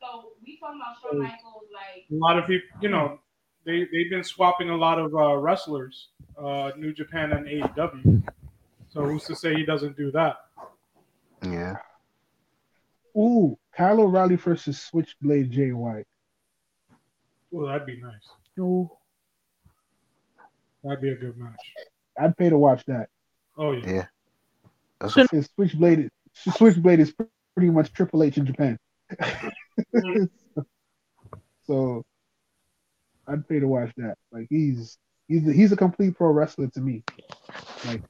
So 0.00 0.32
we 0.46 0.58
talking 0.58 0.80
about 0.80 0.96
Shawn 1.02 1.18
Michaels, 1.18 1.64
like 1.74 2.06
A 2.10 2.14
lot 2.14 2.38
of 2.38 2.46
people, 2.46 2.68
you 2.80 2.88
know, 2.88 3.20
they 3.64 3.80
they've 3.92 4.08
been 4.10 4.24
swapping 4.24 4.70
a 4.70 4.76
lot 4.76 4.98
of 4.98 5.14
uh, 5.14 5.36
wrestlers, 5.36 6.08
uh, 6.38 6.72
New 6.76 6.92
Japan 6.94 7.32
and 7.32 7.46
AEW. 7.46 8.22
So 8.88 9.02
who's 9.04 9.24
to 9.24 9.36
say 9.36 9.54
he 9.54 9.64
doesn't 9.66 9.96
do 9.96 10.10
that? 10.12 10.36
Yeah. 11.42 11.76
Ooh, 13.16 13.58
Kyle 13.76 14.00
O'Reilly 14.00 14.36
versus 14.36 14.80
Switchblade 14.80 15.50
Jay 15.50 15.72
White. 15.72 16.06
Well, 17.50 17.66
that'd 17.66 17.86
be 17.86 18.00
nice. 18.00 18.28
Ooh. 18.58 18.90
That'd 20.82 21.00
be 21.02 21.10
a 21.10 21.16
good 21.16 21.36
match. 21.36 21.60
I'd 22.18 22.36
pay 22.36 22.50
to 22.50 22.58
watch 22.58 22.84
that. 22.86 23.08
Oh 23.56 23.72
yeah. 23.72 23.86
Yeah. 23.86 24.06
That's 25.00 25.14
So- 25.14 25.26
Switchblade, 25.56 26.08
Switchblade 26.34 27.00
is 27.00 27.12
pretty 27.54 27.70
much 27.70 27.92
Triple 27.92 28.22
H 28.22 28.38
in 28.38 28.46
Japan. 28.46 28.78
so 31.66 32.04
I'd 33.26 33.46
pay 33.48 33.60
to 33.60 33.68
watch 33.68 33.92
that. 33.98 34.16
Like 34.32 34.46
he's 34.48 34.98
he's 35.28 35.46
a, 35.46 35.52
he's 35.52 35.72
a 35.72 35.76
complete 35.76 36.16
pro 36.16 36.30
wrestler 36.30 36.68
to 36.68 36.80
me. 36.80 37.04
Like 37.86 38.02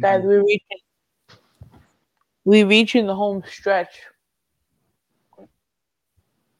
Guys, 0.00 0.22
we're 0.24 0.42
reaching. 0.42 0.78
We're 2.46 2.68
reaching 2.68 3.08
the 3.08 3.14
home 3.16 3.42
stretch. 3.44 3.98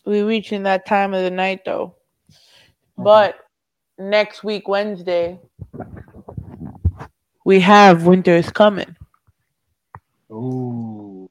We're 0.05 0.27
reaching 0.27 0.65
that 0.65 0.85
time 0.85 1.15
of 1.15 1.23
the 1.23 1.31
night, 1.31 1.65
though. 1.65 1.95
Mm-hmm. 2.29 3.05
But 3.05 3.39
next 3.97 4.43
week, 4.43 4.67
Wednesday, 4.67 5.39
we 7.45 7.61
have 7.61 8.05
Winter 8.05 8.35
is 8.35 8.51
Coming. 8.51 8.97
oh 10.29 11.31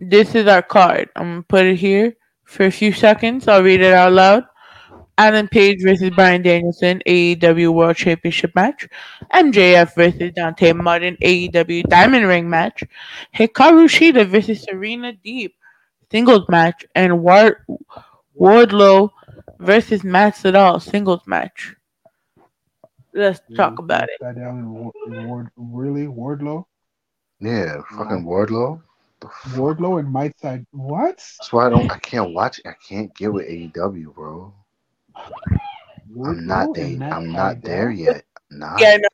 This 0.00 0.34
is 0.34 0.46
our 0.46 0.62
card. 0.62 1.10
I'm 1.14 1.26
going 1.26 1.42
to 1.42 1.46
put 1.46 1.66
it 1.66 1.76
here 1.76 2.16
for 2.44 2.64
a 2.64 2.70
few 2.70 2.94
seconds. 2.94 3.46
I'll 3.46 3.62
read 3.62 3.82
it 3.82 3.92
out 3.92 4.12
loud. 4.12 4.44
Adam 5.20 5.48
Page 5.48 5.82
versus 5.82 6.08
Bryan 6.08 6.40
Danielson, 6.40 7.02
AEW 7.06 7.74
World 7.74 7.96
Championship 7.96 8.54
match. 8.54 8.88
MJF 9.34 9.94
versus 9.94 10.32
Dante 10.34 10.72
Martin, 10.72 11.18
AEW 11.20 11.82
Diamond 11.90 12.26
Ring 12.26 12.48
match. 12.48 12.82
Hikaru 13.36 13.84
Shida 13.84 14.26
versus 14.26 14.62
Serena 14.62 15.12
Deeb, 15.12 15.50
singles 16.10 16.48
match. 16.48 16.86
And 16.94 17.22
Ward- 17.22 17.62
Wardlow 18.34 19.10
versus 19.58 20.02
Matt 20.02 20.36
Sydal, 20.36 20.80
singles 20.80 21.26
match. 21.26 21.74
Let's 23.12 23.42
talk 23.54 23.78
about 23.78 24.04
it. 24.04 24.16
That 24.22 24.36
down 24.36 24.58
in 24.58 25.26
Ward, 25.28 25.50
really 25.54 26.06
Wardlow, 26.06 26.64
yeah, 27.40 27.82
fucking 27.90 28.24
Wardlow. 28.24 28.80
Wardlow 29.48 30.00
and 30.00 30.10
Might 30.10 30.38
Side. 30.40 30.64
What? 30.70 31.16
That's 31.16 31.52
why 31.52 31.66
I 31.66 31.68
don't. 31.68 31.92
I 31.92 31.98
can't 31.98 32.32
watch. 32.32 32.58
I 32.64 32.72
can't 32.88 33.14
get 33.14 33.30
with 33.30 33.46
AEW, 33.46 34.14
bro. 34.14 34.54
I'm 36.24 36.46
not 36.46 36.74
there. 36.74 37.02
I'm 37.10 37.34
not 37.34 37.64
there 37.64 37.90
yet. 37.90 38.24
Nah, 38.50 38.84
Yeah, 38.84 38.96
no, 38.98 39.08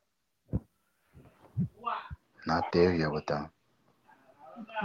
not 2.47 2.71
there 2.71 2.93
yet 2.95 3.11
with 3.11 3.27
them. 3.27 3.51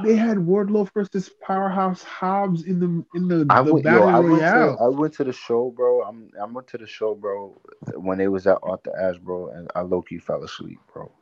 They 0.04 0.16
had 0.16 0.38
Wardlow 0.38 0.90
versus 0.94 1.30
Powerhouse 1.46 2.02
Hobbs 2.04 2.64
in 2.64 2.80
the 2.80 3.04
in 3.18 3.28
the, 3.28 3.44
I 3.50 3.60
the 3.64 3.74
went, 3.74 3.84
battle 3.84 3.88
yo, 3.88 4.06
I 4.06 4.20
went, 4.20 4.46
to, 4.48 4.58
royale. 4.60 4.80
I 4.80 4.88
went 4.88 5.14
to 5.14 5.24
the 5.24 5.32
show, 5.32 5.70
bro. 5.70 6.02
I'm, 6.02 6.30
I 6.40 6.44
went 6.46 6.66
to 6.68 6.78
the 6.78 6.86
show, 6.86 7.14
bro, 7.14 7.60
when 7.96 8.18
they 8.18 8.28
was 8.28 8.46
at 8.46 8.58
Arthur 8.62 8.96
Ashe, 8.98 9.18
bro, 9.18 9.50
and 9.50 9.70
I 9.76 9.82
low 9.82 10.02
key 10.02 10.18
fell 10.18 10.44
asleep, 10.44 10.80
bro. 10.92 11.12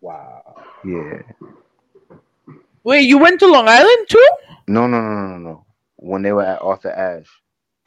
wow. 0.00 0.56
Yeah. 0.84 1.22
Wait, 2.84 3.02
you 3.02 3.18
went 3.18 3.40
to 3.40 3.46
Long 3.48 3.68
Island 3.68 4.06
too? 4.08 4.28
No, 4.68 4.86
no, 4.86 5.00
no, 5.02 5.10
no, 5.14 5.28
no, 5.28 5.38
no. 5.38 5.66
When 5.96 6.22
they 6.22 6.32
were 6.32 6.44
at 6.44 6.62
Arthur 6.62 6.90
Ashe, 6.92 7.30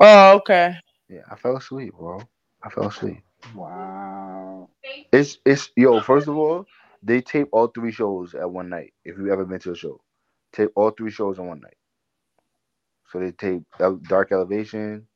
Oh, 0.01 0.35
okay. 0.37 0.75
Yeah, 1.09 1.21
I 1.29 1.35
fell 1.35 1.57
asleep, 1.57 1.93
bro. 1.97 2.21
I 2.63 2.69
fell 2.69 2.87
asleep. 2.87 3.23
Wow. 3.55 4.69
It's, 5.11 5.37
it's, 5.45 5.69
yo. 5.75 5.99
First 6.01 6.27
of 6.27 6.37
all, 6.37 6.65
they 7.03 7.21
tape 7.21 7.47
all 7.51 7.67
three 7.67 7.91
shows 7.91 8.33
at 8.35 8.49
one 8.49 8.69
night. 8.69 8.93
If 9.05 9.17
you've 9.17 9.29
ever 9.29 9.45
been 9.45 9.59
to 9.59 9.71
a 9.71 9.75
show, 9.75 10.01
tape 10.51 10.71
all 10.75 10.91
three 10.91 11.11
shows 11.11 11.37
in 11.37 11.47
one 11.47 11.61
night. 11.61 11.77
So 13.11 13.19
they 13.19 13.31
tape 13.31 13.63
Dark 14.09 14.31
Elevation, 14.31 15.07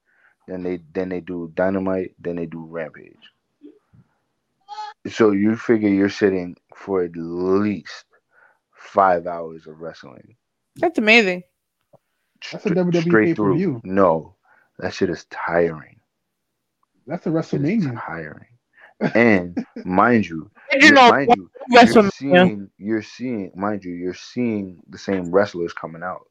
then 0.47 0.63
they 0.63 0.79
then 0.93 1.09
they 1.09 1.19
do 1.19 1.51
Dynamite, 1.55 2.15
then 2.19 2.37
they 2.37 2.45
do 2.45 2.65
Rampage. 2.65 3.17
So 5.09 5.31
you 5.31 5.55
figure 5.57 5.89
you're 5.89 6.09
sitting 6.09 6.55
for 6.75 7.03
at 7.03 7.11
least 7.15 8.05
five 8.73 9.27
hours 9.27 9.67
of 9.67 9.81
wrestling. 9.81 10.35
That's 10.77 10.99
amazing. 10.99 11.43
That's 12.51 12.65
a 12.65 12.69
WWE 12.69 13.01
straight 13.01 13.35
through. 13.35 13.55
pay-per-view. 13.55 13.81
No, 13.83 14.35
that 14.81 14.93
shit 14.93 15.09
is 15.09 15.25
tiring. 15.29 15.99
That's 17.07 17.25
a 17.25 17.29
Shit 17.29 17.61
is 17.61 17.85
WrestleMania. 17.85 18.05
tiring. 18.05 18.45
And 19.15 19.65
mind 19.85 20.27
you, 20.27 20.51
you 20.73 20.79
you're- 20.79 20.91
know 20.91 21.09
mind 21.09 21.33
you, 21.35 21.49
you're 21.69 22.09
seeing, 22.11 22.69
you're 22.77 23.01
seeing, 23.01 23.51
mind 23.55 23.83
you, 23.83 23.93
you're 23.93 24.13
seeing 24.13 24.81
the 24.89 24.97
same 24.97 25.31
wrestlers 25.31 25.73
coming 25.73 26.03
out. 26.03 26.27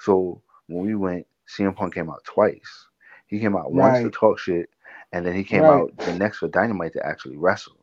So 0.00 0.42
when 0.66 0.86
we 0.86 0.94
went, 0.94 1.26
CM 1.48 1.74
Punk 1.76 1.94
came 1.94 2.10
out 2.10 2.24
twice. 2.24 2.86
He 3.26 3.38
came 3.38 3.56
out 3.56 3.72
once 3.72 3.98
to 3.98 4.04
Right. 4.04 4.12
talk 4.12 4.38
shit, 4.40 4.70
and 5.12 5.24
then 5.24 5.34
he 5.34 5.44
came 5.44 5.62
Right. 5.62 5.70
out 5.82 5.96
the 5.98 6.14
next 6.16 6.38
for 6.38 6.48
Dynamite 6.48 6.94
to 6.94 7.06
actually 7.06 7.36
wrestle. 7.36 7.76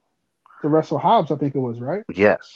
To 0.61 0.67
Wrestle 0.67 0.97
Hobbs, 0.99 1.31
I 1.31 1.35
think 1.37 1.55
it 1.55 1.59
was 1.59 1.79
right. 1.79 2.03
Yes, 2.13 2.51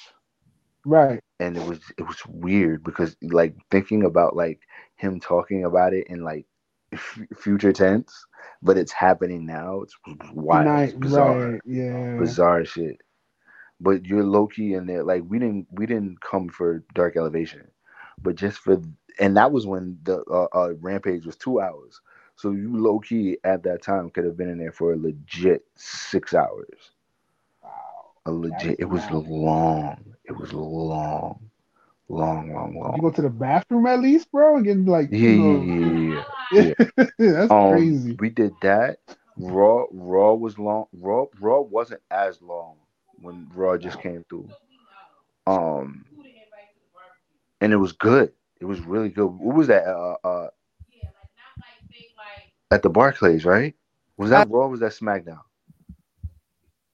Right. 0.86 1.22
and 1.40 1.56
it 1.56 1.66
was 1.66 1.80
it 1.98 2.04
was 2.06 2.18
weird 2.28 2.84
because 2.84 3.16
like 3.22 3.56
thinking 3.70 4.04
about 4.04 4.36
like 4.36 4.60
him 4.96 5.20
talking 5.22 5.64
about 5.66 5.94
it 5.94 6.08
and 6.10 6.24
like 6.24 6.46
f- 6.94 7.20
future 7.36 7.72
tense, 7.74 8.26
but 8.62 8.78
it's 8.78 8.92
happening 8.92 9.46
now. 9.46 9.82
It's 9.82 9.96
wild, 10.34 10.78
it's 10.78 10.94
bizarre. 10.94 11.54
right. 11.54 11.62
Yeah. 11.66 12.18
bizarre 12.18 12.66
shit. 12.66 12.98
But 13.80 14.06
you're 14.06 14.24
low 14.24 14.48
key 14.48 14.74
in 14.74 14.86
there. 14.86 15.04
Like 15.04 15.24
we 15.28 15.40
didn't 15.40 15.68
we 15.72 15.86
didn't 15.86 16.22
come 16.22 16.50
for 16.50 16.84
Dark 16.94 17.16
Elevation, 17.18 17.68
but 18.22 18.36
just 18.36 18.60
for 18.60 18.82
and 19.20 19.36
that 19.38 19.52
was 19.52 19.66
when 19.68 19.98
the 20.04 20.22
uh, 20.24 20.48
uh, 20.54 20.74
Rampage 20.82 21.26
was 21.26 21.36
two 21.38 21.60
hours. 21.62 22.02
So 22.36 22.52
you 22.52 22.76
low 22.76 23.00
key 23.00 23.38
at 23.44 23.64
that 23.64 23.82
time 23.84 24.10
could 24.10 24.26
have 24.26 24.38
been 24.38 24.50
in 24.50 24.58
there 24.60 24.72
for 24.72 24.94
a 24.94 24.98
legit 24.98 25.66
six 25.76 26.34
hours. 26.34 26.92
Wow. 27.64 28.14
A 28.26 28.32
legit. 28.32 28.80
It 28.80 28.86
was 28.86 29.10
wild. 29.10 29.28
long. 29.28 30.16
It 30.26 30.34
was 30.34 30.54
long, 30.54 31.40
long, 32.10 32.54
long, 32.54 32.76
Did 32.86 32.96
you 32.96 33.02
long. 33.02 33.02
go 33.02 33.12
to 33.12 33.22
the 33.22 33.30
bathroom 33.30 33.86
at 33.88 34.00
least, 34.00 34.32
bro? 34.32 34.56
And 34.58 34.66
get 34.66 34.78
like, 34.86 35.12
Yeah, 35.12 35.30
you 35.30 35.36
yeah, 35.36 35.36
know, 35.36 35.70
yeah, 36.16 36.24
yeah. 36.52 36.74
that's 37.20 37.52
Um, 37.52 37.68
crazy. 37.68 38.20
we 38.20 38.30
did 38.30 38.54
that. 38.62 39.00
Raw, 39.38 39.86
Raw 39.92 40.34
was 40.34 40.58
long. 40.60 40.88
Raw, 40.94 41.26
Raw 41.40 41.62
wasn't 41.62 42.02
as 42.12 42.42
long 42.42 42.78
when 43.22 43.50
Raw 43.54 43.78
just 43.78 44.00
came 44.00 44.24
through. 44.30 44.50
Um, 45.48 46.06
and 47.62 47.74
it 47.74 47.78
was 47.78 47.94
good. 47.94 48.34
It 48.60 48.66
was 48.66 48.80
really 48.82 49.10
good. 49.10 49.28
What 49.28 49.56
was 49.56 49.68
that? 49.68 49.86
Uh, 49.86 50.16
uh, 50.24 50.50
at 52.72 52.82
the 52.84 52.90
Barclays, 52.90 53.46
right? 53.46 53.76
Was 54.18 54.30
that 54.32 54.50
Raw? 54.50 54.62
Or 54.62 54.70
was 54.70 54.80
that 54.82 54.92
SmackDown? 54.94 55.42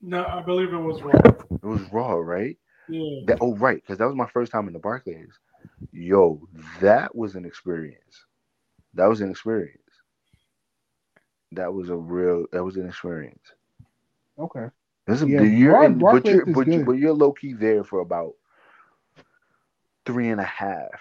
No, 0.01 0.25
I 0.25 0.41
believe 0.43 0.73
it 0.73 0.77
was 0.77 1.01
Raw. 1.03 1.33
It 1.63 1.67
was 1.67 1.81
Raw, 1.91 2.13
right? 2.15 2.57
Yeah. 2.87 3.21
That 3.25 3.39
oh 3.41 3.55
right, 3.57 3.77
because 3.77 3.97
that 3.99 4.05
was 4.07 4.15
my 4.15 4.27
first 4.27 4.51
time 4.51 4.67
in 4.67 4.73
the 4.73 4.79
Barclays. 4.79 5.39
Yo, 5.91 6.47
that 6.81 7.15
was 7.15 7.35
an 7.35 7.45
experience. 7.45 8.26
That 8.97 9.07
was 9.07 9.21
an 9.21 9.29
experience. 9.29 9.77
That 11.51 11.73
was 11.73 11.89
a 11.89 11.95
real. 11.95 12.45
That 12.51 12.63
was 12.63 12.77
an 12.77 12.87
experience. 12.87 13.53
Okay. 14.37 14.67
This 15.05 15.21
is, 15.21 15.29
Yeah, 15.29 15.43
you're 15.43 15.83
in, 15.83 15.99
but 15.99 16.25
you're 16.25 16.45
but, 16.45 16.67
you, 16.67 16.83
but 16.83 16.93
you're 16.93 17.13
low 17.13 17.31
key 17.31 17.53
there 17.53 17.83
for 17.83 18.01
about 18.01 18.33
three 20.05 20.29
and 20.29 20.41
a 20.41 20.45
half. 20.45 20.99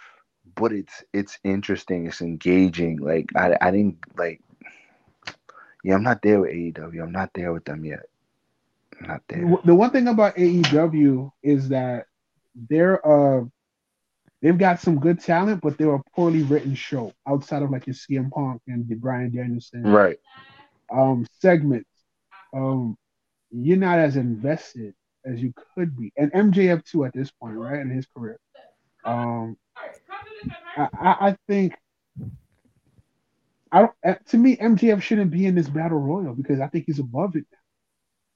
But 0.54 0.72
it's 0.72 1.02
it's 1.12 1.38
interesting. 1.42 2.06
It's 2.06 2.20
engaging. 2.20 2.98
Like 2.98 3.30
I 3.34 3.56
I 3.60 3.70
didn't 3.70 3.98
like. 4.16 4.40
Yeah, 5.82 5.94
I'm 5.94 6.02
not 6.02 6.22
there 6.22 6.40
with 6.40 6.50
AEW. 6.50 7.02
I'm 7.02 7.12
not 7.12 7.30
there 7.34 7.52
with 7.52 7.64
them 7.64 7.84
yet. 7.84 8.06
Not 9.00 9.22
there. 9.28 9.40
the 9.40 9.58
the 9.64 9.74
one 9.74 9.90
thing 9.90 10.08
about 10.08 10.36
AEW 10.36 11.32
is 11.42 11.68
that 11.70 12.06
they're 12.54 13.04
uh 13.06 13.44
they've 14.46 14.58
got 14.58 14.80
some 14.80 15.00
good 15.00 15.18
talent, 15.18 15.60
but 15.60 15.76
they're 15.76 15.92
a 15.92 16.02
poorly 16.14 16.44
written 16.44 16.72
show 16.72 17.12
outside 17.26 17.62
of 17.62 17.70
like 17.72 17.84
your 17.84 17.94
CM 17.94 18.30
Punk 18.30 18.62
and 18.68 18.88
your 18.88 18.96
Bryan 18.96 19.34
Danielson 19.34 19.82
Right. 19.82 20.18
um 20.92 21.26
segments. 21.40 21.90
Um 22.54 22.96
you're 23.50 23.76
not 23.76 23.98
as 23.98 24.14
invested 24.16 24.94
as 25.24 25.42
you 25.42 25.52
could 25.74 25.96
be. 25.96 26.12
And 26.16 26.30
MJF 26.32 26.84
too 26.84 27.04
at 27.04 27.12
this 27.12 27.28
point, 27.32 27.56
right, 27.56 27.80
in 27.80 27.90
his 27.90 28.06
career. 28.16 28.38
Um 29.04 29.56
I, 30.76 30.88
I, 31.02 31.36
think 31.48 31.74
I 33.72 33.80
don't 33.80 33.92
uh, 34.06 34.14
to 34.28 34.38
me 34.38 34.56
MJF 34.58 35.02
shouldn't 35.02 35.32
be 35.32 35.46
in 35.46 35.56
this 35.56 35.68
battle 35.68 35.98
royal 35.98 36.34
because 36.34 36.60
I 36.60 36.68
think 36.68 36.84
he's 36.86 37.00
above 37.00 37.34
it 37.34 37.46
now. 37.50 37.58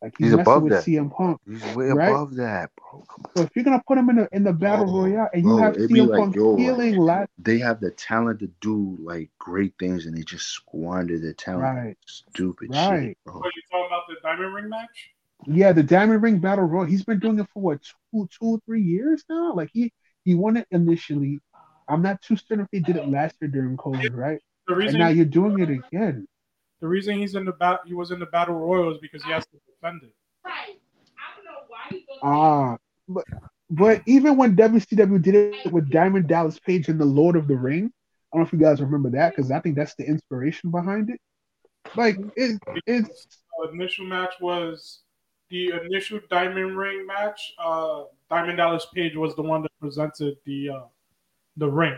Like 0.02 0.14
he's, 0.18 0.30
He's 0.30 0.32
messing 0.32 0.62
above 0.62 0.62
with 0.62 0.74
that. 0.74 0.84
CM 0.84 1.10
Punk. 1.10 1.40
He's 1.46 1.66
way 1.66 1.88
Right? 1.88 2.20
above 2.20 2.36
that, 2.36 2.70
bro. 2.76 3.04
So 3.36 3.42
if 3.42 3.50
you're 3.56 3.64
gonna 3.64 3.82
put 3.88 3.98
him 3.98 4.08
in 4.10 4.16
the 4.16 4.28
in 4.32 4.44
the 4.44 4.52
battle 4.52 4.86
Bro, 4.86 4.92
royale 4.92 5.28
and 5.34 5.44
you 5.46 5.56
bro, 5.56 5.58
have 5.58 5.74
it'd 5.74 5.90
CM 5.90 6.08
like, 6.08 6.12
Punk 6.12 6.36
yo, 6.36 6.46
healing 6.54 6.96
last 6.96 7.30
They 7.38 7.58
have 7.58 7.80
the 7.80 7.90
talent 7.90 8.40
to 8.40 8.48
do 8.60 8.96
like 9.00 9.30
great 9.38 9.74
things, 9.78 10.06
and 10.06 10.16
they 10.16 10.22
just 10.22 10.48
squander 10.48 11.18
their 11.18 11.34
talent. 11.34 11.72
right, 11.72 11.96
Stupid 12.06 12.74
Right. 12.74 12.74
shit, 12.74 13.16
bro. 13.24 13.42
What 13.42 13.54
you 13.56 13.62
talking 13.70 13.86
about 13.86 14.02
the 14.08 14.16
Diamond 14.22 14.54
Ring 14.54 14.68
match? 14.68 15.10
yeah, 15.46 15.72
the 15.72 15.82
Diamond 15.82 16.22
Ring 16.22 16.38
Battle 16.38 16.64
Royal. 16.64 16.84
He's 16.86 17.04
been 17.04 17.18
doing 17.18 17.38
it 17.38 17.46
for 17.52 17.62
what 17.62 17.80
two, 17.82 18.28
two 18.38 18.44
or 18.46 18.58
three 18.66 18.82
years 18.82 19.24
now. 19.28 19.54
Like 19.54 19.70
he 19.72 19.92
he 20.24 20.34
won 20.34 20.56
it 20.56 20.66
initially. 20.70 21.40
I'm 21.88 22.02
not 22.02 22.22
too 22.22 22.36
certain 22.36 22.60
if 22.64 22.70
they 22.70 22.80
did 22.80 22.96
it 22.96 23.08
last 23.08 23.36
year 23.40 23.50
during 23.50 23.76
COVID, 23.76 24.14
right? 24.14 24.40
The 24.68 24.74
And 24.84 24.96
reason 24.96 24.98
now 24.98 25.08
you're 25.08 25.24
doing 25.24 25.58
it 25.58 25.70
again. 25.70 26.26
the 26.80 26.88
reason 26.88 27.18
he's 27.18 27.34
in 27.34 27.44
the 27.44 27.52
bat 27.52 27.80
he 27.86 27.94
was 27.94 28.10
in 28.10 28.18
the 28.18 28.26
battle 28.26 28.54
royal 28.54 28.92
is 28.92 28.98
because 28.98 29.22
he 29.24 29.30
has 29.30 29.46
to 29.46 29.58
defend. 29.80 30.02
Right. 30.44 30.80
I 31.18 31.36
don't 31.36 31.44
know 31.44 31.60
why 31.68 31.78
he 31.90 31.98
goes. 32.00 32.18
Ah, 32.22 32.76
but 33.08 33.24
but 33.70 34.02
even 34.06 34.36
when 34.36 34.56
WCW 34.56 35.22
did 35.22 35.34
it 35.34 35.72
with 35.72 35.90
Diamond 35.90 36.28
Dallas 36.28 36.58
Page 36.58 36.88
and 36.88 37.00
the 37.00 37.04
Lord 37.04 37.36
of 37.36 37.46
the 37.46 37.56
Ring, 37.56 37.92
I 38.32 38.36
don't 38.36 38.42
know 38.42 38.46
if 38.46 38.52
you 38.52 38.58
guys 38.58 38.80
remember 38.80 39.10
that 39.10 39.34
because 39.34 39.50
I 39.50 39.60
think 39.60 39.76
that's 39.76 39.94
the 39.94 40.04
inspiration 40.04 40.70
behind 40.70 41.10
it. 41.10 41.20
Like 41.96 42.18
it, 42.36 42.60
it's 42.86 43.38
The 43.62 43.70
initial 43.72 44.06
match 44.06 44.34
was 44.40 45.00
the 45.50 45.72
initial 45.84 46.20
Diamond 46.30 46.76
Ring 46.76 47.06
match. 47.06 47.54
Uh, 47.58 48.04
Diamond 48.28 48.58
Dallas 48.58 48.86
Page 48.94 49.16
was 49.16 49.34
the 49.34 49.42
one 49.42 49.62
that 49.62 49.72
presented 49.80 50.36
the 50.44 50.70
uh, 50.70 50.82
the 51.56 51.68
ring. 51.68 51.96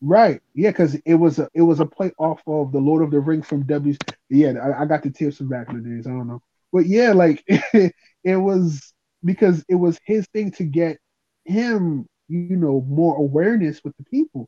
right, 0.00 0.40
yeah, 0.54 0.70
because 0.70 0.94
it 1.04 1.14
was 1.14 1.38
a 1.38 1.48
it 1.54 1.62
was 1.62 1.80
a 1.80 1.86
play 1.86 2.12
off 2.18 2.40
of 2.46 2.72
the 2.72 2.78
Lord 2.78 3.02
of 3.02 3.10
the 3.10 3.20
Ring 3.20 3.42
from 3.42 3.64
W. 3.66 3.94
Yeah, 4.28 4.52
I, 4.62 4.82
I 4.82 4.86
got 4.86 5.02
the 5.02 5.10
tips 5.10 5.38
from 5.38 5.48
back 5.48 5.68
in 5.70 5.82
the 5.82 5.88
days. 5.88 6.06
I 6.06 6.10
don't 6.10 6.28
know, 6.28 6.42
but 6.76 6.84
yeah, 6.84 7.14
like 7.14 7.42
it 7.48 8.36
was 8.36 8.92
because 9.24 9.64
it 9.66 9.76
was 9.76 9.98
his 10.04 10.26
thing 10.34 10.50
to 10.52 10.64
get 10.64 10.98
him, 11.46 12.06
you 12.28 12.54
know, 12.54 12.84
more 12.86 13.16
awareness 13.16 13.80
with 13.82 13.96
the 13.96 14.04
people. 14.04 14.46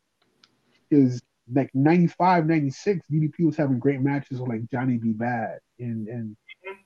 Because 0.91 1.23
like 1.51 1.71
95, 1.73 2.45
96, 2.45 3.01
DDP 3.11 3.47
was 3.47 3.57
having 3.57 3.79
great 3.79 4.03
matches 4.03 4.41
with 4.41 4.51
like 4.51 4.71
Johnny 4.71 4.99
B. 4.99 5.13
Bad 5.13 5.61
and 5.79 6.07
and 6.07 6.37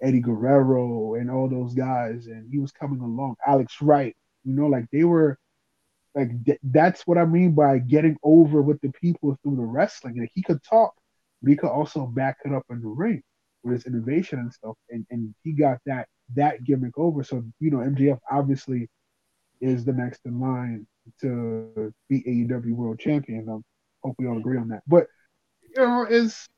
Eddie 0.01 0.21
Guerrero 0.21 1.15
and 1.15 1.29
all 1.29 1.49
those 1.49 1.75
guys, 1.75 2.27
and 2.27 2.49
he 2.49 2.61
was 2.61 2.71
coming 2.71 3.01
along. 3.01 3.35
Alex 3.45 3.83
Wright, 3.83 4.15
you 4.45 4.53
know, 4.53 4.69
like 4.69 4.87
they 4.93 5.03
were 5.03 5.37
like 6.15 6.31
th- 6.45 6.61
that's 6.63 7.05
what 7.05 7.19
I 7.19 7.25
mean 7.25 7.51
by 7.57 7.79
getting 7.81 8.17
over 8.23 8.63
with 8.63 8.81
the 8.81 8.93
people 8.93 9.37
through 9.43 9.57
the 9.57 9.63
wrestling. 9.63 10.21
Like 10.21 10.31
he 10.33 10.43
could 10.43 10.63
talk, 10.63 10.95
but 11.43 11.51
he 11.51 11.57
could 11.57 11.71
also 11.71 12.07
back 12.07 12.37
it 12.45 12.53
up 12.53 12.67
in 12.71 12.81
the 12.81 12.87
ring 12.87 13.25
with 13.63 13.75
his 13.75 13.87
innovation 13.87 14.39
and 14.39 14.53
stuff. 14.53 14.77
And 14.91 15.07
and 15.11 15.35
he 15.43 15.53
got 15.53 15.79
that 15.87 16.09
that 16.35 16.65
gimmick 16.65 16.97
over. 16.99 17.23
So 17.23 17.45
you 17.61 17.71
know, 17.71 17.79
MJF 17.79 18.19
obviously 18.31 18.89
is 19.61 19.85
the 19.85 19.93
next 19.93 20.21
in 20.25 20.41
line 20.41 20.87
to 21.21 21.93
be 22.09 22.23
AEW 22.23 22.73
World 22.75 22.99
Champion. 22.99 23.49
Um, 23.49 23.65
hope 24.03 24.17
we 24.19 24.27
all 24.27 24.39
agree 24.39 24.59
on 24.59 24.69
that. 24.69 24.83
But 24.87 25.07
you 25.77 25.83
know, 25.83 26.07
it's 26.09 26.49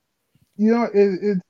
you 0.57 0.73
know, 0.73 0.85
it, 0.85 1.19
it's 1.23 1.41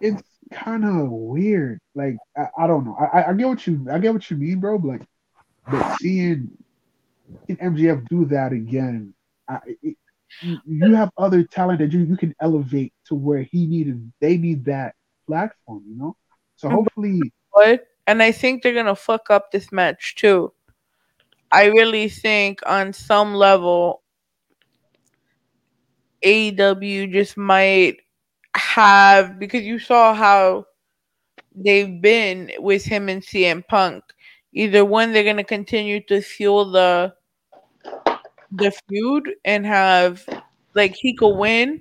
it's 0.00 0.22
kind 0.52 0.84
of 0.84 1.10
weird. 1.10 1.80
Like 1.94 2.16
I, 2.36 2.46
I 2.58 2.66
don't 2.66 2.84
know. 2.84 2.96
I, 2.96 3.30
I 3.30 3.32
get 3.34 3.48
what 3.48 3.66
you 3.66 3.86
I 3.90 3.98
get 3.98 4.12
what 4.12 4.30
you 4.30 4.36
mean, 4.36 4.60
bro. 4.60 4.78
But 4.78 4.88
like, 4.88 5.02
but 5.70 5.96
seeing, 5.98 6.50
MJF 7.48 8.08
do 8.08 8.26
that 8.26 8.52
again, 8.52 9.14
I, 9.48 9.58
it, 9.82 9.96
you, 10.42 10.58
you 10.66 10.94
have 10.94 11.10
other 11.16 11.42
talent 11.44 11.80
that 11.80 11.92
you 11.92 12.00
you 12.00 12.16
can 12.16 12.34
elevate 12.40 12.92
to 13.06 13.14
where 13.14 13.42
he 13.42 13.66
needed. 13.66 14.12
They 14.20 14.36
need 14.36 14.64
that 14.66 14.94
platform, 15.26 15.82
you 15.88 15.96
know. 15.96 16.16
So 16.56 16.68
hopefully, 16.68 17.32
What? 17.50 17.86
And 18.06 18.22
I 18.22 18.32
think 18.32 18.62
they're 18.62 18.74
gonna 18.74 18.96
fuck 18.96 19.30
up 19.30 19.50
this 19.50 19.72
match 19.72 20.14
too. 20.16 20.52
I 21.50 21.66
really 21.66 22.08
think 22.08 22.60
on 22.66 22.92
some 22.92 23.34
level 23.34 24.02
AEW 26.24 27.12
just 27.12 27.36
might 27.36 27.98
have 28.56 29.38
because 29.38 29.62
you 29.62 29.78
saw 29.78 30.14
how 30.14 30.66
they've 31.54 32.00
been 32.00 32.50
with 32.58 32.84
him 32.84 33.08
and 33.08 33.22
CM 33.22 33.66
Punk. 33.66 34.02
Either 34.52 34.84
one, 34.84 35.12
they're 35.12 35.24
gonna 35.24 35.44
continue 35.44 36.00
to 36.06 36.20
fuel 36.20 36.70
the 36.70 37.14
the 38.56 38.72
feud 38.88 39.34
and 39.44 39.66
have 39.66 40.26
like 40.74 40.94
he 40.94 41.14
could 41.14 41.36
win, 41.36 41.80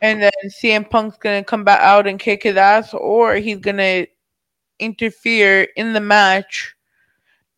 and 0.00 0.22
then 0.22 0.32
CM 0.46 0.88
Punk's 0.88 1.18
gonna 1.18 1.44
come 1.44 1.64
back 1.64 1.80
out 1.80 2.06
and 2.06 2.18
kick 2.18 2.42
his 2.42 2.56
ass, 2.56 2.94
or 2.94 3.36
he's 3.36 3.58
gonna 3.58 4.06
interfere 4.78 5.68
in 5.76 5.92
the 5.92 6.00
match, 6.00 6.74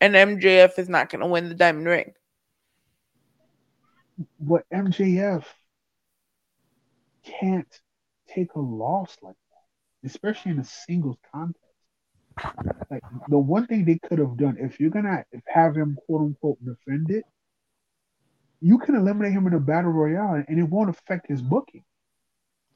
and 0.00 0.14
MJF 0.14 0.78
is 0.78 0.88
not 0.88 1.10
gonna 1.10 1.28
win 1.28 1.48
the 1.48 1.54
Diamond 1.54 1.86
Ring. 1.86 2.12
what 4.38 4.64
MJF 4.72 5.44
can't 7.24 7.80
take 8.28 8.54
a 8.54 8.60
loss 8.60 9.16
like 9.22 9.36
that, 9.50 10.08
especially 10.08 10.52
in 10.52 10.58
a 10.58 10.64
singles 10.64 11.18
contest. 11.32 11.58
Like 12.90 13.02
the 13.28 13.38
one 13.38 13.66
thing 13.66 13.84
they 13.84 13.98
could 13.98 14.18
have 14.18 14.36
done, 14.36 14.56
if 14.58 14.80
you're 14.80 14.90
gonna 14.90 15.24
have 15.46 15.76
him 15.76 15.96
quote 16.06 16.22
unquote 16.22 16.58
defend 16.64 17.10
it, 17.10 17.24
you 18.60 18.78
can 18.78 18.94
eliminate 18.94 19.32
him 19.32 19.46
in 19.46 19.54
a 19.54 19.60
battle 19.60 19.90
royale 19.90 20.42
and 20.46 20.58
it 20.58 20.64
won't 20.64 20.90
affect 20.90 21.28
his 21.28 21.42
booking. 21.42 21.84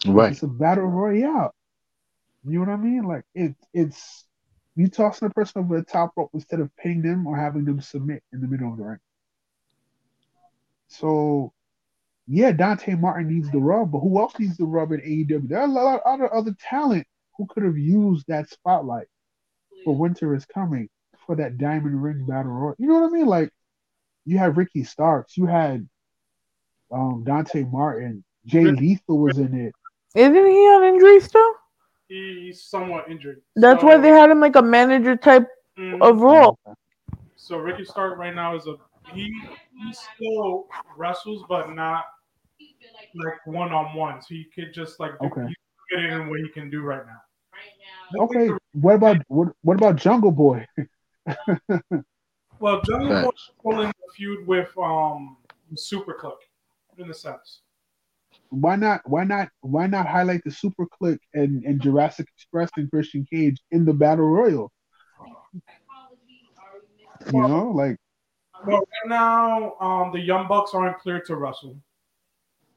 Right. 0.07 0.33
It's 0.33 0.43
a 0.43 0.49
battle 0.49 0.87
royale. 0.87 1.55
You 2.45 2.55
know 2.55 2.66
what 2.66 2.72
I 2.72 2.76
mean? 2.76 3.05
Like 3.05 3.24
it, 3.34 3.55
it's 3.72 4.25
you 4.76 4.88
tossing 4.88 5.26
a 5.26 5.30
person 5.30 5.63
over 5.63 5.76
the 5.76 5.84
top 5.84 6.13
rope 6.17 6.30
instead 6.34 6.61
of 6.61 6.75
pinning 6.76 7.03
them 7.03 7.26
or 7.26 7.37
having 7.37 7.64
them 7.64 7.80
submit 7.80 8.22
in 8.33 8.41
the 8.41 8.46
middle 8.46 8.71
of 8.71 8.79
the 8.79 8.84
ring. 8.84 8.99
So, 10.87 11.53
yeah, 12.26 12.53
Dante 12.53 12.95
Martin 12.95 13.29
needs 13.29 13.50
the 13.50 13.59
rub, 13.59 13.91
but 13.91 14.00
who 14.00 14.18
else 14.18 14.38
needs 14.38 14.57
the 14.57 14.67
rub 14.67 14.92
in 14.92 15.00
AEW? 15.00 15.49
There 15.49 15.59
are 15.59 15.64
a 15.64 15.67
lot 15.67 15.96
of 15.96 16.00
other 16.07 16.33
other 16.33 16.55
talent 16.61 17.07
who 17.37 17.46
could 17.46 17.64
have 17.64 17.76
used 17.76 18.26
that 18.29 18.49
spotlight 18.49 19.09
for 19.84 19.96
Winter 19.96 20.34
is 20.34 20.46
Coming 20.46 20.88
for 21.26 21.37
that 21.37 21.59
Diamond 21.59 22.03
Ring 22.03 22.25
battle 22.26 22.53
royal. 22.53 22.75
You 22.79 22.87
know 22.88 23.00
what 23.00 23.11
I 23.11 23.13
mean? 23.13 23.26
Like 23.26 23.50
you 24.29 24.37
had 24.37 24.57
Ricky 24.59 24.84
Starks, 24.84 25.37
you 25.37 25.46
had 25.46 25.88
um 26.92 27.25
Dante 27.25 27.64
Martin, 27.64 28.22
Jay 28.46 28.64
Lethal 28.64 29.18
was 29.18 29.38
in 29.38 29.55
it. 29.55 29.75
Isn't 30.14 30.34
he 30.34 30.41
on 30.41 30.84
injury 30.84 31.21
still? 31.21 31.53
He's 32.09 32.63
somewhat 32.63 33.11
injured. 33.11 33.41
That's 33.57 33.80
So- 33.80 33.87
why 33.87 33.96
they 33.96 34.09
had 34.11 34.30
him 34.30 34.41
like 34.41 34.57
a 34.57 34.63
manager 34.63 35.17
type 35.17 35.49
Mhm. 35.79 36.03
of 36.03 36.21
role. 36.21 36.59
So 37.37 37.57
Ricky 37.59 37.84
Stark 37.84 38.18
right 38.18 38.34
now 38.34 38.55
is 38.55 38.67
a 38.67 38.76
he 39.14 39.25
he 39.72 39.92
still 39.92 40.67
wrestles, 40.96 41.45
but 41.49 41.71
not 41.75 42.05
like 43.14 43.46
one 43.46 43.72
on 43.72 43.95
one. 43.95 44.21
So 44.21 44.34
he 44.34 44.45
could 44.55 44.75
just 44.75 45.00
like 45.00 45.13
do, 45.21 45.26
Okay. 45.26 45.46
he's 45.46 45.57
fitting 45.91 46.11
in 46.13 46.29
what 46.29 46.41
he 46.41 46.49
can 46.50 46.68
do 46.68 46.83
right 46.83 47.03
now. 47.07 48.21
Okay, 48.25 48.50
what 48.72 48.95
about 48.96 49.18
what, 49.29 49.49
what 49.63 49.76
about 49.76 49.96
Jungle 49.96 50.33
Boy? 50.33 50.67
Well, 52.61 52.80
Jungle 52.83 53.22
Boy 53.22 53.29
is 53.29 53.51
pulling 53.63 53.89
a 53.89 54.13
feud 54.14 54.47
with 54.47 54.71
um 54.79 55.37
Super 55.76 56.14
Kliq 56.14 56.37
in 56.99 57.11
a 57.11 57.14
sense. 57.14 57.61
Why 58.51 58.76
not 58.76 59.03
why 59.09 59.25
not 59.25 59.49
why 59.61 59.87
not 59.87 60.07
highlight 60.07 60.43
the 60.45 60.51
Super 60.51 60.87
Kliq 60.87 61.18
and, 61.35 61.64
and 61.64 61.80
Jurassic 61.80 62.26
Express 62.37 62.71
and 62.76 62.91
Christian 62.91 63.26
Cage 63.30 63.61
in 63.71 63.85
the 63.85 63.93
Battle 63.93 64.29
Royal? 64.29 64.72
You 67.33 67.43
know, 67.43 67.72
like 67.75 67.97
Well, 68.67 68.79
right 68.79 69.09
now, 69.09 69.75
um, 69.80 70.13
the 70.13 70.21
Young 70.21 70.49
Bucks 70.49 70.72
aren't 70.72 70.99
cleared 70.99 71.25
to 71.26 71.37
wrestle. 71.37 71.76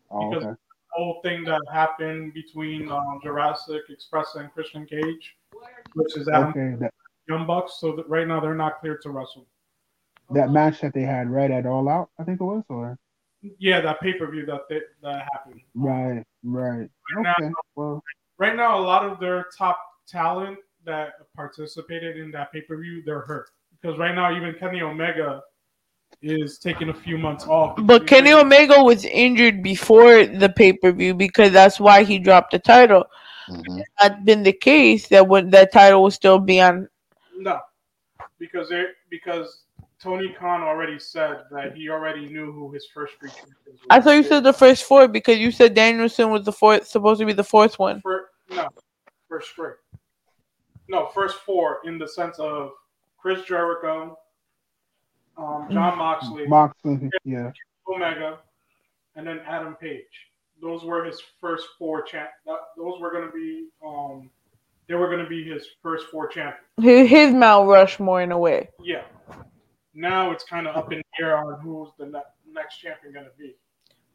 oh, 0.09 0.29
Because- 0.29 0.45
okay. 0.45 0.55
Whole 0.93 1.21
thing 1.23 1.45
that 1.45 1.61
happened 1.71 2.33
between 2.33 2.91
um, 2.91 3.21
Jurassic 3.23 3.83
Express 3.87 4.35
and 4.35 4.51
Christian 4.51 4.85
Cage, 4.85 5.37
which 5.93 6.17
is 6.17 6.27
Adam 6.27 6.49
Okay, 6.49 6.75
that 6.81 6.93
Young 7.29 7.47
Bucks. 7.47 7.79
So 7.79 7.95
that 7.95 8.09
right 8.09 8.27
now 8.27 8.41
they're 8.41 8.53
not 8.53 8.81
cleared 8.81 9.01
to 9.03 9.09
wrestle. 9.09 9.47
That 10.33 10.51
match 10.51 10.81
that 10.81 10.93
they 10.93 11.01
had 11.01 11.29
right 11.29 11.51
at 11.51 11.65
All 11.65 11.87
Out, 11.89 12.09
I 12.19 12.23
think 12.23 12.39
it 12.41 12.43
was, 12.43 12.63
or 12.69 12.97
Yeah, 13.41 13.81
that 13.81 13.99
pay 13.99 14.13
per 14.13 14.29
view 14.29 14.45
that 14.45 14.61
they, 14.69 14.81
that 15.03 15.27
happened. 15.33 15.61
right, 15.75 16.23
right. 16.43 16.89
Now- 17.17 17.33
Okay, 17.39 17.51
well, 17.75 18.03
Right 18.37 18.55
now, 18.55 18.79
a 18.79 18.81
lot 18.81 19.03
of 19.05 19.19
their 19.19 19.45
top 19.55 19.79
talent 20.07 20.57
that 20.83 21.13
participated 21.35 22.17
in 22.17 22.31
that 22.31 22.51
pay 22.51 22.61
per 22.61 22.75
view, 22.77 23.03
they're 23.05 23.19
hurt 23.21 23.49
because 23.79 23.99
right 23.99 24.15
now 24.15 24.35
even 24.35 24.55
Kenny 24.55 24.81
Omega 24.81 25.43
is 26.23 26.57
taking 26.57 26.89
a 26.89 26.93
few 26.93 27.17
months 27.19 27.45
off. 27.45 27.77
But 27.83 28.07
Kenny 28.07 28.33
Omega 28.33 28.83
was 28.83 29.05
injured 29.05 29.61
before 29.61 30.25
the 30.25 30.49
pay 30.49 30.73
per 30.73 30.91
view 30.91 31.13
because 31.13 31.51
that's 31.51 31.79
why 31.79 32.03
he 32.03 32.17
dropped 32.17 32.51
the 32.51 32.59
title. 32.59 33.05
Mhm. 33.47 33.83
Had 33.95 34.25
been 34.25 34.41
the 34.43 34.53
case 34.53 35.07
that 35.09 35.27
when 35.27 35.49
that 35.51 35.71
title 35.71 36.01
will 36.03 36.11
still 36.11 36.39
be 36.39 36.59
on. 36.61 36.87
No, 37.37 37.59
because 38.39 38.69
they 38.69 38.85
because 39.11 39.65
Tony 40.01 40.33
Khan 40.37 40.61
already 40.61 40.97
said 40.97 41.43
that 41.51 41.75
he 41.75 41.89
already 41.89 42.27
knew 42.27 42.51
who 42.51 42.71
his 42.71 42.87
first 42.91 43.13
three 43.19 43.29
champions 43.29 43.55
would 43.65 43.77
I 43.91 44.01
thought 44.01 44.15
you 44.15 44.23
said 44.23 44.43
the 44.43 44.53
first 44.53 44.83
four 44.83 45.07
because 45.07 45.37
you 45.37 45.51
said 45.51 45.75
Danielson 45.75 46.31
was 46.31 46.43
the 46.43 46.51
fourth, 46.51 46.87
supposed 46.87 47.19
to 47.19 47.25
be 47.25 47.33
the 47.33 47.43
fourth 47.43 47.77
one. 47.77 48.01
Fir- 48.01 48.29
no, 48.49 48.67
first 49.29 49.49
three. 49.55 49.73
No, 50.89 51.09
first 51.13 51.37
four 51.45 51.79
in 51.85 51.99
the 51.99 52.07
sense 52.07 52.39
of 52.39 52.71
Chris 53.17 53.43
Jericho, 53.43 54.17
um, 55.37 55.67
Jon 55.71 55.97
Moxley, 55.97 56.47
Moxley, 56.47 57.09
yeah. 57.23 57.51
Omega, 57.87 58.39
and 59.15 59.25
then 59.25 59.39
Adam 59.45 59.75
Page. 59.75 60.29
Those 60.61 60.83
were 60.83 61.05
his 61.05 61.21
first 61.39 61.67
four 61.77 62.01
champ. 62.01 62.29
That, 62.45 62.57
those 62.75 62.99
were 62.99 63.11
going 63.11 63.27
to 63.27 63.31
be 63.31 63.67
um, 63.85 64.29
they 64.87 64.95
were 64.95 65.07
going 65.07 65.23
to 65.23 65.29
be 65.29 65.43
his 65.43 65.67
first 65.83 66.07
four 66.07 66.27
champions. 66.27 66.65
His, 66.81 67.07
his 67.09 67.33
Mount 67.33 67.69
Rushmore 67.69 68.23
in 68.23 68.31
a 68.31 68.37
way. 68.37 68.69
Yeah. 68.83 69.03
Now 69.93 70.31
it's 70.31 70.43
kind 70.43 70.67
of 70.67 70.75
up 70.75 70.91
in 70.91 70.99
the 70.99 71.25
air 71.25 71.37
on 71.37 71.59
who's 71.61 71.89
the 71.97 72.05
ne- 72.05 72.53
next 72.53 72.77
champion 72.77 73.13
going 73.13 73.25
to 73.25 73.31
be. 73.37 73.55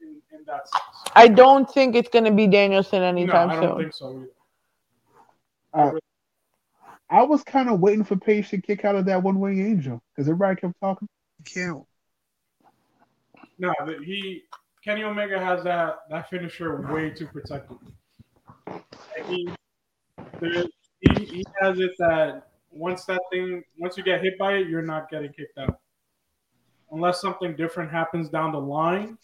In, 0.00 0.20
in 0.30 0.44
that 0.46 0.68
sense. 0.68 0.84
I 1.14 1.26
don't 1.26 1.70
think 1.70 1.94
it's 1.96 2.10
gonna 2.10 2.30
be 2.30 2.46
Danielson 2.46 3.00
No, 3.00 3.06
anytime 3.06 3.48
I 3.48 3.54
don't 3.54 3.62
soon. 3.62 3.78
think 3.78 3.94
so 3.94 4.28
either. 5.74 5.92
Uh, 5.94 5.98
I 7.08 7.22
was 7.22 7.42
kind 7.42 7.70
of 7.70 7.80
waiting 7.80 8.04
for 8.04 8.14
Page 8.16 8.50
to 8.50 8.60
kick 8.60 8.84
out 8.84 8.94
of 8.94 9.06
that 9.06 9.22
one 9.22 9.40
wing 9.40 9.58
angel 9.58 10.02
because 10.14 10.28
everybody 10.28 10.60
kept 10.60 10.78
talking. 10.80 11.08
Can't. 11.46 11.82
No, 13.58 13.72
that 13.86 14.02
he 14.04 14.42
Kenny 14.84 15.02
Omega 15.02 15.38
has 15.42 15.64
that 15.64 16.00
that 16.10 16.28
finisher 16.28 16.82
way 16.92 17.08
too 17.10 17.26
protected. 17.26 17.78
He, 19.26 19.48
there, 20.40 20.64
he 21.00 21.24
he 21.24 21.44
has 21.60 21.78
it 21.80 21.92
that 21.98 22.48
once 22.76 23.04
that 23.06 23.20
thing 23.30 23.62
once 23.78 23.96
you 23.96 24.02
get 24.02 24.22
hit 24.22 24.38
by 24.38 24.54
it, 24.54 24.68
you're 24.68 24.82
not 24.82 25.10
getting 25.10 25.32
kicked 25.32 25.58
out. 25.58 25.78
Unless 26.92 27.20
something 27.20 27.56
different 27.56 27.90
happens 27.90 28.28
down 28.28 28.52
the 28.52 28.60
line 28.60 29.18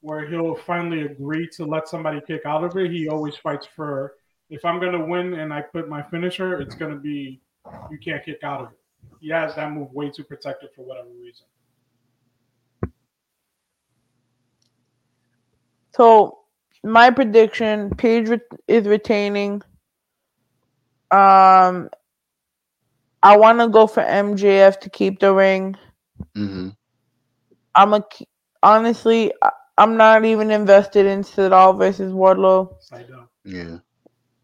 where 0.00 0.28
he'll 0.28 0.54
finally 0.54 1.02
agree 1.02 1.48
to 1.48 1.64
let 1.64 1.88
somebody 1.88 2.20
kick 2.26 2.42
out 2.44 2.62
of 2.62 2.76
it, 2.76 2.90
he 2.90 3.08
always 3.08 3.36
fights 3.36 3.66
for 3.74 4.14
if 4.50 4.64
I'm 4.64 4.80
gonna 4.80 5.04
win 5.04 5.34
and 5.34 5.52
I 5.52 5.62
put 5.62 5.88
my 5.88 6.02
finisher, 6.02 6.60
it's 6.60 6.74
gonna 6.74 6.96
be 6.96 7.40
you 7.90 7.98
can't 7.98 8.24
kick 8.24 8.40
out 8.42 8.60
of 8.60 8.68
it. 8.72 8.78
He 9.20 9.30
has 9.30 9.54
that 9.54 9.72
move 9.72 9.92
way 9.92 10.10
too 10.10 10.24
protected 10.24 10.70
for 10.74 10.82
whatever 10.82 11.08
reason. 11.20 11.46
So 15.96 16.40
my 16.82 17.10
prediction: 17.10 17.90
Page 17.90 18.28
is 18.68 18.86
retaining. 18.86 19.62
Um, 21.10 21.88
I 23.24 23.38
want 23.38 23.60
to 23.60 23.68
go 23.68 23.88
for 23.88 24.02
MJF 24.04 24.80
to 24.82 24.90
keep 24.90 25.20
the 25.20 25.34
ring. 25.34 25.76
hmm 26.36 26.70
I'm 27.74 27.94
a 27.94 28.04
honestly, 28.62 29.32
I, 29.42 29.50
I'm 29.78 29.96
not 29.96 30.24
even 30.26 30.50
invested 30.52 31.06
in 31.06 31.22
Sydal 31.22 31.78
versus 31.78 32.12
Wardlow. 32.12 32.74
Side. 32.82 33.08
Yeah. 33.44 33.78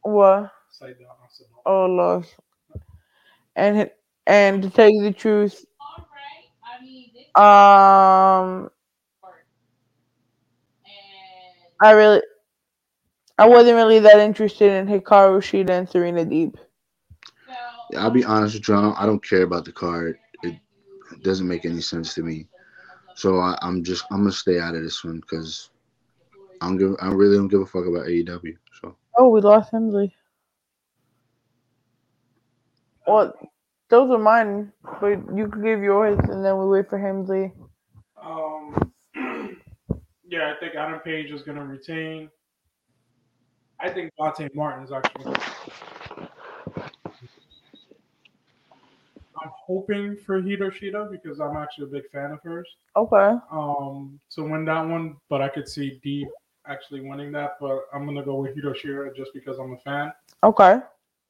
What? 0.03 0.53
Side 0.71 0.99
down. 0.99 1.09
I 1.23 1.27
said 1.31 1.47
no. 1.55 1.63
Oh 1.67 1.87
Lord. 1.87 2.27
And 3.57 3.79
it- 3.81 3.97
and 4.27 4.63
to 4.63 4.71
tell 4.71 4.89
you 4.91 5.03
the 5.05 5.13
truth, 5.13 5.65
All 5.81 6.07
right. 6.13 6.81
I 6.81 6.85
mean, 6.85 7.11
this 7.15 7.25
um, 7.37 8.71
I 11.83 11.93
really, 11.93 12.23
I 13.39 13.49
wasn't 13.49 13.77
really 13.77 14.01
that 14.01 14.21
interested 14.21 14.73
in 14.73 14.87
Hikaru 14.89 15.39
Shida 15.41 15.71
and 15.71 15.89
Serena 15.89 16.25
Deeb. 16.25 16.55
So 17.91 17.99
Yeah, 17.99 18.05
I'll 18.05 18.11
be 18.11 18.25
honest 18.25 18.55
with 18.55 18.69
you. 18.69 18.77
I 18.77 18.83
don't, 18.83 19.01
I 19.01 19.07
don't 19.07 19.25
care 19.25 19.43
about 19.43 19.65
the 19.65 19.73
card. 19.73 20.19
It 20.43 20.57
doesn't 21.23 21.49
make 21.49 21.65
any 21.65 21.81
sense 21.81 22.15
to 22.15 22.23
me. 22.23 22.47
So 23.15 23.39
I, 23.39 23.59
I'm 23.63 23.83
just 23.83 24.05
I'm 24.11 24.19
gonna 24.19 24.33
stay 24.33 24.61
out 24.61 24.75
of 24.75 24.83
this 24.83 25.05
one 25.05 25.21
because 25.21 25.71
I 26.61 26.67
don't 26.67 26.79
give 26.79 26.97
I 27.01 27.09
really 27.09 27.37
don't 27.37 27.49
give 27.49 27.61
a 27.61 27.67
fuck 27.67 27.87
about 27.87 28.07
AEW. 28.07 28.57
So 28.81 28.97
Oh, 29.19 29.29
we 29.29 29.41
lost 29.41 29.73
Himsley. 29.73 30.13
Well, 33.07 33.35
those 33.89 34.11
are 34.11 34.19
mine, 34.19 34.73
but 35.01 35.19
you 35.35 35.49
could 35.49 35.65
give 35.65 35.83
yours, 35.83 36.19
and 36.29 36.45
then 36.45 36.59
we 36.59 36.67
wait 36.67 36.89
for 36.89 36.99
Himsley. 36.99 37.53
Um, 38.23 38.93
yeah, 40.29 40.55
I 40.55 40.61
think 40.61 40.77
Adam 40.77 41.01
Page 41.01 41.33
is 41.33 41.43
going 41.43 41.59
to 41.59 41.65
retain. 41.65 42.31
I 43.81 43.91
think 43.91 44.13
Dante 44.17 44.49
Martin 44.55 44.85
is 44.85 44.93
actually. 44.93 45.35
I'm 49.43 49.51
hoping 49.55 50.17
for 50.17 50.41
Hito 50.41 50.71
Shida 50.71 51.11
because 51.11 51.41
I'm 51.41 51.57
actually 51.57 51.85
a 51.85 51.89
big 51.89 52.11
fan 52.11 52.33
of 52.33 52.43
hers. 52.43 52.69
Okay. 52.97 53.35
Um, 53.51 54.19
to 54.31 54.43
win 54.43 54.65
that 54.67 54.83
one, 54.87 55.17
but 55.29 55.41
I 55.41 55.49
could 55.49 55.69
see 55.69 56.01
Deeb 56.05 56.27
actually 56.67 57.01
winning 57.01 57.33
that. 57.33 57.53
But 57.61 57.85
I'm 57.93 58.05
gonna 58.07 58.25
go 58.25 58.37
with 58.37 58.55
Hito 58.55 58.73
Shida 58.73 59.15
just 59.17 59.33
because 59.35 59.59
I'm 59.59 59.73
a 59.73 59.79
fan. 59.79 60.13
Okay. 60.43 60.81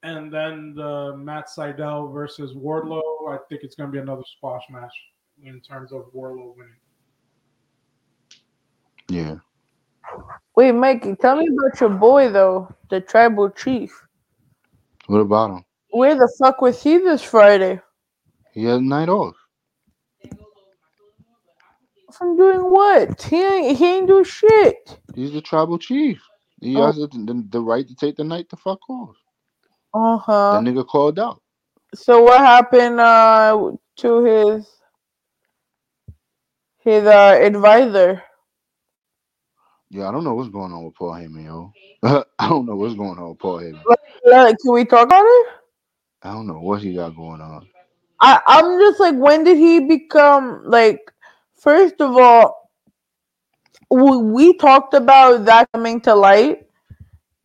And 0.02 0.32
then 0.32 0.74
the 0.74 1.14
Matt 1.16 1.48
Sydal 1.48 2.12
versus 2.12 2.52
Wardlow. 2.54 3.02
I 3.28 3.38
think 3.48 3.62
it's 3.62 3.74
gonna 3.74 3.90
be 3.92 3.98
another 3.98 4.22
squash 4.36 4.64
match 4.70 4.94
in 5.42 5.60
terms 5.60 5.92
of 5.92 6.12
Wardlow 6.14 6.56
winning. 6.56 6.74
yeah, 9.08 9.36
Wait, 10.56 10.72
Mikey, 10.72 11.14
tell 11.16 11.36
me 11.36 11.46
about 11.48 11.80
your 11.80 11.90
boy 11.90 12.30
though, 12.30 12.72
the 12.90 13.00
tribal 13.00 13.50
chief. 13.50 14.06
what 15.06 15.18
about 15.18 15.50
him? 15.50 15.64
Where 15.90 16.14
the 16.14 16.32
fuck 16.38 16.60
was 16.60 16.82
he 16.82 16.98
this 16.98 17.22
Friday? 17.22 17.80
He 18.52 18.64
had 18.64 18.80
a 18.80 18.82
night 18.82 19.08
off. 19.08 19.36
From 22.12 22.36
doing 22.36 22.60
what? 22.60 23.22
He 23.22 23.40
ain't, 23.42 23.78
he 23.78 23.86
ain't 23.86 24.08
do 24.08 24.24
shit. 24.24 24.98
He's 25.14 25.32
the 25.32 25.40
tribal 25.40 25.78
chief. 25.78 26.20
He 26.60 26.76
Oh. 26.78 26.86
has 26.86 26.96
the, 26.96 27.06
the, 27.08 27.46
the 27.50 27.60
right 27.60 27.86
to 27.86 27.94
take 27.94 28.16
the 28.16 28.24
night 28.24 28.48
the 28.50 28.56
fuck 28.56 28.78
off. 28.90 29.16
Uh 29.94 30.16
huh. 30.18 30.50
That 30.52 30.62
nigga 30.70 30.86
called 30.86 31.18
out. 31.18 31.40
So 31.94 32.22
what 32.22 32.38
happened 32.40 33.00
uh 33.00 33.72
to 33.98 34.24
his 34.24 34.66
his 36.78 37.04
uh 37.04 37.38
advisor? 37.40 38.22
Yeah, 39.90 40.08
I 40.08 40.12
don't 40.12 40.22
know 40.24 40.34
what's 40.34 40.50
going 40.50 40.72
on 40.72 40.84
with 40.84 40.94
Paul 40.94 41.12
Heyman, 41.12 41.44
yo. 41.44 41.72
I 42.38 42.48
don't 42.48 42.66
know 42.66 42.76
what's 42.76 42.94
going 42.94 43.18
on 43.18 43.30
with 43.30 43.38
Paul 43.40 43.58
Heyman. 43.60 43.82
Yeah, 44.24 44.52
can 44.62 44.72
we 44.72 44.84
talk 44.84 45.06
about 45.06 45.24
it? 45.24 45.46
I 46.22 46.32
don't 46.32 46.46
know 46.46 46.60
what 46.60 46.82
he 46.82 46.94
got 46.94 47.16
going 47.16 47.40
on. 47.40 47.66
I 48.20 48.40
I'm 48.46 48.80
just 48.80 49.00
like, 49.00 49.16
when 49.16 49.44
did 49.44 49.58
he 49.58 49.80
become 49.80 50.62
like? 50.66 51.00
First 51.58 52.00
of 52.00 52.16
all, 52.16 52.70
we, 53.90 54.16
we 54.18 54.56
talked 54.58 54.94
about 54.94 55.46
that 55.46 55.68
coming 55.72 56.00
to 56.02 56.14
light, 56.14 56.66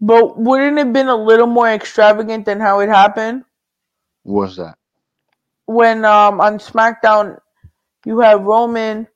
but 0.02 0.40
wouldn't 0.40 0.78
it 0.80 0.86
have 0.86 0.94
been 0.94 1.10
a 1.10 1.16
little 1.16 1.48
more 1.48 1.70
extravagant 1.70 2.46
than 2.46 2.60
how 2.62 2.80
it 2.82 2.90
happened? 2.90 3.44
What's 4.24 4.58
that? 4.58 4.76
when 5.68 6.06
um 6.06 6.42
on 6.42 6.60
SmackDown 6.60 7.40
you 8.06 8.20
have 8.20 8.44
Roman 8.44 9.08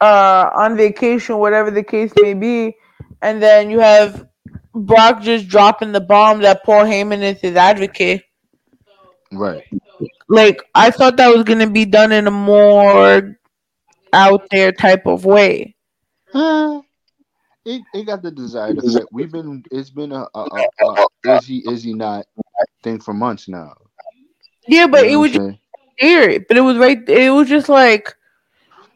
uh 0.00 0.50
on 0.54 0.76
vacation, 0.76 1.38
whatever 1.38 1.70
the 1.70 1.84
case 1.84 2.12
may 2.20 2.34
be, 2.34 2.76
and 3.22 3.42
then 3.42 3.70
you 3.70 3.80
have 3.80 4.26
Brock 4.74 5.22
just 5.22 5.48
dropping 5.48 5.92
the 5.92 6.00
bomb 6.00 6.40
that 6.42 6.64
Paul 6.64 6.84
Heyman 6.84 7.22
is 7.22 7.40
his 7.40 7.56
advocate. 7.56 8.24
Right. 9.32 9.64
Like 10.28 10.62
I 10.74 10.90
thought 10.90 11.16
that 11.18 11.34
was 11.34 11.44
gonna 11.44 11.70
be 11.70 11.84
done 11.84 12.12
in 12.12 12.26
a 12.26 12.30
more 12.30 13.36
out 14.12 14.42
there 14.50 14.72
type 14.72 15.06
of 15.06 15.24
way. 15.24 15.76
Uh, 16.32 16.80
it, 17.64 17.82
it 17.94 18.06
got 18.06 18.22
the 18.22 18.30
desired 18.30 18.78
effect. 18.78 19.06
We've 19.12 19.30
been 19.30 19.62
it's 19.70 19.90
been 19.90 20.12
a, 20.12 20.26
a, 20.34 20.66
a, 20.82 20.86
a 21.26 21.36
is 21.36 21.46
he 21.46 21.58
is 21.70 21.82
he 21.82 21.94
not 21.94 22.26
thing 22.82 23.00
for 23.00 23.12
months 23.12 23.48
now. 23.48 23.74
Yeah, 24.66 24.86
but 24.86 25.04
You 25.06 25.12
it 25.12 25.16
was 25.16 25.32
just 25.32 25.58
weird. 26.00 26.44
But 26.48 26.56
it 26.56 26.62
was 26.62 26.76
right. 26.78 27.08
It 27.08 27.30
was 27.30 27.48
just 27.48 27.68
like 27.68 28.14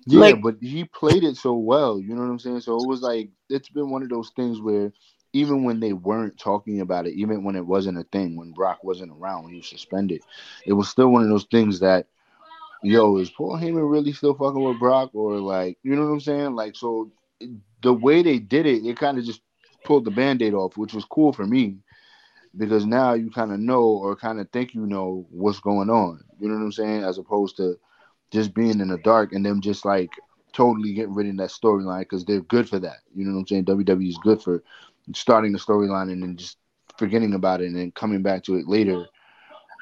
Yeah, 0.07 0.21
Like- 0.21 0.43
but 0.43 0.57
he 0.61 0.85
played 0.85 1.25
it 1.25 1.37
so 1.37 1.55
well. 1.55 2.01
You 2.01 2.15
know 2.15 2.23
what 2.23 2.31
I'm 2.31 2.39
saying? 2.39 2.61
So 2.61 2.77
it 2.81 2.87
was 2.89 3.03
like 3.03 3.29
it's 3.51 3.69
been 3.69 3.91
one 3.91 4.03
of 4.03 4.09
those 4.09 4.31
things 4.35 4.61
where 4.61 4.93
even 5.35 5.65
when 5.65 5.81
they 5.81 5.93
weren't 5.93 6.39
talking 6.39 6.81
about 6.81 7.07
it, 7.07 7.15
even 7.15 7.45
when 7.45 7.57
it 7.57 7.67
wasn't 7.67 7.99
a 7.99 8.05
thing, 8.05 8.37
when 8.37 8.53
Brock 8.53 8.85
wasn't 8.85 9.13
around, 9.13 9.45
when 9.45 9.53
he 9.53 9.59
was 9.59 9.69
suspended, 9.69 10.23
it 10.67 10.73
was 10.75 10.89
still 10.89 11.09
one 11.11 11.23
of 11.23 11.29
those 11.29 11.47
things 11.51 11.81
that, 11.81 12.09
yo, 12.83 13.19
is 13.19 13.31
Paul 13.31 13.59
Heyman 13.59 13.91
really 13.91 14.13
still 14.13 14.35
fucking 14.35 14.63
with 14.63 14.79
Brock, 14.79 15.11
or 15.15 15.39
like, 15.41 15.79
you 15.83 15.97
know 15.97 16.07
what 16.07 16.13
I'm 16.15 16.21
saying? 16.21 16.55
Like, 16.55 16.77
so 16.77 17.13
the 17.83 17.93
way 17.95 18.23
they 18.23 18.39
did 18.39 18.67
it, 18.67 18.87
it 18.87 18.99
kind 18.99 19.19
of 19.19 19.25
just 19.25 19.43
pulled 19.85 20.05
the 20.07 20.11
band-aid 20.11 20.55
off, 20.55 20.77
which 20.79 20.95
was 20.95 21.05
cool 21.05 21.33
for 21.33 21.47
me. 21.47 21.79
because 22.57 22.87
now 22.87 23.15
you 23.15 23.31
kind 23.31 23.53
of 23.53 23.61
know 23.61 23.83
or 23.83 24.17
kind 24.17 24.41
of 24.41 24.51
think 24.51 24.75
you 24.75 24.87
know 24.87 25.27
what's 25.31 25.61
going 25.61 25.91
on. 25.91 26.23
You 26.39 26.49
know 26.49 26.55
what 26.55 26.63
I'm 26.63 26.73
saying? 26.73 27.05
As 27.05 27.19
opposed 27.19 27.57
to 27.59 27.79
just 28.31 28.55
being 28.55 28.81
in 28.81 28.89
the 28.89 28.99
dark 28.99 29.33
and 29.33 29.45
them 29.45 29.61
just 29.61 29.85
like 29.85 30.11
totally 30.53 30.93
getting 30.95 31.15
rid 31.15 31.29
of 31.29 31.37
that 31.39 31.51
storyline 31.51 32.01
because 32.01 32.25
they're 32.25 32.41
good 32.43 32.69
for 32.69 32.79
that. 32.81 32.99
You 33.15 33.25
know 33.25 33.35
what 33.35 33.41
I'm 33.41 33.47
saying? 33.49 33.65
WWE 33.67 34.09
is 34.09 34.19
good 34.19 34.43
for 34.43 34.63
starting 35.15 35.53
the 35.53 35.59
storyline 35.59 36.11
and 36.13 36.23
then 36.23 36.37
just 36.37 36.57
forgetting 36.99 37.35
about 37.35 37.61
it 37.61 37.67
and 37.67 37.77
then 37.77 37.91
coming 37.93 38.23
back 38.23 38.43
to 38.45 38.57
it 38.57 38.69
later 38.69 39.07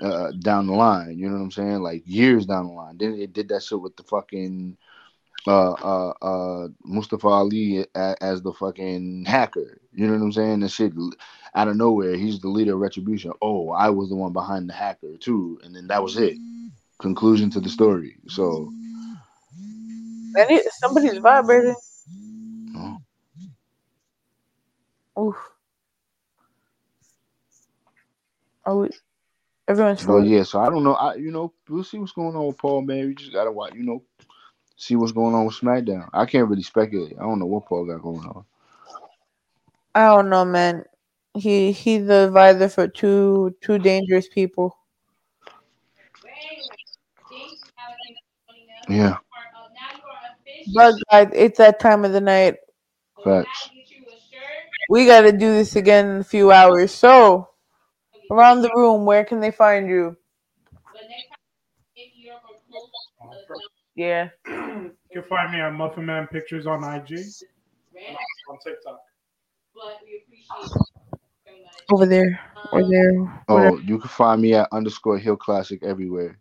uh, 0.03 0.33
down 0.41 0.67
the 0.67 0.73
line. 0.73 1.19
You 1.19 1.29
know 1.29 1.37
what 1.37 1.43
I'm 1.43 1.51
saying? 1.51 1.83
Like 1.83 2.03
years 2.07 2.47
down 2.47 2.69
the 2.69 2.73
line. 2.73 2.97
Then 2.99 3.15
it 3.15 3.33
did 3.33 3.49
that 3.51 3.63
shit 3.63 3.81
with 3.81 3.97
the 3.97 4.03
fucking 4.05 4.77
uh 5.47 5.73
uh 5.73 6.13
uh 6.23 6.69
Mustafa 6.85 7.27
Ali 7.27 7.85
a- 7.95 8.17
as 8.23 8.43
the 8.43 8.53
fucking 8.53 9.25
hacker. 9.27 9.81
You 9.93 10.07
know 10.07 10.15
what 10.15 10.23
I'm 10.23 10.33
saying? 10.33 10.61
The 10.61 10.69
shit 10.69 10.93
out 11.55 11.69
of 11.69 11.77
nowhere, 11.77 12.17
he's 12.17 12.41
the 12.41 12.49
leader 12.49 12.75
of 12.75 12.81
Retribution. 12.81 13.33
Oh, 13.43 13.71
I 13.71 13.91
was 13.91 14.09
the 14.09 14.17
one 14.17 14.33
behind 14.33 14.69
the 14.69 14.75
hacker 14.75 15.17
too, 15.19 15.61
and 15.65 15.75
then 15.75 15.89
that 15.89 16.03
was 16.03 16.17
it. 16.17 16.37
Conclusion 17.01 17.51
to 17.51 17.61
the 17.61 17.69
story. 17.69 18.17
So 18.29 18.71
somebody's 20.81 21.19
vibrating. 21.19 21.75
oh, 22.77 22.97
Oof. 25.19 25.37
Oh, 28.65 28.89
everyone's 29.69 30.07
well, 30.07 30.25
yeah. 30.25 30.43
So 30.45 30.61
I 30.61 30.71
don't 30.71 30.85
know. 30.85 30.95
I 30.95 31.15
you 31.17 31.31
know 31.31 31.53
we'll 31.69 31.85
see 31.85 31.99
what's 31.99 32.13
going 32.13 32.37
on 32.37 32.47
with 32.47 32.59
Paul. 32.59 32.83
Man, 32.83 33.09
we 33.09 33.15
just 33.15 33.33
gotta 33.33 33.53
watch. 33.53 33.75
You 33.75 33.83
know, 33.83 34.03
see 34.77 34.97
what's 34.97 35.13
going 35.13 35.35
on 35.35 35.47
with 35.47 35.57
SmackDown. 35.57 36.09
I 36.13 36.27
can't 36.27 36.49
really 36.49 36.63
speculate. 36.63 37.17
I 37.19 37.23
don't 37.23 37.39
know 37.39 37.47
what 37.47 37.67
Paul 37.67 37.85
got 37.87 38.03
going 38.03 38.27
on. 38.27 38.45
I 39.95 40.07
don't 40.07 40.31
know, 40.31 40.45
man. 40.45 40.85
He 41.35 41.73
he's 41.73 42.07
the 42.07 42.27
advisor 42.27 42.69
for 42.69 42.89
two 42.89 43.55
two 43.61 43.79
dangerous 43.79 44.29
people. 44.29 44.77
Yeah, 48.89 49.19
But 50.75 50.95
guys, 51.11 51.29
it's 51.35 51.59
that 51.59 51.81
time 51.81 52.05
of 52.05 52.13
the 52.13 52.21
night. 52.21 52.57
facts. 53.25 53.71
We 54.93 55.07
got 55.07 55.23
to 55.23 55.33
do 55.33 55.55
this 55.55 55.75
again 55.75 56.07
in 56.11 56.17
a 56.19 56.25
few 56.25 56.53
hours. 56.53 56.93
So, 56.93 57.49
around 58.31 58.61
the 58.61 58.71
room, 58.77 59.07
where 59.07 59.25
can 59.25 59.41
they 59.41 59.51
find 59.51 59.89
you? 59.89 60.19
Yeah. 63.97 64.29
You 64.47 64.93
can 65.11 65.23
find 65.31 65.51
me 65.51 65.61
at 65.61 65.73
Muffin 65.73 66.05
Man 66.05 66.27
Pictures 66.27 66.67
on 66.67 66.85
IG, 66.85 67.21
on 68.51 68.59
TikTok. 68.63 69.01
Over 71.91 72.05
there. 72.05 72.39
Or 72.71 72.87
there. 72.87 73.15
whatever. 73.47 73.77
Oh, 73.77 73.79
you 73.79 73.99
can 73.99 74.11
find 74.11 74.43
me 74.43 74.53
at 74.53 74.69
underscore 74.73 75.17
Heel 75.17 75.39
Classic 75.39 75.83
everywhere. 75.83 76.39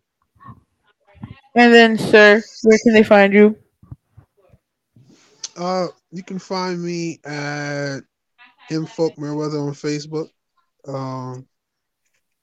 And 1.56 1.72
then, 1.72 1.96
sir, 1.96 2.42
where 2.64 2.78
can 2.84 2.92
they 2.92 3.02
find 3.02 3.32
you? 3.32 3.56
Uh, 5.56 5.88
you 6.10 6.22
can 6.22 6.38
find 6.38 6.82
me 6.82 7.18
at 7.24 8.00
M 8.72 8.86
Folk 8.86 9.18
Merweather 9.18 9.58
on 9.58 9.72
Facebook, 9.72 10.28
um, 10.86 11.46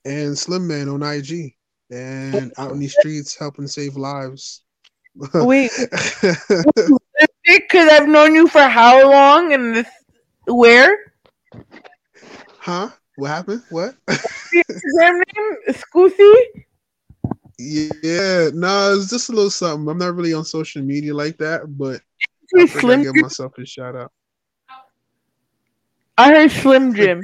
and 0.05 0.37
Slim 0.37 0.67
Man 0.67 0.89
on 0.89 1.03
IG, 1.03 1.55
and 1.91 2.53
out 2.57 2.71
in 2.71 2.79
the 2.79 2.87
streets 2.87 3.37
helping 3.37 3.67
save 3.67 3.95
lives. 3.95 4.63
Wait, 5.33 5.71
because 7.45 7.89
I've 7.89 8.07
known 8.07 8.35
you 8.35 8.47
for 8.47 8.61
how 8.61 9.09
long 9.09 9.53
and 9.53 9.75
this, 9.75 9.89
where? 10.45 11.13
huh? 12.57 12.89
What 13.15 13.27
happened? 13.27 13.63
What? 13.69 13.95
Instagram 14.07 15.21
name? 15.35 15.55
Scusi? 15.69 16.35
yeah, 17.59 18.49
no, 18.53 18.95
it's 18.95 19.09
just 19.09 19.29
a 19.29 19.33
little 19.33 19.49
something. 19.49 19.89
I'm 19.89 19.97
not 19.97 20.15
really 20.15 20.33
on 20.33 20.45
social 20.45 20.81
media 20.81 21.13
like 21.13 21.37
that, 21.39 21.77
but 21.77 22.01
I 22.55 22.65
think 22.65 22.75
I 22.75 22.79
Slim 22.79 23.03
give 23.03 23.15
myself 23.15 23.57
a 23.57 23.65
shout 23.65 23.95
out. 23.95 24.11
I 26.19 26.33
heard 26.33 26.51
Slim 26.51 26.93
Jim. 26.93 27.21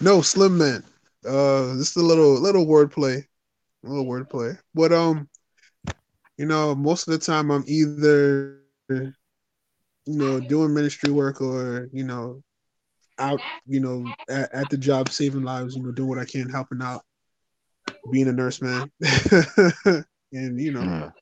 No, 0.00 0.22
Slim 0.22 0.56
Man. 0.56 0.82
Uh, 1.26 1.76
just 1.76 1.96
a 1.96 2.00
little 2.00 2.40
little 2.40 2.64
wordplay, 2.66 3.22
a 3.84 3.88
little 3.88 4.06
wordplay. 4.06 4.58
But 4.74 4.92
um, 4.92 5.28
you 6.38 6.46
know, 6.46 6.74
most 6.74 7.06
of 7.06 7.12
the 7.12 7.18
time 7.18 7.50
I'm 7.50 7.64
either, 7.66 8.60
you 8.88 9.12
know, 10.06 10.40
doing 10.40 10.74
ministry 10.74 11.10
work 11.10 11.42
or 11.42 11.88
you 11.92 12.04
know, 12.04 12.42
out, 13.18 13.40
you 13.66 13.80
know, 13.80 14.06
at, 14.30 14.54
at 14.54 14.70
the 14.70 14.78
job 14.78 15.10
saving 15.10 15.42
lives. 15.42 15.76
You 15.76 15.82
know, 15.82 15.92
doing 15.92 16.08
what 16.08 16.18
I 16.18 16.24
can, 16.24 16.48
helping 16.48 16.80
out, 16.80 17.02
being 18.10 18.28
a 18.28 18.32
nurse, 18.32 18.62
man. 18.62 18.90
and 20.32 20.60
you 20.60 20.72
know, 20.72 21.12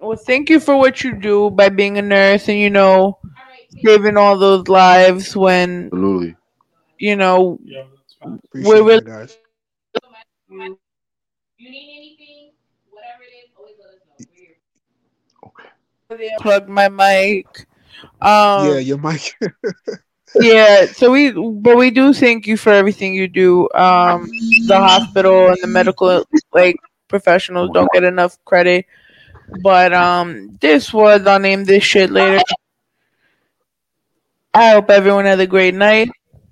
Well, 0.00 0.16
thank 0.16 0.50
you 0.50 0.58
for 0.58 0.76
what 0.76 1.04
you 1.04 1.14
do 1.20 1.50
by 1.50 1.68
being 1.68 1.98
a 1.98 2.02
nurse 2.02 2.48
and, 2.48 2.58
you 2.58 2.70
know, 2.70 3.18
saving 3.68 4.16
all 4.16 4.38
those 4.38 4.68
lives 4.68 5.36
when, 5.36 5.86
Absolutely. 5.86 6.36
you 6.98 7.16
know, 7.16 7.58
Yeah, 7.64 7.84
that's 7.94 8.14
fine. 8.14 8.40
appreciate 8.44 8.72
Wait, 8.72 8.82
wait. 8.82 9.04
guys. 9.04 9.36
You 10.50 11.70
need 11.70 11.96
anything, 11.96 12.52
whatever 12.90 13.22
it 13.22 13.34
is, 13.44 13.50
always 13.58 13.74
let 13.78 13.94
us 13.94 14.00
know. 14.06 15.50
We're 16.10 16.18
here. 16.18 16.36
plug 16.40 16.68
my 16.68 16.88
mic. 16.88 17.66
Um, 18.20 18.66
yeah, 18.66 18.78
your 18.78 18.98
mic. 18.98 19.34
yeah 20.40 20.86
so 20.86 21.10
we 21.10 21.30
but 21.32 21.76
we 21.76 21.90
do 21.90 22.12
thank 22.12 22.46
you 22.46 22.56
for 22.56 22.70
everything 22.70 23.14
you 23.14 23.26
do 23.28 23.68
um 23.74 24.28
the 24.66 24.78
hospital 24.78 25.48
and 25.48 25.56
the 25.62 25.66
medical 25.66 26.22
like 26.52 26.76
professionals 27.08 27.70
don't 27.72 27.90
get 27.92 28.04
enough 28.04 28.38
credit 28.44 28.84
but 29.62 29.92
um 29.92 30.56
this 30.60 30.92
was 30.92 31.26
i'll 31.26 31.38
name 31.38 31.64
this 31.64 31.82
shit 31.82 32.10
later 32.10 32.38
i 34.58 34.70
hope 34.72 34.90
everyone 34.90 35.24
had 35.24 35.38
a 35.38 35.46
great 35.46 35.74
night 35.74 36.10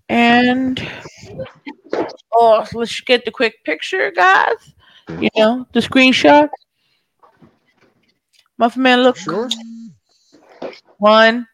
and 0.09 0.87
oh 2.33 2.65
let's 2.75 3.01
get 3.01 3.25
the 3.25 3.31
quick 3.31 3.65
picture 3.65 4.13
guys 4.13 4.75
you 5.19 5.29
know 5.35 5.67
the 5.73 5.81
screenshot 5.81 6.49
muffin 8.59 8.83
man 8.83 9.03
look 9.03 9.17
sure. 9.17 9.49
one 10.99 11.47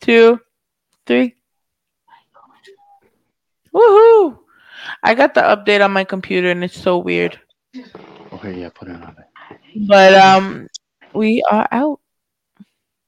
two 0.00 0.40
three 1.06 1.34
Woohoo! 3.74 4.38
I 5.02 5.14
got 5.14 5.32
the 5.32 5.40
update 5.40 5.82
on 5.82 5.92
my 5.92 6.04
computer 6.04 6.50
and 6.50 6.62
it's 6.62 6.76
so 6.78 6.98
weird. 6.98 7.40
Okay, 8.32 8.60
yeah, 8.60 8.68
put 8.68 8.88
it 8.88 9.00
on 9.00 9.16
there. 9.16 9.58
But 9.88 10.12
um 10.12 10.68
we 11.14 11.42
are 11.50 11.66
out. 11.72 12.01